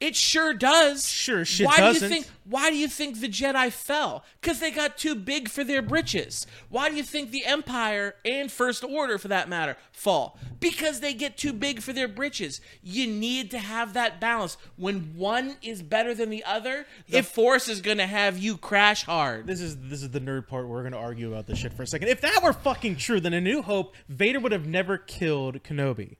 It 0.00 0.16
sure 0.16 0.54
does. 0.54 1.06
Sure, 1.06 1.44
shit 1.44 1.66
why 1.66 1.76
do 1.76 1.82
doesn't. 1.82 2.08
you 2.08 2.14
think? 2.22 2.26
Why 2.44 2.70
do 2.70 2.76
you 2.76 2.88
think 2.88 3.20
the 3.20 3.28
Jedi 3.28 3.70
fell? 3.70 4.24
Because 4.40 4.58
they 4.58 4.70
got 4.70 4.96
too 4.96 5.14
big 5.14 5.50
for 5.50 5.62
their 5.62 5.82
britches. 5.82 6.46
Why 6.70 6.88
do 6.88 6.96
you 6.96 7.02
think 7.02 7.30
the 7.30 7.44
Empire 7.44 8.14
and 8.24 8.50
First 8.50 8.82
Order, 8.82 9.18
for 9.18 9.28
that 9.28 9.48
matter, 9.50 9.76
fall? 9.92 10.38
Because 10.58 11.00
they 11.00 11.12
get 11.12 11.36
too 11.36 11.52
big 11.52 11.82
for 11.82 11.92
their 11.92 12.08
britches. 12.08 12.62
You 12.82 13.06
need 13.06 13.50
to 13.50 13.58
have 13.58 13.92
that 13.92 14.20
balance. 14.20 14.56
When 14.76 15.12
one 15.16 15.58
is 15.62 15.82
better 15.82 16.14
than 16.14 16.30
the 16.30 16.44
other, 16.44 16.86
the 17.06 17.18
If- 17.18 17.28
Force 17.28 17.68
is 17.68 17.82
going 17.82 17.98
to 17.98 18.06
have 18.06 18.38
you 18.38 18.56
crash 18.56 19.04
hard. 19.04 19.46
This 19.46 19.60
is 19.60 19.76
this 19.76 20.02
is 20.02 20.10
the 20.10 20.20
nerd 20.20 20.48
part. 20.48 20.66
We're 20.66 20.80
going 20.80 20.92
to 20.92 20.98
argue 20.98 21.28
about 21.30 21.46
this 21.46 21.58
shit 21.58 21.74
for 21.74 21.82
a 21.82 21.86
second. 21.86 22.08
If 22.08 22.22
that 22.22 22.42
were 22.42 22.54
fucking 22.54 22.96
true, 22.96 23.20
then 23.20 23.34
A 23.34 23.40
New 23.40 23.60
Hope, 23.60 23.94
Vader 24.08 24.40
would 24.40 24.52
have 24.52 24.66
never 24.66 24.96
killed 24.96 25.62
Kenobi. 25.62 26.16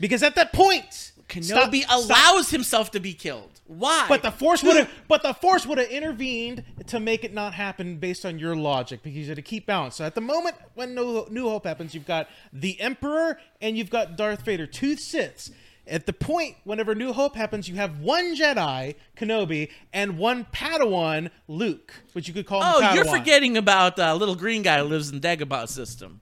Because 0.00 0.22
at 0.22 0.34
that 0.34 0.52
point, 0.52 1.12
Kenobi 1.28 1.82
stop- 1.82 1.92
stop- 2.04 2.08
allows 2.08 2.50
himself 2.50 2.90
to 2.92 3.00
be 3.00 3.12
killed. 3.14 3.50
Why? 3.66 4.06
But 4.08 4.22
the 4.22 4.30
Force 4.30 4.62
would 4.62 4.76
have. 4.76 4.90
But 5.08 5.22
the 5.22 5.34
Force 5.34 5.66
would 5.66 5.78
have 5.78 5.88
intervened 5.88 6.62
to 6.86 7.00
make 7.00 7.24
it 7.24 7.34
not 7.34 7.54
happen 7.54 7.96
based 7.96 8.24
on 8.24 8.38
your 8.38 8.54
logic 8.54 9.02
because 9.02 9.18
you 9.18 9.26
had 9.26 9.36
to 9.36 9.42
keep 9.42 9.66
balance. 9.66 9.96
So 9.96 10.04
at 10.04 10.14
the 10.14 10.20
moment 10.20 10.54
when 10.74 10.94
No 10.94 11.26
New 11.30 11.48
Hope 11.48 11.66
happens, 11.66 11.94
you've 11.94 12.06
got 12.06 12.28
the 12.52 12.80
Emperor 12.80 13.38
and 13.60 13.76
you've 13.76 13.90
got 13.90 14.16
Darth 14.16 14.42
Vader, 14.42 14.66
two 14.66 14.94
Siths. 14.94 15.50
At 15.88 16.06
the 16.06 16.12
point, 16.12 16.56
whenever 16.64 16.96
New 16.96 17.12
Hope 17.12 17.36
happens, 17.36 17.68
you 17.68 17.76
have 17.76 18.00
one 18.00 18.34
Jedi, 18.36 18.96
Kenobi, 19.16 19.70
and 19.92 20.18
one 20.18 20.44
Padawan, 20.52 21.30
Luke, 21.46 21.94
which 22.12 22.26
you 22.26 22.34
could 22.34 22.44
call 22.46 22.60
him 22.60 22.72
Oh, 22.74 22.92
you're 22.94 23.04
forgetting 23.04 23.56
about 23.56 23.96
uh, 23.98 24.12
little 24.14 24.34
green 24.34 24.62
guy 24.62 24.78
who 24.78 24.84
lives 24.84 25.10
in 25.10 25.20
Dagobah 25.20 25.68
system. 25.68 26.20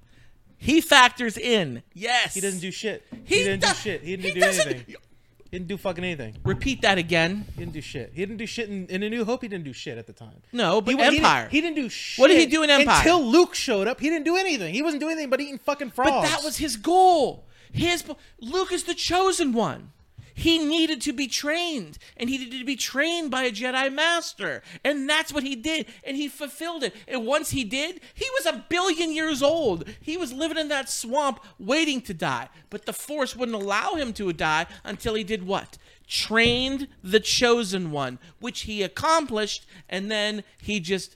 He 0.65 0.81
factors 0.81 1.37
in. 1.37 1.83
Yes. 1.93 2.33
He 2.35 2.41
doesn't 2.41 2.61
do 2.61 2.71
shit. 2.71 3.05
He 3.25 3.37
He, 3.37 3.45
didn't 3.45 3.61
does- 3.61 3.77
do 3.77 3.83
shit. 3.91 4.03
He 4.03 4.17
didn't 4.17 4.35
he 4.35 4.41
do 4.41 4.47
anything. 4.47 4.85
He 4.89 5.59
didn't 5.59 5.69
do 5.69 5.77
fucking 5.77 6.03
anything. 6.03 6.37
Repeat 6.43 6.81
that 6.83 6.97
again. 6.99 7.45
He 7.55 7.61
didn't 7.61 7.75
do 7.75 7.81
shit. 7.81 8.11
He 8.15 8.23
didn't 8.23 8.39
do 8.39 8.47
shit 8.47 8.69
in, 8.71 8.87
in 8.87 9.03
A 9.03 9.11
New 9.11 9.25
Hope. 9.25 9.43
He 9.43 9.49
didn't 9.49 9.65
do 9.65 9.73
shit 9.75 9.99
at 9.99 10.07
the 10.07 10.13
time. 10.13 10.43
No, 10.53 10.81
but 10.81 10.91
he, 10.91 10.95
wa- 10.97 11.05
he 11.05 11.11
didn't- 11.11 11.25
Empire. 11.25 11.49
He 11.51 11.61
didn't, 11.61 11.77
do 11.77 11.89
shit. 11.89 12.21
What 12.21 12.29
did 12.29 12.39
he 12.39 12.47
do 12.47 12.63
in 12.63 12.71
Empire? 12.71 12.97
Until 12.99 13.23
Luke 13.25 13.55
showed 13.55 13.87
up, 13.87 14.01
he 14.01 14.09
didn't 14.09 14.25
do 14.25 14.37
anything. 14.37 14.73
He 14.75 14.83
wasn't 14.83 15.01
doing 15.01 15.13
anything 15.13 15.31
but 15.31 15.41
eating 15.41 15.59
fucking 15.59 15.91
frogs. 15.91 16.11
But 16.11 16.23
that 16.23 16.43
was 16.43 16.57
his 16.57 16.77
goal. 16.77 17.45
His 17.73 18.03
Luke 18.41 18.73
is 18.73 18.85
the 18.85 18.95
chosen 18.95 19.53
one. 19.53 19.93
He 20.37 20.59
needed 20.59 21.01
to 21.03 21.13
be 21.13 21.29
trained, 21.29 21.97
and 22.17 22.29
he 22.29 22.39
needed 22.39 22.59
to 22.59 22.65
be 22.65 22.75
trained 22.75 23.31
by 23.31 23.45
a 23.45 23.53
Jedi 23.53 23.93
master, 23.93 24.63
and 24.83 25.09
that's 25.09 25.33
what 25.33 25.45
he 25.45 25.55
did, 25.55 25.87
and 26.03 26.17
he 26.17 26.27
fulfilled 26.27 26.83
it. 26.83 26.95
And 27.07 27.25
once 27.25 27.51
he 27.51 27.63
did, 27.63 28.01
he 28.15 28.27
was 28.37 28.45
a 28.47 28.65
billion 28.69 29.13
years 29.13 29.43
old. 29.43 29.89
He 30.01 30.17
was 30.17 30.33
living 30.33 30.59
in 30.59 30.67
that 30.69 30.89
swamp, 30.89 31.39
waiting 31.59 32.01
to 32.03 32.15
die. 32.15 32.49
But 32.69 32.85
the 32.85 32.93
Force 32.93 33.37
wouldn't 33.37 33.55
allow 33.63 33.95
him 33.95 34.13
to 34.15 34.33
die 34.33 34.67
until 34.83 35.15
he 35.15 35.23
did 35.23 35.47
what? 35.47 35.79
Trained 36.09 36.89
the 37.03 37.21
chosen 37.21 37.93
one, 37.93 38.19
which 38.41 38.63
he 38.63 38.83
accomplished, 38.83 39.67
and 39.89 40.11
then 40.11 40.43
he 40.61 40.81
just 40.81 41.15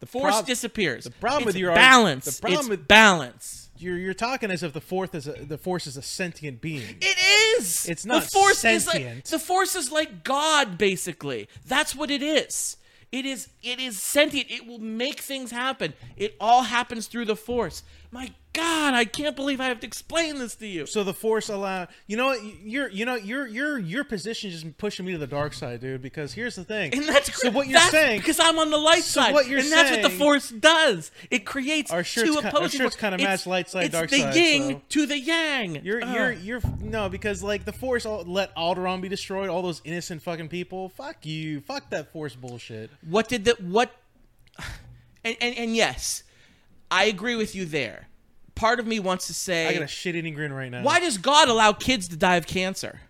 the 0.00 0.06
Force 0.06 0.34
prob- 0.34 0.46
disappears. 0.46 1.04
the 1.04 1.10
problem 1.12 1.42
It's 1.42 1.46
with 1.46 1.56
your 1.56 1.74
balance. 1.74 2.24
the 2.24 2.40
problem 2.42 2.58
it's 2.60 2.68
with- 2.68 2.88
balance. 2.88 3.61
You're 3.82 3.98
you're 3.98 4.14
talking 4.14 4.50
as 4.50 4.62
if 4.62 4.72
the 4.72 4.80
fourth 4.80 5.14
is 5.14 5.26
a, 5.26 5.32
the 5.32 5.58
force 5.58 5.86
is 5.86 5.96
a 5.96 6.02
sentient 6.02 6.60
being. 6.60 6.96
It 7.00 7.58
is. 7.58 7.88
It's 7.88 8.06
not 8.06 8.24
the 8.24 8.30
force 8.30 8.64
is 8.64 8.86
like 8.86 8.96
sentient. 8.96 9.24
the 9.24 9.38
force 9.38 9.74
is 9.74 9.90
like 9.90 10.24
God, 10.24 10.78
basically. 10.78 11.48
That's 11.66 11.94
what 11.94 12.10
it 12.10 12.22
is. 12.22 12.76
It 13.10 13.26
is. 13.26 13.48
It 13.62 13.78
is 13.78 14.00
sentient. 14.00 14.50
It 14.50 14.66
will 14.66 14.78
make 14.78 15.20
things 15.20 15.50
happen. 15.50 15.92
It 16.16 16.34
all 16.40 16.62
happens 16.62 17.06
through 17.06 17.26
the 17.26 17.36
force. 17.36 17.82
My 18.14 18.30
God, 18.52 18.92
I 18.92 19.06
can't 19.06 19.34
believe 19.34 19.58
I 19.58 19.64
have 19.68 19.80
to 19.80 19.86
explain 19.86 20.38
this 20.38 20.54
to 20.56 20.66
you. 20.66 20.84
So 20.84 21.02
the 21.02 21.14
force 21.14 21.48
allow 21.48 21.88
you 22.06 22.18
know 22.18 22.26
what 22.26 22.40
you're 22.62 22.90
you 22.90 23.06
know 23.06 23.14
your 23.14 23.46
your 23.46 23.78
your 23.78 24.04
position 24.04 24.50
is 24.50 24.60
just 24.62 24.76
pushing 24.76 25.06
me 25.06 25.12
to 25.12 25.18
the 25.18 25.26
dark 25.26 25.54
side, 25.54 25.80
dude. 25.80 26.02
Because 26.02 26.34
here's 26.34 26.56
the 26.56 26.64
thing. 26.64 26.92
And 26.94 27.08
that's 27.08 27.34
so 27.40 27.50
what 27.50 27.68
you're 27.68 27.80
saying. 27.80 28.20
because 28.20 28.38
I'm 28.38 28.58
on 28.58 28.68
the 28.70 28.76
light 28.76 29.04
So 29.04 29.22
side, 29.22 29.32
what 29.32 29.48
you're 29.48 29.60
and 29.60 29.72
that's 29.72 29.90
what 29.90 30.02
the 30.02 30.10
force 30.10 30.50
does. 30.50 31.10
It 31.30 31.46
creates 31.46 31.90
Our 31.90 32.04
shirts 32.04 32.28
two 32.28 32.42
ki- 32.42 32.48
our 32.48 32.68
shirts 32.68 32.96
kinda 32.96 33.14
It's- 33.14 33.26
match 33.26 33.46
light 33.46 33.70
side, 33.70 33.84
it's 33.86 33.92
dark 33.94 34.10
the 34.10 34.18
side, 34.18 34.34
yin 34.34 34.62
so- 34.72 34.82
to 34.90 35.06
the 35.06 35.18
yang. 35.18 35.82
You're 35.82 36.04
Ugh. 36.04 36.14
you're 36.14 36.32
you're 36.32 36.60
no 36.82 37.08
because 37.08 37.42
like 37.42 37.64
the 37.64 37.72
force 37.72 38.04
let 38.04 38.54
Alderaan 38.54 39.00
be 39.00 39.08
destroyed, 39.08 39.48
all 39.48 39.62
those 39.62 39.80
innocent 39.86 40.20
fucking 40.20 40.48
people. 40.50 40.90
Fuck 40.90 41.24
you, 41.24 41.62
fuck 41.62 41.88
that 41.88 42.12
force 42.12 42.34
bullshit. 42.34 42.90
What 43.08 43.28
did 43.30 43.46
the 43.46 43.56
what? 43.60 43.90
And 45.24 45.36
and, 45.40 45.56
and 45.56 45.76
yes, 45.76 46.24
I 46.92 47.04
agree 47.04 47.36
with 47.36 47.54
you 47.54 47.64
there. 47.64 48.08
Part 48.54 48.78
of 48.78 48.86
me 48.86 49.00
wants 49.00 49.26
to 49.28 49.34
say, 49.34 49.66
I 49.66 49.72
got 49.72 49.82
a 49.82 49.86
shit 49.86 50.14
eating 50.14 50.34
grin 50.34 50.52
right 50.52 50.70
now. 50.70 50.82
why 50.82 51.00
does 51.00 51.16
God 51.18 51.48
allow 51.48 51.72
kids 51.72 52.06
to 52.08 52.16
die 52.16 52.36
of 52.36 52.46
cancer? 52.46 53.00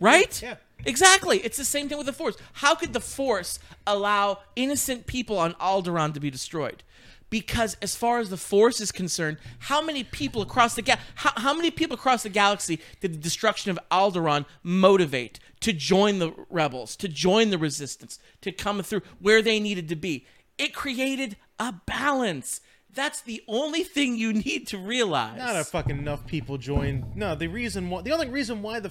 Right? 0.00 0.40
Yeah. 0.42 0.56
Exactly. 0.84 1.38
It's 1.38 1.56
the 1.56 1.64
same 1.64 1.88
thing 1.88 1.98
with 1.98 2.06
the 2.06 2.12
Force. 2.12 2.36
How 2.54 2.74
could 2.74 2.92
the 2.92 3.00
Force 3.00 3.58
allow 3.86 4.38
innocent 4.56 5.06
people 5.06 5.38
on 5.38 5.52
Alderaan 5.54 6.14
to 6.14 6.20
be 6.20 6.30
destroyed? 6.30 6.82
Because 7.28 7.76
as 7.80 7.94
far 7.94 8.18
as 8.18 8.28
the 8.30 8.36
Force 8.36 8.80
is 8.80 8.90
concerned, 8.90 9.36
how 9.60 9.80
many 9.80 10.02
people 10.02 10.42
across 10.42 10.74
the 10.74 10.82
ga- 10.82 10.98
how, 11.14 11.32
how 11.36 11.54
many 11.54 11.70
people 11.70 11.94
across 11.94 12.24
the 12.24 12.28
galaxy 12.28 12.80
did 13.00 13.12
the 13.14 13.18
destruction 13.18 13.70
of 13.70 13.78
Alderaan 13.92 14.46
motivate 14.64 15.38
to 15.60 15.72
join 15.72 16.18
the 16.18 16.32
rebels, 16.48 16.96
to 16.96 17.06
join 17.06 17.50
the 17.50 17.58
resistance, 17.58 18.18
to 18.40 18.50
come 18.50 18.82
through 18.82 19.02
where 19.20 19.42
they 19.42 19.60
needed 19.60 19.88
to 19.90 19.96
be? 19.96 20.26
It 20.58 20.74
created 20.74 21.36
a 21.60 21.72
balance. 21.86 22.60
That's 22.94 23.22
the 23.22 23.42
only 23.48 23.84
thing 23.84 24.16
you 24.16 24.32
need 24.32 24.66
to 24.68 24.78
realize. 24.78 25.38
Not 25.38 25.56
a 25.56 25.64
fucking 25.64 25.96
enough 25.98 26.26
people 26.26 26.58
join. 26.58 27.12
No, 27.14 27.34
the 27.34 27.46
reason 27.48 27.88
why 27.90 28.02
the 28.02 28.12
only 28.12 28.28
reason 28.28 28.62
why 28.62 28.80
the 28.80 28.90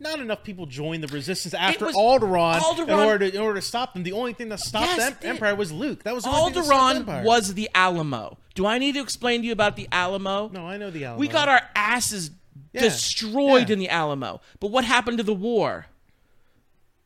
not 0.00 0.18
enough 0.18 0.42
people 0.42 0.66
joined 0.66 1.02
the 1.04 1.08
resistance 1.08 1.54
after 1.54 1.86
was- 1.86 1.94
Alderaan, 1.94 2.78
in 2.82 2.90
order 2.90 3.30
to 3.30 3.34
in 3.36 3.40
order 3.40 3.60
to 3.60 3.66
stop 3.66 3.94
them. 3.94 4.02
The 4.02 4.12
only 4.12 4.32
thing 4.32 4.48
that 4.48 4.60
stopped 4.60 4.86
Yes, 4.86 4.96
the 4.96 5.04
em- 5.04 5.12
it- 5.22 5.24
Empire 5.36 5.54
was 5.54 5.70
Luke. 5.72 6.02
That 6.04 6.14
was 6.14 6.24
the 6.24 6.30
that 6.30 6.52
the 6.54 6.60
Alderaan 6.60 7.24
was 7.24 7.54
the 7.54 7.68
Alamo. 7.74 8.38
Do 8.54 8.66
I 8.66 8.78
need 8.78 8.94
to 8.94 9.00
explain 9.00 9.40
to 9.42 9.46
you 9.46 9.52
about 9.52 9.76
the 9.76 9.88
Alamo? 9.92 10.48
no, 10.52 10.66
I 10.66 10.76
know 10.76 10.90
the 10.90 11.04
Alamo. 11.04 11.20
We 11.20 11.28
got 11.28 11.48
our 11.48 11.62
asses 11.74 12.30
Yeah, 12.72 12.80
destroyed 12.82 13.68
yeah. 13.68 13.74
in 13.74 13.78
the 13.78 13.88
Alamo. 13.88 14.40
But 14.60 14.70
what 14.70 14.84
happened 14.84 15.18
to 15.18 15.24
the 15.24 15.34
war? 15.34 15.86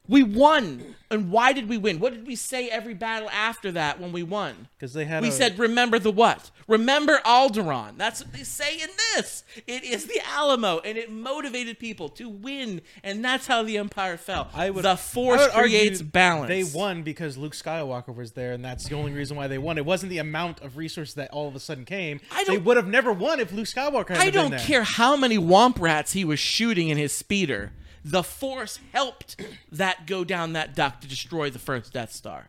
We 0.09 0.22
won. 0.22 0.94
And 1.11 1.30
why 1.30 1.52
did 1.54 1.68
we 1.68 1.78
win? 1.78 2.00
What 2.00 2.12
did 2.12 2.26
we 2.26 2.36
say 2.36 2.68
every 2.68 2.92
battle 2.92 3.30
after 3.30 3.72
that 3.72 3.98
when 3.98 4.12
we 4.12 4.22
won? 4.22 4.68
because 4.76 4.92
they 4.92 5.04
had. 5.06 5.22
We 5.22 5.28
a, 5.28 5.32
said, 5.32 5.59
remember 5.59 5.98
the 5.98 6.11
what? 6.12 6.50
Remember 6.66 7.18
Alderaan. 7.24 7.96
That's 7.96 8.22
what 8.22 8.32
they 8.32 8.42
say 8.42 8.74
in 8.80 8.88
this. 9.14 9.42
It 9.66 9.84
is 9.84 10.06
the 10.06 10.20
Alamo, 10.26 10.80
and 10.80 10.98
it 10.98 11.11
motivated 11.11 11.78
people 11.78 12.11
to 12.11 12.28
win, 12.28 12.82
and 13.02 13.24
that's 13.24 13.46
how 13.46 13.62
the 13.62 13.78
Empire 13.78 14.16
fell. 14.18 14.50
I 14.54 14.68
would, 14.70 14.84
the 14.84 14.90
I 14.92 14.96
Force 14.96 15.40
would 15.40 15.50
creates 15.52 16.02
balance. 16.02 16.48
They 16.48 16.78
won 16.78 17.02
because 17.02 17.36
Luke 17.38 17.54
Skywalker 17.54 18.14
was 18.14 18.32
there, 18.32 18.52
and 18.52 18.62
that's 18.64 18.88
the 18.88 18.94
only 18.94 19.12
reason 19.12 19.36
why 19.36 19.46
they 19.46 19.59
won. 19.59 19.78
It 19.78 19.86
wasn't 19.86 20.11
the 20.11 20.18
amount 20.18 20.61
of 20.61 20.76
resources 20.76 21.14
that 21.14 21.30
all 21.30 21.48
of 21.48 21.56
a 21.56 21.61
sudden 21.61 21.84
came. 21.86 22.20
I 22.30 22.44
They 22.44 22.54
don't- 22.56 22.64
would 22.64 22.76
have 22.76 22.88
never 22.88 23.12
won 23.12 23.40
if 23.40 23.50
Luke 23.50 23.66
Skywalker. 23.66 24.11
Hadn't 24.11 24.20
I 24.26 24.30
don't 24.30 24.59
care 24.59 24.82
how 24.84 25.16
many 25.16 25.38
womp 25.38 25.80
rats 25.80 26.12
he 26.12 26.24
was 26.24 26.38
shooting 26.38 26.88
in 26.90 26.98
his 26.98 27.12
speeder. 27.12 27.72
The 28.11 28.22
Force 28.22 28.78
helped 28.92 29.38
that 29.70 30.06
go 30.06 30.24
down 30.24 30.54
that 30.54 30.74
duct 30.74 31.02
to 31.02 31.09
destroy 31.09 31.50
the 31.50 31.59
first 31.59 31.92
Death 31.92 32.12
Star. 32.12 32.48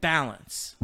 Balance. 0.00 0.76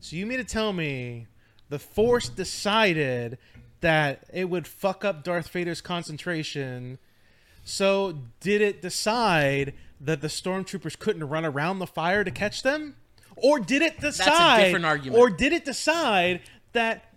So 0.00 0.16
you 0.16 0.26
mean 0.26 0.38
to 0.38 0.44
tell 0.44 0.72
me 0.72 1.28
the 1.68 1.78
Force 1.78 2.28
decided 2.28 3.38
that 3.80 4.24
it 4.32 4.50
would 4.50 4.66
fuck 4.66 5.04
up 5.04 5.22
Darth 5.22 5.48
Vader's 5.48 5.80
concentration? 5.80 6.98
So 7.62 8.18
did 8.40 8.60
it 8.60 8.82
decide 8.82 9.74
that 10.00 10.20
the 10.20 10.28
stormtroopers 10.28 10.98
couldn't 10.98 11.28
run 11.28 11.44
around 11.44 11.78
the 11.78 11.86
fire 11.86 12.24
to 12.24 12.30
catch 12.32 12.62
them? 12.62 12.96
Or 13.36 13.60
did 13.60 13.82
it 13.82 14.00
decide 14.00 14.26
That's 14.26 14.60
a 14.60 14.64
different 14.64 14.84
argument. 14.84 15.20
Or 15.20 15.30
did 15.30 15.52
it 15.52 15.64
decide 15.64 16.40
that 16.72 17.11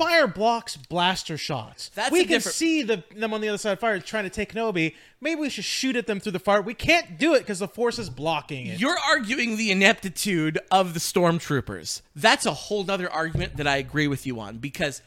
fire 0.00 0.26
blocks 0.26 0.76
blaster 0.76 1.36
shots? 1.36 1.90
That's 1.94 2.10
we 2.10 2.20
can 2.20 2.28
different- 2.38 2.54
see 2.54 2.82
the, 2.82 3.04
them 3.14 3.34
on 3.34 3.40
the 3.40 3.48
other 3.48 3.58
side 3.58 3.72
of 3.72 3.80
fire 3.80 3.98
trying 4.00 4.24
to 4.24 4.30
take 4.30 4.52
Kenobi. 4.54 4.94
Maybe 5.20 5.40
we 5.40 5.50
should 5.50 5.64
shoot 5.64 5.96
at 5.96 6.06
them 6.06 6.20
through 6.20 6.32
the 6.32 6.38
fire. 6.38 6.62
We 6.62 6.74
can't 6.74 7.18
do 7.18 7.34
it 7.34 7.40
because 7.40 7.58
the 7.58 7.68
force 7.68 7.98
is 7.98 8.08
blocking 8.08 8.66
it. 8.66 8.80
You're 8.80 8.98
arguing 8.98 9.56
the 9.56 9.70
ineptitude 9.70 10.58
of 10.70 10.94
the 10.94 11.00
stormtroopers. 11.00 12.00
That's 12.16 12.46
a 12.46 12.52
whole 12.54 12.84
nother 12.84 13.10
argument 13.10 13.56
that 13.58 13.66
I 13.66 13.76
agree 13.76 14.08
with 14.08 14.26
you 14.26 14.40
on 14.40 14.58
because 14.58 15.02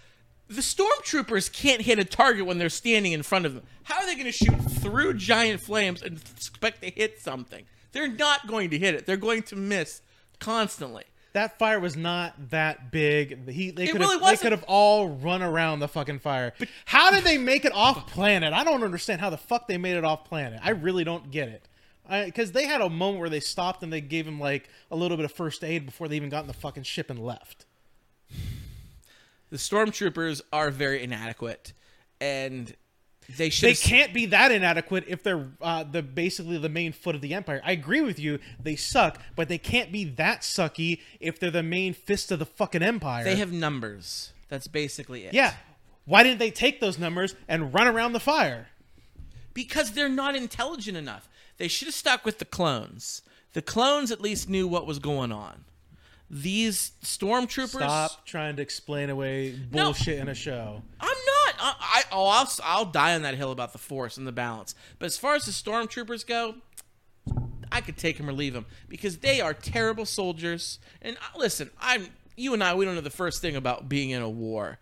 the 0.48 0.62
stormtroopers 0.62 1.52
can't 1.52 1.82
hit 1.82 1.98
a 1.98 2.06
target 2.06 2.46
when 2.46 2.60
they're 2.60 2.70
standing 2.70 3.14
in 3.14 3.24
front 3.24 3.46
of 3.46 3.56
them. 3.56 3.64
How 3.84 3.96
are 3.96 4.06
they 4.06 4.14
going 4.14 4.26
to 4.26 4.32
shoot 4.32 4.60
through 4.82 5.16
giant 5.16 5.62
flames 5.62 6.04
and 6.04 6.22
expect 6.36 6.82
to 6.84 6.89
hit 6.91 7.20
something? 7.20 7.66
They're 7.91 8.08
not 8.08 8.48
going 8.48 8.70
to 8.70 8.78
hit 8.78 8.94
it. 8.94 9.06
They're 9.06 9.18
going 9.18 9.44
to 9.44 9.56
miss 9.56 10.02
constantly. 10.39 11.04
That 11.34 11.58
fire 11.58 11.80
was 11.80 11.98
not 11.98 12.52
that 12.52 12.92
big. 12.92 13.50
He 13.50 13.72
they 13.72 13.88
could 13.88 14.00
really 14.00 14.20
they 14.24 14.38
could 14.38 14.52
have 14.52 14.64
all 14.68 15.10
run 15.10 15.42
around 15.42 15.80
the 15.80 15.88
fucking 15.88 16.20
fire. 16.20 16.54
But 16.60 16.70
how 16.86 17.10
did 17.12 17.24
they 17.24 17.40
make 17.40 17.66
it 17.66 17.74
off 17.74 18.08
planet? 18.08 18.54
I 18.54 18.64
don't 18.64 18.84
understand 18.84 19.20
how 19.20 19.32
the 19.32 19.38
fuck 19.38 19.68
they 19.68 19.80
made 19.80 19.98
it 19.98 20.06
off 20.06 20.26
planet. 20.26 20.60
I 20.64 20.70
really 20.70 21.04
don't 21.04 21.32
get 21.32 21.50
it. 21.50 21.68
Because 22.26 22.52
they 22.52 22.66
had 22.66 22.82
a 22.82 22.90
moment 22.90 23.20
where 23.20 23.30
they 23.30 23.40
stopped 23.40 23.82
and 23.82 23.92
they 23.92 24.02
gave 24.02 24.28
him 24.28 24.40
like 24.40 24.70
a 24.92 24.96
little 24.96 25.18
bit 25.18 25.26
of 25.26 25.32
first 25.32 25.64
aid 25.64 25.86
before 25.86 26.08
they 26.08 26.16
even 26.18 26.30
got 26.30 26.42
in 26.42 26.48
the 26.48 26.54
fucking 26.54 26.84
ship 26.84 27.10
and 27.10 27.18
left. 27.18 27.66
The 29.50 29.58
stormtroopers 29.58 30.42
are 30.52 30.70
very 30.70 31.04
inadequate, 31.04 31.74
and 32.20 32.76
they 33.38 33.49
should. 33.49 33.69
They 33.69 33.74
can't 33.76 34.13
be 34.13 34.26
that 34.28 34.51
inadequate 34.51 35.05
if 35.07 35.24
they're 35.24 35.47
uh, 35.61 35.84
the 35.84 36.01
basically 36.03 36.57
the 36.57 36.69
main 36.69 36.91
foot 36.91 37.15
of 37.15 37.21
the 37.21 37.34
empire. 37.34 37.61
I 37.63 37.71
agree 37.71 38.01
with 38.01 38.19
you. 38.19 38.39
They 38.61 38.76
suck, 38.76 39.19
but 39.36 39.47
they 39.49 39.57
can't 39.57 39.91
be 39.91 40.03
that 40.05 40.41
sucky 40.41 40.99
if 41.19 41.39
they're 41.39 41.51
the 41.51 41.63
main 41.63 41.93
fist 41.93 42.32
of 42.32 42.39
the 42.39 42.45
fucking 42.45 42.84
empire. 42.84 43.24
They 43.24 43.36
have 43.38 43.51
numbers. 43.51 44.34
That's 44.49 44.67
basically 44.67 45.26
it. 45.26 45.34
yeah. 45.34 45.53
Why 46.05 46.21
didn't 46.24 46.39
they 46.39 46.51
take 46.51 46.82
those 46.82 46.99
numbers 46.99 47.34
and 47.47 47.74
run 47.74 47.88
around 47.88 48.13
the 48.13 48.19
fire? 48.19 48.67
because 49.53 49.91
they're 49.91 50.09
not 50.09 50.36
intelligent 50.36 50.97
enough. 50.97 51.30
They 51.57 51.67
should 51.67 51.88
have 51.88 51.93
stuck 51.95 52.26
with 52.26 52.39
the 52.39 52.45
clones. 52.45 53.21
The 53.53 53.61
clones 53.61 54.11
at 54.11 54.19
least 54.19 54.49
knew 54.49 54.67
what 54.67 54.88
was 54.88 54.97
going 54.97 55.32
on. 55.32 55.65
These 56.30 56.93
stormtroopers. 57.03 57.67
Stop 57.69 58.26
trying 58.26 58.55
to 58.55 58.61
explain 58.63 59.11
away 59.11 59.59
No. 59.71 59.84
bullshit 59.86 60.17
in 60.19 60.28
a 60.28 60.34
show. 60.34 60.82
I'm 60.99 61.17
not. 61.58 61.78
I, 61.80 61.99
I 61.99 62.04
oh, 62.12 62.28
I'll, 62.28 62.49
I'll 62.64 62.86
die 62.86 63.16
on 63.16 63.22
that 63.24 63.36
hill 63.36 63.51
about 63.51 63.72
the 63.74 63.80
force 63.80 64.18
and 64.18 64.28
the 64.28 64.32
balance. 64.32 64.76
But 64.99 65.08
as 65.08 65.18
far 65.18 65.36
as 65.36 65.45
the 65.45 65.51
stormtroopers 65.51 66.26
go, 66.26 66.56
I 67.72 67.82
could 67.82 67.97
take 67.97 68.18
them 68.18 68.30
or 68.30 68.34
leave 68.34 68.54
them 68.54 68.66
because 68.88 69.18
they 69.18 69.41
are 69.41 69.54
terrible 69.54 70.06
soldiers. 70.06 70.80
And 71.01 71.18
uh, 71.18 71.38
listen, 71.38 71.72
I'm 71.82 72.08
you 72.36 72.54
and 72.54 72.64
I. 72.64 72.76
We 72.76 72.86
don't 72.86 72.95
know 72.95 73.01
the 73.01 73.10
first 73.10 73.41
thing 73.41 73.56
about 73.56 73.89
being 73.89 74.12
in 74.12 74.22
a 74.22 74.30
war, 74.30 74.80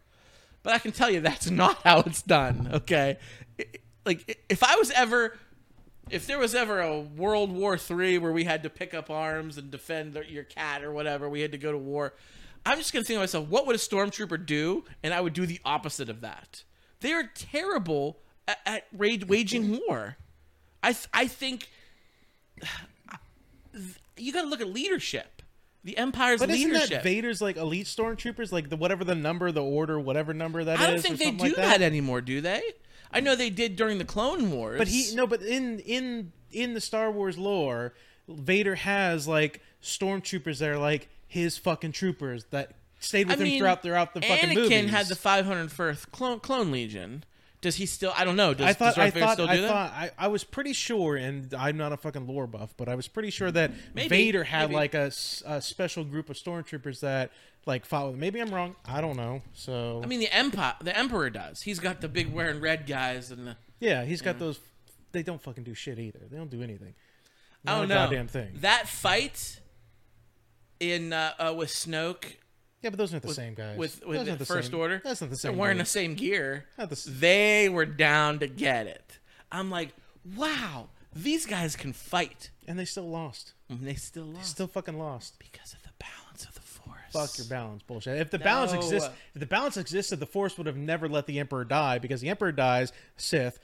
but 0.63 0.73
I 0.73 0.79
can 0.79 0.91
tell 0.91 1.09
you 1.09 1.21
that's 1.21 1.49
not 1.51 1.81
how 1.83 2.01
it's 2.01 2.21
done. 2.21 2.69
Okay, 2.73 3.17
like 4.05 4.43
if 4.49 4.63
I 4.63 4.75
was 4.75 4.91
ever 4.91 5.37
if 6.09 6.27
there 6.27 6.37
was 6.37 6.53
ever 6.53 6.81
a 6.81 6.99
World 6.99 7.51
War 7.51 7.77
Three 7.77 8.17
where 8.17 8.33
we 8.33 8.43
had 8.43 8.63
to 8.63 8.69
pick 8.69 8.93
up 8.93 9.09
arms 9.09 9.57
and 9.57 9.71
defend 9.71 10.13
your 10.27 10.43
cat 10.43 10.83
or 10.83 10.91
whatever, 10.91 11.29
we 11.29 11.41
had 11.41 11.53
to 11.53 11.57
go 11.57 11.71
to 11.71 11.77
war. 11.77 12.13
I'm 12.65 12.77
just 12.77 12.93
gonna 12.93 13.03
think 13.03 13.17
to 13.17 13.21
myself, 13.21 13.47
what 13.47 13.65
would 13.67 13.75
a 13.75 13.79
stormtrooper 13.79 14.45
do? 14.45 14.85
And 15.03 15.13
I 15.13 15.21
would 15.21 15.33
do 15.33 15.45
the 15.45 15.59
opposite 15.65 16.09
of 16.09 16.21
that. 16.21 16.63
They 16.99 17.13
are 17.13 17.23
terrible 17.33 18.17
at, 18.47 18.59
at 18.65 18.87
waging 18.93 19.79
war. 19.87 20.17
I 20.83 20.93
th- 20.93 21.07
I 21.13 21.27
think 21.27 21.69
you 24.17 24.33
got 24.33 24.43
to 24.43 24.47
look 24.47 24.61
at 24.61 24.67
leadership. 24.67 25.41
The 25.83 25.97
Empire's 25.97 26.39
But 26.41 26.51
isn't 26.51 26.71
leadership. 26.71 26.89
that 26.89 27.03
Vader's 27.03 27.41
like 27.41 27.57
elite 27.57 27.87
stormtroopers, 27.87 28.51
like 28.51 28.69
the 28.69 28.77
whatever 28.77 29.03
the 29.03 29.15
number, 29.15 29.51
the 29.51 29.63
order, 29.63 29.99
whatever 29.99 30.33
number 30.33 30.63
that 30.63 30.79
is? 30.79 30.81
I 30.81 30.87
don't 30.87 30.95
or 30.97 31.01
think 31.01 31.17
they 31.17 31.31
do 31.31 31.43
like 31.45 31.55
that. 31.55 31.81
anymore, 31.81 32.21
do 32.21 32.39
they? 32.41 32.61
I 33.11 33.19
know 33.19 33.35
they 33.35 33.49
did 33.49 33.75
during 33.75 33.97
the 33.97 34.05
Clone 34.05 34.51
Wars. 34.51 34.77
But 34.77 34.87
he 34.87 35.15
no, 35.15 35.25
but 35.25 35.41
in 35.41 35.79
in 35.79 36.31
in 36.51 36.73
the 36.75 36.81
Star 36.81 37.11
Wars 37.11 37.37
lore, 37.37 37.93
Vader 38.29 38.75
has 38.75 39.27
like 39.27 39.61
stormtroopers 39.81 40.59
that 40.59 40.69
are 40.69 40.77
like 40.77 41.09
his 41.31 41.57
fucking 41.57 41.93
troopers 41.93 42.43
that 42.51 42.73
stayed 42.99 43.27
with 43.27 43.37
I 43.39 43.43
him 43.43 43.47
mean, 43.47 43.59
throughout 43.59 43.81
throughout 43.81 44.13
the 44.13 44.19
fucking 44.21 44.49
Anakin 44.49 44.55
movies. 44.55 44.89
had 44.91 45.05
the 45.07 45.15
501st 45.15 46.11
Clone, 46.11 46.39
Clone 46.41 46.71
Legion. 46.71 47.23
Does 47.61 47.75
he 47.75 47.85
still? 47.85 48.11
I 48.17 48.25
don't 48.25 48.35
know. 48.35 48.53
Does, 48.53 48.65
I 48.67 48.73
thought 48.73 48.95
does 48.95 48.97
I 48.97 49.11
thought 49.11 49.33
still 49.33 49.45
do 49.45 49.51
I 49.53 49.57
that? 49.57 49.69
thought 49.69 49.91
I, 49.93 50.11
I 50.17 50.27
was 50.27 50.43
pretty 50.43 50.73
sure, 50.73 51.15
and 51.15 51.53
I'm 51.53 51.77
not 51.77 51.93
a 51.93 51.97
fucking 51.97 52.27
lore 52.27 52.47
buff, 52.47 52.73
but 52.75 52.89
I 52.89 52.95
was 52.95 53.07
pretty 53.07 53.29
sure 53.29 53.49
that 53.51 53.71
Maybe, 53.93 54.09
Vader 54.09 54.43
had 54.43 54.69
maybe. 54.71 54.75
like 54.75 54.93
a, 54.95 55.11
a 55.45 55.61
special 55.61 56.03
group 56.03 56.29
of 56.29 56.35
stormtroopers 56.37 56.99
that 57.01 57.31
like 57.65 57.85
fought 57.85 58.07
with. 58.11 58.19
Maybe 58.19 58.41
I'm 58.41 58.53
wrong. 58.53 58.75
I 58.85 58.99
don't 58.99 59.15
know. 59.15 59.41
So 59.53 60.01
I 60.03 60.07
mean, 60.07 60.19
the 60.19 60.35
Empire, 60.35 60.73
the 60.81 60.97
Emperor 60.97 61.29
does. 61.29 61.61
He's 61.61 61.79
got 61.79 62.01
the 62.01 62.09
big 62.09 62.33
wearing 62.33 62.59
red 62.59 62.87
guys 62.87 63.31
and 63.31 63.47
the. 63.47 63.55
yeah, 63.79 64.03
he's 64.03 64.21
got 64.21 64.37
those. 64.37 64.59
They 65.13 65.23
don't 65.23 65.41
fucking 65.41 65.63
do 65.63 65.73
shit 65.75 65.97
either. 65.97 66.19
They 66.29 66.37
don't 66.37 66.49
do 66.51 66.61
anything. 66.63 66.93
I 67.65 67.71
Not 67.71 67.75
don't 67.75 67.83
a 67.85 67.87
know. 67.87 67.95
goddamn 67.95 68.27
thing. 68.27 68.49
That 68.61 68.89
fight 68.89 69.59
in 70.81 71.13
uh, 71.13 71.33
uh, 71.39 71.53
with 71.55 71.69
Snoke 71.69 72.25
Yeah, 72.81 72.89
but 72.89 72.97
those 72.97 73.13
aren't 73.13 73.23
the 73.25 73.33
same 73.33 73.53
guys. 73.53 73.77
with 73.77 74.05
with 74.05 74.25
the, 74.25 74.35
the 74.35 74.45
First 74.45 74.71
same- 74.71 74.79
Order. 74.79 75.01
That's 75.03 75.21
not 75.21 75.29
the 75.29 75.35
same. 75.37 75.51
They're 75.53 75.59
wearing 75.61 75.77
the 75.77 75.85
same 75.85 76.15
gear. 76.15 76.65
The 76.77 77.01
They 77.07 77.69
were 77.69 77.85
down 77.85 78.39
to 78.39 78.47
get 78.47 78.87
it. 78.87 79.19
I'm 79.51 79.69
like, 79.69 79.89
wow, 80.35 80.89
these 81.15 81.45
guys 81.45 81.75
can 81.75 81.93
fight, 81.93 82.49
and 82.67 82.77
they 82.79 82.85
still 82.85 83.09
lost. 83.09 83.53
and 83.69 83.85
they 83.87 83.95
still 83.95 84.25
lost 84.25 84.37
They 84.39 84.43
Still 84.47 84.67
fucking 84.67 84.97
lost. 84.97 85.37
because 85.39 85.73
of 85.73 85.83
the 85.83 85.89
balance 85.99 86.45
of 86.45 86.55
the 86.55 86.61
Force. 86.61 86.99
Fuck 87.13 87.37
your 87.37 87.47
balance 87.47 87.83
bullshit. 87.83 88.17
If 88.19 88.31
the 88.31 88.39
balance 88.39 88.71
No. 88.73 88.79
exists, 88.79 89.09
if 89.35 89.39
the 89.39 89.45
balance 89.45 89.77
existed, 89.77 90.19
the 90.19 90.25
Force 90.25 90.57
would 90.57 90.65
have 90.67 90.77
never 90.77 91.07
let 91.07 91.25
the 91.27 91.39
Emperor 91.39 91.63
die 91.65 91.99
because 91.99 92.21
the 92.21 92.29
Emperor 92.29 92.51
dies, 92.51 92.91
Sith, 93.17 93.59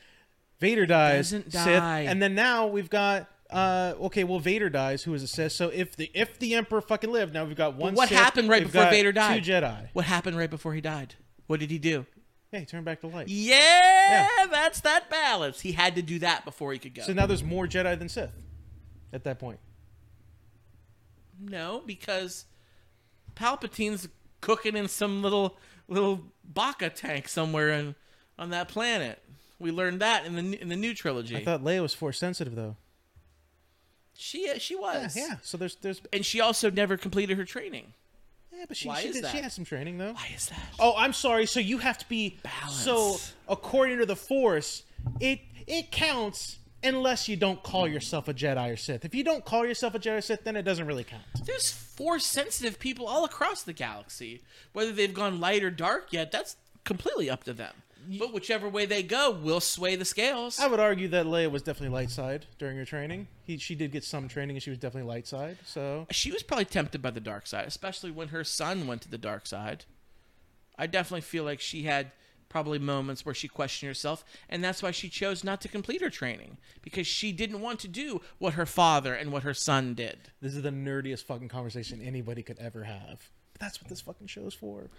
Vader 0.59 0.86
dies, 0.86 1.30
Sith, 1.30 1.49
die. 1.51 2.01
and 2.01 2.22
then 2.22 2.36
now 2.36 2.68
we've 2.68 2.89
got 2.89 3.30
uh 3.50 3.93
okay, 4.02 4.24
well 4.24 4.39
Vader 4.39 4.70
dies, 4.70 5.04
who 5.04 5.14
is 5.14 5.24
a 5.24 5.28
Sith. 5.28 5.54
So 5.54 5.70
if 5.70 5.95
the 5.95 6.12
if 6.14 6.38
the 6.39 6.56
Emperor 6.56 6.82
fucking 6.82 7.12
lived, 7.12 7.34
now 7.34 7.45
we've 7.45 7.56
got 7.56 7.76
one. 7.76 7.93
what 7.95 8.10
Sith, 8.10 8.18
happened 8.18 8.50
right 8.50 8.64
before 8.64 8.89
Vader 8.89 9.12
died? 9.12 9.43
Two 9.43 9.52
Jedi. 9.52 9.89
What 9.93 10.06
happened 10.06 10.38
right 10.38 10.50
before 10.50 10.74
he 10.74 10.82
died? 10.82 11.16
What 11.48 11.60
did 11.60 11.72
he 11.72 11.80
do? 11.80 12.06
Hey, 12.52 12.64
turn 12.66 12.84
back 12.84 13.02
the 13.02 13.08
light. 13.08 13.28
Yeah, 13.28 14.28
that's 14.50 14.82
that 14.82 15.10
balance. 15.10 15.62
He 15.62 15.74
had 15.74 15.95
to 15.95 16.02
do 16.02 16.20
that 16.20 16.45
before 16.45 16.72
he 16.72 16.80
could 16.80 16.93
go. 16.93 17.04
So 17.04 17.14
now 17.14 17.26
there's 17.26 17.43
more 17.43 17.68
Jedi 17.68 17.98
than 17.98 18.10
Sith. 18.10 18.32
At 19.14 19.24
that 19.24 19.39
point, 19.39 19.60
no, 21.39 21.82
because 21.86 22.45
Palpatine's 23.36 24.10
cooking 24.41 24.76
in 24.76 24.88
some 24.88 25.22
little 25.22 25.58
little 25.88 26.26
bacta 26.52 26.93
tank 26.93 27.28
somewhere 27.28 27.70
in, 27.70 27.95
on 28.38 28.50
that 28.50 28.68
planet. 28.68 29.22
We 29.60 29.72
learned 29.72 30.02
that 30.02 30.26
in 30.26 30.36
the 30.36 30.62
in 30.62 30.70
the 30.70 30.76
new 30.76 30.93
trilogy. 30.93 31.38
I 31.38 31.43
thought 31.43 31.64
Leia 31.64 31.82
was 31.82 31.93
Force 31.93 32.20
sensitive 32.20 32.56
though. 32.56 32.76
She 34.18 34.49
uh, 34.49 34.57
she 34.57 34.76
was. 34.76 35.15
Yeah, 35.15 35.36
so 35.43 35.57
there's 35.57 35.76
there's 35.78 36.01
And 36.11 36.26
she 36.26 36.41
also 36.41 36.70
never 36.72 36.97
completed 36.97 37.38
her 37.38 37.45
training. 37.45 37.93
yeah, 38.51 38.65
but 38.68 38.78
she 38.78 38.88
Why 38.88 39.01
she, 39.01 39.09
is 39.09 39.15
did, 39.15 39.26
she 39.28 39.38
that? 39.38 39.43
had 39.43 39.51
some 39.51 39.65
training 39.65 39.97
though. 39.97 40.13
Why 40.13 40.28
is 40.36 40.47
that? 40.47 40.59
Oh, 40.80 40.93
I'm 40.97 41.13
sorry. 41.13 41.45
So 41.45 41.59
you 41.59 41.78
have 41.80 41.97
to 41.99 42.09
be 42.09 42.38
Balance. 42.43 42.74
so 42.76 43.18
according 43.47 43.99
to 43.99 44.05
the 44.05 44.15
Force, 44.15 44.84
it 45.20 45.39
it 45.68 45.91
counts 45.91 46.57
unless 46.84 47.28
you 47.28 47.36
don't 47.36 47.61
call 47.63 47.88
yourself 47.88 48.28
a 48.28 48.34
Jedi 48.34 48.72
or 48.74 48.78
Sith. 48.78 49.03
If 49.03 49.15
you 49.15 49.24
don't 49.24 49.43
call 49.43 49.65
yourself 49.65 49.95
a 49.95 49.99
Jedi 49.99 50.18
or 50.20 50.22
Sith, 50.22 50.43
then 50.43 50.55
it 50.55 50.61
doesn't 50.63 50.86
really 50.86 51.03
count. 51.03 51.24
There's 51.45 51.72
force 51.72 52.24
sensitive 52.26 52.78
people 52.80 53.07
all 53.07 53.26
across 53.26 53.63
the 53.63 53.74
galaxy. 53.74 54.43
Whether 54.74 54.91
they've 54.91 55.13
gone 55.13 55.39
light 55.39 55.63
or 55.63 55.72
dark 55.72 56.13
yet, 56.13 56.32
that's 56.32 56.55
completely 56.86 57.30
up 57.30 57.43
to 57.45 57.53
them. 57.53 57.74
But 58.20 58.34
whichever 58.34 58.70
way 58.70 58.86
they 58.86 59.03
go 59.03 59.32
will 59.32 59.60
sway 59.60 59.95
the 59.95 60.05
scales. 60.05 60.60
I 60.60 60.68
would 60.68 60.80
argue 60.80 61.08
that 61.10 61.26
Leia 61.26 61.51
was 61.51 61.62
definitely 61.62 61.93
light 61.93 62.10
side 62.10 62.45
during 62.58 62.78
her 62.78 62.86
training. 62.86 63.28
He 63.43 63.58
she 63.58 63.76
did 63.76 63.91
get 63.91 64.03
some 64.03 64.28
training, 64.28 64.55
and 64.55 64.64
she 64.64 64.70
was 64.70 64.80
definitely 64.80 65.10
light 65.10 65.28
side. 65.28 65.58
So 65.66 66.08
she 66.12 66.32
was 66.32 66.43
probably 66.43 66.66
tempted 66.66 67.01
by 67.01 67.12
the 67.12 67.20
dark 67.20 67.47
side, 67.47 67.68
especially 67.68 68.12
when 68.12 68.30
her 68.30 68.43
son 68.43 68.88
went 68.88 69.01
to 69.03 69.10
the 69.10 69.18
dark 69.18 69.45
side. 69.45 69.86
I 70.78 70.88
definitely 70.88 71.22
feel 71.22 71.43
like 71.43 71.60
she 71.60 71.84
had 71.84 72.12
probably 72.49 72.80
moments 72.80 73.26
where 73.26 73.36
she 73.36 73.47
questioned 73.47 73.88
herself, 73.88 74.24
and 74.49 74.64
that's 74.64 74.82
why 74.82 74.91
she 74.91 75.10
chose 75.10 75.43
not 75.43 75.60
to 75.62 75.68
complete 75.68 76.01
her 76.01 76.10
training 76.10 76.58
because 76.82 77.05
she 77.05 77.32
didn't 77.32 77.60
want 77.60 77.80
to 77.80 77.88
do 77.88 78.22
what 78.38 78.53
her 78.53 78.66
father 78.66 79.14
and 79.14 79.32
what 79.32 79.43
her 79.43 79.53
son 79.53 79.93
did. 79.93 80.18
this 80.41 80.55
is 80.55 80.62
the 80.62 80.70
nerdiest 80.70 81.26
fucking 81.26 81.49
conversation 81.49 82.01
anybody 82.01 82.41
could 82.41 82.58
ever 82.60 82.84
have. 82.84 83.30
But 83.53 83.60
that's 83.62 83.82
what 83.82 83.89
this 83.89 84.01
fucking 84.01 84.28
show 84.28 84.43
is 84.45 84.53
for. 84.53 84.89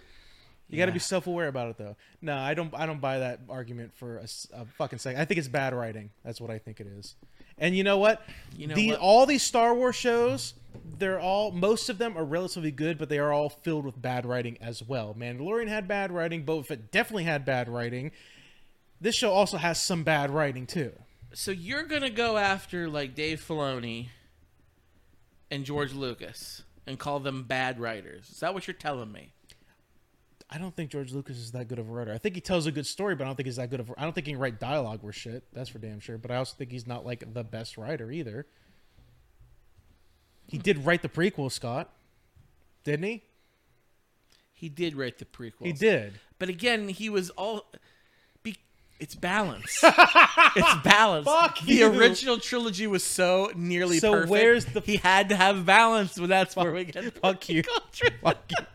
You 0.69 0.77
got 0.77 0.85
to 0.85 0.91
be 0.91 0.99
self-aware 0.99 1.47
about 1.47 1.69
it, 1.69 1.77
though. 1.77 1.95
No, 2.21 2.37
I 2.37 2.53
don't. 2.53 2.73
I 2.75 2.85
don't 2.85 3.01
buy 3.01 3.19
that 3.19 3.39
argument 3.49 3.91
for 3.95 4.17
a 4.17 4.65
fucking 4.77 4.99
second. 4.99 5.19
I 5.19 5.25
think 5.25 5.39
it's 5.39 5.47
bad 5.47 5.73
writing. 5.73 6.11
That's 6.23 6.39
what 6.39 6.51
I 6.51 6.59
think 6.59 6.79
it 6.79 6.87
is. 6.87 7.15
And 7.57 7.75
you 7.75 7.83
know 7.83 7.97
what? 7.97 8.21
You 8.55 8.67
know 8.67 8.75
the, 8.75 8.91
what? 8.91 8.99
all 8.99 9.25
these 9.25 9.41
Star 9.41 9.73
Wars 9.73 9.95
shows, 9.95 10.53
they're 10.97 11.19
all 11.19 11.51
most 11.51 11.89
of 11.89 11.97
them 11.97 12.17
are 12.17 12.23
relatively 12.23 12.71
good, 12.71 12.97
but 12.97 13.09
they 13.09 13.17
are 13.17 13.33
all 13.33 13.49
filled 13.49 13.83
with 13.83 13.99
bad 13.99 14.25
writing 14.25 14.57
as 14.61 14.83
well. 14.83 15.15
Mandalorian 15.17 15.67
had 15.67 15.87
bad 15.87 16.11
writing. 16.11 16.45
Boba 16.45 16.65
Fett 16.65 16.91
definitely 16.91 17.23
had 17.23 17.45
bad 17.45 17.67
writing. 17.67 18.11
This 19.01 19.15
show 19.15 19.31
also 19.31 19.57
has 19.57 19.81
some 19.81 20.03
bad 20.03 20.29
writing 20.29 20.67
too. 20.67 20.93
So 21.33 21.51
you're 21.51 21.83
gonna 21.83 22.09
go 22.09 22.37
after 22.37 22.87
like 22.87 23.15
Dave 23.15 23.43
Filoni 23.45 24.09
and 25.51 25.65
George 25.65 25.93
Lucas 25.93 26.63
and 26.85 26.97
call 26.97 27.19
them 27.19 27.43
bad 27.43 27.79
writers? 27.79 28.29
Is 28.29 28.39
that 28.39 28.53
what 28.53 28.67
you're 28.67 28.73
telling 28.73 29.11
me? 29.11 29.31
I 30.51 30.57
don't 30.57 30.75
think 30.75 30.89
George 30.89 31.11
Lucas 31.13 31.37
is 31.37 31.51
that 31.51 31.67
good 31.67 31.77
of 31.77 31.87
a 31.87 31.91
writer. 31.91 32.11
I 32.11 32.17
think 32.17 32.33
he 32.33 32.41
tells 32.41 32.65
a 32.65 32.71
good 32.71 32.87
story, 32.87 33.13
but 33.15 33.23
I 33.23 33.27
don't 33.27 33.35
think 33.35 33.45
he's 33.45 33.57
that 33.57 33.69
good 33.69 33.79
of. 33.79 33.91
I 33.97 34.03
don't 34.03 34.13
think 34.13 34.25
he 34.25 34.33
can 34.33 34.41
write 34.41 34.59
dialogue 34.59 35.03
worth 35.03 35.15
shit. 35.15 35.43
That's 35.53 35.69
for 35.69 35.77
damn 35.77 35.99
sure. 35.99 36.17
But 36.17 36.31
I 36.31 36.37
also 36.37 36.55
think 36.57 36.71
he's 36.71 36.87
not 36.87 37.05
like 37.05 37.33
the 37.33 37.43
best 37.43 37.77
writer 37.77 38.11
either. 38.11 38.47
He 40.47 40.57
did 40.57 40.85
write 40.85 41.03
the 41.03 41.09
prequel, 41.09 41.51
Scott, 41.51 41.91
didn't 42.83 43.05
he? 43.05 43.21
He 44.53 44.67
did 44.69 44.95
write 44.95 45.19
the 45.19 45.25
prequel. 45.25 45.65
He 45.67 45.71
did. 45.73 46.13
But 46.39 46.49
again, 46.49 46.89
he 46.89 47.09
was 47.09 47.29
all. 47.31 47.65
Be, 48.41 48.57
it's 48.99 49.13
balance. 49.13 49.79
it's 49.83 50.75
balance. 50.83 51.25
Fuck 51.27 51.59
the 51.61 51.73
you. 51.75 51.87
original 51.93 52.39
trilogy 52.39 52.87
was 52.87 53.03
so 53.03 53.51
nearly 53.55 53.99
So 53.99 54.13
perfect. 54.13 54.31
where's 54.31 54.65
the- 54.65 54.81
He 54.81 54.97
had 54.97 55.29
to 55.29 55.35
have 55.35 55.63
balance, 55.65 56.17
but 56.17 56.27
that's 56.29 56.55
where 56.55 56.73
we 56.73 56.85
get. 56.85 57.03
the 57.05 57.11
Fuck 57.11 57.47
you. 57.49 57.61
Fuck 58.23 58.43
you. 58.49 58.65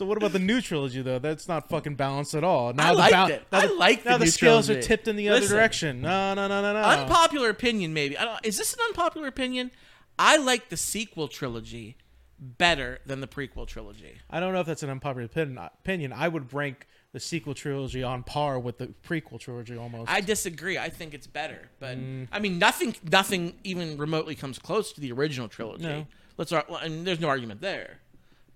So 0.00 0.06
what 0.06 0.16
about 0.16 0.32
the 0.32 0.38
new 0.38 0.62
trilogy 0.62 1.02
though? 1.02 1.18
That's 1.18 1.46
not 1.46 1.68
fucking 1.68 1.96
balanced 1.96 2.34
at 2.34 2.42
all. 2.42 2.72
Now 2.72 2.86
I 2.88 2.92
the 2.92 2.98
liked 2.98 3.12
bal- 3.12 3.26
it. 3.28 3.46
I 3.52 3.60
the, 3.60 3.68
the 3.68 4.08
now 4.08 4.16
the 4.16 4.24
new 4.24 4.30
scales 4.30 4.70
are 4.70 4.80
tipped 4.80 5.06
in 5.08 5.16
the 5.16 5.28
other 5.28 5.40
Listen. 5.42 5.54
direction. 5.56 6.00
No, 6.00 6.32
no, 6.32 6.48
no, 6.48 6.62
no, 6.62 6.72
no. 6.72 6.80
Unpopular 6.80 7.50
opinion, 7.50 7.92
maybe. 7.92 8.16
I 8.16 8.24
don't, 8.24 8.40
is 8.42 8.56
this 8.56 8.72
an 8.72 8.78
unpopular 8.88 9.26
opinion? 9.26 9.70
I 10.18 10.38
like 10.38 10.70
the 10.70 10.78
sequel 10.78 11.28
trilogy 11.28 11.98
better 12.38 13.00
than 13.04 13.20
the 13.20 13.26
prequel 13.26 13.66
trilogy. 13.66 14.14
I 14.30 14.40
don't 14.40 14.54
know 14.54 14.60
if 14.60 14.66
that's 14.66 14.82
an 14.82 14.88
unpopular 14.88 15.26
opinion. 15.26 15.58
Opinion. 15.58 16.14
I 16.14 16.28
would 16.28 16.50
rank 16.54 16.86
the 17.12 17.20
sequel 17.20 17.52
trilogy 17.52 18.02
on 18.02 18.22
par 18.22 18.58
with 18.58 18.78
the 18.78 18.86
prequel 19.06 19.38
trilogy 19.38 19.76
almost. 19.76 20.10
I 20.10 20.22
disagree. 20.22 20.78
I 20.78 20.88
think 20.88 21.12
it's 21.12 21.26
better, 21.26 21.68
but 21.78 21.98
Mm. 21.98 22.26
I 22.32 22.38
mean, 22.38 22.58
nothing, 22.58 22.94
nothing 23.12 23.52
even 23.64 23.98
remotely 23.98 24.34
comes 24.34 24.58
close 24.58 24.94
to 24.94 25.00
the 25.02 25.12
original 25.12 25.48
trilogy. 25.48 25.84
No. 25.84 26.06
Let's, 26.38 26.52
well, 26.52 26.76
and 26.82 27.06
there's 27.06 27.20
no 27.20 27.28
argument 27.28 27.60
there. 27.60 27.98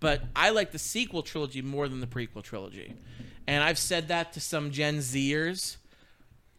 But 0.05 0.23
I 0.37 0.51
like 0.51 0.71
the 0.71 0.79
sequel 0.79 1.23
trilogy 1.23 1.63
more 1.63 1.89
than 1.89 2.01
the 2.01 2.07
prequel 2.07 2.43
trilogy, 2.43 2.93
and 3.47 3.65
I've 3.65 3.79
said 3.79 4.09
that 4.09 4.33
to 4.35 4.41
some 4.41 4.71
Gen 4.71 4.99
Zers 4.99 5.77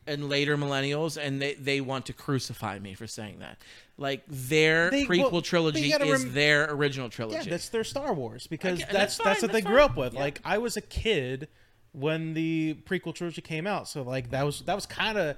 and 0.07 0.29
later 0.29 0.57
millennials, 0.57 1.15
and 1.15 1.41
they 1.41 1.53
they 1.53 1.79
want 1.81 2.07
to 2.07 2.13
crucify 2.13 2.79
me 2.79 2.93
for 2.95 3.07
saying 3.07 3.39
that. 3.39 3.57
Like 3.97 4.23
their 4.27 4.89
They- 4.89 5.05
prequel 5.05 5.17
well, 5.19 5.29
but 5.29 5.35
you 5.37 5.41
trilogy 5.43 5.89
gotta 5.91 6.05
is 6.05 6.23
rem- 6.25 6.33
their 6.33 6.71
original 6.71 7.09
trilogy. 7.09 7.37
yeah, 7.37 7.49
that's 7.51 7.69
their 7.69 7.83
Star 7.83 8.13
Wars 8.13 8.47
because 8.47 8.79
get- 8.79 8.89
that's 8.91 9.17
that's 9.17 9.17
that's, 9.17 9.39
fine, 9.41 9.47
what 9.47 9.51
they 9.53 9.61
that's 9.61 9.67
grew 9.71 9.79
fine. 9.79 9.89
up 9.91 9.95
with. 9.97 10.13
Yeah. 10.15 10.19
Like 10.21 10.41
I 10.43 10.57
was 10.57 10.75
a 10.75 10.81
kid 10.81 11.47
when 11.93 12.33
the 12.33 12.75
prequel 12.85 13.13
trilogy 13.15 13.41
came 13.41 13.67
out, 13.67 13.87
so 13.87 14.01
like 14.01 14.31
that 14.31 14.43
was 14.45 14.61
that 14.61 14.73
was 14.75 14.85
kind 14.87 15.17
of 15.17 15.37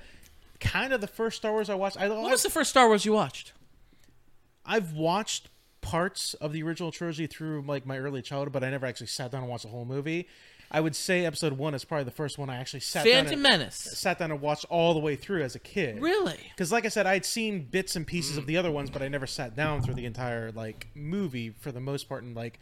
kind 0.59 0.91
of 0.93 1.01
the 1.01 1.07
first 1.07 1.37
Star 1.37 1.51
Wars 1.51 1.69
I 1.69 1.75
watched. 1.75 1.97
I, 1.97 2.07
what 2.09 2.31
was 2.31 2.41
the 2.43 2.49
first 2.49 2.69
Star 2.71 2.87
Wars 2.87 3.05
you 3.05 3.13
watched? 3.13 3.51
I've 4.65 4.93
watched 4.93 5.49
parts 5.81 6.33
of 6.35 6.53
the 6.53 6.63
original 6.63 6.91
trilogy 6.91 7.27
through 7.27 7.63
like 7.65 7.85
my 7.85 7.97
early 7.97 8.21
childhood, 8.21 8.53
but 8.53 8.63
I 8.63 8.69
never 8.69 8.85
actually 8.85 9.07
sat 9.07 9.31
down 9.31 9.41
and 9.41 9.49
watched 9.49 9.63
the 9.63 9.69
whole 9.69 9.85
movie. 9.85 10.27
I 10.69 10.81
would 10.81 10.95
say 10.95 11.25
episode 11.25 11.53
one 11.53 11.73
is 11.73 11.85
probably 11.85 12.03
the 12.03 12.11
first 12.11 12.37
one 12.37 12.49
I 12.49 12.57
actually 12.57 12.81
sat 12.81 13.05
down 13.05 13.13
Phantom 13.13 13.33
and, 13.33 13.43
Menace. 13.43 13.75
sat 13.75 14.19
down 14.19 14.31
and 14.31 14.41
watched 14.41 14.65
all 14.69 14.93
the 14.93 14.99
way 14.99 15.15
through 15.15 15.43
as 15.43 15.55
a 15.55 15.59
kid. 15.59 16.01
Really? 16.01 16.37
Because, 16.49 16.71
like 16.71 16.85
I 16.85 16.89
said, 16.89 17.07
I'd 17.07 17.25
seen 17.25 17.63
bits 17.63 17.95
and 17.95 18.05
pieces 18.05 18.35
of 18.37 18.47
the 18.47 18.57
other 18.57 18.71
ones, 18.71 18.89
but 18.89 19.01
I 19.01 19.07
never 19.07 19.25
sat 19.27 19.55
down 19.55 19.81
through 19.81 19.93
the 19.93 20.05
entire 20.05 20.51
like 20.51 20.87
movie 20.93 21.51
for 21.51 21.71
the 21.71 21.79
most 21.79 22.09
part, 22.09 22.23
and 22.23 22.35
like, 22.35 22.59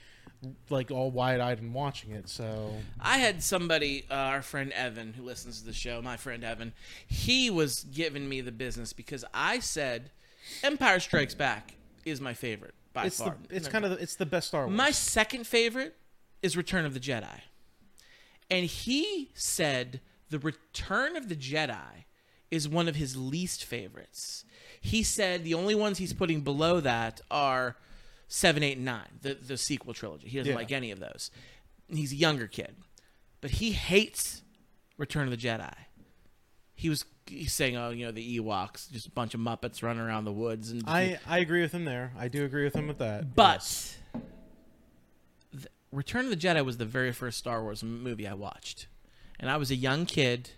like 0.70 0.92
all 0.92 1.10
wide 1.10 1.40
eyed 1.40 1.60
and 1.60 1.74
watching 1.74 2.12
it. 2.12 2.30
So 2.30 2.74
I 3.00 3.18
had 3.18 3.42
somebody, 3.42 4.06
uh, 4.12 4.14
our 4.14 4.44
friend 4.44 4.72
Evan, 4.74 5.14
who 5.14 5.24
listens 5.24 5.62
to 5.62 5.66
the 5.66 5.74
show, 5.74 6.00
my 6.04 6.18
friend 6.18 6.44
Evan, 6.44 6.74
he 7.08 7.50
was 7.50 7.86
giving 7.86 8.30
me 8.30 8.42
the 8.42 8.52
business 8.52 8.94
because 8.94 9.26
I 9.34 9.58
said 9.60 10.12
Empire 10.64 11.00
Strikes 11.00 11.34
Back 11.34 11.74
is 12.06 12.22
my 12.22 12.36
favorite 12.36 12.76
by 12.96 13.06
it's 13.06 13.20
far. 13.20 13.38
the 13.48 13.56
it's 13.56 13.68
kind 13.68 13.86
of 13.86 13.92
the, 13.92 13.98
it's 13.98 14.16
the 14.16 14.26
best 14.26 14.48
Star 14.48 14.66
Wars. 14.66 14.76
My 14.76 14.90
second 14.90 15.46
favorite 15.46 15.96
is 16.42 16.58
Return 16.58 16.86
of 16.86 16.94
the 16.96 17.00
Jedi. 17.00 17.42
And 18.50 18.66
he 18.66 19.32
said 19.36 20.02
the 20.30 20.40
Return 20.40 21.16
of 21.16 21.30
the 21.30 21.36
Jedi 21.36 22.06
is 22.50 22.68
one 22.68 22.88
of 22.88 22.96
his 22.96 23.16
least 23.18 23.64
favorites. 23.66 24.46
He 24.82 25.04
said 25.04 25.44
the 25.44 25.54
only 25.54 25.76
ones 25.76 25.98
he's 25.98 26.14
putting 26.14 26.42
below 26.42 26.80
that 26.80 27.22
are 27.30 27.76
7, 28.28 28.64
8, 28.64 28.78
and 28.78 28.86
9, 28.86 29.02
the, 29.22 29.34
the 29.36 29.58
sequel 29.58 29.94
trilogy. 29.94 30.28
He 30.30 30.38
doesn't 30.38 30.52
Yeah. 30.52 30.56
like 30.58 30.72
any 30.72 30.92
of 30.92 31.00
those. 31.00 31.32
He's 31.88 32.12
a 32.12 32.16
younger 32.16 32.48
kid. 32.48 32.76
But 33.42 33.52
he 33.52 33.72
hates 33.74 34.42
Return 34.98 35.26
of 35.28 35.32
the 35.32 35.38
Jedi. 35.48 35.74
He 36.76 36.90
was 36.90 37.06
he's 37.26 37.54
saying, 37.54 37.76
oh, 37.78 37.90
you 37.90 38.06
know, 38.06 38.12
the 38.12 38.40
Ewoks, 38.40 38.92
just 38.92 39.08
a 39.08 39.12
bunch 39.12 39.34
of 39.34 39.40
Muppets 39.40 39.82
running 39.82 40.02
around 40.04 40.26
the 40.26 40.32
woods. 40.32 40.70
and 40.72 40.84
I 40.88 41.18
I 41.28 41.40
agree 41.40 41.62
with 41.62 41.72
him 41.72 41.86
there. 41.86 42.12
I 42.18 42.28
do 42.28 42.44
agree 42.46 42.64
with 42.66 42.76
him 42.76 42.88
with 42.88 42.98
that. 43.00 43.34
but 43.36 43.56
Yes. 43.62 43.98
Return 45.92 46.26
of 46.26 46.30
the 46.32 46.38
Jedi 46.38 46.64
was 46.66 46.78
the 46.78 46.86
very 46.86 47.12
first 47.14 47.38
Star 47.38 47.62
Wars 47.64 47.82
movie 47.84 48.28
I 48.28 48.34
watched. 48.34 48.88
And 49.40 49.50
I 49.50 49.58
was 49.58 49.72
a 49.72 49.76
young 49.76 50.06
kid. 50.06 50.50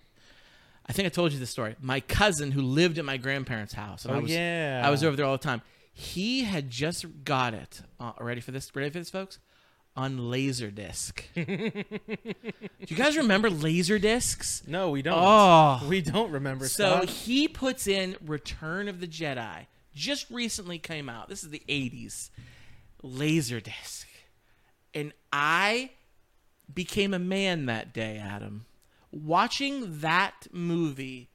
I 0.88 0.94
think 0.94 1.06
I 1.06 1.10
told 1.10 1.32
you 1.34 1.40
this 1.40 1.50
story. 1.52 1.76
My 1.82 2.00
cousin 2.00 2.52
who 2.52 2.62
lived 2.62 2.98
at 2.98 3.06
my 3.06 3.18
grandparents' 3.18 3.74
house. 3.74 4.06
And 4.06 4.14
Oh, 4.14 4.18
I 4.18 4.22
was, 4.22 4.32
yeah. 4.32 4.82
I 4.84 4.90
was 4.90 5.04
over 5.04 5.16
there 5.16 5.26
all 5.26 5.38
the 5.38 5.44
time. 5.44 5.62
He 5.94 6.44
had 6.44 6.70
just 6.70 7.06
got 7.24 7.54
it. 7.54 7.82
Uh, 8.00 8.14
ready 8.20 8.42
for 8.42 8.52
this? 8.52 8.74
Ready 8.76 8.90
for 8.90 9.00
this, 9.00 9.10
folks? 9.10 9.40
On 9.98 10.20
Laserdisc. 10.20 11.24
Do 11.34 11.46
you 12.88 12.96
guys 12.96 13.18
remember 13.18 13.50
Laserdiscs? 13.50 14.68
no, 14.68 14.92
we 14.92 15.02
don't. 15.02 15.18
Oh. 15.18 15.82
we 15.90 16.02
don't 16.02 16.32
remember. 16.32 16.68
So 16.68 17.06
he 17.08 17.48
puts 17.48 17.88
in 17.88 18.16
Return 18.24 18.88
of 18.88 19.00
the 19.00 19.08
Jedi. 19.08 19.66
Just 19.96 20.30
recently 20.30 20.78
came 20.78 21.10
out. 21.10 21.30
This 21.30 21.44
is 21.44 21.50
the 21.50 21.64
80s. 21.68 22.30
Laserdisc. 23.04 24.06
And 24.94 25.14
I 25.34 25.92
became 26.72 27.14
a 27.14 27.20
man 27.20 27.66
that 27.66 27.94
day, 27.94 28.18
Adam. 28.18 28.66
Watching 29.12 30.00
that 30.02 30.48
movie 30.52 31.30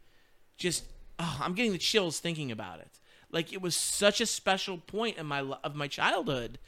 just 0.57 0.85
oh, 1.19 1.41
I'm 1.43 1.55
getting 1.55 1.73
the 1.73 1.79
chills 1.79 2.21
thinking 2.21 2.53
about 2.53 2.79
it. 2.79 3.01
Like 3.31 3.53
it 3.53 3.61
was 3.63 3.75
such 3.75 4.21
a 4.21 4.27
special 4.27 4.79
point 4.79 5.17
in 5.17 5.27
my 5.27 5.41
of 5.41 5.75
my 5.75 5.89
childhood. 5.89 6.59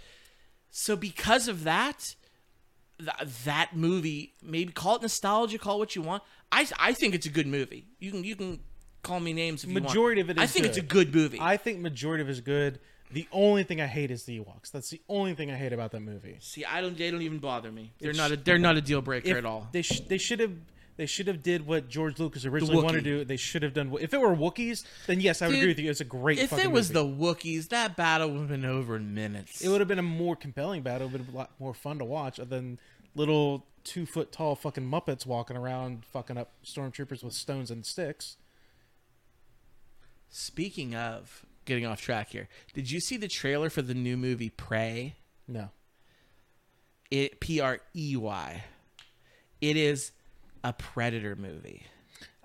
So 0.77 0.97
because 0.97 1.47
of 1.47 1.63
that, 1.65 2.17
th- 2.99 3.29
that 3.45 3.71
movie 3.77 4.35
maybe 4.43 4.73
call 4.73 4.97
it 4.97 5.03
nostalgia 5.03 5.57
call 5.59 5.77
it 5.77 5.79
what 5.79 5.97
you 5.97 6.03
want 6.03 6.23
i 6.53 6.67
i 6.79 6.93
think 6.93 7.15
it's 7.15 7.27
a 7.27 7.31
good 7.39 7.47
movie 7.47 7.87
you 7.99 8.11
can 8.13 8.23
you 8.25 8.37
can 8.37 8.61
call 9.03 9.19
me 9.21 9.33
names 9.33 9.63
if 9.65 9.69
you 9.71 9.75
want 9.75 9.85
Majority 9.87 10.21
of 10.21 10.31
it 10.31 10.39
i 10.39 10.47
think 10.47 10.65
it's 10.67 10.77
a 10.77 10.81
good. 10.81 11.11
good 11.13 11.15
movie 11.15 11.39
I 11.41 11.57
think 11.57 11.81
majority 11.81 12.23
of 12.23 12.29
it 12.29 12.33
is 12.33 12.41
good. 12.41 12.79
The 13.13 13.29
only 13.31 13.63
thing 13.65 13.81
I 13.81 13.87
hate 13.87 14.11
is 14.11 14.25
the 14.25 14.41
Ewoks. 14.41 14.71
That's 14.73 14.89
the 14.91 15.01
only 15.09 15.35
thing 15.35 15.51
I 15.51 15.57
hate 15.57 15.73
about 15.73 15.91
that 15.93 16.01
movie. 16.01 16.37
see 16.41 16.65
i 16.65 16.81
don't 16.81 16.97
they 16.99 17.11
don't 17.11 17.23
even 17.23 17.39
bother 17.39 17.71
me 17.71 17.93
they're 18.01 18.11
It's- 18.11 18.23
not 18.31 18.31
a 18.37 18.37
they're 18.43 18.59
not 18.59 18.77
a 18.77 18.81
deal 18.81 19.03
breaker 19.03 19.37
at 19.37 19.45
all 19.45 19.69
They 19.73 19.83
sh- 19.83 20.01
they 20.09 20.19
should 20.19 20.41
have 20.41 20.55
they 20.97 21.07
should 21.07 21.27
have 21.27 21.43
did 21.43 21.67
what 21.67 21.89
George 21.89 22.19
Lucas 22.21 22.45
originally 22.45 22.77
wanted 22.83 22.99
to 22.99 23.19
do. 23.19 23.25
They 23.25 23.37
should 23.37 23.63
have 23.63 23.75
done. 23.75 23.97
If 24.01 24.15
it 24.15 24.21
were 24.21 24.35
Wookiees, 24.35 24.85
then 25.07 25.21
yes, 25.21 25.43
I 25.43 25.47
would 25.47 25.53
Dude, 25.55 25.61
agree 25.63 25.71
with 25.73 25.79
you. 25.81 25.91
It's 25.91 26.01
a 26.01 26.05
great. 26.05 26.39
if 26.39 26.53
it 26.53 26.71
was 26.71 26.93
movie. 26.93 27.09
the 27.11 27.17
wookiees 27.25 27.69
that 27.71 27.97
battle 27.97 28.31
would 28.31 28.39
have 28.41 28.49
been 28.49 28.65
over 28.65 28.97
in 28.97 29.13
minutes 29.15 29.61
it 29.63 29.69
would 29.69 29.81
have 29.81 29.89
been 29.89 29.99
a 29.99 30.03
more 30.03 30.37
compelling 30.37 30.83
battle. 30.83 31.09
It 31.09 31.13
would 31.13 31.19
have 31.23 31.27
been 31.27 31.35
a 31.35 31.39
lot 31.39 31.51
more 31.59 31.75
fun 31.75 31.99
to 31.99 32.05
watch 32.05 32.37
than 32.37 32.79
little 33.15 33.67
two 33.83 34.07
foot 34.07 34.31
tall 34.33 34.55
fucking 34.57 34.85
Muppets 34.89 35.27
walking 35.27 35.57
around 35.57 36.05
fucking 36.07 36.37
up 36.39 36.53
stormtroopers 36.65 37.23
with 37.25 37.35
stones 37.35 37.71
and 37.71 37.85
sticks. 37.85 38.37
speaking 40.31 40.95
of 40.95 41.45
getting 41.65 41.87
off 41.87 42.01
track 42.01 42.31
here 42.31 42.49
did 42.73 42.91
you 42.91 43.01
see 43.01 43.17
the 43.17 43.29
trailer 43.29 43.71
for 43.71 43.83
the 43.83 43.95
new 43.95 44.17
movie 44.17 44.51
prey 44.51 45.15
No. 45.49 45.71
it 47.11 47.41
p-r-e-y 47.41 48.65
it 49.61 49.77
is 49.77 50.13
a 50.65 50.73
predator 50.73 51.37
movie 51.37 51.87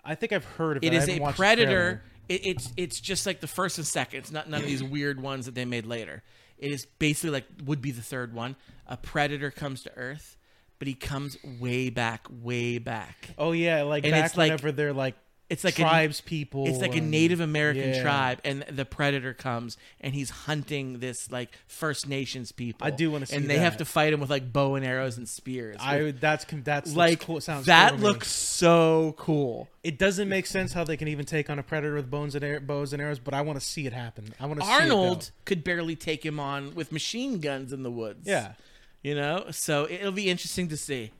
I 0.03 0.15
think 0.15 0.31
I've 0.31 0.45
heard 0.45 0.77
of 0.77 0.83
it. 0.83 0.93
It 0.93 1.09
I 1.09 1.13
a 1.13 1.33
predator. 1.33 2.01
It, 2.27 2.45
it's 2.45 2.73
it's 2.77 2.99
just 2.99 3.25
like 3.25 3.41
the 3.41 3.47
first 3.47 3.77
and 3.77 3.85
second. 3.85 4.19
It's 4.19 4.31
not 4.31 4.49
none 4.49 4.61
of 4.61 4.65
these 4.67 4.83
weird 4.83 5.19
ones 5.21 5.45
that 5.45 5.55
they 5.55 5.65
made 5.65 5.85
later. 5.85 6.23
It 6.57 6.71
is 6.71 6.85
basically 6.85 7.31
like 7.31 7.45
would 7.65 7.81
be 7.81 7.91
the 7.91 8.01
third 8.01 8.33
one. 8.33 8.55
A 8.87 8.97
predator 8.97 9.51
comes 9.51 9.83
to 9.83 9.95
Earth, 9.97 10.37
but 10.79 10.87
he 10.87 10.93
comes 10.93 11.37
way 11.59 11.89
back, 11.89 12.27
way 12.29 12.77
back. 12.77 13.29
Oh 13.37 13.51
yeah, 13.51 13.83
like 13.83 14.03
And 14.03 14.11
back 14.11 14.25
it's 14.25 14.37
like- 14.37 14.47
whenever 14.51 14.71
they're 14.71 14.93
like 14.93 15.15
It's 15.49 15.63
like 15.63 15.79
a, 15.79 15.81
tribes 15.81 16.21
people. 16.21 16.67
it's 16.67 16.79
like 16.79 16.95
a 16.95 17.01
Native 17.01 17.39
American 17.39 17.89
yeah. 17.89 18.01
tribe, 18.03 18.39
and 18.43 18.63
the 18.69 18.85
predator 18.85 19.33
comes 19.33 19.77
and 19.99 20.13
he's 20.13 20.29
hunting 20.29 20.99
this 20.99 21.31
like 21.31 21.49
First 21.67 22.07
Nations 22.07 22.51
people. 22.51 22.85
I 22.85 22.91
do 22.91 23.09
wanna 23.09 23.25
see 23.25 23.35
and 23.35 23.49
they 23.49 23.57
have 23.57 23.77
to 23.77 23.85
fight 23.85 24.13
him 24.13 24.19
with 24.19 24.29
like 24.29 24.53
bow 24.53 24.75
and 24.75 24.85
arrows 24.85 25.17
and 25.17 25.27
spears. 25.27 25.77
I 25.79 26.11
that's 26.11 26.45
that's 26.63 26.95
like 26.95 27.21
cool. 27.21 27.41
Sounds 27.41 27.65
that 27.65 27.91
cool 27.91 27.99
looks 27.99 28.31
so 28.31 29.15
cool. 29.17 29.67
It 29.83 29.97
doesn't 29.97 30.29
make 30.29 30.45
sense 30.45 30.73
how 30.73 30.83
they 30.83 30.97
can 30.97 31.07
even 31.07 31.25
take 31.25 31.49
on 31.49 31.57
a 31.57 31.63
predator 31.63 31.95
with 31.95 32.11
bones 32.11 32.35
and 32.35 32.43
ar- 32.43 32.59
bows 32.59 32.93
and 32.93 33.01
arrows, 33.01 33.17
but 33.19 33.33
I 33.33 33.41
want 33.41 33.59
to 33.59 33.65
see 33.65 33.87
it 33.87 33.93
happen. 33.93 34.33
I 34.39 34.45
want 34.45 34.59
to 34.59 34.65
see 34.65 34.71
Arnold 34.71 35.31
could 35.45 35.63
barely 35.63 35.95
take 35.95 36.25
him 36.25 36.39
on 36.39 36.75
with 36.75 36.91
machine 36.91 37.39
guns 37.39 37.73
in 37.73 37.83
the 37.83 37.91
woods. 37.91 38.27
Yeah. 38.27 38.53
You 39.01 39.15
know? 39.15 39.45
So 39.51 39.87
it'll 39.89 40.11
be 40.11 40.29
interesting 40.29 40.67
to 40.69 40.77
see. 40.77 41.11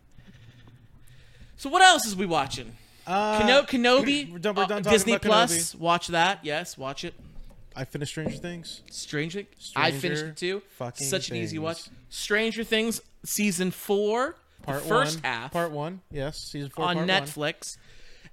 So 1.56 1.70
what 1.70 1.82
else 1.82 2.06
is 2.06 2.16
we 2.16 2.26
watching? 2.26 2.76
Uh, 3.10 3.40
Keno- 3.40 3.64
Kenobi, 3.64 4.32
we're 4.32 4.38
done- 4.40 4.56
we're 4.56 4.64
uh, 4.64 4.68
done 4.68 4.84
talking 4.84 4.96
Disney 4.98 5.14
about 5.14 5.24
Plus. 5.24 5.74
Watch 5.76 6.08
that. 6.08 6.40
Yes, 6.44 6.78
watch 6.78 7.04
it. 7.04 7.16
I 7.76 7.86
finished 7.86 8.12
Stranger 8.12 8.38
Things. 8.38 8.82
Stranger. 8.92 9.46
I 9.76 9.92
finished 9.92 10.20
Stranger 10.20 10.28
it 10.28 10.38
too. 10.38 10.62
fucking 10.78 11.08
Such 11.08 11.30
an 11.32 11.38
easy 11.38 11.56
Things. 11.58 11.64
watch. 11.64 11.90
Stranger 12.10 12.64
Things 12.64 13.02
season 13.26 13.72
four, 13.72 14.36
Part 14.64 14.84
the 14.84 14.90
first 14.90 15.16
one, 15.18 15.24
half 15.24 15.52
Part 15.52 15.72
one. 15.72 16.02
Yes, 16.12 16.38
season 16.40 16.70
four. 16.70 16.86
on 16.86 16.96
part 16.98 17.08
one. 17.08 17.22
Netflix. 17.22 17.78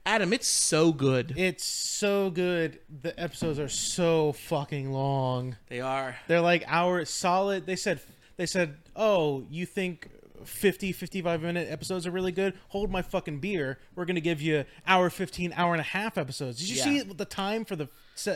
Adam, 0.05 0.33
it's 0.33 0.47
so 0.47 0.93
good. 0.93 1.35
It's 1.37 1.65
so 1.65 2.31
good. 2.31 2.79
The 3.03 3.19
episodes 3.21 3.59
are 3.59 3.69
so 3.69 4.33
fucking 4.33 4.93
long. 4.93 5.57
they 5.69 5.81
are. 5.81 6.17
They're 6.29 6.41
like 6.41 6.65
hour 6.69 7.05
solid. 7.05 7.67
They 7.67 7.77
said 7.77 8.01
they 8.37 8.47
said, 8.47 8.77
"Oh, 8.95 9.45
you 9.51 9.65
think 9.67 10.09
50 10.49 10.93
55 10.93 11.43
minute 11.43 11.69
episodes 11.71 12.07
are 12.07 12.11
really 12.11 12.33
good? 12.33 12.55
Hold 12.69 12.91
my 12.91 13.03
fucking 13.03 13.39
beer. 13.41 13.79
We're 13.95 14.05
going 14.05 14.15
to 14.17 14.21
give 14.21 14.41
you 14.41 14.65
hour 14.87 15.11
15 15.11 15.53
hour 15.57 15.73
and 15.75 15.81
a 15.81 15.85
half 15.85 16.17
episodes." 16.19 16.59
Did 16.59 16.69
you 16.71 16.77
Yeah. 16.77 16.85
see 16.85 17.01
the 17.03 17.25
time 17.25 17.65
for 17.65 17.77
the 17.77 17.89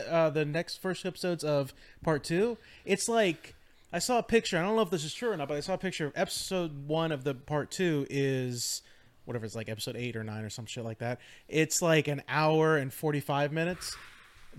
uh, 0.09 0.29
the 0.29 0.45
next 0.45 0.81
first 0.81 1.05
episodes 1.05 1.43
of 1.43 1.73
part 2.03 2.23
2? 2.23 2.57
It's 2.85 3.07
like 3.09 3.55
I 3.93 3.99
saw 3.99 4.19
a 4.19 4.23
picture. 4.23 4.57
I 4.57 4.61
don't 4.61 4.75
know 4.75 4.81
if 4.83 4.89
this 4.89 5.03
is 5.03 5.13
true 5.13 5.31
or 5.31 5.37
not, 5.37 5.47
but 5.47 5.57
I 5.57 5.61
saw 5.61 5.73
a 5.73 5.77
picture 5.77 6.05
of 6.05 6.13
episode 6.15 6.87
1 6.87 7.11
of 7.11 7.23
the 7.23 7.33
part 7.33 7.71
2 7.71 8.07
is 8.09 8.81
whatever 9.25 9.45
it's 9.45 9.55
like 9.55 9.69
episode 9.69 9.95
8 9.95 10.15
or 10.15 10.23
9 10.23 10.43
or 10.43 10.49
some 10.49 10.65
shit 10.65 10.83
like 10.85 10.99
that. 10.99 11.19
It's 11.47 11.81
like 11.81 12.07
an 12.07 12.23
hour 12.27 12.77
and 12.77 12.91
45 12.93 13.51
minutes. 13.51 13.95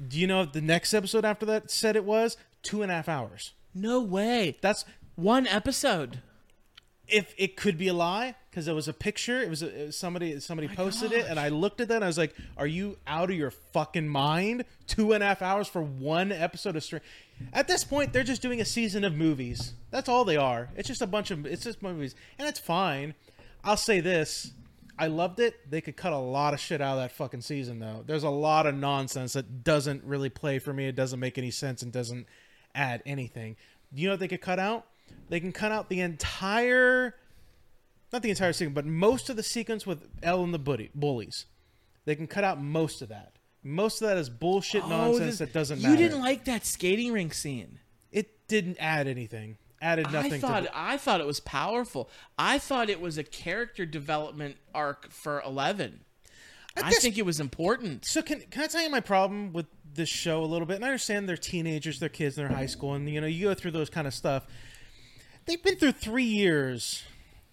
Do 0.09 0.19
you 0.19 0.27
know 0.27 0.45
the 0.45 0.61
next 0.61 0.95
episode 0.95 1.25
after 1.25 1.45
that 1.47 1.71
said 1.71 1.97
it 1.97 2.05
was 2.05 2.37
two 2.63 2.83
and 2.83 2.91
a 2.93 2.95
half 2.95 3.09
hours? 3.09 3.53
No 3.75 4.01
way. 4.01 4.57
That's 4.61 4.85
One 5.15 5.47
episode. 5.47 6.23
If 7.13 7.35
it 7.37 7.57
could 7.57 7.77
be 7.77 7.89
a 7.89 7.95
lie 7.95 8.35
because 8.51 8.69
it 8.69 8.73
was 8.73 8.89
a 8.89 8.93
picture. 8.93 9.41
It 9.41 9.51
was, 9.51 9.63
a, 9.63 9.83
it 9.83 9.87
was 9.87 9.97
somebody 9.97 10.41
somebody 10.41 10.69
posted 10.69 11.13
it, 11.13 11.27
and 11.29 11.39
I 11.39 11.49
looked 11.49 11.81
at 11.81 11.89
that. 11.89 11.97
and 11.97 12.05
I 12.05 12.07
was 12.07 12.19
like, 12.19 12.35
"Are 12.57 12.67
you 12.67 12.99
out 13.07 13.31
of 13.31 13.37
your 13.37 13.51
fucking 13.51 14.09
mind? 14.09 14.65
Two 14.87 15.13
and 15.13 15.23
a 15.23 15.27
half 15.27 15.43
hours 15.43 15.69
for 15.69 15.83
one 15.83 16.33
episode 16.33 16.77
of 16.77 16.83
String." 16.83 17.03
At 17.53 17.69
this 17.69 17.85
point, 17.85 18.13
they're 18.13 18.25
just 18.25 18.43
doing 18.43 18.61
a 18.61 18.65
season 18.65 19.05
of 19.05 19.15
movies. 19.15 19.75
That's 19.91 20.09
all 20.09 20.25
they 20.25 20.37
are. 20.37 20.71
It's 20.77 20.89
just 20.89 21.03
a 21.03 21.07
bunch 21.07 21.31
of 21.31 21.47
it's 21.47 21.65
just 21.65 21.83
movies, 21.83 22.15
and 22.39 22.49
it's 22.49 22.61
fine. 22.61 23.15
I'll 23.63 23.77
say 23.77 24.01
this. 24.01 24.53
I 24.99 25.07
loved 25.07 25.41
it. 25.41 25.71
They 25.71 25.81
could 25.81 25.97
cut 25.97 26.13
a 26.13 26.19
lot 26.19 26.55
of 26.55 26.61
shit 26.61 26.81
out 26.81 26.99
of 26.99 27.03
that 27.03 27.13
fucking 27.13 27.41
season, 27.41 27.79
though. 27.79 28.05
There's 28.07 28.25
a 28.25 28.31
lot 28.31 28.67
of 28.67 28.75
nonsense 28.75 29.33
that 29.33 29.65
doesn't 29.65 30.05
really 30.05 30.29
play 30.29 30.59
for 30.59 30.73
me. 30.73 30.87
It 30.87 30.95
doesn't 30.95 31.19
make 31.19 31.39
any 31.39 31.51
sense 31.51 31.83
and 31.83 31.91
doesn't 31.91 32.27
add 32.75 33.03
anything. 33.07 33.57
You 33.95 34.09
know 34.09 34.13
what 34.15 34.21
they 34.21 34.29
could 34.29 34.41
cut 34.41 34.59
out? 34.59 34.87
They 35.29 35.41
can 35.41 35.53
cut 35.53 35.73
out 35.73 35.89
the 35.89 36.01
entire, 36.01 37.15
not 38.13 38.23
the 38.23 38.31
entire 38.31 38.53
sequence, 38.53 38.75
but 38.75 38.87
most 38.87 39.31
of 39.31 39.37
the 39.37 39.43
sequence 39.43 39.87
with 39.87 40.09
L 40.23 40.43
and 40.45 40.53
the 40.53 40.59
buddy, 40.59 40.91
bullies. 40.95 41.47
They 42.05 42.15
can 42.15 42.27
cut 42.27 42.45
out 42.45 42.61
most 42.61 43.01
of 43.03 43.09
that. 43.09 43.33
Most 43.63 44.03
of 44.03 44.09
that 44.09 44.19
is 44.19 44.29
bullshit 44.29 44.83
oh, 44.85 44.89
nonsense 44.89 45.37
Oh, 45.37 45.45
the- 45.45 45.47
that 45.47 45.53
doesn't 45.53 45.79
You 45.79 45.89
matter. 45.89 46.03
You 46.03 46.09
didn't 46.09 46.23
like 46.23 46.45
that 46.47 46.67
skating 46.67 47.13
rink 47.13 47.33
scene. 47.33 47.79
it 48.11 48.47
didn't 48.49 48.77
add 48.81 49.07
anything. 49.07 49.57
added 49.81 50.11
nothing 50.13 50.35
I 50.35 50.39
thought 50.39 50.67
I 50.75 50.97
thought 50.99 51.21
it 51.21 51.27
was 51.27 51.41
powerful. 51.41 52.11
I 52.39 52.59
thought 52.59 52.91
it 52.91 53.01
was 53.01 53.19
a 53.19 53.25
character 53.25 53.87
development 53.87 54.57
arc 54.75 55.11
for 55.11 55.41
Eleven. 55.43 56.01
I, 56.77 56.91
guess- 56.91 57.03
think 57.03 57.19
it 57.19 57.25
was 57.27 57.39
important. 57.41 58.05
So 58.05 58.21
can 58.23 58.41
can 58.51 58.65
I 58.65 58.67
tell 58.67 58.83
you 58.83 58.91
my 58.91 59.01
problem 59.01 59.53
with 59.53 59.67
this 59.95 60.09
show 60.09 60.43
a 60.43 60.47
little 60.47 60.67
bit? 60.67 60.77
And 60.77 60.85
I 60.85 60.89
understand 60.89 61.29
they're 61.29 61.37
teenagers, 61.37 62.01
they're 62.01 62.09
kids, 62.09 62.35
they're 62.37 62.49
high 62.49 62.67
school, 62.67 62.95
and 62.95 63.09
you 63.09 63.21
know 63.21 63.27
you 63.27 63.49
go 63.49 63.55
through 63.55 63.73
those 63.73 63.91
kind 63.91 64.07
of 64.07 64.15
stuff. 64.15 64.47
They've 65.47 65.63
been 65.63 65.77
through 65.77 65.93
three 65.93 66.25
years 66.25 67.03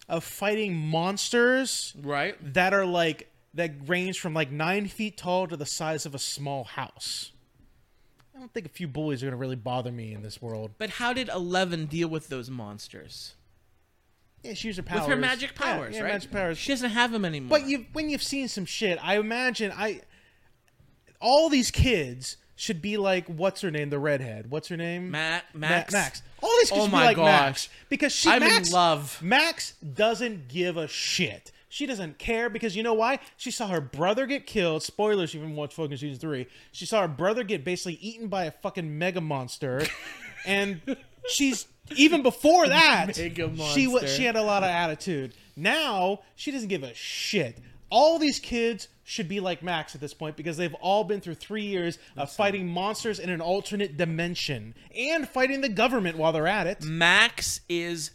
of 0.08 0.24
fighting 0.24 0.76
monsters 0.76 1.94
Right? 2.00 2.36
that 2.54 2.72
are 2.74 2.86
like 2.86 3.28
that 3.54 3.72
range 3.88 4.20
from 4.20 4.34
like 4.34 4.50
nine 4.50 4.86
feet 4.88 5.16
tall 5.16 5.46
to 5.48 5.56
the 5.56 5.66
size 5.66 6.06
of 6.06 6.14
a 6.14 6.18
small 6.18 6.64
house. 6.64 7.32
I 8.34 8.38
don't 8.38 8.52
think 8.52 8.66
a 8.66 8.70
few 8.70 8.88
bullies 8.88 9.22
are 9.22 9.26
going 9.26 9.32
to 9.32 9.36
really 9.36 9.56
bother 9.56 9.92
me 9.92 10.14
in 10.14 10.22
this 10.22 10.40
world. 10.40 10.70
But 10.78 10.90
how 10.90 11.12
did 11.12 11.28
Eleven 11.28 11.86
deal 11.86 12.08
with 12.08 12.28
those 12.28 12.48
monsters? 12.48 13.34
Yeah, 14.42 14.54
she 14.54 14.68
used 14.68 14.78
her 14.78 14.82
powers 14.82 15.02
With 15.02 15.10
her 15.10 15.16
magic 15.16 15.50
Yeah, 15.60 15.62
powers, 15.76 15.94
yeah, 15.94 16.02
right? 16.02 16.12
Magic 16.14 16.30
powers. 16.30 16.56
She 16.56 16.72
doesn't 16.72 16.90
have 16.90 17.12
them 17.12 17.24
anymore. 17.26 17.58
But 17.58 17.68
you, 17.68 17.86
when 17.92 18.08
you've 18.08 18.22
seen 18.22 18.48
some 18.48 18.64
shit, 18.64 18.98
I 19.02 19.18
imagine 19.18 19.70
I, 19.76 20.00
all 21.20 21.50
these 21.50 21.70
kids 21.70 22.38
should 22.60 22.82
be 22.82 22.98
like 22.98 23.26
what's 23.26 23.62
her 23.62 23.70
name, 23.70 23.88
the 23.88 23.98
redhead. 23.98 24.50
What's 24.50 24.68
her 24.68 24.76
name? 24.76 25.10
Matt, 25.10 25.44
Ma- 25.54 25.68
Max, 25.68 25.92
Max. 25.94 26.22
All 26.42 26.50
these 26.58 26.70
kids 26.70 26.82
Oh 26.82 26.84
should 26.84 26.90
be 26.90 26.96
like 26.98 27.16
gosh. 27.16 27.26
Max 27.26 27.68
because 27.88 28.12
she. 28.12 28.28
I'm 28.28 28.42
in 28.42 28.48
Max, 28.50 28.70
love. 28.70 29.18
Max 29.22 29.72
doesn't 29.94 30.48
give 30.48 30.76
a 30.76 30.86
shit. 30.86 31.52
She 31.70 31.86
doesn't 31.86 32.18
care 32.18 32.50
because 32.50 32.76
you 32.76 32.82
know 32.82 32.92
why? 32.92 33.20
She 33.38 33.50
saw 33.50 33.68
her 33.68 33.80
brother 33.80 34.26
get 34.26 34.46
killed. 34.46 34.82
Spoilers, 34.82 35.32
you 35.32 35.40
haven't 35.40 35.56
watched 35.56 35.72
fucking 35.72 35.96
season 35.96 36.18
three. 36.18 36.48
She 36.72 36.84
saw 36.84 37.00
her 37.00 37.08
brother 37.08 37.44
get 37.44 37.64
basically 37.64 37.94
eaten 37.94 38.28
by 38.28 38.44
a 38.44 38.50
fucking 38.50 38.98
mega 38.98 39.22
monster, 39.22 39.86
and 40.46 40.82
she's 41.28 41.66
even 41.96 42.22
before 42.22 42.68
that. 42.68 43.16
Mega 43.16 43.56
She 43.72 43.86
was 43.86 44.12
she 44.14 44.24
had 44.24 44.36
a 44.36 44.42
lot 44.42 44.62
of 44.64 44.68
attitude. 44.68 45.32
Now 45.56 46.20
she 46.36 46.50
doesn't 46.50 46.68
give 46.68 46.82
a 46.82 46.92
shit. 46.92 47.56
All 47.88 48.18
these 48.18 48.38
kids 48.38 48.88
should 49.10 49.28
be 49.28 49.40
like 49.40 49.60
Max 49.62 49.94
at 49.96 50.00
this 50.00 50.14
point 50.14 50.36
because 50.36 50.56
they've 50.56 50.74
all 50.74 51.02
been 51.02 51.20
through 51.20 51.34
three 51.34 51.64
years 51.64 51.98
of 52.16 52.30
fighting 52.30 52.68
monsters 52.68 53.18
in 53.18 53.28
an 53.28 53.40
alternate 53.40 53.96
dimension 53.96 54.72
and 54.96 55.28
fighting 55.28 55.60
the 55.62 55.68
government 55.68 56.16
while 56.16 56.32
they're 56.32 56.46
at 56.46 56.68
it. 56.68 56.84
Max 56.84 57.60
is 57.68 58.12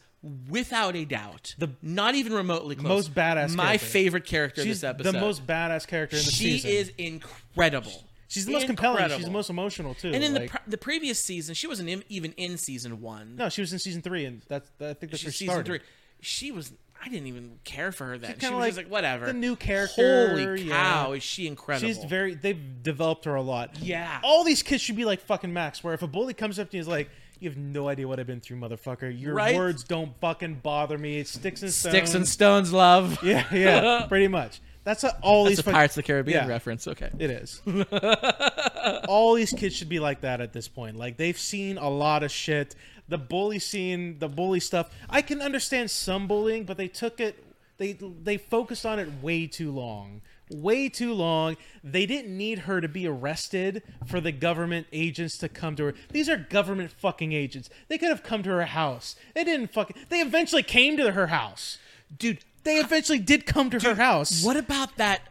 without 0.49 0.95
a 0.95 1.03
doubt 1.05 1.53
The 1.59 1.69
not 1.81 2.15
even 2.15 2.31
remotely 2.33 2.75
close. 2.75 2.87
most 2.87 3.13
badass 3.13 3.53
My 3.55 3.65
character. 3.65 3.85
favorite 3.85 4.25
character 4.25 4.61
She's 4.63 4.81
this 4.81 4.89
episode. 4.89 5.11
the 5.11 5.19
most 5.19 5.45
badass 5.45 5.85
character 5.85 6.15
in 6.17 6.23
the 6.23 6.31
she 6.31 6.59
season. 6.59 6.71
is 6.71 6.91
incredible. 6.97 8.03
She's 8.27 8.45
the 8.45 8.53
most 8.53 8.65
compelling. 8.65 9.09
She's 9.09 9.25
the 9.25 9.31
most 9.31 9.49
emotional 9.49 9.93
too. 9.93 10.11
And 10.13 10.23
in 10.23 10.33
the 10.33 10.47
pre- 10.47 10.59
the 10.67 10.77
previous 10.77 11.19
season, 11.19 11.55
she 11.55 11.67
wasn't 11.67 11.89
in, 11.89 12.03
even 12.09 12.31
in 12.37 12.57
season 12.57 13.01
one. 13.01 13.35
no, 13.35 13.49
she 13.49 13.61
was 13.61 13.71
in 13.71 13.79
season 13.79 14.01
three, 14.01 14.25
and 14.25 14.41
that's 14.47 14.69
I 14.81 14.93
think 14.93 15.11
that's 15.11 15.23
where 15.23 15.31
She's 15.31 15.33
she 15.33 15.37
season 15.45 15.47
started. 15.53 15.65
three. 15.65 15.79
She 16.21 16.51
was. 16.51 16.71
I 17.05 17.09
didn't 17.09 17.27
even 17.27 17.59
care 17.63 17.91
for 17.91 18.05
her 18.07 18.17
then. 18.17 18.35
She 18.39 18.47
was 18.49 18.53
like 18.59 18.67
just 18.69 18.77
like 18.77 18.87
whatever. 18.87 19.27
the 19.27 19.33
new 19.33 19.55
character, 19.55 20.29
Holy 20.29 20.63
yeah. 20.63 20.73
cow, 21.03 21.11
is 21.11 21.21
she 21.21 21.45
incredible? 21.45 21.87
She's 21.87 22.03
very. 22.03 22.33
They've 22.33 22.81
developed 22.81 23.25
her 23.25 23.35
a 23.35 23.41
lot. 23.43 23.77
Yeah. 23.79 24.19
All 24.23 24.43
these 24.43 24.63
kids 24.63 24.81
should 24.81 24.95
be 24.95 25.05
like 25.05 25.21
fucking 25.21 25.53
Max. 25.53 25.83
Where 25.83 25.93
if 25.93 26.01
a 26.01 26.07
bully 26.07 26.33
comes 26.33 26.57
up 26.57 26.71
to 26.71 26.77
you, 26.77 26.79
and 26.81 26.87
is 26.87 26.87
like, 26.87 27.09
"You 27.39 27.49
have 27.49 27.57
no 27.57 27.87
idea 27.89 28.07
what 28.07 28.19
I've 28.19 28.25
been 28.25 28.41
through, 28.41 28.57
motherfucker. 28.57 29.17
Your 29.19 29.35
Right? 29.35 29.55
words 29.55 29.83
don't 29.83 30.19
fucking 30.19 30.55
bother 30.63 30.97
me. 30.97 31.23
Sticks 31.25 31.61
and 31.61 31.71
stones. 31.71 31.91
sticks 31.93 32.13
and 32.15 32.27
stones, 32.27 32.73
love. 32.73 33.19
Yeah, 33.23 33.45
yeah, 33.53 34.05
pretty 34.09 34.27
much. 34.27 34.59
That's 34.83 35.01
what 35.03 35.17
all 35.21 35.43
That's 35.45 35.51
these 35.53 35.59
a 35.59 35.63
fuck- 35.63 35.73
Pirates 35.75 35.97
of 35.97 36.03
the 36.03 36.07
Caribbean 36.07 36.45
Yeah. 36.45 36.47
reference. 36.47 36.87
Okay. 36.87 37.09
It 37.19 37.29
is. 37.31 37.61
All 39.07 39.33
these 39.33 39.51
kids 39.51 39.75
should 39.75 39.89
be 39.89 39.99
like 39.99 40.21
that 40.21 40.41
at 40.41 40.53
this 40.53 40.67
point. 40.67 40.95
Like 40.97 41.17
they've 41.17 41.37
seen 41.37 41.77
a 41.77 41.89
lot 41.89 42.21
of 42.23 42.31
shit. 42.31 42.75
The 43.07 43.17
bully 43.17 43.59
scene, 43.59 44.19
the 44.19 44.27
bully 44.29 44.59
stuff. 44.59 44.89
I 45.09 45.21
can 45.21 45.41
understand 45.41 45.91
some 45.91 46.27
bullying, 46.27 46.63
but 46.63 46.77
they 46.77 46.87
took 46.87 47.19
it. 47.19 47.43
They 47.77 47.93
they 47.93 48.37
focused 48.37 48.85
on 48.85 48.99
it 48.99 49.09
way 49.21 49.47
too 49.47 49.71
long. 49.71 50.21
Way 50.51 50.89
too 50.89 51.13
long. 51.13 51.57
They 51.83 52.05
didn't 52.05 52.35
need 52.35 52.59
her 52.59 52.79
to 52.79 52.87
be 52.87 53.07
arrested 53.07 53.81
for 54.05 54.21
the 54.21 54.31
government 54.31 54.87
agents 54.93 55.37
to 55.39 55.49
come 55.49 55.75
to 55.75 55.85
her. 55.85 55.93
These 56.11 56.29
are 56.29 56.37
government 56.37 56.91
fucking 56.91 57.33
agents. 57.33 57.69
They 57.87 57.97
could 57.97 58.09
have 58.09 58.21
come 58.23 58.43
to 58.43 58.49
her 58.51 58.65
house. 58.65 59.15
They 59.33 59.43
didn't 59.43 59.73
fucking. 59.73 59.95
They 60.09 60.19
eventually 60.21 60.63
came 60.63 60.97
to 60.97 61.11
her 61.11 61.27
house, 61.27 61.79
Dude, 62.17 62.39
They 62.63 62.75
eventually 62.77 63.19
did 63.19 63.45
come 63.45 63.69
to 63.71 63.79
her 63.79 63.95
house. 63.95 64.43
what 64.43 64.55
about 64.57 64.97
that? 64.97 65.21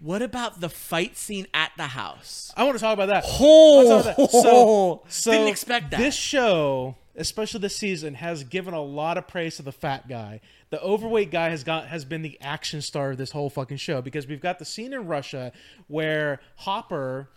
What 0.00 0.22
about 0.22 0.60
the 0.60 0.68
fight 0.68 1.16
scene 1.16 1.46
at 1.54 1.70
the 1.76 1.88
house? 1.88 2.52
I 2.56 2.64
want 2.64 2.76
to 2.76 2.80
talk 2.82 2.94
about 2.94 3.08
that. 3.08 3.24
Oh, 3.26 4.02
talk 4.02 4.16
about 4.16 4.16
that. 4.16 4.30
So, 4.30 5.02
so 5.08 5.30
didn't 5.30 5.48
expect 5.48 5.90
that. 5.92 5.98
This 5.98 6.14
show, 6.16 6.96
especially 7.16 7.60
this 7.60 7.76
season, 7.76 8.14
has 8.14 8.44
given 8.44 8.74
a 8.74 8.82
lot 8.82 9.18
of 9.18 9.28
praise 9.28 9.56
to 9.56 9.62
the 9.62 9.72
fat 9.72 10.08
guy. 10.08 10.40
The 10.70 10.82
overweight 10.82 11.30
guy 11.30 11.50
has 11.50 11.64
got 11.64 11.86
has 11.88 12.04
been 12.04 12.22
the 12.22 12.38
action 12.40 12.80
star 12.82 13.10
of 13.12 13.18
this 13.18 13.32
whole 13.32 13.50
fucking 13.50 13.76
show 13.76 14.00
because 14.00 14.26
we've 14.26 14.40
got 14.40 14.58
the 14.58 14.64
scene 14.64 14.92
in 14.92 15.06
Russia 15.06 15.52
where 15.88 16.40
Hopper 16.56 17.28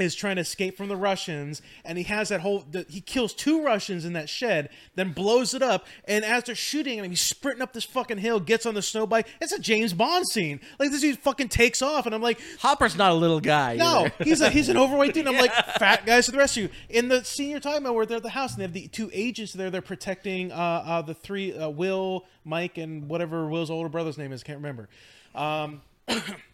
is 0.00 0.14
trying 0.14 0.36
to 0.36 0.42
escape 0.42 0.76
from 0.76 0.88
the 0.88 0.96
Russians, 0.96 1.62
and 1.84 1.96
he 1.96 2.04
has 2.04 2.28
that 2.30 2.40
whole. 2.40 2.64
The, 2.70 2.84
he 2.88 3.00
kills 3.00 3.32
two 3.32 3.64
Russians 3.64 4.04
in 4.04 4.12
that 4.14 4.28
shed, 4.28 4.70
then 4.96 5.12
blows 5.12 5.54
it 5.54 5.62
up. 5.62 5.86
And 6.06 6.24
as 6.24 6.44
they're 6.44 6.54
shooting 6.54 6.98
him, 6.98 7.08
he's 7.08 7.20
sprinting 7.20 7.62
up 7.62 7.72
this 7.72 7.84
fucking 7.84 8.18
hill, 8.18 8.40
gets 8.40 8.66
on 8.66 8.74
the 8.74 8.82
snow 8.82 9.06
bike. 9.06 9.28
It's 9.40 9.52
a 9.52 9.58
James 9.58 9.92
Bond 9.92 10.26
scene. 10.26 10.60
Like 10.78 10.90
this 10.90 11.00
dude 11.00 11.18
fucking 11.18 11.48
takes 11.48 11.80
off, 11.80 12.06
and 12.06 12.14
I'm 12.14 12.22
like, 12.22 12.40
Hopper's 12.58 12.96
not 12.96 13.12
a 13.12 13.14
little 13.14 13.40
guy. 13.40 13.76
no, 13.76 14.06
either. 14.06 14.12
he's 14.24 14.40
a, 14.40 14.50
he's 14.50 14.68
an 14.68 14.76
overweight 14.76 15.14
dude. 15.14 15.28
I'm 15.28 15.34
like 15.38 15.52
fat 15.52 16.04
guys 16.04 16.26
to 16.26 16.32
the 16.32 16.38
rescue. 16.38 16.68
In 16.88 17.08
the 17.08 17.24
scene 17.24 17.50
you're 17.50 17.60
talking 17.60 17.82
about, 17.82 17.94
where 17.94 18.06
they're 18.06 18.16
at 18.16 18.22
the 18.22 18.30
house 18.30 18.52
and 18.52 18.60
they 18.60 18.64
have 18.64 18.72
the 18.72 18.88
two 18.88 19.10
agents 19.12 19.52
there, 19.52 19.70
they're 19.70 19.80
protecting 19.82 20.50
uh, 20.50 20.56
uh, 20.56 21.02
the 21.02 21.14
three 21.14 21.56
uh, 21.56 21.68
Will, 21.68 22.24
Mike, 22.44 22.78
and 22.78 23.08
whatever 23.08 23.46
Will's 23.46 23.70
older 23.70 23.88
brother's 23.88 24.18
name 24.18 24.32
is. 24.32 24.42
Can't 24.42 24.58
remember. 24.58 24.88
Um, 25.34 25.82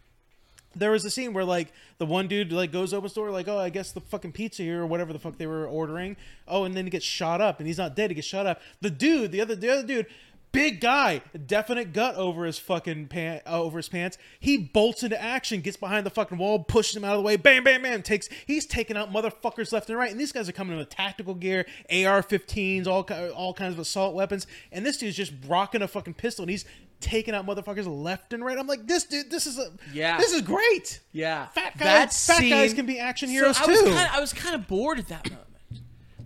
there 0.74 0.90
was 0.90 1.04
a 1.04 1.10
scene 1.10 1.32
where 1.32 1.44
like 1.44 1.72
the 1.98 2.06
one 2.06 2.28
dude 2.28 2.52
like 2.52 2.72
goes 2.72 2.94
open 2.94 3.10
store 3.10 3.30
like 3.30 3.48
oh 3.48 3.58
I 3.58 3.70
guess 3.70 3.92
the 3.92 4.00
fucking 4.00 4.32
pizza 4.32 4.62
here 4.62 4.82
or 4.82 4.86
whatever 4.86 5.12
the 5.12 5.18
fuck 5.18 5.38
they 5.38 5.46
were 5.46 5.66
ordering. 5.66 6.16
Oh, 6.46 6.64
and 6.64 6.76
then 6.76 6.84
he 6.84 6.90
gets 6.90 7.04
shot 7.04 7.40
up 7.40 7.58
and 7.58 7.66
he's 7.66 7.78
not 7.78 7.96
dead. 7.96 8.10
He 8.10 8.14
gets 8.14 8.26
shot 8.26 8.46
up. 8.46 8.60
The 8.80 8.90
dude, 8.90 9.32
the 9.32 9.40
other 9.40 9.54
the 9.54 9.70
other 9.70 9.86
dude. 9.86 10.06
Big 10.52 10.80
guy, 10.80 11.22
definite 11.46 11.92
gut 11.92 12.16
over 12.16 12.44
his 12.44 12.58
fucking 12.58 13.06
pant, 13.06 13.40
uh, 13.46 13.62
over 13.62 13.76
his 13.76 13.88
pants. 13.88 14.18
He 14.40 14.58
bolts 14.58 15.04
into 15.04 15.20
action, 15.20 15.60
gets 15.60 15.76
behind 15.76 16.04
the 16.04 16.10
fucking 16.10 16.38
wall, 16.38 16.64
pushes 16.64 16.96
him 16.96 17.04
out 17.04 17.12
of 17.12 17.18
the 17.18 17.22
way. 17.22 17.36
Bam, 17.36 17.62
bam, 17.62 17.82
bam. 17.82 18.02
Takes. 18.02 18.28
He's 18.48 18.66
taking 18.66 18.96
out 18.96 19.12
motherfuckers 19.12 19.72
left 19.72 19.88
and 19.88 19.96
right. 19.96 20.10
And 20.10 20.18
these 20.18 20.32
guys 20.32 20.48
are 20.48 20.52
coming 20.52 20.72
in 20.72 20.80
with 20.80 20.88
tactical 20.88 21.34
gear, 21.34 21.66
AR-15s, 21.88 22.88
all 22.88 23.06
all 23.32 23.54
kinds 23.54 23.74
of 23.74 23.78
assault 23.78 24.12
weapons. 24.16 24.48
And 24.72 24.84
this 24.84 24.96
dude's 24.96 25.16
just 25.16 25.32
rocking 25.46 25.82
a 25.82 25.88
fucking 25.88 26.14
pistol, 26.14 26.42
and 26.42 26.50
he's 26.50 26.64
taking 27.00 27.34
out 27.34 27.46
motherfuckers 27.46 27.86
left 27.86 28.32
and 28.32 28.44
right. 28.44 28.58
I'm 28.58 28.66
like, 28.66 28.86
this 28.86 29.04
dude, 29.04 29.30
this 29.30 29.46
is 29.46 29.58
a, 29.58 29.70
Yeah. 29.92 30.18
this 30.18 30.32
is 30.32 30.42
great. 30.42 31.00
Yeah, 31.12 31.46
Fat 31.48 31.76
guys, 31.78 32.26
That 32.26 32.34
fat 32.36 32.48
guys 32.48 32.74
can 32.74 32.86
be 32.86 32.98
action 32.98 33.28
So 33.28 33.32
heroes 33.32 33.58
I 33.60 33.66
was 33.66 33.78
too. 33.78 33.84
Kinda, 33.86 34.10
I 34.12 34.20
was 34.20 34.32
kind 34.32 34.54
of 34.54 34.68
bored 34.68 34.98
at 34.98 35.08
that 35.08 35.28
moment. 35.30 35.46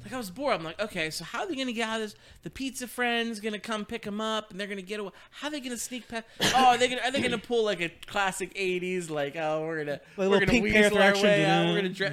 Like 0.05 0.13
I 0.13 0.19
was 0.19 0.31
bored. 0.31 0.55
I'm 0.55 0.63
like, 0.63 0.79
okay, 0.81 1.09
so 1.11 1.25
how 1.25 1.41
are 1.41 1.47
they 1.49 1.57
gonna 1.57 1.73
get 1.73 1.89
out 1.89 1.97
of 1.97 2.03
this? 2.03 2.15
The 2.43 2.51
pizza 2.51 2.87
friend's 2.87 3.41
gonna 3.41 3.59
come 3.59 3.87
pick 3.87 4.03
them 4.03 4.21
up, 4.21 4.51
and 4.51 4.61
they're 4.61 4.67
gonna 4.67 4.83
get 4.83 5.01
away. 5.01 5.11
How 5.31 5.49
are 5.49 5.51
they 5.51 5.61
gonna 5.61 5.79
sneak 5.79 6.09
past? 6.09 6.27
Oh, 6.55 6.67
are 6.67 6.77
they 6.79 6.89
gonna 6.89 7.01
are 7.03 7.11
they 7.11 7.23
gonna 7.23 7.39
pull 7.39 7.65
like 7.65 7.81
a 7.81 7.89
classic 8.07 8.55
'80s 8.55 9.09
like 9.09 9.35
oh 9.37 9.63
we're 9.63 9.79
gonna 9.79 9.93
Like 9.93 10.01
we're 10.19 10.25
little 10.25 10.41
gonna 10.41 10.51
Pink 10.53 10.65
weasel 10.65 10.81
Panther 10.83 10.97
our 10.99 11.03
action. 11.03 11.25
way 11.25 11.45
out. 11.47 11.67
We're 11.69 11.77
gonna 11.77 11.89
dra- 11.89 12.11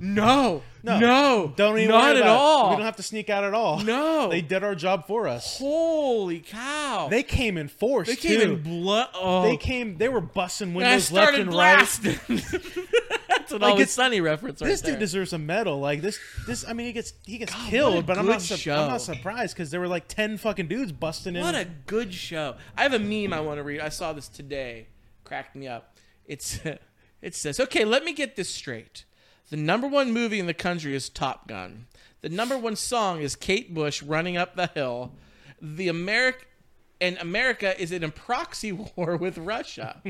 no 0.00 0.62
No. 0.82 0.98
no 0.98 1.52
Don't 1.56 1.78
even 1.78 1.90
not 1.90 2.10
at 2.10 2.16
it. 2.18 2.22
all. 2.26 2.70
We 2.70 2.76
don't 2.76 2.84
have 2.84 2.96
to 2.96 3.02
sneak 3.02 3.30
out 3.30 3.44
at 3.44 3.54
all. 3.54 3.78
No. 3.80 4.28
they 4.28 4.42
did 4.42 4.62
our 4.62 4.74
job 4.74 5.06
for 5.06 5.26
us. 5.26 5.58
Holy 5.58 6.40
cow! 6.40 7.08
They 7.10 7.22
came 7.22 7.56
in 7.56 7.68
force. 7.68 8.08
They 8.08 8.16
came 8.16 8.40
too. 8.40 8.52
in 8.52 8.62
blood. 8.62 9.08
Oh, 9.14 9.42
They 9.44 9.56
came. 9.56 9.96
They 9.96 10.08
were 10.10 10.20
busting 10.20 10.68
and 10.68 10.76
windows 10.76 11.10
left 11.10 11.28
started 11.34 11.48
and 11.48 11.56
right. 11.56 13.19
That's 13.50 13.56
an 13.56 13.60
Like, 13.62 13.72
Always 13.72 13.90
Sunny 13.90 14.20
reference 14.20 14.60
right 14.62 14.68
This 14.68 14.80
there. 14.80 14.92
dude 14.92 15.00
deserves 15.00 15.32
a 15.32 15.38
medal. 15.38 15.80
Like 15.80 16.00
this. 16.00 16.18
This. 16.46 16.64
I 16.66 16.72
mean, 16.72 16.86
he 16.86 16.92
gets 16.92 17.12
he 17.24 17.38
gets 17.38 17.52
God, 17.52 17.68
killed, 17.70 18.06
but 18.06 18.18
I'm 18.18 18.26
not. 18.26 18.42
Su- 18.42 18.70
I'm 18.70 18.88
not 18.88 19.00
surprised 19.02 19.54
because 19.54 19.70
there 19.70 19.80
were 19.80 19.88
like 19.88 20.08
ten 20.08 20.36
fucking 20.36 20.68
dudes 20.68 20.92
busting 20.92 21.36
in. 21.36 21.42
What 21.42 21.54
a 21.54 21.66
good 21.86 22.12
show! 22.14 22.56
I 22.76 22.82
have 22.82 22.92
a 22.94 22.98
meme 22.98 23.32
I 23.32 23.40
want 23.40 23.58
to 23.58 23.62
read. 23.62 23.80
I 23.80 23.88
saw 23.90 24.12
this 24.12 24.28
today, 24.28 24.86
cracked 25.24 25.54
me 25.56 25.68
up. 25.68 25.96
It's 26.26 26.60
it 27.22 27.34
says, 27.34 27.60
"Okay, 27.60 27.84
let 27.84 28.04
me 28.04 28.12
get 28.12 28.36
this 28.36 28.48
straight. 28.48 29.04
The 29.50 29.56
number 29.56 29.88
one 29.88 30.12
movie 30.12 30.38
in 30.38 30.46
the 30.46 30.54
country 30.54 30.94
is 30.94 31.08
Top 31.08 31.48
Gun. 31.48 31.86
The 32.22 32.28
number 32.28 32.56
one 32.56 32.76
song 32.76 33.20
is 33.20 33.34
Kate 33.34 33.74
Bush 33.74 34.02
running 34.02 34.36
up 34.36 34.54
the 34.54 34.68
hill. 34.68 35.12
The 35.60 35.88
America 35.88 36.44
and 37.00 37.16
America 37.18 37.80
is 37.80 37.92
in 37.92 38.04
a 38.04 38.10
proxy 38.10 38.72
war 38.96 39.16
with 39.16 39.38
Russia. 39.38 40.02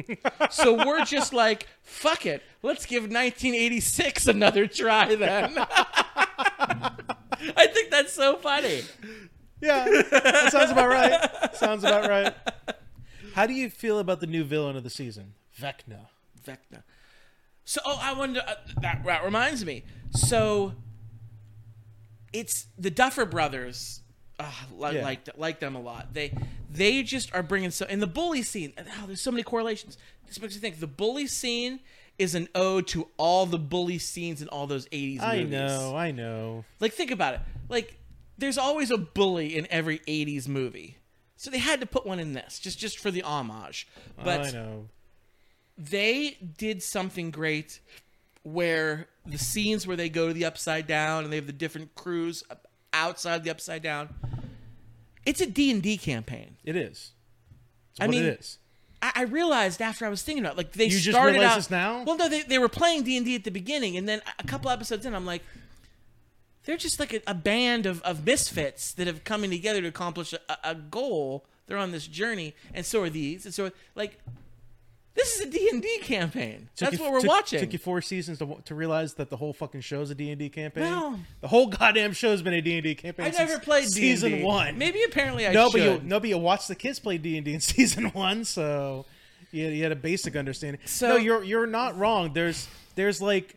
so 0.51 0.85
we're 0.87 1.05
just 1.05 1.33
like, 1.33 1.67
fuck 1.83 2.27
it. 2.27 2.43
Let's 2.63 2.87
give 2.87 3.05
1986 3.05 4.27
another 4.27 4.67
try 4.67 5.15
then." 5.15 5.55
I 7.57 7.67
think 7.69 7.91
that's 7.91 8.13
so 8.13 8.37
funny. 8.37 8.83
yeah, 9.61 9.85
that 10.11 10.49
sounds 10.53 10.71
about 10.71 10.89
right. 10.89 11.57
Sounds 11.57 11.85
about 11.85 12.09
right. 12.09 12.35
How 13.35 13.47
do 13.47 13.55
you 13.55 13.71
feel 13.71 13.99
about 13.99 14.21
the 14.21 14.27
new 14.27 14.45
villain 14.45 14.77
of 14.77 14.83
the 14.85 14.91
season, 14.91 15.35
Vecna? 15.59 16.07
Vecna. 16.45 16.83
So, 17.65 17.81
oh, 17.85 17.99
I 18.03 18.13
wonder. 18.13 18.43
Uh, 18.47 18.55
that, 18.81 19.05
that 19.05 19.25
reminds 19.25 19.65
me. 19.65 19.85
So, 20.11 20.75
it's 22.33 22.67
the 22.77 22.91
Duffer 22.91 23.25
Brothers 23.25 24.00
ah, 24.41 24.67
li- 24.77 24.97
Yeah. 24.97 25.03
like 25.05 25.29
like 25.37 25.61
them 25.61 25.75
a 25.77 25.81
lot. 25.81 26.13
They 26.15 26.33
they 26.71 27.03
just 27.03 27.35
are 27.35 27.43
bringing 27.43 27.71
so 27.71 27.87
in 27.87 28.01
the 28.01 28.07
bully 28.07 28.43
scene. 28.43 28.73
Oh, 28.79 29.07
there's 29.07 29.21
so 29.21 29.31
many 29.31 29.43
correlations. 29.43 29.99
This 30.27 30.41
makes 30.41 30.55
me 30.55 30.61
think 30.61 30.81
the 30.81 30.87
bully 30.87 31.27
scene 31.27 31.81
is 32.19 32.35
an 32.35 32.49
ode 32.55 32.87
to 32.89 33.09
all 33.17 33.47
the 33.47 33.59
bully 33.59 33.99
scenes 33.99 34.43
in 34.43 34.49
all 34.49 34.67
those 34.67 34.87
80s 34.89 35.21
I 35.23 35.37
movies. 35.39 35.51
know, 35.53 35.97
I 35.97 36.11
know. 36.11 36.65
Like 36.79 36.93
think 36.93 37.11
about 37.11 37.35
it. 37.35 37.41
Like 37.69 37.97
there's 38.39 38.59
always 38.59 38.91
a 38.91 38.99
bully 38.99 39.57
in 39.57 39.67
every 39.71 39.99
80s 40.01 40.47
movie. 40.49 40.97
So 41.37 41.51
they 41.51 41.59
had 41.59 41.81
to 41.81 41.87
put 41.87 42.05
one 42.07 42.21
in 42.21 42.35
this 42.35 42.59
just 42.59 42.79
just 42.79 42.99
for 42.99 43.11
the 43.11 43.23
homage. 43.23 43.89
But 44.23 44.49
I 44.49 44.51
know. 44.51 44.89
they 45.79 46.37
did 46.59 46.83
something 46.83 47.31
great 47.31 47.81
where 48.43 49.09
the 49.27 49.39
scenes 49.39 49.87
where 49.87 49.97
they 49.97 50.09
go 50.09 50.29
to 50.29 50.33
the 50.35 50.45
upside 50.45 50.87
down 50.87 51.25
and 51.25 51.33
they 51.33 51.37
have 51.37 51.47
the 51.47 51.53
different 51.53 51.95
crews 51.95 52.43
outside 52.93 53.45
the 53.45 53.51
upside 53.51 53.83
down 53.83 54.09
it's 55.27 55.41
a 55.41 55.47
d&d 55.47 55.97
campaign 55.99 56.57
It 56.65 56.77
is. 56.77 57.13
It's 57.93 58.01
I 58.01 58.07
mean, 58.07 58.25
it 58.25 58.41
is. 58.41 58.59
I, 59.03 59.13
I 59.17 59.23
realized 59.23 59.81
after 59.83 60.07
i 60.07 60.09
was 60.09 60.23
thinking 60.23 60.45
about 60.45 60.55
it, 60.55 60.59
like 60.59 60.73
they 60.73 60.85
You 60.85 60.91
just 60.99 61.11
started 61.11 61.33
realized 61.33 61.53
out 61.53 61.57
this 61.57 61.71
now? 61.71 62.03
well 62.05 62.17
no 62.17 62.29
they, 62.29 62.43
they 62.43 62.59
were 62.59 62.69
playing 62.69 63.03
d&d 63.05 63.35
at 63.35 63.45
the 63.45 63.51
beginning 63.51 63.97
and 63.97 64.09
then 64.09 64.21
a 64.39 64.45
couple 64.45 64.71
episodes 64.71 65.05
in 65.07 65.15
i'm 65.15 65.27
like 65.27 65.43
they're 66.65 66.77
just 66.77 67.01
like 67.01 67.15
a, 67.15 67.21
a 67.27 67.35
band 67.35 67.87
of, 67.87 68.03
of 68.03 68.25
misfits 68.27 68.93
that 68.93 69.07
have 69.07 69.25
coming 69.25 69.51
together 69.51 69.81
to 69.81 69.89
accomplish 69.89 70.33
a, 70.33 70.39
a 70.65 70.75
goal 70.75 71.47
they're 71.67 71.79
on 71.79 71.93
this 71.93 72.07
journey 72.07 72.55
and 72.75 72.85
so 72.85 73.03
are 73.03 73.11
these 73.11 73.45
and 73.45 73.55
so 73.55 73.71
like 73.95 74.19
this 75.15 75.35
is 75.37 75.47
a 75.47 75.51
d&d 75.51 75.99
campaign 76.03 76.69
that's 76.79 76.93
you- 76.93 76.99
what 77.01 77.13
we're 77.13 77.21
took- 77.21 77.29
watching 77.29 77.61
Took 77.61 77.73
you 77.73 77.79
four 77.79 78.01
seasons 78.01 78.39
to, 78.39 78.57
to 78.65 78.75
realize 78.75 79.15
that 79.15 79.29
the 79.31 79.37
whole 79.37 79.53
fucking 79.53 79.81
show's 79.83 80.11
a 80.11 80.15
D&D 80.15 80.49
campaign? 80.51 80.85
Well- 80.85 81.19
the 81.41 81.49
whole 81.49 81.67
goddamn 81.67 82.13
show's 82.13 82.43
been 82.43 82.55
a 82.55 82.61
D&D 82.63 82.95
campaign 82.95 83.27
I 83.27 83.31
never 83.31 83.59
played 83.59 83.89
season 83.89 84.31
D&D. 84.33 84.45
one. 84.45 84.79
Maybe 84.79 85.03
apparently 85.03 85.47
I 85.47 85.53
no, 85.53 85.69
should. 85.71 85.73
but 85.73 86.03
you 86.03 86.09
no, 86.09 86.21
but 86.21 86.29
you 86.29 86.39
watched 86.39 86.69
the 86.69 86.75
kids 86.75 86.99
play 87.01 87.19
D 87.19 87.37
and 87.37 87.45
D 87.45 87.55
in 87.55 87.61
season 87.75 88.07
one, 88.07 88.45
so 88.45 89.05
you, 89.53 89.67
you 89.69 89.83
had 89.83 89.93
a 89.93 89.97
basic 89.97 90.37
understanding. 90.37 90.81
So- 90.87 91.09
no, 91.09 91.17
you're 91.17 91.43
you're 91.45 91.67
not 91.67 91.99
wrong. 91.99 92.33
There's 92.33 92.69
there's 92.95 93.21
like 93.21 93.57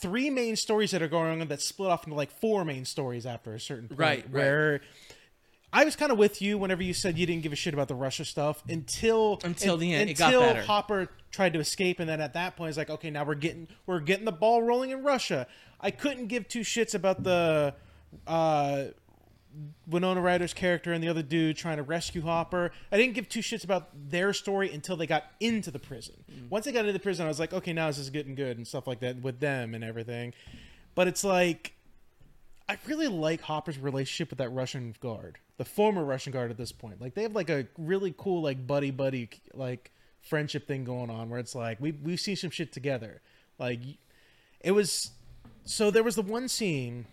three 0.00 0.30
main 0.30 0.54
stories 0.56 0.92
that 0.92 1.02
are 1.02 1.08
going 1.08 1.40
on 1.40 1.48
that 1.48 1.60
split 1.60 1.90
off 1.90 2.04
into 2.04 2.16
like 2.16 2.30
four 2.40 2.64
main 2.64 2.84
stories 2.84 3.26
after 3.26 3.52
a 3.54 3.60
certain 3.60 3.88
point. 3.88 3.98
Right, 4.00 4.24
right. 4.30 4.80
I 5.72 5.84
was 5.84 5.96
kind 5.96 6.10
of 6.10 6.18
with 6.18 6.40
you 6.40 6.56
whenever 6.56 6.82
you 6.82 6.94
said 6.94 7.18
you 7.18 7.26
didn't 7.26 7.42
give 7.42 7.52
a 7.52 7.56
shit 7.56 7.74
about 7.74 7.88
the 7.88 7.94
Russia 7.94 8.24
stuff 8.24 8.62
until 8.68 9.38
Until 9.44 9.76
the 9.76 9.92
end. 9.92 10.10
It 10.10 10.20
Until 10.20 10.40
got 10.40 10.54
better. 10.54 10.66
Hopper 10.66 11.08
tried 11.30 11.52
to 11.52 11.58
escape, 11.58 12.00
and 12.00 12.08
then 12.08 12.20
at 12.20 12.32
that 12.34 12.56
point, 12.56 12.70
it's 12.70 12.78
like, 12.78 12.90
okay, 12.90 13.10
now 13.10 13.24
we're 13.24 13.34
getting 13.34 13.68
we're 13.86 14.00
getting 14.00 14.24
the 14.24 14.32
ball 14.32 14.62
rolling 14.62 14.90
in 14.90 15.02
Russia. 15.02 15.46
I 15.80 15.90
couldn't 15.90 16.28
give 16.28 16.48
two 16.48 16.60
shits 16.60 16.94
about 16.94 17.22
the. 17.22 17.74
Uh, 18.26 18.84
Winona 19.88 20.20
Ryder's 20.20 20.54
character 20.54 20.92
and 20.92 21.02
the 21.02 21.08
other 21.08 21.22
dude 21.22 21.56
trying 21.56 21.78
to 21.78 21.82
rescue 21.82 22.22
Hopper. 22.22 22.70
I 22.92 22.96
didn't 22.96 23.14
give 23.14 23.28
two 23.28 23.40
shits 23.40 23.64
about 23.64 23.88
their 24.08 24.32
story 24.32 24.72
until 24.72 24.96
they 24.96 25.06
got 25.06 25.24
into 25.40 25.70
the 25.70 25.78
prison. 25.78 26.14
Once 26.50 26.66
they 26.66 26.72
got 26.72 26.80
into 26.80 26.92
the 26.92 26.98
prison, 27.00 27.24
I 27.24 27.28
was 27.28 27.40
like, 27.40 27.52
okay, 27.52 27.72
now 27.72 27.88
this 27.88 27.98
is 27.98 28.10
getting 28.10 28.34
good 28.34 28.56
and 28.56 28.66
stuff 28.66 28.86
like 28.86 29.00
that 29.00 29.20
with 29.20 29.40
them 29.40 29.74
and 29.74 29.82
everything. 29.82 30.34
But 30.94 31.08
it's 31.08 31.24
like, 31.24 31.72
I 32.68 32.76
really 32.86 33.08
like 33.08 33.40
Hopper's 33.40 33.78
relationship 33.78 34.30
with 34.30 34.38
that 34.38 34.50
Russian 34.50 34.94
guard, 35.00 35.38
the 35.56 35.64
former 35.64 36.04
Russian 36.04 36.32
guard 36.32 36.50
at 36.50 36.58
this 36.58 36.70
point. 36.70 37.00
Like 37.00 37.14
they 37.14 37.22
have 37.22 37.34
like 37.34 37.48
a 37.48 37.66
really 37.78 38.14
cool 38.16 38.42
like 38.42 38.66
buddy 38.66 38.90
buddy 38.90 39.30
like 39.54 39.90
friendship 40.20 40.66
thing 40.66 40.84
going 40.84 41.08
on 41.08 41.30
where 41.30 41.40
it's 41.40 41.54
like 41.54 41.80
we 41.80 41.92
we've 41.92 42.20
seen 42.20 42.36
some 42.36 42.50
shit 42.50 42.72
together. 42.72 43.22
Like 43.58 43.80
it 44.60 44.72
was 44.72 45.12
so 45.64 45.90
there 45.90 46.02
was 46.02 46.14
the 46.14 46.22
one 46.22 46.48
scene 46.48 47.06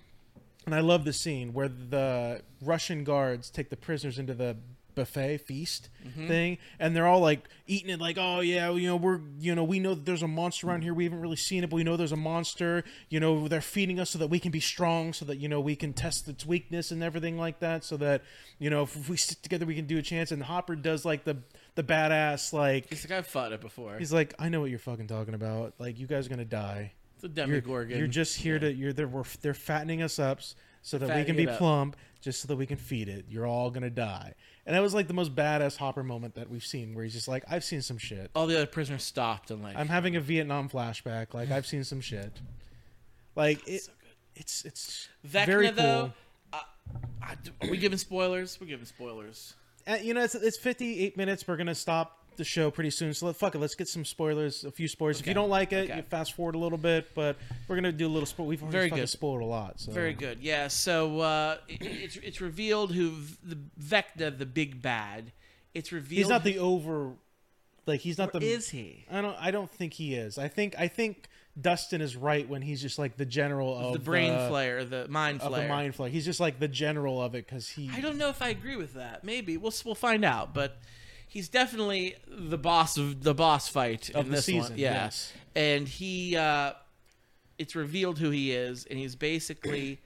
and 0.65 0.75
I 0.75 0.81
love 0.81 1.05
this 1.05 1.19
scene 1.19 1.53
where 1.53 1.69
the 1.69 2.41
Russian 2.61 3.03
guards 3.03 3.49
take 3.49 3.69
the 3.69 3.77
prisoners 3.77 4.19
into 4.19 4.33
the 4.33 4.57
buffet 4.95 5.39
feast 5.39 5.89
mm-hmm. 6.05 6.27
thing, 6.27 6.57
and 6.79 6.95
they're 6.95 7.05
all 7.05 7.19
like 7.19 7.47
eating 7.67 7.89
it, 7.89 7.99
like, 7.99 8.17
"Oh 8.17 8.39
yeah, 8.39 8.71
you 8.71 8.87
know, 8.87 8.95
we're, 8.95 9.19
you 9.39 9.53
know, 9.53 9.63
we 9.63 9.79
know 9.79 9.93
that 9.93 10.05
there's 10.05 10.23
a 10.23 10.27
monster 10.27 10.67
around 10.67 10.81
here. 10.81 10.93
We 10.93 11.03
haven't 11.03 11.21
really 11.21 11.35
seen 11.35 11.63
it, 11.63 11.69
but 11.69 11.75
we 11.75 11.83
know 11.83 11.97
there's 11.97 12.11
a 12.11 12.17
monster. 12.17 12.83
You 13.09 13.19
know, 13.19 13.47
they're 13.47 13.61
feeding 13.61 13.99
us 13.99 14.09
so 14.09 14.19
that 14.19 14.29
we 14.29 14.39
can 14.39 14.51
be 14.51 14.59
strong, 14.59 15.13
so 15.13 15.25
that 15.25 15.37
you 15.37 15.49
know 15.49 15.59
we 15.59 15.75
can 15.75 15.93
test 15.93 16.27
its 16.27 16.45
weakness 16.45 16.91
and 16.91 17.03
everything 17.03 17.37
like 17.37 17.59
that. 17.59 17.83
So 17.83 17.97
that 17.97 18.23
you 18.57 18.69
know, 18.69 18.83
if 18.83 19.09
we 19.09 19.17
stick 19.17 19.41
together, 19.41 19.65
we 19.65 19.75
can 19.75 19.85
do 19.85 19.97
a 19.97 20.01
chance." 20.01 20.31
And 20.31 20.41
Hopper 20.41 20.75
does 20.75 21.05
like 21.05 21.23
the 21.23 21.37
the 21.75 21.83
badass, 21.83 22.53
like 22.53 22.89
He's 22.89 23.07
like, 23.07 23.19
I've 23.19 23.27
fought 23.27 23.51
it 23.51 23.61
before. 23.61 23.97
he's 23.97 24.13
like, 24.13 24.33
"I 24.39 24.49
know 24.49 24.61
what 24.61 24.69
you're 24.69 24.79
fucking 24.79 25.07
talking 25.07 25.33
about. 25.33 25.73
Like, 25.77 25.99
you 25.99 26.07
guys 26.07 26.25
are 26.25 26.29
gonna 26.29 26.45
die." 26.45 26.93
It's 27.15 27.23
a 27.23 27.29
You're, 27.89 27.99
you're 27.99 28.07
just 28.07 28.35
here 28.37 28.59
to 28.59 28.73
you're 28.73 28.93
there. 28.93 29.07
We're, 29.07 29.23
they're 29.41 29.53
fattening 29.53 30.01
us 30.01 30.19
up 30.19 30.41
so 30.85 30.99
that 30.99 31.17
we 31.17 31.25
can 31.25 31.35
be 31.35 31.47
plump, 31.47 31.95
just 32.21 32.41
so 32.41 32.47
that 32.47 32.57
we 32.57 32.67
can 32.67 32.77
feed 32.77 33.09
it. 33.09 33.25
You're 33.27 33.47
all 33.47 33.71
gonna 33.71 33.89
die, 33.89 34.35
and 34.67 34.75
that 34.75 34.81
was 34.81 34.93
like 34.93 35.07
the 35.07 35.15
most 35.15 35.35
badass 35.35 35.77
Hopper 35.77 36.03
moment 36.03 36.35
that 36.35 36.47
we've 36.47 36.63
seen, 36.63 36.93
where 36.93 37.03
he's 37.03 37.13
just 37.13 37.27
like, 37.27 37.43
"I've 37.49 37.63
seen 37.63 37.81
some 37.81 37.97
shit. 37.97 38.29
all 38.35 38.45
the 38.45 38.55
other 38.55 38.67
prisoners 38.67 39.03
stopped 39.03 39.49
and 39.49 39.63
like, 39.63 39.75
I'm 39.75 39.87
having 39.87 40.15
a 40.15 40.21
Vietnam 40.21 40.69
flashback. 40.69 41.33
Like 41.33 41.49
I've 41.49 41.65
seen 41.65 41.83
some 41.83 42.01
shit. 42.01 42.39
Like 43.35 43.67
it, 43.67 43.81
so 43.81 43.93
good. 43.99 44.11
it's 44.35 44.63
it's 44.63 45.09
Vecna 45.27 45.45
very 45.47 45.67
cool. 45.69 45.75
though. 45.75 46.13
Uh, 46.53 46.59
I, 47.23 47.35
are 47.63 47.69
we 47.71 47.77
giving 47.77 47.97
spoilers? 47.97 48.59
We're 48.61 48.67
giving 48.67 48.85
spoilers. 48.85 49.55
Uh, 49.87 49.97
you 49.99 50.13
know, 50.13 50.23
it's 50.23 50.35
it's 50.35 50.59
58 50.59 51.17
minutes. 51.17 51.47
We're 51.47 51.57
gonna 51.57 51.73
stop 51.73 52.24
the 52.37 52.43
show 52.43 52.71
pretty 52.71 52.89
soon. 52.89 53.13
So 53.13 53.27
let, 53.27 53.35
fuck 53.35 53.55
it. 53.55 53.59
Let's 53.59 53.75
get 53.75 53.87
some 53.87 54.05
spoilers. 54.05 54.63
A 54.63 54.71
few 54.71 54.87
spoilers. 54.87 55.19
If 55.19 55.27
you 55.27 55.33
don't 55.33 55.49
like 55.49 55.73
it, 55.73 55.89
Okay. 55.89 55.97
you 55.97 56.03
fast 56.03 56.33
forward 56.33 56.55
a 56.55 56.57
little 56.57 56.77
bit. 56.77 57.13
But 57.15 57.37
we're 57.67 57.75
gonna 57.75 57.91
do 57.91 58.07
a 58.07 58.09
little 58.09 58.25
spoil. 58.25 58.47
We've 58.47 58.61
already 58.61 58.77
Very 58.77 58.89
good. 58.89 59.09
spoiled 59.09 59.41
a 59.41 59.45
lot. 59.45 59.79
So 59.79 59.91
Very 59.91 60.13
good. 60.13 60.39
Yeah. 60.41 60.67
So 60.67 61.19
uh, 61.19 61.57
it, 61.67 61.81
it's 61.81 62.15
it's 62.17 62.41
revealed 62.41 62.91
who 62.93 63.13
the 63.43 63.57
Vecna, 63.81 64.37
the 64.37 64.45
big 64.45 64.81
bad. 64.81 65.31
It's 65.73 65.91
revealed. 65.91 66.17
He's 66.19 66.29
not 66.29 66.43
the 66.43 66.59
over. 66.59 67.11
Like 67.85 67.99
he's 68.01 68.17
not 68.17 68.31
the. 68.33 68.39
is 68.39 68.69
he? 68.69 69.05
I 69.11 69.21
don't. 69.21 69.35
I 69.39 69.51
don't 69.51 69.69
think 69.71 69.93
he 69.93 70.15
is. 70.15 70.37
I 70.37 70.47
think. 70.47 70.75
I 70.79 70.87
think 70.87 71.27
Dustin 71.59 72.01
is 72.01 72.15
right 72.15 72.47
when 72.49 72.61
he's 72.61 72.81
just 72.81 72.97
like 72.99 73.15
the 73.15 73.25
general 73.25 73.77
of 73.77 73.93
the 73.93 73.99
brain 73.99 74.33
the, 74.33 74.39
flayer, 74.49 74.89
the 74.89 75.07
mind 75.07 75.41
of 75.41 75.51
flayer. 75.51 75.63
the 75.63 75.67
mind 75.69 75.95
flayer. 75.95 76.09
He's 76.09 76.25
just 76.25 76.39
like 76.39 76.59
the 76.59 76.67
general 76.67 77.21
of 77.21 77.35
it 77.35 77.45
because 77.45 77.69
he. 77.69 77.89
I 77.93 78.01
don't 78.01 78.17
know 78.17 78.29
if 78.29 78.41
I 78.41 78.49
agree 78.49 78.75
with 78.75 78.95
that. 78.95 79.23
Maybe 79.23 79.55
we'll 79.57 79.73
we'll 79.85 79.95
find 79.95 80.25
out. 80.25 80.53
But 80.53 80.77
he's 81.35 81.49
definitely 81.49 82.15
the 82.27 82.57
boss 82.57 82.97
of 82.97 83.21
the 83.23 83.33
boss 83.35 83.67
fight 83.67 84.09
Of 84.15 84.25
in 84.25 84.31
the 84.31 84.37
this 84.37 84.45
season, 84.45 84.71
one. 84.71 84.79
Yeah, 84.79 84.93
yes. 84.93 85.33
and 85.53 85.85
he 85.87 86.35
uh, 86.37 86.71
it's 87.59 87.75
revealed 87.75 88.17
who 88.19 88.29
he 88.31 88.51
is, 88.53 88.85
and 88.89 88.97
he's 88.97 89.15
basically 89.17 89.99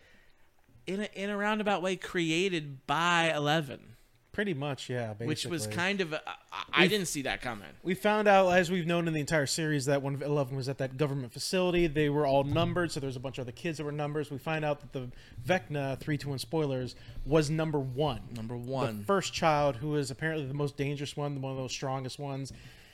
in 0.88 1.02
a, 1.02 1.10
in 1.14 1.30
a 1.30 1.38
roundabout 1.38 1.82
way 1.84 1.96
created 1.96 2.86
by 2.88 3.32
Eleven, 3.34 3.96
Pretty 4.40 4.54
much, 4.54 4.90
yeah. 4.90 5.08
Basically. 5.08 5.28
which 5.28 5.46
was 5.48 5.68
kind 5.68 6.00
of 6.00 6.14
a, 6.14 6.22
I, 6.50 6.84
I 6.84 6.88
didn't 6.88 7.08
see 7.08 7.24
that 7.24 7.42
coming. 7.42 7.68
We 7.84 7.94
found 7.94 8.26
out, 8.30 8.48
as 8.52 8.72
we've 8.72 8.88
known 8.88 9.06
in 9.06 9.14
the 9.14 9.20
entire 9.20 9.46
series, 9.46 9.84
that 9.88 10.02
when 10.02 10.22
Eleven 10.24 10.56
was 10.56 10.70
at 10.70 10.78
that 10.78 10.96
government 10.96 11.34
facility, 11.34 11.88
they 11.88 12.08
were 12.08 12.26
all 12.26 12.46
numbered. 12.46 12.90
So 12.94 13.02
there's 13.02 13.18
a 13.18 13.20
bunch 13.20 13.38
of 13.38 13.42
other 13.42 13.52
kids 13.52 13.80
that 13.80 13.84
were 13.84 13.92
numbers. 13.92 14.32
We 14.32 14.38
find 14.38 14.64
out 14.64 14.80
that 14.80 14.94
the 14.94 15.12
Vecna 15.46 16.00
three 16.00 16.18
two 16.18 16.30
one 16.30 16.40
spoilers 16.40 16.96
was 17.26 17.50
number 17.50 17.80
one. 17.80 18.22
Number 18.34 18.58
the 18.58 19.04
first 19.06 19.34
child, 19.34 19.76
who 19.76 19.98
is 19.98 20.10
apparently 20.10 20.46
the 20.46 20.54
most 20.54 20.78
dangerous 20.78 21.18
one, 21.18 21.42
one 21.42 21.52
of 21.52 21.58
those 21.58 21.74
strongest 21.74 22.18
ones, 22.18 22.54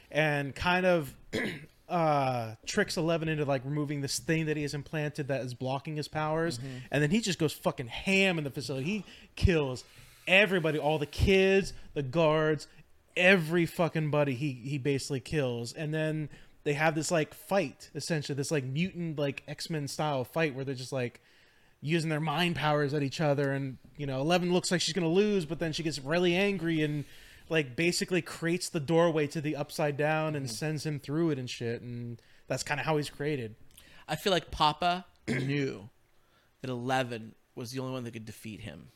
and 0.09 0.55
kind 0.55 0.87
of 0.87 1.13
uh, 1.87 2.55
tricks 2.65 2.97
Eleven 2.97 3.29
into 3.29 3.45
like 3.45 3.63
removing 3.65 4.01
this 4.01 4.17
thing 4.17 4.47
that 4.47 4.57
he 4.57 4.63
has 4.63 4.73
implanted 4.73 5.27
that 5.27 5.41
is 5.41 5.53
blocking 5.53 5.95
his 5.97 6.07
powers, 6.07 6.57
Mm-hmm. 6.57 6.67
and 6.89 7.03
then 7.03 7.11
he 7.11 7.19
just 7.21 7.37
goes 7.37 7.53
fucking 7.53 7.85
ham 7.87 8.39
in 8.39 8.43
the 8.43 8.49
facility. 8.49 8.85
He 8.85 9.03
kills 9.35 9.83
everybody, 10.27 10.79
all 10.79 10.99
the 10.99 11.05
kids, 11.05 11.73
the 11.93 12.03
guards, 12.03 12.67
every 13.15 13.65
fucking 13.65 14.11
buddy. 14.11 14.35
He 14.35 14.51
he 14.51 14.77
basically 14.77 15.19
kills, 15.19 15.73
and 15.73 15.93
then 15.93 16.29
they 16.63 16.73
have 16.73 16.95
this 16.95 17.11
like 17.11 17.33
fight, 17.33 17.89
essentially 17.95 18.35
this 18.35 18.51
like 18.51 18.63
mutant 18.63 19.17
like 19.19 19.43
X 19.47 19.69
Men 19.69 19.87
style 19.87 20.23
fight 20.23 20.55
where 20.55 20.65
they're 20.65 20.75
just 20.75 20.93
like 20.93 21.21
using 21.81 22.09
their 22.09 22.19
mind 22.19 22.55
powers 22.55 22.93
at 22.93 23.03
each 23.03 23.21
other 23.21 23.51
and 23.51 23.77
you 23.95 24.07
know 24.07 24.19
11 24.19 24.51
looks 24.51 24.71
like 24.71 24.81
she's 24.81 24.93
gonna 24.93 25.07
lose 25.07 25.45
but 25.45 25.59
then 25.59 25.71
she 25.71 25.83
gets 25.83 25.99
really 25.99 26.33
angry 26.33 26.81
and 26.81 27.05
like 27.47 27.75
basically 27.75 28.23
creates 28.23 28.69
the 28.69 28.79
doorway 28.79 29.27
to 29.27 29.39
the 29.39 29.55
upside 29.55 29.95
down 29.95 30.35
and 30.35 30.47
mm-hmm. 30.47 30.55
sends 30.55 30.83
him 30.83 30.99
through 30.99 31.29
it 31.29 31.37
and 31.37 31.47
shit 31.47 31.81
and 31.81 32.19
that's 32.47 32.63
kind 32.63 32.79
of 32.79 32.87
how 32.87 32.97
he's 32.97 33.09
created 33.09 33.55
I 34.07 34.15
feel 34.15 34.31
like 34.31 34.51
Papa 34.51 35.05
knew 35.27 35.89
that 36.61 36.69
Eleven 36.69 37.33
was 37.55 37.71
the 37.71 37.79
only 37.79 37.93
one 37.93 38.03
that 38.03 38.11
could 38.11 38.25
defeat 38.25 38.61
him. 38.61 38.89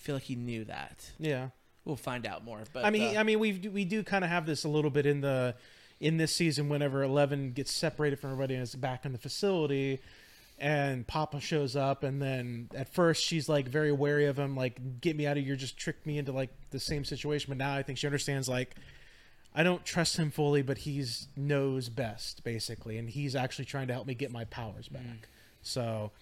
Feel 0.00 0.16
like 0.16 0.24
he 0.24 0.34
knew 0.34 0.64
that. 0.64 1.10
yeah 1.18 1.48
We'll 1.84 1.96
find 1.96 2.26
out 2.26 2.44
more. 2.44 2.60
But 2.72 2.84
i 2.84 2.90
mean 2.90 3.16
uh, 3.16 3.20
i 3.20 3.22
mean 3.22 3.38
we 3.38 3.52
we 3.52 3.84
do 3.84 4.02
kind 4.02 4.22
of 4.24 4.30
have 4.30 4.44
this 4.46 4.64
a 4.64 4.68
little 4.68 4.90
bit 4.90 5.06
in 5.06 5.20
the 5.22 5.54
in 5.98 6.16
this 6.18 6.34
season 6.34 6.68
whenever 6.68 7.02
11 7.02 7.52
gets 7.52 7.72
separated 7.72 8.18
from 8.18 8.32
everybody 8.32 8.54
and 8.54 8.62
is 8.62 8.74
back 8.74 9.04
in 9.04 9.12
the 9.12 9.18
facility 9.18 10.00
and 10.58 11.06
papa 11.06 11.40
shows 11.40 11.76
up 11.76 12.02
and 12.04 12.20
then 12.20 12.68
at 12.74 12.92
first 12.92 13.24
she's 13.24 13.48
like 13.48 13.66
very 13.68 13.92
wary 13.92 14.26
of 14.26 14.38
him 14.38 14.56
like 14.56 15.00
get 15.00 15.16
me 15.16 15.26
out 15.26 15.36
of 15.38 15.44
here 15.44 15.56
just 15.56 15.76
tricked 15.78 16.06
me 16.06 16.16
into 16.18 16.32
like 16.32 16.50
the 16.70 16.80
same 16.80 17.04
situation 17.04 17.46
but 17.48 17.56
now 17.58 17.74
i 17.74 17.82
think 17.82 17.98
she 17.98 18.06
understands 18.06 18.48
like 18.48 18.76
I 19.52 19.64
don't 19.64 19.84
trust 19.84 20.16
him 20.16 20.30
fully, 20.30 20.62
but 20.62 20.78
he's 20.78 21.26
knows 21.36 21.88
best 21.88 22.44
basically, 22.44 22.98
and 22.98 23.10
he's 23.10 23.34
actually 23.34 23.64
trying 23.64 23.88
to 23.88 23.92
help 23.92 24.06
me 24.06 24.14
get 24.14 24.30
my 24.30 24.44
powers 24.44 24.86
back. 24.86 25.28
So, 25.60 26.12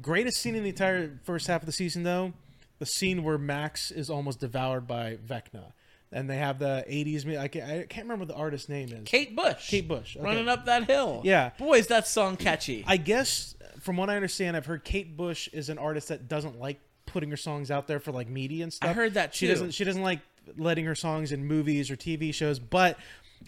greatest 0.00 0.38
scene 0.40 0.54
in 0.54 0.62
the 0.62 0.68
entire 0.68 1.18
first 1.24 1.48
half 1.48 1.62
of 1.62 1.66
the 1.66 1.72
season, 1.72 2.04
though, 2.04 2.32
the 2.78 2.86
scene 2.86 3.22
where 3.24 3.38
Max 3.38 3.90
is 3.90 4.10
almost 4.10 4.40
devoured 4.40 4.86
by 4.86 5.16
Vecna, 5.16 5.72
and 6.12 6.28
they 6.28 6.36
have 6.36 6.58
the 6.58 6.84
'80s. 6.88 7.24
mu- 7.24 7.38
I 7.38 7.48
can't, 7.48 7.70
I 7.70 7.74
can't 7.86 8.04
remember 8.04 8.22
what 8.22 8.28
the 8.28 8.34
artist's 8.40 8.68
name 8.68 8.90
is. 8.92 9.02
Kate 9.04 9.34
Bush. 9.34 9.68
Kate 9.68 9.86
Bush, 9.88 10.16
okay. 10.16 10.24
Running 10.24 10.48
up 10.48 10.66
that 10.66 10.84
hill. 10.84 11.20
Yeah. 11.24 11.50
Boy, 11.58 11.78
is 11.78 11.86
that 11.88 12.06
song 12.06 12.36
catchy. 12.36 12.84
I 12.86 12.96
guess 12.96 13.54
from 13.80 13.96
what 13.96 14.10
I 14.10 14.16
understand, 14.16 14.56
I've 14.56 14.66
heard 14.66 14.84
Kate 14.84 15.16
Bush 15.16 15.48
is 15.52 15.68
an 15.68 15.78
artist 15.78 16.08
that 16.08 16.28
doesn't 16.28 16.58
like 16.58 16.80
putting 17.06 17.30
her 17.30 17.36
songs 17.36 17.70
out 17.70 17.86
there 17.86 18.00
for 18.00 18.12
like 18.12 18.28
media 18.28 18.64
and 18.64 18.72
stuff. 18.72 18.90
I 18.90 18.92
heard 18.92 19.14
that 19.14 19.34
She 19.34 19.46
doesn't. 19.46 19.72
She 19.72 19.84
doesn't 19.84 20.02
like 20.02 20.20
letting 20.56 20.84
her 20.84 20.94
songs 20.94 21.32
in 21.32 21.44
movies 21.44 21.90
or 21.90 21.96
TV 21.96 22.32
shows. 22.34 22.58
But 22.58 22.98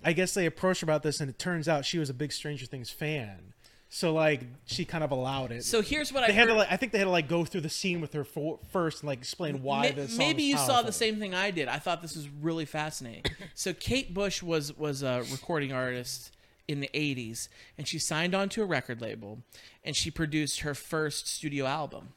I 0.05 0.13
guess 0.13 0.35
they 0.35 0.47
approached 0.47 0.81
her 0.81 0.85
about 0.85 1.03
this, 1.03 1.21
and 1.21 1.29
it 1.31 1.39
turns 1.39 1.69
out 1.69 1.85
she 1.85 1.99
was 1.99 2.11
a 2.11 2.15
big 2.15 2.33
Stranger 2.33 2.67
Things 2.67 2.91
fan. 2.91 3.55
So 3.91 4.13
like 4.13 4.43
she 4.67 4.85
kind 4.85 5.03
of 5.03 5.11
allowed 5.13 5.51
it. 5.51 5.65
so 5.65 5.81
here's 5.81 6.13
what 6.13 6.23
I 6.23 6.27
had 6.27 6.49
heard. 6.49 6.55
to 6.55 6.59
like. 6.59 6.71
I 6.71 6.77
think 6.77 6.93
they 6.93 6.99
had 6.99 7.07
to 7.07 7.11
like 7.11 7.27
go 7.29 7.45
through 7.45 7.63
the 7.63 7.71
scene 7.71 8.01
with 8.03 8.13
her 8.13 8.23
for, 8.25 8.59
first 8.71 9.01
and 9.01 9.09
like 9.09 9.19
explain 9.19 9.63
why 9.63 9.91
the 9.93 10.09
song 10.09 10.19
maybe 10.19 10.43
you 10.43 10.59
saw 10.59 10.83
the 10.83 10.93
same 10.93 11.19
thing 11.19 11.35
I 11.35 11.51
did. 11.51 11.69
I 11.69 11.79
thought 11.79 12.03
this 12.03 12.15
was 12.15 12.29
really 12.29 12.67
fascinating. 12.67 13.25
so 13.55 13.73
Kate 13.73 14.13
Bush 14.13 14.43
was 14.43 14.77
was 14.77 15.03
a 15.03 15.25
recording 15.31 15.73
artist 15.73 16.33
in 16.69 16.81
the 16.81 16.91
80s 16.93 17.49
and 17.79 17.89
she 17.89 17.99
signed 17.99 18.35
on 18.35 18.51
to 18.51 18.63
a 18.63 18.67
record 18.67 19.01
label 19.01 19.39
and 19.85 19.97
she 19.97 20.11
produced 20.11 20.61
her 20.61 20.75
first 20.75 21.27
studio 21.27 21.65
album. 21.65 22.11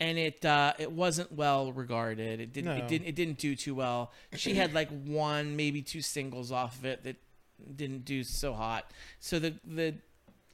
And 0.00 0.18
it 0.18 0.44
uh, 0.44 0.72
it 0.80 0.90
wasn't 0.90 1.30
well 1.30 1.72
regarded. 1.72 2.40
It 2.40 2.52
didn't 2.52 2.76
No. 2.76 2.84
it 2.84 2.88
didn't 2.88 3.06
it 3.06 3.14
didn't 3.14 3.38
do 3.38 3.54
too 3.54 3.76
well. 3.76 4.10
She 4.34 4.54
had 4.54 4.74
like 4.74 4.88
one 5.04 5.54
maybe 5.54 5.80
two 5.80 6.02
singles 6.02 6.50
off 6.50 6.76
of 6.78 6.84
it 6.84 7.04
that 7.04 7.16
didn't 7.76 8.04
do 8.04 8.24
so 8.24 8.52
hot. 8.52 8.90
So 9.20 9.38
the 9.38 9.54
the 9.64 9.94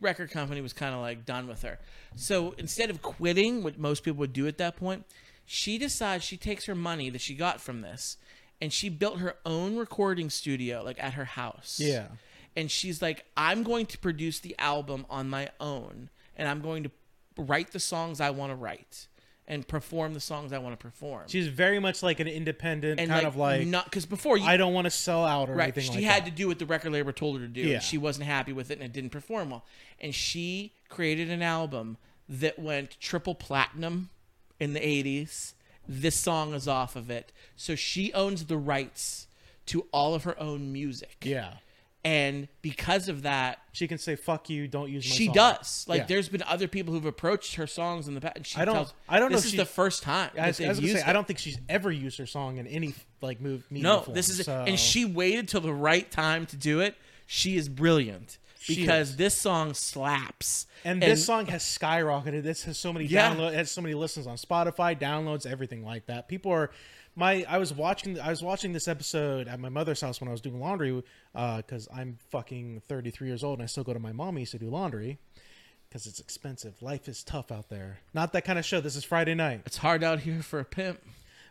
record 0.01 0.31
company 0.31 0.61
was 0.61 0.73
kind 0.73 0.95
of 0.95 1.01
like 1.01 1.25
done 1.25 1.47
with 1.47 1.63
her. 1.63 1.79
So 2.17 2.55
instead 2.59 2.91
of 2.91 3.03
quitting, 3.03 3.63
what 3.63 3.79
most 3.79 4.03
people 4.03 4.19
would 4.21 4.33
do 4.33 4.47
at 4.47 4.59
that 4.59 4.77
point, 4.77 5.05
she 5.45 5.79
decides 5.79 6.25
she 6.25 6.37
takes 6.37 6.67
her 6.67 6.75
money 6.75 7.11
that 7.11 7.21
she 7.21 7.35
got 7.35 7.61
from 7.61 7.81
this 7.81 8.17
and 8.61 8.73
she 8.73 8.89
built 8.89 9.19
her 9.19 9.37
own 9.45 9.77
recording 9.77 10.31
studio 10.31 10.83
like 10.85 11.03
at 11.03 11.15
her 11.15 11.25
house. 11.25 11.81
Yeah. 11.83 12.09
And 12.57 12.71
she's 12.71 13.01
like, 13.01 13.25
I'm 13.37 13.63
going 13.63 13.87
to 13.87 13.99
produce 13.99 14.41
the 14.41 14.55
album 14.59 15.07
on 15.09 15.29
my 15.29 15.49
own 15.61 16.11
and 16.37 16.49
I'm 16.49 16.61
going 16.61 16.85
to 16.85 16.91
write 17.37 17.73
the 17.73 17.81
songs 17.81 18.21
I 18.21 18.31
want 18.31 18.51
to 18.51 18.57
write 18.57 19.07
and 19.51 19.67
perform 19.69 20.15
the 20.15 20.21
songs 20.21 20.53
I 20.53 20.59
want 20.59 20.79
to 20.79 20.83
perform. 20.83 21.25
She's 21.27 21.49
very 21.49 21.79
much 21.81 22.03
like 22.03 22.21
an 22.21 22.29
independent 22.29 23.01
and 23.01 23.11
kind 23.11 23.27
of 23.27 23.37
like. 23.37 23.67
not 23.67 23.85
because 23.85 24.07
before 24.07 24.39
you 24.39 24.47
I 24.47 24.57
don't 24.57 24.73
want 24.73 24.87
to 24.87 24.91
sell 24.91 25.25
out 25.27 25.49
or 25.51 25.53
anything. 25.53 25.59
right 25.59 25.77
anything 25.77 25.93
she 25.93 26.05
like 26.07 26.15
had 26.15 26.25
that. 26.25 26.31
to 26.31 26.37
do 26.37 26.49
what 26.49 26.59
the 26.59 26.67
record 26.67 26.93
label 26.93 27.13
told 27.13 27.41
her 27.41 27.47
to 27.47 27.53
do 27.53 27.61
Yeah. 27.63 27.75
and 27.75 27.83
she 27.83 27.99
wasn't 27.99 28.27
happy 28.27 28.53
with 28.53 28.71
it 28.71 28.75
and 28.79 28.85
it 28.85 28.93
didn't 28.93 29.11
perform 29.11 29.51
well 29.51 29.65
and 30.01 30.15
she 30.15 30.73
created 30.89 31.29
an 31.31 31.43
album 31.43 31.97
that 32.29 32.59
went 32.59 32.97
triple 33.01 33.35
platinum 33.35 34.09
in 34.61 34.73
the 34.73 34.81
80s 34.81 35.53
this 35.89 36.15
song 36.15 36.55
is 36.55 36.69
off 36.69 36.95
of 36.95 37.11
it 37.11 37.33
so 37.57 37.75
she 37.75 38.13
owns 38.13 38.47
the 38.47 38.57
rights 38.57 39.27
to 39.67 39.87
all 39.93 40.15
of 40.15 40.23
her 40.25 40.39
own 40.41 40.73
music 40.73 41.17
Yeah. 41.23 41.55
And 42.05 42.49
because 42.63 43.09
of 43.09 43.23
that 43.23 43.59
She 43.73 43.87
can 43.87 43.99
say 43.99 44.17
"fuck 44.17 44.49
you," 44.49 44.67
don't 44.69 44.91
use 44.91 45.09
my 45.09 45.15
she 45.15 45.27
song. 45.27 45.35
does 45.35 45.85
like 45.89 45.99
Yeah. 46.01 46.07
there's 46.07 46.29
been 46.29 46.43
other 46.45 46.67
people 46.67 46.95
who've 46.95 47.05
approached 47.05 47.57
her 47.57 47.67
songs 47.67 48.09
in 48.09 48.15
the 48.15 48.21
past 48.21 48.37
and 48.37 48.47
she 48.47 48.59
I 48.59 48.65
don't- 48.65 48.75
tells, 48.75 48.95
I 49.09 49.19
don't 49.21 49.31
know 49.31 49.37
this 49.37 49.45
if 49.45 49.47
is 49.47 49.51
she- 49.53 49.57
the 49.59 49.67
first 49.67 50.03
time 50.03 50.31
I 50.33 50.37
that 50.37 50.47
was, 50.49 50.61
I 50.61 50.63
they've 50.63 50.69
was 50.71 50.79
gonna 50.79 50.87
used 50.89 50.99
say, 50.99 51.07
it. 51.07 51.09
I 51.09 51.13
don't 51.13 51.27
think 51.27 51.39
she's 51.39 51.59
ever 51.69 51.93
used 51.93 52.19
her 52.19 52.27
song 52.27 52.57
in 52.57 52.67
any 52.67 52.95
like 53.21 53.41
move. 53.41 53.65
No, 53.71 54.05
this 54.09 54.29
is 54.31 54.45
so- 54.47 54.65
and 54.67 54.79
she 54.79 55.05
waited 55.05 55.49
till 55.49 55.61
the 55.61 55.75
right 55.75 56.11
time 56.11 56.47
to 56.47 56.57
do 56.57 56.81
it. 56.81 56.97
She 57.27 57.57
is 57.57 57.69
brilliant 57.69 58.39
She 58.59 58.75
because 58.77 59.11
is. 59.11 59.17
this 59.17 59.35
song 59.39 59.75
slaps. 59.75 60.67
And 60.85 61.03
this 61.03 61.25
song 61.27 61.47
has 61.47 61.63
skyrocketed. 61.63 62.43
This 62.43 62.65
has 62.65 62.79
so 62.79 62.93
many 62.93 63.05
Yeah. 63.05 63.35
downloads, 63.35 63.53
has 63.55 63.71
so 63.71 63.83
many 63.83 63.95
listens 63.95 64.27
on 64.27 64.37
Spotify, 64.37 64.99
downloads, 64.99 65.45
everything 65.47 65.85
like 65.85 66.07
that. 66.07 66.27
People 66.29 66.51
are 66.53 66.71
my. 67.21 67.45
I 67.49 67.59
was 67.59 67.73
watching. 67.73 68.19
I 68.19 68.31
was 68.31 68.43
watching 68.43 68.73
this 68.73 68.89
episode 68.89 69.47
at 69.47 69.61
my 69.61 69.69
mother's 69.69 70.01
house 70.01 70.21
when 70.21 70.27
I 70.27 70.33
was 70.33 70.41
doing 70.41 70.59
laundry 70.59 71.05
uh, 71.35 71.59
because 71.59 71.87
I'm 71.95 72.19
fucking 72.31 72.83
33 72.89 73.29
years 73.29 73.45
old 73.45 73.59
and 73.61 73.63
I 73.63 73.67
still 73.67 73.85
go 73.85 73.93
to 73.93 74.01
my 74.01 74.11
mommy's 74.13 74.51
to 74.51 74.59
do 74.59 74.69
laundry 74.69 75.19
because 75.89 76.07
it's 76.07 76.19
expensive. 76.19 76.81
Life 76.83 77.09
is 77.09 77.23
tough 77.23 77.53
out 77.53 77.69
there. 77.69 78.01
Not 78.15 78.33
that 78.33 78.45
kind 78.45 78.59
of 78.59 78.65
show. 78.65 78.81
This 78.81 78.97
is 78.97 79.05
Friday 79.05 79.35
night. 79.35 79.63
It's 79.67 79.77
hard 79.77 80.03
out 80.03 80.21
here 80.21 80.43
for 80.43 80.59
a 80.59 80.65
pimp. 80.65 81.01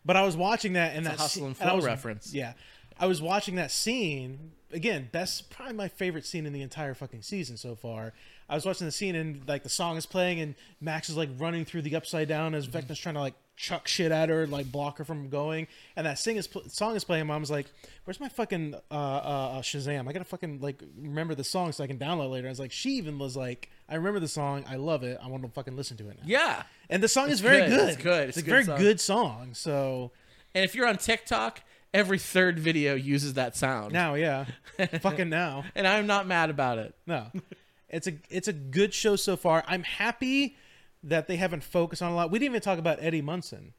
But 0.03 0.15
I 0.17 0.23
was 0.23 0.35
watching 0.35 0.73
that 0.73 0.95
and 0.95 1.05
a 1.05 1.09
that 1.09 1.19
Hustle 1.19 1.45
and 1.45 1.55
Flow 1.55 1.77
was- 1.77 1.85
reference. 1.85 2.33
Yeah, 2.33 2.53
I 2.99 3.05
was 3.05 3.21
watching 3.21 3.55
that 3.55 3.71
scene 3.71 4.51
again. 4.73 5.09
Best, 5.11 5.49
probably 5.49 5.75
my 5.75 5.87
favorite 5.87 6.25
scene 6.25 6.45
in 6.45 6.53
the 6.53 6.61
entire 6.61 6.93
fucking 6.93 7.21
season 7.21 7.55
so 7.57 7.75
far. 7.75 8.13
I 8.49 8.55
was 8.55 8.65
watching 8.65 8.85
the 8.87 8.91
scene 8.91 9.15
and 9.15 9.47
like 9.47 9.63
the 9.63 9.69
song 9.69 9.95
is 9.97 10.05
playing 10.05 10.39
and 10.41 10.55
Max 10.81 11.09
is 11.09 11.15
like 11.17 11.29
running 11.37 11.65
through 11.65 11.83
the 11.83 11.95
upside 11.95 12.27
down 12.27 12.55
as 12.55 12.67
Vecna's 12.67 12.97
trying 12.99 13.15
to 13.15 13.21
like 13.21 13.35
chuck 13.55 13.87
shit 13.87 14.11
at 14.11 14.29
her, 14.29 14.47
like 14.47 14.71
block 14.71 14.97
her 14.97 15.03
from 15.05 15.29
going. 15.29 15.67
And 15.95 16.07
that 16.07 16.17
sing 16.17 16.37
is 16.37 16.47
pl- 16.47 16.63
song 16.69 16.95
is 16.95 17.03
playing. 17.03 17.21
And 17.21 17.27
mom's 17.27 17.51
like, 17.51 17.67
"Where's 18.05 18.19
my 18.19 18.29
fucking 18.29 18.73
uh, 18.89 18.93
uh, 18.93 18.97
uh, 18.97 19.61
Shazam? 19.61 20.07
I 20.07 20.13
gotta 20.13 20.23
fucking 20.25 20.61
like 20.61 20.81
remember 20.97 21.35
the 21.35 21.43
song 21.43 21.71
so 21.73 21.83
I 21.83 21.87
can 21.87 21.97
download 21.99 22.31
later." 22.31 22.47
I 22.47 22.51
was 22.51 22.59
like, 22.59 22.71
she 22.71 22.91
even 22.91 23.19
was 23.19 23.35
like, 23.37 23.69
"I 23.89 23.95
remember 23.95 24.19
the 24.21 24.27
song. 24.29 24.63
I 24.67 24.77
love 24.77 25.03
it. 25.03 25.19
I 25.21 25.27
want 25.27 25.43
to 25.43 25.49
fucking 25.49 25.75
listen 25.75 25.97
to 25.97 26.09
it 26.09 26.17
now." 26.17 26.23
Yeah. 26.25 26.63
And 26.89 27.03
the 27.03 27.07
song 27.09 27.29
is 27.29 27.41
very 27.41 27.67
good. 27.67 27.69
good. 27.77 27.89
It's 27.89 28.01
good. 28.01 28.29
It's 28.29 28.37
It's, 28.37 28.37
a 28.37 28.39
a 28.39 28.43
good 28.43 28.51
very 28.51 28.63
song. 28.65 28.77
good 28.79 28.99
song. 29.01 29.49
So 29.53 30.11
And 30.55 30.63
if 30.63 30.73
you're 30.73 30.87
on 30.87 30.97
TikTok, 30.97 31.61
every 31.93 32.17
third 32.17 32.57
video 32.57 32.95
uses 32.95 33.33
that 33.33 33.55
sound. 33.57 33.91
now, 33.93 34.13
yeah, 34.15 34.45
fucking 35.01 35.29
now. 35.29 35.65
and 35.75 35.85
I'm 35.85 36.07
not 36.07 36.25
mad 36.27 36.49
about 36.49 36.77
it. 36.79 36.95
No, 37.05 37.27
it's 37.89 38.07
a 38.07 38.13
it's 38.29 38.47
a 38.47 38.53
good 38.53 38.93
show 38.93 39.15
so 39.15 39.35
far. 39.35 39.63
I'm 39.67 39.83
happy 39.83 40.55
that 41.03 41.27
they 41.27 41.37
haven't 41.37 41.63
focused 41.63 42.01
on 42.01 42.11
a 42.11 42.15
lot. 42.15 42.31
We 42.31 42.39
didn't 42.39 42.53
even 42.53 42.61
talk 42.61 42.79
about 42.79 42.99
Eddie 43.01 43.21
Munson. 43.21 43.73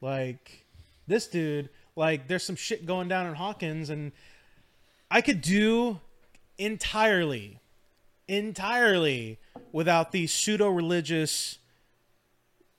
Like 0.00 0.66
this 1.06 1.26
dude, 1.26 1.70
like 1.96 2.28
there's 2.28 2.42
some 2.42 2.56
shit 2.56 2.84
going 2.86 3.08
down 3.08 3.26
in 3.26 3.34
Hawkins, 3.34 3.90
and 3.90 4.12
I 5.10 5.20
could 5.20 5.40
do 5.40 6.00
entirely, 6.58 7.60
entirely 8.28 9.38
without 9.72 10.12
these 10.12 10.32
pseudo 10.32 10.68
religious 10.68 11.58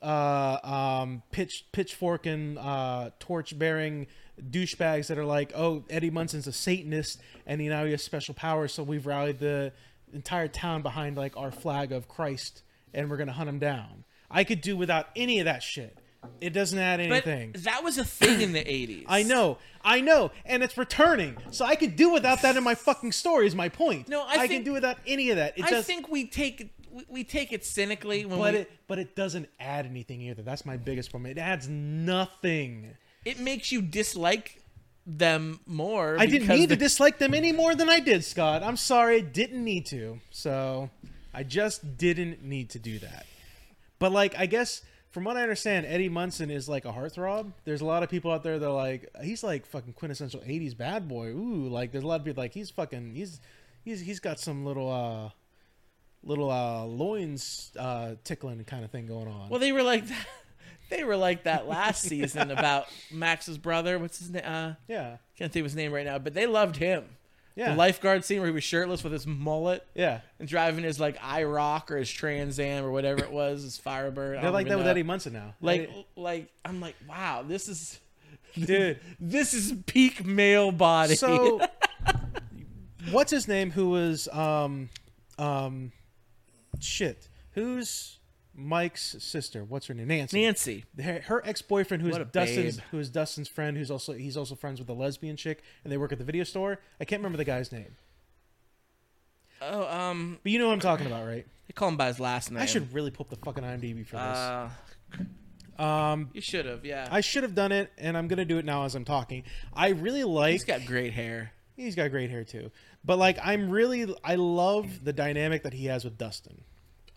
uh 0.02 0.58
um 0.62 1.22
pitch 1.32 1.64
pitchfork 1.72 2.26
and 2.26 2.58
uh 2.58 3.08
torch 3.18 3.58
bearing 3.58 4.06
douchebags 4.50 5.06
that 5.06 5.16
are 5.16 5.24
like 5.24 5.50
oh 5.56 5.82
eddie 5.88 6.10
munson's 6.10 6.46
a 6.46 6.52
satanist 6.52 7.18
and 7.46 7.62
he 7.62 7.68
now 7.68 7.82
he 7.82 7.92
has 7.92 8.02
special 8.04 8.34
powers 8.34 8.74
so 8.74 8.82
we've 8.82 9.06
rallied 9.06 9.38
the 9.38 9.72
entire 10.12 10.48
town 10.48 10.82
behind 10.82 11.16
like 11.16 11.36
our 11.36 11.50
flag 11.50 11.92
of 11.92 12.08
christ 12.08 12.62
and 12.94 13.10
we're 13.10 13.16
gonna 13.16 13.32
hunt 13.32 13.48
him 13.48 13.58
down. 13.58 14.04
I 14.30 14.44
could 14.44 14.60
do 14.60 14.76
without 14.76 15.06
any 15.14 15.38
of 15.38 15.44
that 15.44 15.62
shit. 15.62 15.98
It 16.40 16.50
doesn't 16.50 16.78
add 16.78 16.98
But 16.98 17.26
anything. 17.26 17.54
that 17.58 17.84
was 17.84 17.98
a 17.98 18.04
thing 18.04 18.40
in 18.40 18.52
the 18.52 18.64
80s. 18.64 19.04
i 19.06 19.22
know. 19.22 19.58
I 19.84 20.00
know. 20.00 20.32
And 20.44 20.62
it's 20.62 20.76
returning. 20.76 21.36
So 21.50 21.64
i 21.64 21.76
could 21.76 21.94
do 21.94 22.10
without 22.12 22.42
that 22.42 22.56
in 22.56 22.64
my 22.64 22.74
fucking 22.74 23.12
story 23.12 23.46
is 23.46 23.54
my 23.54 23.68
point. 23.68 24.08
No, 24.08 24.24
I 24.26 24.38
can 24.38 24.48
think- 24.48 24.64
do 24.64 24.72
without 24.72 24.96
any 25.06 25.30
of 25.30 25.36
that. 25.36 25.56
It 25.58 25.64
I 25.64 25.70
just 25.70 25.86
think 25.86 26.08
we 26.08 26.26
take 26.26 26.60
it 26.60 26.70
we, 27.10 27.24
take 27.24 27.52
it 27.52 27.62
cynically 27.62 28.24
when 28.24 28.38
but 28.38 28.54
we, 28.54 28.60
it 28.60 28.70
but 28.88 28.98
it 28.98 29.14
doesn't 29.14 29.50
add 29.60 29.84
anything 29.84 30.22
either. 30.22 30.42
That's 30.42 30.64
my 30.64 30.78
biggest 30.78 31.10
problem 31.10 31.30
it 31.30 31.38
adds 31.38 31.68
nothing. 31.68 32.94
It 33.24 33.38
makes 33.38 33.70
you 33.70 33.82
dislike 33.82 34.62
them 35.06 35.60
more. 35.66 36.16
I 36.18 36.26
didn't 36.26 36.48
need 36.48 36.70
to 36.70 36.76
dislike 36.76 37.18
them 37.18 37.32
any 37.32 37.52
more 37.52 37.74
than 37.74 37.88
I 37.88 38.00
did, 38.00 38.24
Scott. 38.24 38.62
I'm 38.62 38.76
sorry, 38.76 39.18
I 39.18 39.20
didn't 39.20 39.64
need 39.64 39.86
to. 39.86 40.20
So 40.30 40.90
I 41.32 41.44
just 41.44 41.96
didn't 41.96 42.42
need 42.42 42.70
to 42.70 42.78
do 42.78 42.98
that. 42.98 43.26
But 43.98 44.12
like, 44.12 44.36
I 44.36 44.46
guess 44.46 44.82
from 45.10 45.24
what 45.24 45.36
I 45.36 45.42
understand, 45.42 45.86
Eddie 45.86 46.08
Munson 46.08 46.50
is 46.50 46.68
like 46.68 46.84
a 46.84 46.92
heartthrob. 46.92 47.52
There's 47.64 47.80
a 47.80 47.86
lot 47.86 48.02
of 48.02 48.10
people 48.10 48.30
out 48.30 48.42
there 48.42 48.58
that 48.58 48.66
are 48.66 48.72
like, 48.72 49.08
he's 49.22 49.42
like 49.42 49.64
fucking 49.66 49.94
quintessential 49.94 50.40
'80s 50.40 50.76
bad 50.76 51.08
boy. 51.08 51.28
Ooh, 51.28 51.68
like 51.68 51.92
there's 51.92 52.04
a 52.04 52.06
lot 52.06 52.20
of 52.20 52.26
people 52.26 52.42
like 52.42 52.52
he's 52.52 52.70
fucking 52.70 53.14
he's 53.14 53.40
he's 53.84 54.00
he's 54.00 54.20
got 54.20 54.38
some 54.40 54.66
little 54.66 54.92
uh 54.92 55.30
little 56.22 56.50
uh 56.50 56.84
loins 56.84 57.70
uh 57.78 58.16
tickling 58.24 58.62
kind 58.64 58.84
of 58.84 58.90
thing 58.90 59.06
going 59.06 59.28
on. 59.28 59.48
Well, 59.48 59.60
they 59.60 59.72
were 59.72 59.82
like 59.82 60.06
that. 60.06 60.26
They 60.88 61.04
were 61.04 61.16
like 61.16 61.44
that 61.44 61.66
last 61.66 62.02
season 62.02 62.50
about 62.50 62.86
Max's 63.10 63.58
brother. 63.58 63.98
What's 63.98 64.18
his 64.18 64.30
name? 64.30 64.42
Uh, 64.44 64.72
yeah, 64.88 65.16
can't 65.36 65.52
think 65.52 65.62
of 65.62 65.66
his 65.66 65.76
name 65.76 65.92
right 65.92 66.06
now, 66.06 66.18
but 66.18 66.32
they 66.34 66.46
loved 66.46 66.76
him. 66.76 67.04
yeah, 67.56 67.70
The 67.70 67.76
lifeguard 67.76 68.24
scene 68.24 68.38
where 68.38 68.48
he 68.48 68.54
was 68.54 68.62
shirtless 68.64 69.02
with 69.02 69.12
his 69.12 69.26
mullet 69.26 69.84
yeah. 69.94 70.20
and 70.38 70.48
driving 70.48 70.84
his 70.84 71.00
like 71.00 71.16
IROC 71.18 71.90
or 71.90 71.96
his 71.96 72.10
Trans 72.10 72.60
Am 72.60 72.84
or 72.84 72.90
whatever 72.92 73.24
it 73.24 73.32
was, 73.32 73.62
his 73.62 73.78
Firebird. 73.78 74.38
I 74.38 74.42
They're 74.42 74.50
like 74.50 74.68
that 74.68 74.78
with. 74.78 74.86
Eddie 74.86 75.02
Munson 75.02 75.32
now. 75.32 75.54
Like, 75.60 75.82
Eddie- 75.82 76.06
like 76.16 76.52
I'm 76.64 76.80
like, 76.80 76.94
wow, 77.08 77.42
this 77.46 77.68
is 77.68 77.98
dude. 78.54 79.00
this 79.18 79.54
is 79.54 79.74
peak 79.86 80.24
male 80.24 80.70
body. 80.72 81.14
So, 81.16 81.60
what's 83.10 83.30
his 83.30 83.48
name? 83.48 83.70
Who 83.72 83.90
was 83.90 84.28
um, 84.28 84.88
um, 85.38 85.92
shit? 86.80 87.28
Who's 87.52 88.15
Mike's 88.56 89.16
sister? 89.18 89.62
What's 89.62 89.86
her 89.86 89.94
name? 89.94 90.08
Nancy. 90.08 90.40
Nancy. 90.42 90.84
Her, 91.02 91.20
her 91.26 91.46
ex-boyfriend, 91.46 92.02
who's 92.02 92.16
Dustin's, 92.32 92.80
who 92.90 92.98
is 92.98 93.10
Dustin's 93.10 93.48
friend, 93.48 93.76
who's 93.76 93.90
also 93.90 94.12
he's 94.14 94.36
also 94.36 94.54
friends 94.54 94.78
with 94.80 94.88
a 94.88 94.94
lesbian 94.94 95.36
chick, 95.36 95.62
and 95.84 95.92
they 95.92 95.96
work 95.98 96.12
at 96.12 96.18
the 96.18 96.24
video 96.24 96.42
store. 96.44 96.78
I 97.00 97.04
can't 97.04 97.20
remember 97.20 97.36
the 97.38 97.44
guy's 97.44 97.70
name, 97.70 97.96
Oh, 99.62 99.86
um, 99.86 100.38
but 100.42 100.52
you 100.52 100.58
know 100.58 100.66
what 100.68 100.74
I'm 100.74 100.80
talking 100.80 101.06
about, 101.06 101.26
right? 101.26 101.46
they 101.68 101.72
call 101.72 101.88
him 101.88 101.96
by 101.96 102.06
his 102.06 102.20
last 102.20 102.50
name. 102.50 102.62
I 102.62 102.66
should 102.66 102.92
really 102.94 103.10
pull 103.10 103.24
up 103.26 103.30
the 103.30 103.44
fucking 103.44 103.64
IMDb 103.64 104.06
for 104.06 104.16
this. 104.16 104.22
Uh, 104.22 104.70
Um, 105.82 106.30
You 106.32 106.40
should 106.40 106.64
have, 106.64 106.84
yeah. 106.86 107.08
I 107.10 107.20
should 107.20 107.42
have 107.42 107.54
done 107.54 107.72
it, 107.72 107.92
and 107.98 108.16
I'm 108.16 108.28
gonna 108.28 108.44
do 108.46 108.56
it 108.58 108.64
now 108.64 108.84
as 108.84 108.94
I'm 108.94 109.04
talking. 109.04 109.44
I 109.74 109.88
really 109.88 110.24
like. 110.24 110.52
He's 110.52 110.64
got 110.64 110.86
great 110.86 111.12
hair. 111.12 111.52
He's 111.76 111.94
got 111.94 112.10
great 112.10 112.30
hair 112.30 112.44
too, 112.44 112.70
but 113.04 113.18
like 113.18 113.38
I'm 113.42 113.68
really 113.68 114.14
I 114.24 114.36
love 114.36 115.04
the 115.04 115.12
dynamic 115.12 115.62
that 115.64 115.74
he 115.74 115.86
has 115.86 116.04
with 116.04 116.16
Dustin. 116.16 116.62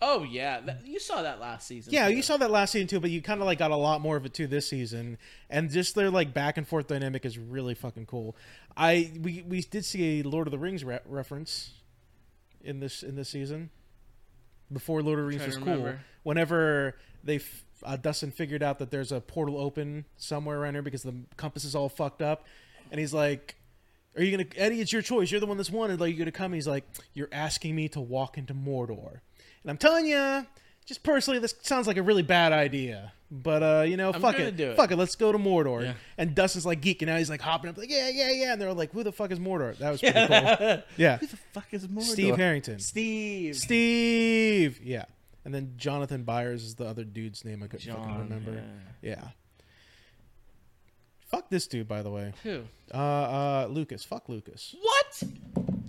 Oh 0.02 0.22
yeah, 0.22 0.60
that, 0.60 0.86
you 0.86 0.98
saw 0.98 1.22
that 1.22 1.40
last 1.40 1.66
season. 1.66 1.92
Yeah, 1.92 2.08
too. 2.08 2.14
you 2.14 2.22
saw 2.22 2.38
that 2.38 2.50
last 2.50 2.72
season 2.72 2.88
too, 2.88 3.00
but 3.00 3.10
you 3.10 3.20
kind 3.20 3.40
of 3.40 3.46
like 3.46 3.58
got 3.58 3.70
a 3.70 3.76
lot 3.76 4.00
more 4.00 4.16
of 4.16 4.24
it 4.24 4.32
too 4.32 4.46
this 4.46 4.66
season, 4.68 5.18
and 5.50 5.70
just 5.70 5.94
their 5.94 6.10
like 6.10 6.32
back 6.32 6.56
and 6.56 6.66
forth 6.66 6.86
dynamic 6.86 7.26
is 7.26 7.38
really 7.38 7.74
fucking 7.74 8.06
cool. 8.06 8.34
I 8.76 9.12
we 9.20 9.44
we 9.46 9.60
did 9.60 9.84
see 9.84 10.20
a 10.20 10.22
Lord 10.22 10.46
of 10.46 10.52
the 10.52 10.58
Rings 10.58 10.84
re- 10.84 11.00
reference 11.04 11.72
in 12.62 12.80
this 12.80 13.02
in 13.02 13.14
this 13.14 13.28
season. 13.28 13.70
Before 14.72 15.02
Lord 15.02 15.18
of 15.18 15.26
the 15.26 15.28
Rings 15.28 15.46
was 15.46 15.56
cool, 15.58 15.94
whenever 16.22 16.96
they 17.22 17.36
f- 17.36 17.64
uh, 17.82 17.96
Dustin 17.96 18.30
figured 18.30 18.62
out 18.62 18.78
that 18.78 18.90
there's 18.90 19.12
a 19.12 19.20
portal 19.20 19.58
open 19.58 20.06
somewhere 20.16 20.58
around 20.60 20.74
here 20.74 20.82
because 20.82 21.02
the 21.02 21.14
compass 21.36 21.64
is 21.64 21.74
all 21.74 21.88
fucked 21.88 22.22
up, 22.22 22.46
and 22.90 22.98
he's 23.00 23.14
like. 23.14 23.56
Are 24.16 24.24
you 24.24 24.36
gonna 24.36 24.48
Eddie? 24.56 24.80
It's 24.80 24.92
your 24.92 25.02
choice. 25.02 25.30
You're 25.30 25.38
the 25.38 25.46
one 25.46 25.56
that's 25.56 25.70
wanted. 25.70 26.00
Like 26.00 26.10
you're 26.10 26.18
gonna 26.18 26.32
come. 26.32 26.52
He's 26.52 26.66
like, 26.66 26.84
you're 27.14 27.28
asking 27.30 27.76
me 27.76 27.88
to 27.90 28.00
walk 28.00 28.36
into 28.36 28.52
Mordor, 28.52 29.20
and 29.62 29.70
I'm 29.70 29.76
telling 29.76 30.06
you, 30.06 30.46
just 30.86 31.02
personally, 31.02 31.38
this 31.40 31.54
sounds 31.62 31.86
like 31.86 31.96
a 31.96 32.02
really 32.02 32.22
bad 32.22 32.52
idea. 32.52 33.12
But 33.32 33.62
uh, 33.62 33.82
you 33.86 33.96
know, 33.96 34.10
I'm 34.12 34.20
fuck 34.20 34.40
it, 34.40 34.56
do 34.56 34.70
it. 34.72 34.76
fuck 34.76 34.90
it. 34.90 34.96
Let's 34.96 35.14
go 35.14 35.30
to 35.30 35.38
Mordor. 35.38 35.84
Yeah. 35.84 35.92
And 36.18 36.34
Dustin's 36.34 36.66
like 36.66 36.80
geeking 36.80 37.08
out. 37.08 37.18
He's 37.18 37.30
like 37.30 37.40
hopping 37.40 37.70
up, 37.70 37.78
like 37.78 37.88
yeah, 37.88 38.08
yeah, 38.08 38.30
yeah. 38.32 38.52
And 38.52 38.60
they're 38.60 38.72
like, 38.74 38.90
who 38.90 39.04
the 39.04 39.12
fuck 39.12 39.30
is 39.30 39.38
Mordor? 39.38 39.78
That 39.78 39.90
was 39.92 40.00
pretty 40.00 40.18
cool. 40.26 40.82
Yeah, 40.96 41.18
Who 41.18 41.26
the 41.28 41.36
fuck 41.52 41.66
is 41.70 41.86
Mordor? 41.86 42.02
Steve 42.02 42.36
Harrington. 42.36 42.80
Steve. 42.80 43.56
Steve. 43.56 44.80
Yeah. 44.82 45.04
And 45.44 45.54
then 45.54 45.74
Jonathan 45.76 46.24
Byers 46.24 46.64
is 46.64 46.74
the 46.74 46.86
other 46.86 47.04
dude's 47.04 47.44
name 47.44 47.62
I 47.62 47.68
couldn't 47.68 47.88
fucking 47.88 48.04
John, 48.04 48.18
remember. 48.18 48.62
Yeah. 49.00 49.28
Fuck 51.28 51.48
this 51.50 51.68
dude, 51.68 51.86
by 51.86 52.02
the 52.02 52.10
way. 52.10 52.32
Who? 52.42 52.62
Uh, 52.92 52.96
uh, 52.96 53.66
Lucas. 53.70 54.02
Fuck 54.04 54.28
Lucas. 54.28 54.74
What? 54.82 55.22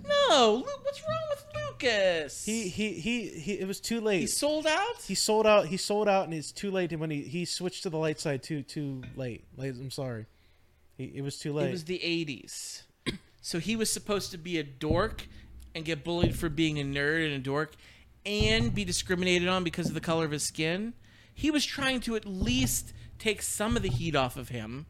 No. 0.06 0.54
Lu- 0.64 0.72
What's 0.82 1.02
wrong 1.02 1.22
with 1.30 1.44
Lucas? 1.82 2.44
He, 2.44 2.68
he, 2.68 2.92
he, 2.94 3.28
he. 3.28 3.52
It 3.54 3.66
was 3.66 3.80
too 3.80 4.00
late. 4.00 4.20
he 4.20 4.26
sold 4.26 4.66
out. 4.66 5.02
he 5.06 5.14
sold 5.14 5.46
out. 5.46 5.66
He 5.66 5.76
sold 5.76 6.08
out, 6.08 6.24
and 6.24 6.34
it's 6.34 6.52
too 6.52 6.70
late. 6.70 6.96
When 6.98 7.10
he 7.10 7.22
he 7.22 7.44
switched 7.44 7.82
to 7.84 7.90
the 7.90 7.98
light 7.98 8.20
side, 8.20 8.42
too 8.42 8.62
too 8.62 9.02
late. 9.16 9.44
Late, 9.56 9.74
I'm 9.74 9.90
sorry. 9.90 10.26
He, 10.96 11.12
it 11.14 11.22
was 11.22 11.38
too 11.38 11.52
late. 11.52 11.68
It 11.68 11.72
was 11.72 11.84
the 11.84 11.98
'80s, 11.98 12.82
so 13.40 13.58
he 13.58 13.76
was 13.76 13.90
supposed 13.90 14.30
to 14.32 14.38
be 14.38 14.58
a 14.58 14.64
dork 14.64 15.26
and 15.74 15.84
get 15.84 16.04
bullied 16.04 16.36
for 16.36 16.48
being 16.48 16.78
a 16.78 16.84
nerd 16.84 17.24
and 17.24 17.34
a 17.34 17.38
dork, 17.38 17.74
and 18.26 18.74
be 18.74 18.84
discriminated 18.84 19.48
on 19.48 19.64
because 19.64 19.88
of 19.88 19.94
the 19.94 20.00
color 20.00 20.24
of 20.24 20.30
his 20.30 20.42
skin. 20.42 20.94
He 21.34 21.50
was 21.50 21.64
trying 21.64 22.00
to 22.00 22.14
at 22.14 22.26
least 22.26 22.92
take 23.18 23.40
some 23.40 23.76
of 23.76 23.82
the 23.82 23.88
heat 23.88 24.14
off 24.14 24.36
of 24.36 24.50
him, 24.50 24.86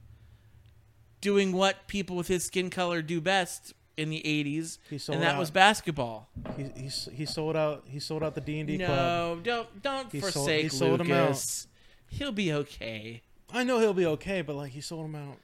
doing 1.21 1.53
what 1.53 1.87
people 1.87 2.17
with 2.17 2.29
his 2.29 2.45
skin 2.45 2.69
color 2.69 3.01
do 3.01 3.21
best 3.21 3.75
in 3.97 4.11
the 4.11 4.21
'80s, 4.25 4.79
He 4.91 4.99
sold 4.99 5.17
and 5.17 5.23
that 5.25 5.35
out. 5.35 5.39
was 5.39 5.51
basketball. 5.51 6.29
he, 6.57 6.65
he 6.77 6.89
he 7.15 7.25
sold 7.27 7.57
out. 7.57 7.85
He 7.87 7.99
sold 8.01 8.23
out 8.23 8.35
the 8.35 8.41
D 8.41 8.59
and 8.61 8.67
D 8.67 8.79
club. 8.79 8.89
No, 8.89 9.41
don't 9.43 9.83
don't 9.83 10.13
He 10.13 10.21
sold- 10.21 10.33
forsake 10.33 10.63
he 10.65 10.69
sold 10.69 11.01
him 11.01 11.11
out. 11.13 11.23
Lucas. 11.29 11.67
He'll 12.09 12.33
be 12.33 12.53
okay. 12.53 13.23
I 13.53 13.65
know 13.65 13.79
he'll 13.81 13.95
be 13.95 14.07
okay, 14.07 14.43
but 14.43 14.57
like 14.57 14.73
he 14.73 14.81
sold 14.81 15.05
him 15.07 15.15
out. 15.15 15.37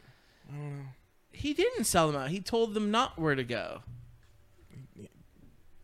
I 0.50 0.56
don't 0.56 0.76
know. 0.78 0.84
He 1.32 1.52
didn't 1.54 1.84
sell 1.84 2.10
them 2.10 2.20
out. 2.20 2.30
He 2.30 2.40
told 2.40 2.74
them 2.74 2.90
not 2.90 3.18
where 3.18 3.34
to 3.34 3.44
go. 3.44 3.82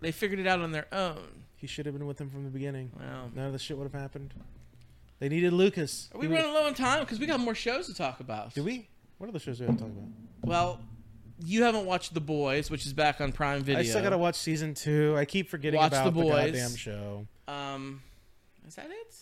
They 0.01 0.13
figured 0.13 0.39
it 0.41 0.47
out 0.47 0.61
on 0.61 0.73
their 0.73 0.87
own. 0.93 1.45
He 1.57 1.67
should 1.67 1.87
have 1.87 1.95
been 1.95 2.07
with 2.07 2.19
them 2.19 2.29
from 2.29 2.45
the 2.45 2.51
beginning. 2.51 2.91
Well, 2.99 3.31
None 3.35 3.47
of 3.47 3.53
this 3.53 3.63
shit 3.63 3.79
would 3.79 3.91
have 3.91 3.99
happened. 3.99 4.35
They 5.19 5.29
needed 5.29 5.53
Lucas. 5.53 6.11
are 6.15 6.19
we 6.21 6.27
He 6.27 6.35
running 6.35 6.53
low 6.53 6.67
on 6.67 6.75
time? 6.75 7.01
Because 7.01 7.19
we 7.19 7.27
got 7.27 7.41
more 7.41 7.55
shows 7.55 7.87
to 7.87 7.95
talk 7.95 8.21
about. 8.21 8.53
Do 8.55 8.63
we? 8.65 8.89
What 9.19 9.31
other 9.31 9.39
shows 9.39 9.59
do 9.59 9.65
we 9.65 9.69
have 9.69 9.79
to 9.79 9.85
talk 9.85 9.93
about? 9.93 10.09
Well, 10.43 10.81
you 11.43 11.65
haven't 11.65 11.87
watched 11.87 12.15
The 12.15 12.21
Boys, 12.21 12.71
which 12.71 12.87
is 12.87 12.93
back 12.93 13.21
on 13.21 13.33
Prime 13.33 13.63
Video. 13.63 13.81
I 13.81 13.85
still 13.85 14.03
gotta 14.03 14.19
watch 14.19 14.37
season 14.37 14.75
two. 14.75 15.15
I 15.17 15.25
keep 15.25 15.49
forgetting 15.51 15.79
Watch 15.79 15.93
about 15.93 16.05
The 16.05 16.11
the, 16.11 16.21
Boys. 16.23 16.53
goddamn 16.53 16.77
show. 16.77 17.27
Um, 17.49 18.03
is 18.67 18.75
that 18.77 18.87
it? 18.91 19.15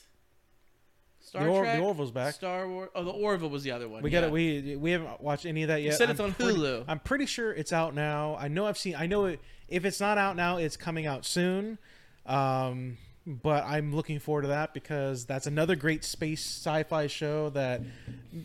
Star 1.20 1.44
The, 1.44 1.48
Or- 1.50 1.62
Trek. 1.62 1.78
the 1.78 1.84
Orville's 1.84 2.10
back. 2.10 2.34
Star 2.34 2.68
Wars. 2.68 2.90
Oh, 2.94 3.04
the 3.04 3.10
Orville 3.10 3.48
was 3.48 3.62
the 3.62 3.70
other 3.70 3.88
one. 3.88 4.02
We 4.02 4.10
yeah. 4.10 4.20
got 4.20 4.26
it. 4.28 4.32
We 4.32 4.76
we 4.76 4.90
haven't 4.90 5.20
watched 5.22 5.46
any 5.46 5.62
of 5.62 5.68
that 5.68 5.80
yet. 5.82 5.94
said 5.94 6.10
it's 6.10 6.20
I'm 6.20 6.26
on 6.26 6.34
pretty- 6.34 6.58
Hulu. 6.58 6.84
I'm 6.88 6.98
pretty 6.98 7.26
sure 7.26 7.52
it's 7.52 7.72
out 7.72 7.94
now. 7.94 8.36
I 8.38 8.48
know 8.48 8.66
I've 8.66 8.76
seen. 8.78 8.94
I 8.96 9.06
know 9.06 9.24
it, 9.26 9.40
if 9.68 9.84
it's 9.84 10.00
not 10.00 10.18
out 10.18 10.36
now, 10.36 10.58
it's 10.58 10.76
coming 10.76 11.06
out 11.06 11.24
soon. 11.24 11.78
Um, 12.26 12.98
but 13.26 13.64
I'm 13.64 13.94
looking 13.94 14.18
forward 14.18 14.42
to 14.42 14.48
that 14.48 14.74
because 14.74 15.24
that's 15.24 15.46
another 15.46 15.76
great 15.76 16.04
space 16.04 16.44
sci-fi 16.44 17.06
show 17.06 17.50
that 17.50 17.80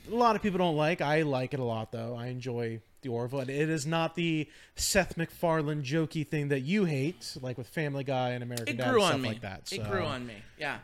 a 0.09 0.15
lot 0.15 0.35
of 0.35 0.41
people 0.41 0.59
don't 0.59 0.75
like. 0.77 1.01
I 1.01 1.23
like 1.23 1.53
it 1.53 1.59
a 1.59 1.63
lot 1.63 1.91
though. 1.91 2.15
I 2.15 2.27
enjoy 2.27 2.79
the 3.07 3.13
Orville, 3.13 3.39
and 3.39 3.49
it 3.49 3.69
is 3.69 3.85
not 3.85 4.15
the 4.15 4.47
Seth 4.75 5.17
MacFarlane 5.17 5.83
jokey 5.83 6.27
thing 6.27 6.49
that 6.49 6.61
you 6.61 6.85
hate, 6.85 7.35
like 7.41 7.57
with 7.57 7.67
Family 7.67 8.03
Guy 8.03 8.31
and 8.31 8.43
American 8.43 8.75
It 8.75 8.77
Dad 8.77 8.91
grew 8.91 9.01
and 9.01 9.05
on 9.05 9.11
stuff 9.11 9.21
me. 9.21 9.27
like 9.29 9.41
that. 9.41 9.71
It 9.71 9.89
grew 9.89 10.03
on 10.03 10.25
me. 10.27 10.35
Yeah. 10.59 10.77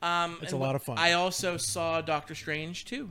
Um, 0.00 0.38
It's 0.42 0.52
a 0.52 0.56
lot 0.56 0.74
of 0.76 0.82
fun. 0.82 0.96
I 0.98 1.12
also 1.12 1.56
saw 1.56 2.00
Doctor 2.00 2.34
Strange 2.34 2.84
too. 2.84 3.10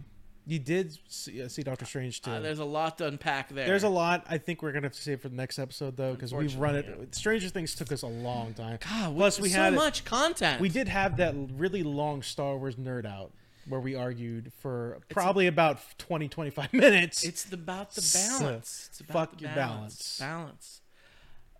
You 0.49 0.59
did 0.59 0.97
see, 1.09 1.43
uh, 1.43 1.49
see 1.49 1.61
Doctor 1.61 1.83
Strange 1.83 2.21
too. 2.21 2.31
Uh, 2.31 2.39
there's 2.39 2.59
a 2.59 2.65
lot 2.65 2.97
to 2.99 3.07
unpack 3.07 3.49
there. 3.49 3.67
There's 3.67 3.83
a 3.83 3.89
lot. 3.89 4.25
I 4.29 4.37
think 4.37 4.61
we're 4.63 4.71
gonna 4.71 4.85
have 4.85 4.93
to 4.93 5.01
save 5.01 5.19
for 5.19 5.27
the 5.27 5.35
next 5.35 5.59
episode 5.59 5.97
though, 5.97 6.13
because 6.13 6.33
we've 6.33 6.55
run 6.55 6.75
it. 6.75 6.85
Unfortunately, 6.85 7.07
Stranger 7.11 7.49
Things 7.49 7.75
took 7.75 7.91
us 7.91 8.03
a 8.03 8.07
long 8.07 8.53
time. 8.53 8.79
God, 8.89 9.13
Plus, 9.17 9.41
we 9.41 9.49
so 9.49 9.59
had 9.59 9.73
much 9.73 10.05
content. 10.05 10.61
We 10.61 10.69
did 10.69 10.87
have 10.87 11.17
that 11.17 11.35
really 11.57 11.83
long 11.83 12.21
Star 12.21 12.55
Wars 12.55 12.75
nerd 12.77 13.05
out 13.05 13.33
where 13.67 13.79
we 13.81 13.95
argued 13.95 14.51
for 14.59 14.99
probably 15.09 15.47
about 15.47 15.79
20, 15.97 16.27
25 16.27 16.73
minutes. 16.73 17.23
It's 17.23 17.51
about 17.51 17.93
the 17.93 18.01
balance. 18.13 18.87
It's 18.89 18.99
about 19.01 19.13
fuck 19.31 19.37
the 19.37 19.45
your 19.45 19.55
balance. 19.55 20.17
Balance. 20.19 20.81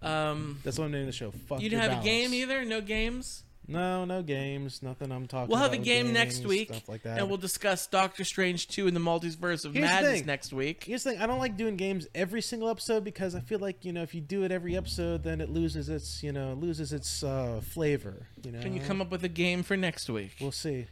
Um, 0.02 0.60
That's 0.64 0.78
what 0.78 0.86
I'm 0.86 0.92
naming 0.92 1.08
the 1.08 1.12
show. 1.12 1.32
Fuck 1.32 1.62
you 1.62 1.70
didn't 1.70 1.82
have 1.82 1.92
balance. 1.92 2.06
a 2.06 2.10
game 2.10 2.34
either. 2.34 2.66
No 2.66 2.82
games. 2.82 3.44
No, 3.70 4.06
no 4.06 4.24
games. 4.24 4.82
Nothing. 4.82 5.12
I'm 5.12 5.28
talking. 5.28 5.46
About. 5.46 5.50
We'll 5.50 5.70
have 5.70 5.74
a 5.74 5.78
game 5.84 6.14
next 6.14 6.46
week, 6.46 6.70
Stuff 6.70 6.88
like 6.88 7.04
that. 7.04 7.20
and 7.20 7.28
we'll 7.28 7.38
discuss 7.38 7.86
Doctor 7.86 8.24
Strange 8.24 8.70
two 8.70 8.88
and 8.88 8.96
the 8.96 9.02
Multiverse 9.02 9.66
of 9.66 9.74
Here's 9.74 9.84
Madness 9.84 10.26
next 10.26 10.54
week. 10.54 10.86
Here's 10.86 11.04
the 11.04 11.12
thing. 11.12 11.22
I 11.22 11.26
don't 11.26 11.40
like 11.40 11.58
doing 11.58 11.76
games 11.76 12.08
every 12.16 12.42
single 12.42 12.70
episode 12.70 13.04
because 13.04 13.36
I 13.36 13.42
feel 13.42 13.60
like 13.60 13.84
you 13.84 13.92
know 13.92 14.04
if 14.04 14.16
you 14.16 14.22
do 14.22 14.44
it 14.44 14.54
every 14.54 14.78
episode, 14.78 15.24
then 15.24 15.42
it 15.42 15.50
loses 15.50 15.90
its 15.90 16.24
you 16.24 16.32
know 16.32 16.54
loses 16.54 16.94
its 16.94 17.24
uh, 17.24 17.60
flavor. 17.62 18.28
You 18.42 18.54
know. 18.54 18.62
Can 18.62 18.74
you 18.74 18.80
come 18.80 19.02
up 19.02 19.12
with 19.12 19.26
a 19.26 19.30
game 19.30 19.64
for 19.64 19.76
next 19.76 20.10
week? 20.10 20.36
We'll 20.40 20.54
see. 20.54 20.86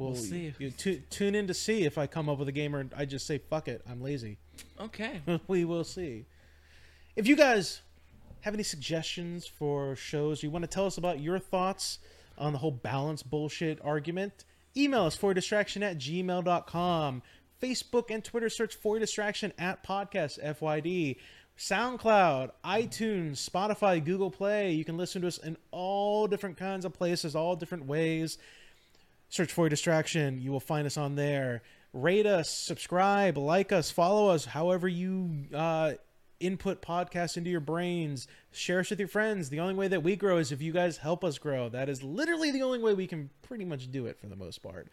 We'll, 0.00 0.12
We'll 0.12 0.18
see. 0.18 0.54
You, 0.58 0.70
tu- 0.70 1.02
tune 1.10 1.34
in 1.34 1.46
to 1.48 1.54
see 1.54 1.84
if 1.84 1.98
I 1.98 2.06
come 2.06 2.30
up 2.30 2.38
with 2.38 2.48
a 2.48 2.52
game 2.52 2.74
or 2.74 2.88
I 2.96 3.04
just 3.04 3.26
say 3.26 3.36
fuck 3.36 3.68
it. 3.68 3.82
I'm 3.88 4.00
lazy. 4.00 4.38
Okay. 4.80 5.20
we 5.46 5.66
will 5.66 5.84
see. 5.84 6.24
If 7.16 7.28
you 7.28 7.36
guys 7.36 7.82
have 8.40 8.54
any 8.54 8.62
suggestions 8.62 9.46
for 9.46 9.94
shows 9.94 10.42
you 10.42 10.50
want 10.50 10.62
to 10.62 10.68
tell 10.70 10.86
us 10.86 10.96
about 10.96 11.20
your 11.20 11.38
thoughts 11.38 11.98
on 12.38 12.54
the 12.54 12.58
whole 12.58 12.70
balance 12.70 13.22
bullshit 13.22 13.78
argument, 13.84 14.46
email 14.74 15.04
us 15.04 15.16
for 15.16 15.34
distraction 15.34 15.82
at 15.82 15.98
gmail.com. 15.98 17.22
Facebook 17.62 18.10
and 18.10 18.24
Twitter 18.24 18.48
search 18.48 18.74
for 18.74 18.98
distraction 18.98 19.52
at 19.58 19.84
podcast 19.84 20.42
FYD. 20.42 21.16
SoundCloud, 21.58 22.52
iTunes, 22.64 23.46
Spotify, 23.46 24.02
Google 24.02 24.30
Play. 24.30 24.72
You 24.72 24.82
can 24.86 24.96
listen 24.96 25.20
to 25.20 25.28
us 25.28 25.36
in 25.36 25.58
all 25.72 26.26
different 26.26 26.56
kinds 26.56 26.86
of 26.86 26.94
places, 26.94 27.36
all 27.36 27.54
different 27.54 27.84
ways 27.84 28.38
search 29.30 29.52
for 29.52 29.68
distraction 29.68 30.40
you 30.40 30.50
will 30.52 30.60
find 30.60 30.86
us 30.86 30.96
on 30.96 31.14
there 31.14 31.62
rate 31.92 32.26
us 32.26 32.50
subscribe 32.50 33.38
like 33.38 33.72
us 33.72 33.90
follow 33.90 34.28
us 34.28 34.44
however 34.44 34.86
you 34.86 35.46
uh, 35.54 35.92
input 36.38 36.82
podcasts 36.82 37.36
into 37.36 37.50
your 37.50 37.60
brains 37.60 38.28
share 38.52 38.80
us 38.80 38.90
with 38.90 38.98
your 38.98 39.08
friends 39.08 39.48
the 39.48 39.60
only 39.60 39.74
way 39.74 39.88
that 39.88 40.02
we 40.02 40.14
grow 40.16 40.36
is 40.36 40.52
if 40.52 40.60
you 40.60 40.72
guys 40.72 40.98
help 40.98 41.24
us 41.24 41.38
grow 41.38 41.68
that 41.68 41.88
is 41.88 42.02
literally 42.02 42.50
the 42.50 42.62
only 42.62 42.78
way 42.78 42.92
we 42.92 43.06
can 43.06 43.30
pretty 43.42 43.64
much 43.64 43.90
do 43.90 44.06
it 44.06 44.20
for 44.20 44.26
the 44.26 44.36
most 44.36 44.62
part 44.62 44.88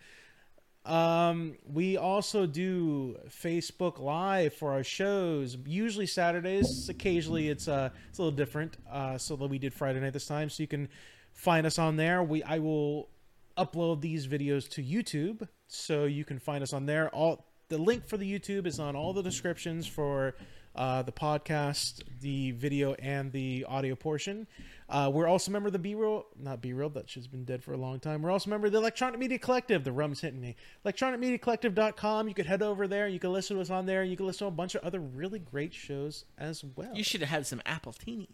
um, 0.88 1.58
we 1.66 1.98
also 1.98 2.46
do 2.46 3.18
Facebook 3.28 4.00
Live 4.00 4.54
for 4.54 4.72
our 4.72 4.84
shows. 4.84 5.58
Usually 5.66 6.08
Saturdays. 6.08 6.88
Occasionally 6.88 7.50
it's 7.50 7.68
uh 7.68 7.90
it's 8.10 8.20
a 8.20 8.22
little 8.22 8.36
different. 8.36 8.78
Uh, 8.90 9.18
so 9.18 9.36
that 9.36 9.50
we 9.50 9.60
did 9.60 9.74
Friday 9.74 10.00
night 10.00 10.14
this 10.14 10.26
time. 10.26 10.50
So 10.50 10.64
you 10.64 10.68
can 10.68 10.88
find 11.34 11.68
us 11.68 11.78
on 11.78 11.98
there. 11.98 12.24
We 12.24 12.42
I 12.42 12.60
will 12.60 13.10
upload 13.58 14.02
these 14.02 14.28
videos 14.28 14.68
to 14.70 14.84
YouTube, 14.84 15.48
so 15.68 16.06
you 16.06 16.26
can 16.26 16.40
find 16.40 16.64
us 16.64 16.74
on 16.74 16.86
there. 16.86 17.10
All 17.10 17.46
the 17.70 17.78
link 17.78 18.08
for 18.08 18.18
the 18.18 18.32
YouTube 18.32 18.66
is 18.66 18.80
on 18.80 18.96
all 18.96 19.14
the 19.14 19.24
descriptions 19.24 19.86
for 19.88 20.36
uh, 20.76 21.02
the 21.02 21.12
podcast, 21.12 22.04
the 22.22 22.52
video, 22.52 22.94
and 22.94 23.32
the 23.32 23.66
audio 23.68 23.96
portion. 23.96 24.48
Uh, 24.90 25.10
we're 25.12 25.28
also 25.28 25.52
a 25.52 25.54
member 25.54 25.68
of 25.68 25.74
the 25.74 25.80
B 25.80 25.96
Real, 25.96 26.26
not 26.40 26.62
B 26.62 26.72
Real, 26.72 26.90
that 26.92 27.10
shit's 27.10 27.28
been 27.28 27.44
dead 27.44 27.64
for 27.64 27.74
a 27.74 27.78
long 27.78 28.00
time. 28.00 28.22
We're 28.22 28.32
also 28.32 28.50
a 28.50 28.52
member 28.52 28.68
of 28.68 28.74
the 28.74 28.80
Electronic 28.80 29.20
Media 29.20 29.40
Collective. 29.40 29.84
The 29.84 29.92
rum's 29.92 30.22
hitting 30.22 30.40
me. 30.40 30.56
ElectronicMediaCollective.com. 30.86 32.28
You 32.28 32.34
could 32.34 32.46
head 32.46 32.62
over 32.62 32.88
there. 32.88 33.08
You 33.08 33.20
can 33.20 33.34
listen 33.34 33.58
to 33.58 33.62
us 33.62 33.70
on 33.70 33.86
there. 33.86 34.04
You 34.04 34.16
can 34.16 34.28
listen 34.28 34.46
to 34.46 34.50
a 34.50 34.56
bunch 34.56 34.76
of 34.76 34.84
other 34.84 35.00
really 35.00 35.40
great 35.40 35.74
shows 35.74 36.26
as 36.38 36.64
well. 36.76 36.96
You 36.96 37.04
should 37.04 37.22
have 37.22 37.30
had 37.30 37.48
some 37.48 37.62
appletinis. 37.66 38.28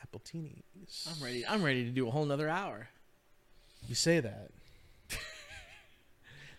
Apple 0.00 0.20
Teenies. 0.20 1.08
I'm 1.08 1.24
ready. 1.24 1.46
I'm 1.46 1.62
ready 1.62 1.84
to 1.84 1.90
do 1.90 2.06
a 2.06 2.10
whole 2.10 2.26
nother 2.26 2.48
hour. 2.48 2.88
You 3.88 3.94
say 3.94 4.20
that 4.20 4.50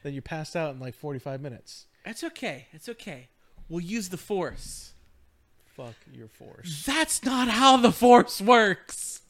then 0.03 0.13
you 0.13 0.21
passed 0.21 0.55
out 0.55 0.73
in 0.73 0.79
like 0.79 0.95
45 0.95 1.41
minutes. 1.41 1.85
It's 2.05 2.23
okay. 2.23 2.67
It's 2.71 2.87
okay. 2.89 3.27
We'll 3.69 3.81
use 3.81 4.09
the 4.09 4.17
force. 4.17 4.93
Fuck 5.65 5.95
your 6.11 6.27
force. 6.27 6.85
That's 6.85 7.23
not 7.23 7.49
how 7.49 7.77
the 7.77 7.91
force 7.91 8.41
works. 8.41 9.21